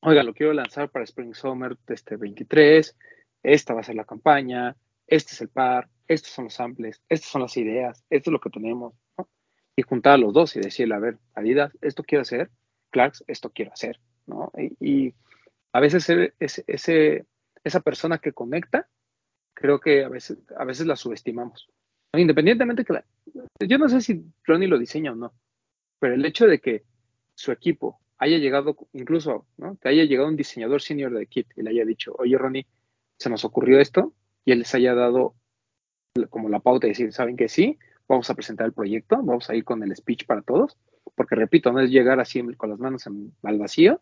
oiga, 0.00 0.22
lo 0.22 0.34
quiero 0.34 0.52
lanzar 0.52 0.90
para 0.90 1.04
Spring 1.04 1.34
Summer 1.34 1.76
este 1.88 2.16
23, 2.16 2.96
esta 3.42 3.74
va 3.74 3.80
a 3.80 3.84
ser 3.84 3.96
la 3.96 4.04
campaña, 4.04 4.76
este 5.06 5.32
es 5.32 5.40
el 5.40 5.48
par, 5.48 5.88
estos 6.08 6.32
son 6.32 6.44
los 6.44 6.54
samples, 6.54 7.02
estas 7.08 7.30
son 7.30 7.42
las 7.42 7.56
ideas, 7.56 8.04
esto 8.10 8.30
es 8.30 8.32
lo 8.32 8.40
que 8.40 8.50
tenemos. 8.50 8.94
Y 9.76 9.82
juntar 9.82 10.14
a 10.14 10.18
los 10.18 10.32
dos 10.32 10.54
y 10.56 10.60
decirle, 10.60 10.94
a 10.94 11.00
ver, 11.00 11.18
Adidas, 11.34 11.76
esto 11.80 12.04
quiero 12.04 12.22
hacer, 12.22 12.50
Clarks, 12.90 13.24
esto 13.26 13.50
quiero 13.50 13.72
hacer, 13.72 14.00
¿no? 14.26 14.52
Y, 14.80 15.14
a 15.72 15.80
veces 15.80 16.08
ese, 16.38 17.26
esa 17.64 17.80
persona 17.80 18.18
que 18.18 18.32
conecta, 18.32 18.86
creo 19.54 19.80
que 19.80 20.04
a 20.04 20.08
veces, 20.08 20.38
a 20.56 20.64
veces 20.64 20.86
la 20.86 20.94
subestimamos. 20.94 21.68
Independientemente 22.12 22.84
que 22.84 22.92
la, 22.92 23.04
yo 23.60 23.78
no 23.78 23.88
sé 23.88 24.00
si 24.00 24.24
Ronnie 24.44 24.68
lo 24.68 24.78
diseña 24.78 25.12
o 25.12 25.14
no, 25.14 25.32
pero 25.98 26.14
el 26.14 26.24
hecho 26.24 26.46
de 26.46 26.60
que 26.60 26.84
su 27.34 27.52
equipo 27.52 28.00
haya 28.18 28.38
llegado, 28.38 28.76
incluso, 28.92 29.46
¿no? 29.56 29.76
que 29.78 29.88
haya 29.88 30.04
llegado 30.04 30.28
un 30.28 30.36
diseñador 30.36 30.82
senior 30.82 31.12
de 31.12 31.26
Kit 31.26 31.48
y 31.56 31.62
le 31.62 31.70
haya 31.70 31.84
dicho, 31.84 32.14
oye 32.18 32.38
Ronnie, 32.38 32.66
se 33.18 33.30
nos 33.30 33.44
ocurrió 33.44 33.80
esto, 33.80 34.12
y 34.44 34.52
él 34.52 34.60
les 34.60 34.74
haya 34.74 34.94
dado 34.94 35.34
como 36.30 36.48
la 36.48 36.60
pauta 36.60 36.86
de 36.86 36.92
decir, 36.92 37.12
saben 37.12 37.36
que 37.36 37.48
sí, 37.48 37.78
vamos 38.08 38.30
a 38.30 38.34
presentar 38.34 38.66
el 38.66 38.72
proyecto, 38.72 39.16
vamos 39.16 39.50
a 39.50 39.54
ir 39.56 39.64
con 39.64 39.82
el 39.82 39.94
speech 39.96 40.26
para 40.26 40.42
todos, 40.42 40.76
porque 41.16 41.34
repito, 41.34 41.72
no 41.72 41.80
es 41.80 41.90
llegar 41.90 42.20
así 42.20 42.40
con 42.56 42.70
las 42.70 42.78
manos 42.78 43.06
en- 43.06 43.32
al 43.42 43.58
vacío 43.58 44.00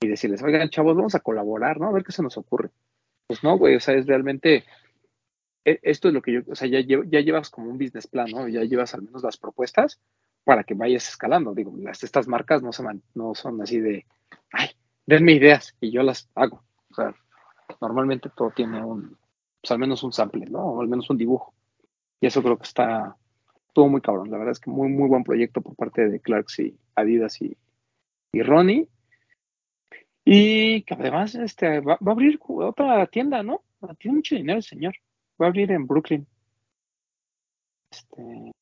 y 0.00 0.08
decirles, 0.08 0.42
oigan 0.42 0.70
chavos, 0.70 0.96
vamos 0.96 1.14
a 1.14 1.20
colaborar, 1.20 1.78
¿no? 1.78 1.88
A 1.88 1.92
ver 1.92 2.04
qué 2.04 2.12
se 2.12 2.22
nos 2.22 2.38
ocurre. 2.38 2.70
Pues 3.26 3.42
no, 3.44 3.58
güey, 3.58 3.76
o 3.76 3.80
sea, 3.80 3.94
es 3.94 4.06
realmente, 4.06 4.64
esto 5.64 6.08
es 6.08 6.14
lo 6.14 6.22
que 6.22 6.32
yo, 6.32 6.40
o 6.50 6.54
sea, 6.54 6.68
ya, 6.68 6.80
ya 6.80 7.20
llevas 7.20 7.50
como 7.50 7.70
un 7.70 7.78
business 7.78 8.06
plan, 8.06 8.28
¿no? 8.30 8.48
Ya 8.48 8.62
llevas 8.64 8.94
al 8.94 9.02
menos 9.02 9.22
las 9.22 9.36
propuestas 9.36 10.00
para 10.44 10.64
que 10.64 10.74
vayas 10.74 11.08
escalando. 11.08 11.54
Digo, 11.54 11.72
las, 11.78 12.02
estas 12.02 12.26
marcas 12.28 12.62
no, 12.62 12.72
se 12.72 12.82
man- 12.82 13.02
no 13.14 13.34
son 13.34 13.60
así 13.60 13.78
de, 13.80 14.06
ay, 14.52 14.70
denme 15.06 15.32
ideas 15.32 15.76
y 15.80 15.90
yo 15.90 16.02
las 16.02 16.28
hago. 16.34 16.62
O 16.90 16.94
sea, 16.94 17.14
normalmente 17.80 18.30
todo 18.34 18.50
tiene 18.50 18.82
un, 18.82 19.16
pues 19.60 19.70
al 19.70 19.78
menos 19.78 20.02
un 20.02 20.12
sample, 20.12 20.46
¿no? 20.46 20.64
O 20.64 20.80
al 20.80 20.88
menos 20.88 21.10
un 21.10 21.18
dibujo. 21.18 21.54
Y 22.20 22.26
eso 22.26 22.42
creo 22.42 22.56
que 22.58 22.64
está, 22.64 23.16
estuvo 23.68 23.88
muy 23.88 24.00
cabrón. 24.00 24.30
La 24.30 24.38
verdad 24.38 24.52
es 24.52 24.60
que 24.60 24.70
muy, 24.70 24.88
muy 24.88 25.08
buen 25.08 25.24
proyecto 25.24 25.60
por 25.60 25.76
parte 25.76 26.08
de 26.08 26.20
Clarks 26.20 26.58
y 26.60 26.76
Adidas 26.94 27.40
y, 27.42 27.56
y 28.32 28.42
Ronnie. 28.42 28.88
Y 30.24 30.82
que 30.82 30.94
además 30.94 31.34
este, 31.34 31.80
va 31.80 31.94
a 31.94 32.10
abrir 32.10 32.38
otra 32.46 33.06
tienda, 33.06 33.42
¿no? 33.42 33.62
Tiene 33.98 34.16
mucho 34.16 34.34
dinero 34.34 34.58
el 34.58 34.62
señor. 34.62 34.94
Va 35.40 35.46
a 35.46 35.48
abrir 35.48 35.70
en 35.72 35.86
Brooklyn. 35.86 36.26
Este, 37.90 38.52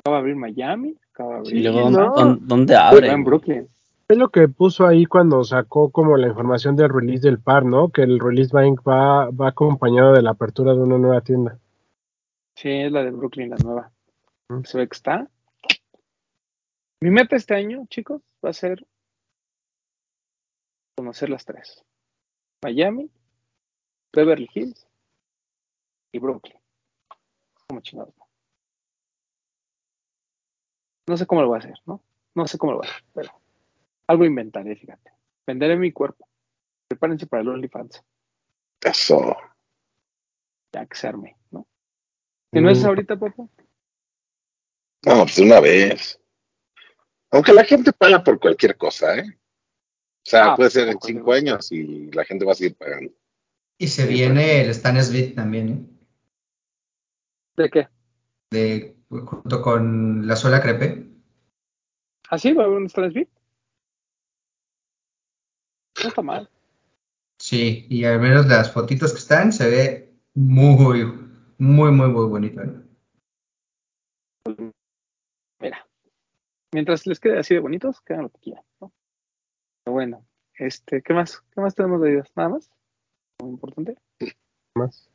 acaba 0.00 0.16
de 0.16 0.20
abrir 0.20 0.36
Miami. 0.36 0.96
Acaba 1.12 1.34
de 1.34 1.38
abrir 1.38 1.56
Y 1.56 1.62
luego, 1.62 1.90
no. 1.90 2.36
¿dónde, 2.36 2.74
abre? 2.74 3.08
en 3.08 3.24
Brooklyn. 3.24 3.68
Es 4.08 4.16
lo 4.16 4.30
que 4.30 4.48
puso 4.48 4.86
ahí 4.86 5.04
cuando 5.04 5.42
sacó 5.44 5.90
como 5.90 6.16
la 6.16 6.28
información 6.28 6.76
del 6.76 6.90
release 6.90 7.26
del 7.26 7.40
par, 7.40 7.64
¿no? 7.64 7.90
Que 7.90 8.02
el 8.02 8.20
release 8.20 8.52
bank 8.52 8.80
va, 8.86 9.30
va 9.30 9.48
acompañado 9.48 10.12
de 10.12 10.22
la 10.22 10.30
apertura 10.30 10.74
de 10.74 10.80
una 10.80 10.96
nueva 10.96 11.20
tienda. 11.20 11.58
Sí, 12.54 12.70
es 12.70 12.92
la 12.92 13.02
de 13.02 13.10
Brooklyn, 13.10 13.50
la 13.50 13.56
nueva. 13.56 13.92
Mm. 14.48 14.62
Se 14.62 14.78
ve 14.78 14.88
que 14.88 14.94
está. 14.94 15.28
Mi 17.02 17.10
meta 17.10 17.36
este 17.36 17.54
año, 17.54 17.84
chicos, 17.90 18.22
va 18.44 18.50
a 18.50 18.54
ser 18.54 18.86
conocer 20.96 21.28
las 21.28 21.44
tres. 21.44 21.84
Miami, 22.62 23.10
Beverly 24.14 24.48
Hills 24.54 24.85
y 26.12 26.18
Brooklyn. 26.18 26.58
Como 27.68 27.80
chingados. 27.80 28.14
¿no? 28.16 28.26
No 31.08 31.16
sé 31.16 31.26
cómo 31.26 31.42
lo 31.42 31.48
voy 31.48 31.56
a 31.56 31.58
hacer, 31.60 31.78
¿no? 31.86 32.02
No 32.34 32.46
sé 32.46 32.58
cómo 32.58 32.72
lo 32.72 32.78
voy 32.78 32.86
a 32.86 32.90
hacer, 32.90 33.04
pero 33.14 33.40
algo 34.08 34.24
inventaré, 34.24 34.76
fíjate. 34.76 35.12
Venderé 35.46 35.76
mi 35.76 35.92
cuerpo. 35.92 36.28
Prepárense 36.88 37.26
para 37.26 37.42
el 37.42 37.48
OnlyFans. 37.48 38.02
Eso. 38.80 39.36
Ya 40.72 40.86
que 40.86 40.96
se 40.96 41.06
arme, 41.08 41.36
¿no? 41.50 41.66
Si 42.52 42.60
no 42.60 42.70
es 42.70 42.82
Mm. 42.82 42.86
ahorita, 42.86 43.16
papá. 43.18 43.48
No, 45.04 45.22
pues 45.22 45.36
de 45.36 45.42
una 45.42 45.60
vez. 45.60 46.20
Aunque 47.30 47.52
la 47.52 47.64
gente 47.64 47.92
paga 47.92 48.22
por 48.22 48.38
cualquier 48.40 48.76
cosa, 48.76 49.18
¿eh? 49.18 49.24
O 49.28 50.28
sea, 50.28 50.52
Ah, 50.52 50.56
puede 50.56 50.70
ser 50.70 50.88
en 50.88 50.98
cinco 51.00 51.32
años 51.32 51.70
y 51.70 52.10
la 52.10 52.24
gente 52.24 52.44
va 52.44 52.52
a 52.52 52.56
seguir 52.56 52.76
pagando. 52.76 53.12
Y 53.78 53.86
se 53.88 54.06
viene 54.06 54.62
el 54.62 54.70
Stan 54.70 55.00
Smith 55.02 55.34
también, 55.36 55.68
¿eh? 55.68 55.95
¿De 57.56 57.70
qué? 57.70 57.88
De, 58.50 58.96
junto 59.08 59.62
con 59.62 60.26
la 60.26 60.36
suela 60.36 60.60
crepe. 60.60 61.06
¿Ah, 62.28 62.38
sí? 62.38 62.52
¿Va 62.52 62.64
a 62.64 62.66
haber 62.66 62.78
un 62.78 62.86
Stan 62.86 63.10
Smith? 63.10 63.28
No 66.02 66.08
está 66.08 66.22
mal. 66.22 66.50
Sí, 67.38 67.86
y 67.88 68.04
al 68.04 68.20
menos 68.20 68.46
las 68.46 68.72
fotitos 68.72 69.12
que 69.12 69.18
están 69.18 69.52
se 69.52 69.68
ve 69.68 70.14
muy, 70.34 71.04
muy, 71.58 71.92
muy, 71.92 72.08
muy 72.10 72.28
bonito. 72.28 72.62
Mira, 75.60 75.86
mientras 76.72 77.06
les 77.06 77.20
quede 77.20 77.38
así 77.38 77.54
de 77.54 77.60
bonitos, 77.60 78.00
quedan 78.02 78.22
lo 78.22 78.30
que 78.30 78.40
quieran, 78.40 78.64
¿no? 78.80 78.92
Pero 79.84 79.94
bueno, 79.94 80.26
este, 80.54 81.02
¿qué 81.02 81.14
más? 81.14 81.42
¿Qué 81.52 81.60
más 81.60 81.74
tenemos 81.74 82.00
de 82.00 82.08
Adidas? 82.08 82.32
Nada 82.34 82.50
más. 82.50 82.70
Muy 83.40 83.50
importante. 83.50 83.96
Más. 84.74 85.10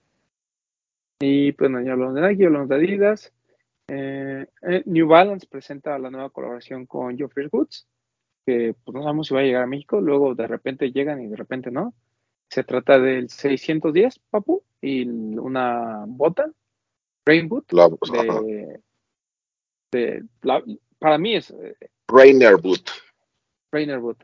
Y 1.21 1.51
pues 1.51 1.69
ya 1.85 1.91
hablamos 1.93 2.15
de 2.15 2.21
Nike, 2.21 2.41
ya 2.41 2.47
hablamos 2.47 2.69
de 2.69 2.75
Adidas. 2.75 3.31
Eh, 3.87 4.45
eh, 4.63 4.83
New 4.85 5.07
Balance 5.07 5.47
presenta 5.47 5.97
la 5.99 6.09
nueva 6.09 6.29
colaboración 6.31 6.85
con 6.87 7.15
Geoffrey 7.17 7.47
Goods, 7.51 7.87
que 8.45 8.73
pues 8.83 8.95
no 8.95 9.03
sabemos 9.03 9.27
si 9.27 9.33
va 9.35 9.41
a 9.41 9.43
llegar 9.43 9.63
a 9.63 9.67
México, 9.67 10.01
luego 10.01 10.33
de 10.33 10.47
repente 10.47 10.91
llegan 10.91 11.21
y 11.21 11.27
de 11.27 11.35
repente 11.35 11.69
no. 11.71 11.93
Se 12.49 12.63
trata 12.63 12.99
del 12.99 13.29
610, 13.29 14.19
papu, 14.29 14.63
y 14.81 15.07
una 15.07 16.03
bota, 16.07 16.51
Rain 17.25 17.47
Boot, 17.47 17.71
Lo- 17.71 18.41
de, 18.43 18.79
de 19.91 20.23
la- 20.41 20.63
para 20.97 21.17
mí 21.17 21.35
es 21.35 21.51
eh, 21.51 21.75
Rainer 22.07 22.57
Boot. 22.57 22.89
Rainer 23.71 23.99
Boot. 23.99 24.23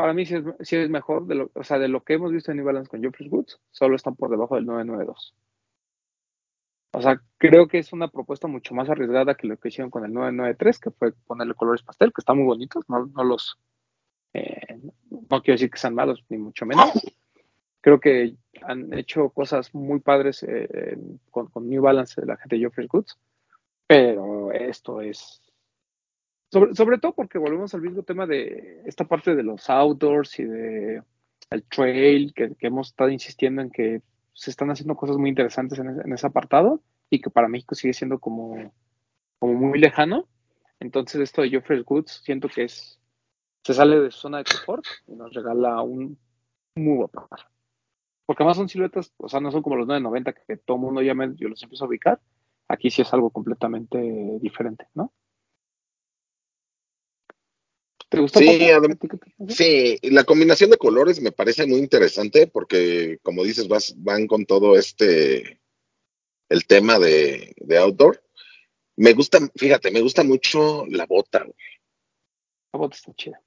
Para 0.00 0.14
mí 0.14 0.24
sí 0.24 0.34
es, 0.76 0.88
mejor, 0.88 1.26
de 1.26 1.34
lo, 1.34 1.50
o 1.52 1.62
sea, 1.62 1.78
de 1.78 1.86
lo 1.86 2.02
que 2.02 2.14
hemos 2.14 2.32
visto 2.32 2.50
en 2.50 2.56
New 2.56 2.64
Balance 2.64 2.88
con 2.88 3.02
Geoffrey 3.02 3.28
Woods, 3.28 3.60
solo 3.70 3.96
están 3.96 4.16
por 4.16 4.30
debajo 4.30 4.54
del 4.54 4.64
992. 4.64 5.34
O 6.92 7.02
sea, 7.02 7.20
creo 7.36 7.68
que 7.68 7.78
es 7.78 7.92
una 7.92 8.08
propuesta 8.08 8.48
mucho 8.48 8.74
más 8.74 8.88
arriesgada 8.88 9.34
que 9.34 9.46
lo 9.46 9.58
que 9.58 9.68
hicieron 9.68 9.90
con 9.90 10.06
el 10.06 10.14
993, 10.14 10.78
que 10.78 10.90
fue 10.90 11.12
ponerle 11.26 11.52
colores 11.52 11.82
pastel, 11.82 12.14
que 12.14 12.22
están 12.22 12.38
muy 12.38 12.46
bonitos, 12.46 12.82
no, 12.88 13.10
no 13.14 13.24
los 13.24 13.58
Eh, 14.32 14.80
no 15.10 15.42
quiero 15.42 15.56
decir 15.56 15.70
que 15.70 15.78
sean 15.78 15.94
malos, 15.94 16.24
ni 16.30 16.38
mucho 16.38 16.64
menos. 16.64 16.92
Creo 17.82 18.00
que 18.00 18.36
han 18.62 18.94
hecho 18.94 19.28
cosas 19.28 19.74
muy 19.74 20.00
padres 20.00 20.42
eh, 20.44 20.96
con, 21.30 21.50
New 21.68 21.82
Balance, 21.82 22.24
la 22.24 22.38
gente 22.38 22.56
de 22.56 22.60
Geoffrey 22.60 22.86
Goods, 22.86 23.18
pero 23.86 24.50
esto 24.52 25.02
es. 25.02 25.42
Sobre, 26.50 26.74
sobre 26.74 26.98
todo 26.98 27.12
porque 27.14 27.38
volvemos 27.38 27.74
al 27.74 27.82
mismo 27.82 28.02
tema 28.02 28.26
de 28.26 28.82
esta 28.84 29.04
parte 29.04 29.34
de 29.34 29.42
los 29.42 29.70
outdoors 29.70 30.38
y 30.38 30.44
de 30.44 31.02
el 31.50 31.64
trail, 31.64 32.32
que, 32.34 32.54
hemos 32.60 32.88
estado 32.88 33.10
insistiendo 33.10 33.62
en 33.62 33.70
que 33.70 34.02
se 34.32 34.50
están 34.50 34.70
haciendo 34.70 34.94
cosas 34.94 35.16
muy 35.16 35.28
interesantes 35.28 35.78
en 35.78 36.12
ese, 36.12 36.26
apartado 36.26 36.80
y 37.10 37.20
que 37.20 37.30
para 37.30 37.48
México 37.48 37.74
sigue 37.74 37.92
siendo 37.92 38.18
como, 38.18 38.72
como 39.38 39.54
muy 39.54 39.78
lejano. 39.78 40.28
Entonces 40.78 41.20
esto 41.20 41.42
de 41.42 41.50
Geoffrey 41.50 41.82
Goods 41.82 42.22
siento 42.24 42.48
que 42.48 42.64
es 42.64 43.00
se 43.62 43.74
sale 43.74 44.00
de 44.00 44.10
su 44.10 44.20
zona 44.20 44.38
de 44.38 44.44
confort 44.44 44.84
y 45.06 45.14
nos 45.14 45.34
regala 45.34 45.82
un 45.82 46.18
muy 46.74 46.96
buen 46.96 47.08
par. 47.08 47.48
Porque 48.24 48.42
además 48.42 48.56
son 48.56 48.68
siluetas, 48.68 49.12
o 49.18 49.28
sea, 49.28 49.40
no 49.40 49.50
son 49.50 49.62
como 49.62 49.76
los 49.76 49.86
990 49.86 50.32
que 50.32 50.56
todo 50.56 50.78
mundo 50.78 51.02
ya 51.02 51.14
yo 51.34 51.48
los 51.48 51.62
empiezo 51.62 51.84
a 51.84 51.88
ubicar. 51.88 52.20
Aquí 52.68 52.90
sí 52.90 53.02
es 53.02 53.12
algo 53.12 53.30
completamente 53.30 53.98
diferente, 54.40 54.86
¿no? 54.94 55.12
¿Te 58.10 58.20
gustó? 58.20 58.40
Sí, 58.40 58.68
sí, 59.48 59.98
la 60.10 60.24
combinación 60.24 60.70
de 60.70 60.76
colores 60.76 61.20
me 61.20 61.30
parece 61.30 61.64
muy 61.66 61.78
interesante 61.78 62.48
porque, 62.48 63.18
como 63.22 63.44
dices, 63.44 63.68
vas, 63.68 63.94
van 63.98 64.26
con 64.26 64.46
todo 64.46 64.76
este, 64.76 65.60
el 66.48 66.66
tema 66.66 66.98
de, 66.98 67.54
de 67.56 67.78
outdoor. 67.78 68.20
Me 68.96 69.12
gusta, 69.12 69.38
fíjate, 69.54 69.92
me 69.92 70.00
gusta 70.00 70.24
mucho 70.24 70.84
la 70.88 71.06
bota. 71.06 71.46
La 72.72 72.78
bota 72.78 72.96
está 72.96 73.14
chida. 73.14 73.40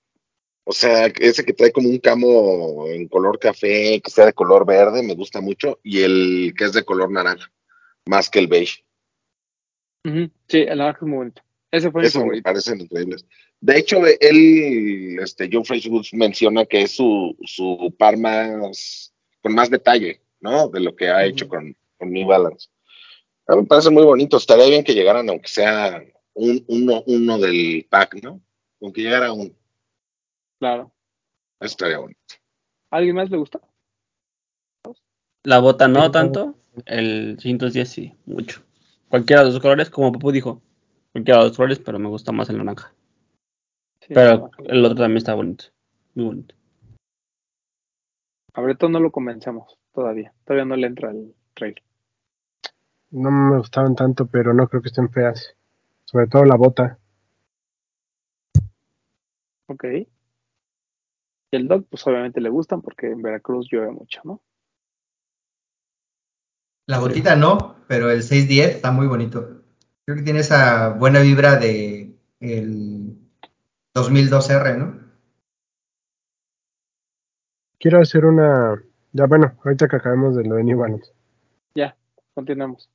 O 0.63 0.71
sea, 0.71 1.07
ese 1.07 1.43
que 1.43 1.51
trae 1.51 1.73
como 1.73 1.89
un 1.89 1.99
camo 1.99 2.87
en 2.87 3.09
color 3.09 3.37
café, 3.39 3.99
que 4.01 4.09
sea 4.09 4.27
de 4.27 4.33
color 4.33 4.65
verde, 4.65 5.03
me 5.03 5.13
gusta 5.13 5.41
mucho. 5.41 5.81
Y 5.83 6.03
el 6.03 6.53
que 6.57 6.63
es 6.63 6.71
de 6.73 6.85
color 6.85 7.11
naranja, 7.11 7.51
más 8.05 8.29
que 8.29 8.39
el 8.39 8.47
beige. 8.47 8.85
Sí, 10.05 10.59
el 10.59 10.77
naranja 10.77 10.99
es 11.01 11.07
muy 11.07 11.17
bonito. 11.17 11.41
Ese 11.69 11.91
fue 11.91 12.05
Eso 12.05 12.25
me 12.25 12.41
parecen 12.41 12.79
increíbles. 12.79 13.25
De 13.63 13.79
hecho, 13.79 14.01
él, 14.05 15.19
este, 15.21 15.49
John 15.49 15.63
Woods 15.89 16.13
menciona 16.13 16.65
que 16.65 16.81
es 16.81 16.91
su, 16.91 17.33
su 17.45 17.95
par 17.97 18.17
más, 18.17 19.13
con 19.41 19.55
más 19.55 19.69
detalle, 19.69 20.19
¿no? 20.41 20.67
De 20.67 20.81
lo 20.81 20.93
que 20.93 21.07
ha 21.07 21.23
hecho 21.23 21.47
con, 21.47 21.73
con 21.97 22.11
New 22.11 22.27
Balance. 22.27 22.67
A 23.47 23.55
mí 23.55 23.61
me 23.61 23.67
parece 23.67 23.89
muy 23.89 24.03
bonito. 24.03 24.35
Estaría 24.35 24.65
bien 24.65 24.83
que 24.83 24.93
llegaran, 24.93 25.29
aunque 25.29 25.47
sea 25.47 26.03
un, 26.33 26.61
uno, 26.67 27.03
uno 27.07 27.39
del 27.39 27.87
pack, 27.89 28.21
¿no? 28.21 28.41
Aunque 28.81 29.01
llegara 29.01 29.31
un 29.31 29.55
Claro. 30.59 30.91
Eso 31.61 31.71
estaría 31.71 31.99
bonito. 31.99 32.19
¿Alguien 32.89 33.15
más 33.15 33.29
le 33.29 33.37
gusta? 33.37 33.61
La 35.43 35.59
bota 35.59 35.87
no 35.87 36.11
tanto, 36.11 36.55
el 36.85 37.37
110 37.39 37.89
sí, 37.89 38.13
mucho. 38.25 38.61
Cualquiera 39.07 39.45
de 39.45 39.51
los 39.51 39.61
colores, 39.61 39.89
como 39.89 40.11
Papu 40.11 40.33
dijo, 40.33 40.61
cualquiera 41.13 41.39
de 41.39 41.47
los 41.47 41.55
colores, 41.55 41.79
pero 41.79 41.97
me 41.97 42.09
gusta 42.09 42.33
más 42.33 42.49
el 42.49 42.57
naranja. 42.57 42.93
Pero 44.09 44.51
el 44.65 44.85
otro 44.85 44.97
también 44.97 45.17
está 45.17 45.33
bonito, 45.33 45.65
muy 46.15 46.25
bonito. 46.25 46.55
A 48.53 48.61
Breton 48.61 48.91
no 48.91 48.99
lo 48.99 49.11
convencemos 49.11 49.77
todavía, 49.93 50.33
todavía 50.45 50.65
no 50.65 50.75
le 50.75 50.87
entra 50.87 51.11
el 51.11 51.33
trail. 51.53 51.81
No 53.11 53.29
me 53.29 53.57
gustaban 53.57 53.95
tanto, 53.95 54.25
pero 54.25 54.53
no 54.53 54.67
creo 54.67 54.81
que 54.81 54.87
estén 54.87 55.11
feas. 55.11 55.55
Sobre 56.05 56.27
todo 56.27 56.45
la 56.45 56.55
bota. 56.55 56.97
Ok. 59.67 59.83
Y 59.85 61.55
el 61.55 61.67
dog, 61.67 61.85
pues 61.85 62.05
obviamente 62.07 62.41
le 62.41 62.49
gustan 62.49 62.81
porque 62.81 63.11
en 63.11 63.21
Veracruz 63.21 63.67
llueve 63.71 63.91
mucho, 63.91 64.21
¿no? 64.23 64.41
La 66.87 66.99
botita 66.99 67.35
no, 67.35 67.75
pero 67.87 68.09
el 68.09 68.23
610 68.23 68.75
está 68.75 68.91
muy 68.91 69.07
bonito. 69.07 69.61
Creo 70.05 70.17
que 70.17 70.23
tiene 70.23 70.39
esa 70.39 70.89
buena 70.89 71.21
vibra 71.21 71.55
de 71.57 72.15
el 72.39 73.12
2002R, 73.95 74.77
¿no? 74.77 75.03
Quiero 77.79 77.99
hacer 77.99 78.25
una. 78.25 78.81
Ya, 79.11 79.27
bueno, 79.27 79.57
ahorita 79.63 79.87
que 79.87 79.95
acabemos 79.97 80.35
de 80.35 80.45
lo 80.45 80.55
de 80.55 80.63
New 80.63 80.79
Balance. 80.79 81.11
Ya, 81.75 81.95
continuamos. 82.33 82.89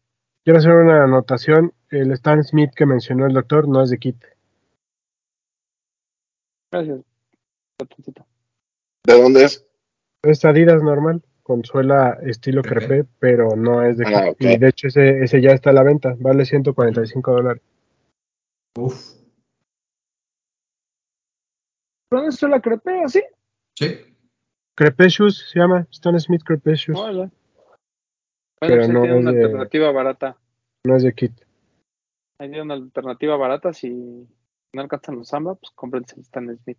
Quiero 0.45 0.59
hacer 0.59 0.73
una 0.73 1.05
anotación. 1.05 1.73
El 1.91 2.11
Stan 2.13 2.43
Smith 2.43 2.73
que 2.75 2.87
mencionó 2.87 3.27
el 3.27 3.35
doctor 3.35 3.69
no 3.69 3.83
es 3.83 3.91
de 3.91 3.99
kit. 3.99 4.25
Gracias. 6.73 7.01
¿De 9.07 9.23
dónde 9.23 9.45
es? 9.45 9.67
Es 10.23 10.45
Adidas 10.45 10.83
normal, 10.83 11.23
con 11.43 11.65
suela 11.65 12.19
estilo 12.23 12.63
crepé, 12.63 13.05
pero 13.19 13.57
no 13.57 13.83
es 13.83 13.99
de 13.99 14.07
ah, 14.07 14.33
Y 14.39 14.59
de 14.59 14.69
hecho 14.69 14.89
ese, 14.89 15.23
ese 15.23 15.41
ya 15.41 15.51
está 15.51 15.71
a 15.71 15.75
la 15.75 15.83
venta, 15.83 16.17
vale 16.19 16.45
145 16.45 17.31
dólares. 17.31 17.63
Uf. 18.77 19.18
¿Dónde 22.11 22.29
es 22.29 22.37
suela 22.37 22.61
crepé 22.61 23.03
así? 23.03 23.23
Sí. 23.77 24.17
Crepe 24.75 25.09
Shoes 25.09 25.51
se 25.51 25.59
llama, 25.59 25.87
Stone 25.91 26.19
Smith 26.21 26.43
Crepe 26.45 26.75
Shoes. 26.75 26.99
Bueno, 26.99 27.31
pero 28.61 28.77
pues 28.77 28.89
no 28.89 29.03
tiene 29.03 29.19
una 29.19 29.31
alternativa 29.31 29.93
barata. 29.93 30.37
No 30.85 30.97
es 30.97 31.03
de 31.03 31.13
kit. 31.13 31.33
Hay 32.39 32.49
una 32.59 32.75
alternativa 32.75 33.37
barata, 33.37 33.73
si 33.73 33.91
no 34.73 34.81
alcanzan 34.81 35.17
los 35.17 35.29
Samba, 35.29 35.57
pues 35.57 35.73
cómprense 35.75 36.17
el 36.17 36.23
Stan 36.23 36.57
Smith. 36.57 36.79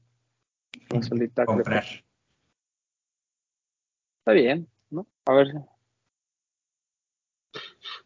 La 0.89 1.01
solita 1.01 1.45
Comprar. 1.45 1.83
Está 4.19 4.31
bien, 4.33 4.67
¿no? 4.89 5.07
A 5.25 5.33
ver. 5.33 5.47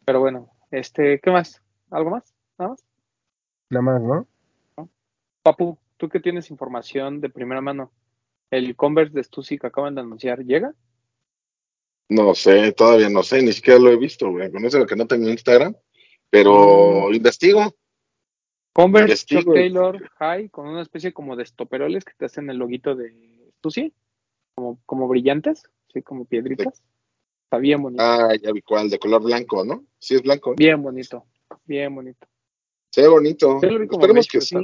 Pero 0.04 0.20
bueno, 0.20 0.50
este, 0.70 1.20
¿qué 1.20 1.30
más? 1.30 1.62
¿Algo 1.90 2.10
más? 2.10 2.34
¿Nada 2.58 2.70
más? 2.70 2.84
Nada 3.70 3.82
más, 3.82 4.02
¿no? 4.02 4.28
Papu, 5.42 5.78
tú 6.04 6.10
que 6.10 6.20
tienes 6.20 6.50
información 6.50 7.22
de 7.22 7.30
primera 7.30 7.62
mano, 7.62 7.90
¿el 8.50 8.76
Converse 8.76 9.14
de 9.14 9.24
Stussy 9.24 9.58
que 9.58 9.68
acaban 9.68 9.94
de 9.94 10.02
anunciar 10.02 10.44
llega? 10.44 10.74
No 12.10 12.34
sé, 12.34 12.72
todavía 12.72 13.08
no 13.08 13.22
sé, 13.22 13.42
ni 13.42 13.52
siquiera 13.52 13.80
lo 13.80 13.90
he 13.90 13.96
visto, 13.96 14.30
güey. 14.30 14.52
Conoce 14.52 14.78
lo 14.78 14.86
que 14.86 14.96
no 14.96 15.06
tengo 15.06 15.30
Instagram, 15.30 15.74
pero 16.28 17.08
mm. 17.08 17.14
investigo. 17.14 17.74
Converse 18.74 19.24
Chuck 19.24 19.54
Taylor 19.54 20.10
High 20.18 20.50
con 20.50 20.66
una 20.66 20.82
especie 20.82 21.14
como 21.14 21.36
de 21.36 21.44
estoperoles 21.44 22.04
que 22.04 22.12
te 22.18 22.26
hacen 22.26 22.50
el 22.50 22.58
loguito 22.58 22.94
de 22.94 23.50
Stussy, 23.58 23.94
como, 24.54 24.80
como 24.84 25.08
brillantes 25.08 25.62
como 26.02 26.24
piedritas. 26.26 26.82
Está 27.44 27.58
bien 27.58 27.80
bonito. 27.80 28.02
Ah, 28.02 28.34
ya 28.42 28.52
vi 28.52 28.60
cuál, 28.60 28.90
de 28.90 28.98
color 28.98 29.22
blanco, 29.22 29.64
¿no? 29.64 29.86
Sí, 29.98 30.16
es 30.16 30.22
blanco. 30.22 30.54
Bien 30.56 30.82
bonito, 30.82 31.24
bien 31.64 31.94
bonito. 31.94 32.26
Se 32.90 33.00
ve 33.00 33.08
bonito. 33.08 33.60
Esperemos 33.62 34.26
que 34.26 34.40
sí. 34.40 34.56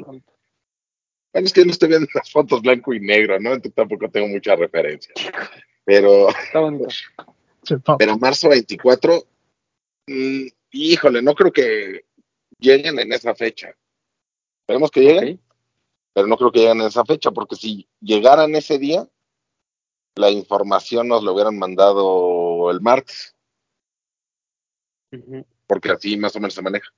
Bueno, 1.33 1.47
es 1.47 1.53
que 1.53 1.61
yo 1.61 1.67
no 1.67 1.73
estoy 1.73 1.89
viendo 1.89 2.09
las 2.15 2.31
fotos 2.31 2.61
blanco 2.63 2.93
y 2.93 3.01
negro, 3.01 3.39
¿no? 3.39 3.53
Entonces 3.53 3.75
tampoco 3.75 4.09
tengo 4.11 4.29
mucha 4.29 4.57
referencia. 4.57 5.15
Pero. 5.85 6.29
Está 6.29 6.61
bonito. 6.61 6.89
Pero 7.99 8.19
marzo 8.19 8.49
24, 8.49 9.27
mm, 10.07 10.47
híjole, 10.73 11.23
no 11.23 11.35
creo 11.35 11.53
que 11.53 12.05
lleguen 12.59 12.99
en 12.99 13.13
esa 13.13 13.35
fecha. 13.35 13.75
Esperemos 14.63 14.91
que 14.91 15.01
lleguen, 15.01 15.41
pero 16.13 16.27
no 16.27 16.37
creo 16.37 16.51
que 16.51 16.61
lleguen 16.61 16.81
en 16.81 16.87
esa 16.87 17.05
fecha, 17.05 17.31
porque 17.31 17.57
si 17.57 17.89
llegaran 18.01 18.55
ese 18.55 18.79
día, 18.79 19.09
la 20.15 20.31
información 20.31 21.09
nos 21.09 21.23
lo 21.23 21.33
hubieran 21.33 21.59
mandado 21.59 22.71
el 22.71 22.81
martes. 22.81 23.35
Porque 25.67 25.91
así 25.91 26.17
más 26.17 26.35
o 26.37 26.41
menos 26.41 26.55
se 26.55 26.63
maneja. 26.63 26.89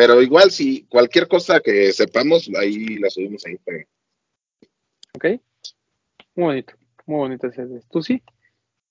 Pero 0.00 0.22
igual, 0.22 0.50
si 0.50 0.84
cualquier 0.84 1.28
cosa 1.28 1.60
que 1.60 1.92
sepamos, 1.92 2.50
ahí 2.58 2.96
la 2.96 3.10
subimos 3.10 3.44
ahí. 3.44 3.58
Ok. 5.14 5.24
Muy 6.36 6.44
bonito. 6.46 6.72
Muy 7.04 7.18
bonito 7.18 7.48
ese 7.48 7.66
Tú 7.90 8.00
sí. 8.00 8.22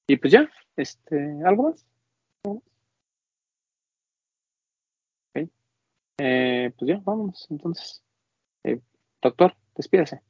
Y 0.06 0.18
pues 0.18 0.32
ya, 0.32 0.48
este, 0.76 1.18
¿algo 1.44 1.72
más? 1.72 1.84
Eh, 6.20 6.72
pues 6.78 6.90
ya, 6.90 7.02
vámonos 7.04 7.48
entonces. 7.50 8.04
Eh, 8.64 8.80
doctor, 9.20 9.56
despídase. 9.76 10.22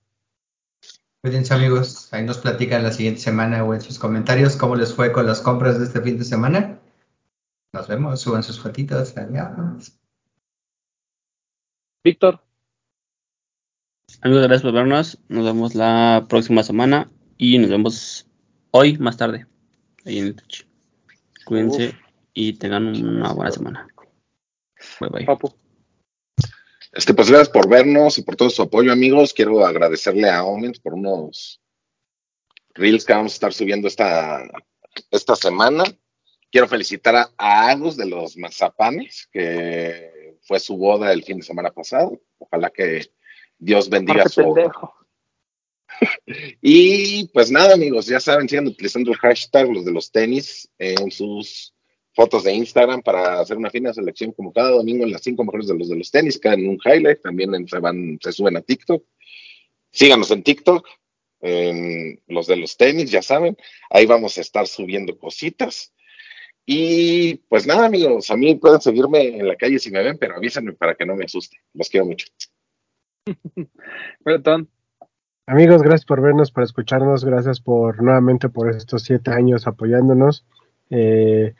Cuídense 1.21 1.53
amigos, 1.53 2.13
ahí 2.13 2.23
nos 2.23 2.37
platican 2.37 2.83
la 2.83 2.93
siguiente 2.93 3.19
semana 3.19 3.65
o 3.65 3.73
en 3.73 3.81
sus 3.81 3.99
comentarios 3.99 4.55
cómo 4.55 4.77
les 4.77 4.93
fue 4.93 5.11
con 5.11 5.25
las 5.25 5.41
compras 5.41 5.77
de 5.77 5.83
este 5.83 5.99
fin 5.99 6.17
de 6.17 6.23
semana. 6.23 6.79
Nos 7.73 7.89
vemos, 7.89 8.21
suban 8.21 8.43
sus 8.43 8.61
fotitos. 8.61 9.17
Adiós. 9.17 9.99
Víctor. 12.03 12.41
Amigos, 14.21 14.43
gracias 14.43 14.61
por 14.63 14.73
vernos. 14.73 15.17
Nos 15.27 15.45
vemos 15.45 15.75
la 15.75 16.25
próxima 16.29 16.63
semana 16.63 17.11
y 17.37 17.57
nos 17.57 17.69
vemos 17.69 18.27
hoy 18.71 18.97
más 18.97 19.17
tarde 19.17 19.45
ahí 20.05 20.19
en 20.19 20.35
Twitch. 20.35 20.65
Cuídense 21.45 21.95
y 22.33 22.53
tengan 22.53 22.87
una 22.87 23.33
buena 23.33 23.51
semana. 23.51 23.87
Bye 24.99 25.09
bye. 25.09 25.27
Este, 26.93 27.13
pues 27.13 27.29
gracias 27.29 27.49
por 27.49 27.69
vernos 27.69 28.17
y 28.17 28.23
por 28.23 28.35
todo 28.35 28.49
su 28.49 28.61
apoyo, 28.61 28.91
amigos. 28.91 29.33
Quiero 29.33 29.65
agradecerle 29.65 30.29
a 30.29 30.43
Omens 30.43 30.79
por 30.79 30.93
unos 30.93 31.61
reels 32.73 33.05
que 33.05 33.13
vamos 33.13 33.33
a 33.33 33.35
estar 33.35 33.53
subiendo 33.53 33.87
esta, 33.87 34.43
esta 35.11 35.35
semana. 35.35 35.83
Quiero 36.49 36.67
felicitar 36.67 37.15
a, 37.15 37.29
a 37.37 37.69
Agus 37.69 37.95
de 37.95 38.07
los 38.07 38.37
Mazapanes, 38.37 39.27
que 39.31 40.18
fue 40.49 40.59
su 40.59 40.75
boda 40.77 41.13
el 41.13 41.23
fin 41.23 41.37
de 41.37 41.43
semana 41.43 41.69
pasado. 41.69 42.19
Ojalá 42.39 42.71
que 42.71 43.05
Dios 43.59 43.87
bendiga 43.87 44.27
su 44.27 44.41
pendejo. 44.55 44.95
Y 46.61 47.27
pues 47.29 47.51
nada, 47.51 47.73
amigos, 47.75 48.07
ya 48.07 48.19
saben, 48.19 48.49
sigan 48.49 48.65
utilizando 48.67 49.11
el 49.11 49.17
hashtag 49.17 49.69
los 49.71 49.85
de 49.85 49.91
los 49.91 50.11
tenis 50.11 50.67
en 50.79 51.11
sus 51.11 51.73
fotos 52.13 52.43
de 52.43 52.53
Instagram 52.53 53.01
para 53.03 53.39
hacer 53.39 53.57
una 53.57 53.69
fina 53.69 53.93
selección 53.93 54.31
como 54.31 54.51
cada 54.51 54.71
domingo 54.71 55.03
en 55.03 55.11
las 55.11 55.21
cinco 55.21 55.43
mejores 55.43 55.67
de 55.67 55.77
los 55.77 55.87
de 55.89 55.95
los 55.97 56.09
tenis, 56.09 56.39
cada 56.39 56.55
en 56.55 56.67
un 56.67 56.79
highlight, 56.83 57.21
también 57.21 57.53
en- 57.53 57.67
se 57.67 57.77
van, 57.79 58.17
se 58.21 58.31
suben 58.31 58.57
a 58.57 58.61
TikTok. 58.61 59.03
Síganos 59.91 60.31
en 60.31 60.41
TikTok, 60.43 60.87
en 61.41 62.21
los 62.27 62.47
de 62.47 62.55
los 62.57 62.75
tenis, 62.75 63.11
ya 63.11 63.21
saben, 63.21 63.55
ahí 63.91 64.05
vamos 64.07 64.37
a 64.37 64.41
estar 64.41 64.67
subiendo 64.67 65.17
cositas. 65.17 65.93
Y 66.71 67.37
pues 67.49 67.65
nada, 67.65 67.87
amigos, 67.87 68.29
a 68.29 68.37
mí 68.37 68.53
pueden 68.53 68.79
seguirme 68.79 69.39
en 69.39 69.47
la 69.47 69.55
calle 69.55 69.79
si 69.79 69.89
me 69.89 70.03
ven, 70.03 70.19
pero 70.19 70.35
avísenme 70.35 70.73
para 70.73 70.93
que 70.93 71.03
no 71.03 71.15
me 71.15 71.25
asuste. 71.25 71.57
Los 71.73 71.89
quiero 71.89 72.05
mucho. 72.05 72.27
Bretón, 74.19 74.69
Amigos, 75.47 75.81
gracias 75.81 76.05
por 76.05 76.21
vernos, 76.21 76.51
por 76.51 76.61
escucharnos, 76.61 77.25
gracias 77.25 77.59
por 77.59 78.03
nuevamente 78.03 78.49
por 78.49 78.69
estos 78.69 79.01
siete 79.01 79.31
años 79.31 79.65
apoyándonos. 79.65 80.45
Eh, 80.91 81.55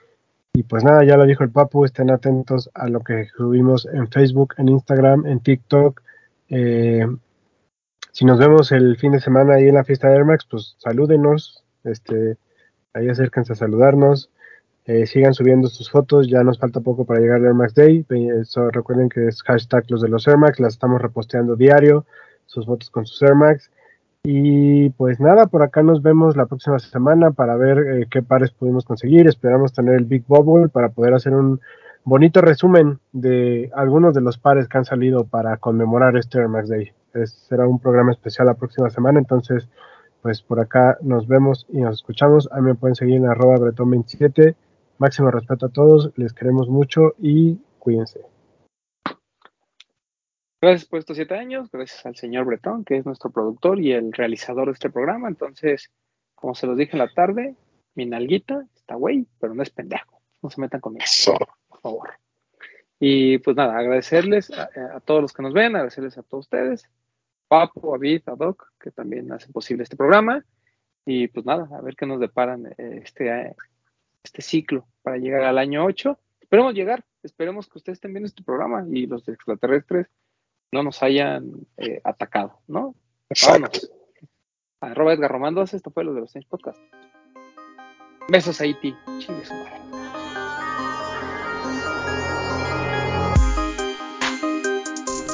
y 0.54 0.62
pues 0.62 0.84
nada, 0.84 1.04
ya 1.04 1.18
lo 1.18 1.26
dijo 1.26 1.44
el 1.44 1.50
Papu, 1.50 1.86
estén 1.86 2.12
atentos 2.12 2.70
a 2.76 2.88
lo 2.88 3.00
que 3.00 3.30
subimos 3.36 3.88
en 3.92 4.12
Facebook, 4.12 4.54
en 4.60 4.70
Instagram, 4.70 5.26
en 5.26 5.40
TikTok. 5.40 6.04
Eh, 6.50 7.08
si 8.12 8.26
nos 8.26 8.38
vemos 8.38 8.72
el 8.72 8.96
fin 8.98 9.14
de 9.14 9.22
semana 9.22 9.56
ahí 9.56 9.70
en 9.70 9.74
la 9.74 9.84
fiesta 9.84 10.08
de 10.08 10.18
Air 10.18 10.26
Max, 10.26 10.46
pues 10.48 10.76
salúdenos, 10.78 11.64
este, 11.84 12.38
ahí 12.94 13.10
acérquense 13.10 13.54
a 13.54 13.56
saludarnos. 13.56 14.30
Eh, 14.90 15.06
sigan 15.06 15.36
subiendo 15.36 15.68
sus 15.68 15.92
fotos, 15.92 16.28
ya 16.28 16.44
nos 16.44 16.58
falta 16.58 16.80
poco 16.80 17.06
para 17.06 17.20
llegar 17.20 17.36
al 17.38 17.46
Air 17.46 17.54
Max 17.54 17.76
Day. 17.76 18.04
Recuerden 18.72 19.08
que 19.08 19.28
es 19.28 19.44
hashtag 19.44 19.86
los 19.90 20.02
de 20.02 20.10
los 20.10 20.28
Air 20.28 20.40
Max, 20.40 20.60
las 20.60 20.74
estamos 20.74 21.00
reposteando 21.00 21.56
diario, 21.56 22.08
sus 22.48 22.66
fotos 22.66 22.90
con 22.90 23.06
sus 23.06 23.22
Air 23.22 23.36
Max. 23.36 23.70
Y 24.24 24.90
pues 24.90 25.20
nada, 25.20 25.46
por 25.46 25.62
acá 25.62 25.84
nos 25.84 26.02
vemos 26.02 26.36
la 26.36 26.48
próxima 26.48 26.80
semana 26.80 27.30
para 27.30 27.56
ver 27.56 27.78
eh, 27.78 28.08
qué 28.10 28.24
pares 28.24 28.50
pudimos 28.50 28.84
conseguir. 28.84 29.28
Esperamos 29.28 29.74
tener 29.74 29.94
el 29.94 30.06
Big 30.06 30.24
Bubble 30.26 30.70
para 30.70 30.90
poder 30.90 31.14
hacer 31.14 31.36
un 31.36 31.62
bonito 32.04 32.42
resumen 32.42 32.98
de 33.12 33.70
algunos 33.76 34.16
de 34.16 34.22
los 34.22 34.40
pares 34.40 34.68
que 34.68 34.80
han 34.80 34.86
salido 34.86 35.24
para 35.24 35.58
conmemorar 35.58 36.18
este 36.18 36.40
Air 36.40 36.48
Max 36.48 36.68
Day. 36.68 36.92
Será 37.26 37.68
un 37.68 37.78
programa 37.78 38.12
especial 38.12 38.48
la 38.48 38.56
próxima 38.56 38.90
semana, 38.90 39.20
entonces 39.20 39.70
pues 40.24 40.42
por 40.42 40.60
acá 40.60 40.98
nos 41.04 41.28
vemos 41.28 41.68
y 41.70 41.78
nos 41.82 41.98
escuchamos. 41.98 42.50
A 42.52 42.56
mí 42.60 42.64
me 42.64 42.76
pueden 42.76 42.96
seguir 42.96 43.18
en 43.18 43.28
arroba 43.28 43.58
bretón27. 43.58 44.56
Máximo 45.00 45.32
respeto 45.32 45.68
a 45.68 45.70
todos, 45.70 46.12
les 46.18 46.34
queremos 46.34 46.68
mucho 46.68 47.16
y 47.18 47.56
cuídense. 47.80 48.22
gracias 50.62 50.90
por 50.90 51.00
estos 51.00 51.16
siete 51.16 51.36
años, 51.36 51.72
gracias 51.72 52.06
al 52.06 52.18
señor 52.18 52.46
Bretón, 52.46 52.84
que 52.84 52.98
es 52.98 53.06
nuestro 53.06 53.30
productor 53.32 53.80
y 53.80 53.94
el 53.94 54.12
realizador 54.12 54.66
de 54.68 54.74
este 54.74 54.90
programa. 54.90 55.30
Entonces, 55.30 55.90
como 56.36 56.54
se 56.54 56.68
los 56.68 56.76
dije 56.78 56.92
en 56.94 57.00
la 57.00 57.14
tarde, 57.14 57.56
mi 57.96 58.06
nalguita 58.06 58.66
está 58.76 58.96
güey, 58.96 59.26
pero 59.40 59.54
no 59.54 59.64
es 59.64 59.70
pendejo. 59.70 60.22
No 60.42 60.50
se 60.50 60.60
metan 60.60 60.82
conmigo, 60.82 61.06
Eso. 61.06 61.34
por 61.70 61.80
favor. 61.80 62.10
Y 63.00 63.38
pues 63.38 63.56
nada, 63.56 63.78
agradecerles 63.78 64.52
a, 64.52 64.70
a 64.96 65.00
todos 65.00 65.22
los 65.22 65.32
que 65.32 65.44
nos 65.44 65.54
ven, 65.54 65.76
agradecerles 65.76 66.18
a 66.18 66.24
todos 66.24 66.46
ustedes, 66.46 66.90
Papo, 67.48 67.96
a 67.96 67.98
Vid, 67.98 68.24
a 68.28 68.36
Doc, 68.36 68.74
que 68.80 68.92
también 68.92 69.32
hacen 69.32 69.54
posible 69.54 69.84
este 69.84 69.96
programa. 69.96 70.44
Y 71.06 71.30
pues 71.30 71.46
nada, 71.46 71.70
a 71.72 71.82
ver 71.82 71.96
qué 71.96 72.06
nos 72.06 72.20
deparan 72.20 72.68
eh, 72.78 73.02
este, 73.04 73.30
eh, 73.30 73.56
este 74.30 74.42
ciclo 74.44 74.86
para 75.02 75.18
llegar 75.18 75.44
al 75.44 75.58
año 75.58 75.84
8. 75.84 76.18
Esperemos 76.42 76.74
llegar, 76.74 77.04
esperemos 77.24 77.68
que 77.68 77.80
ustedes 77.80 77.98
estén 77.98 78.14
viendo 78.14 78.28
este 78.28 78.44
programa 78.44 78.86
y 78.90 79.08
los 79.08 79.28
extraterrestres 79.28 80.08
no 80.72 80.84
nos 80.84 81.02
hayan 81.02 81.52
eh, 81.78 82.00
atacado, 82.04 82.60
¿no? 82.68 82.96
Exacto. 83.30 83.62
Vámonos. 83.62 83.92
Arroba 84.82 85.14
Edgar 85.14 85.32
Romandos, 85.32 85.74
esto 85.74 85.92
fue 85.92 86.04
lo 86.04 86.14
de 86.14 86.22
los 86.22 86.32
Tenis 86.32 86.48
Podcast. 86.48 86.80
Besos 88.30 88.62
a 88.62 88.66
Iti. 88.66 88.96
Chingue 89.18 89.44
su 89.44 89.54
madre. 89.54 89.80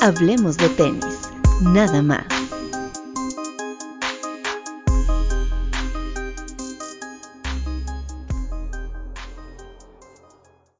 Hablemos 0.01 0.57
de 0.57 0.69
tenis, 0.69 1.31
nada 1.61 2.01
más. 2.01 2.34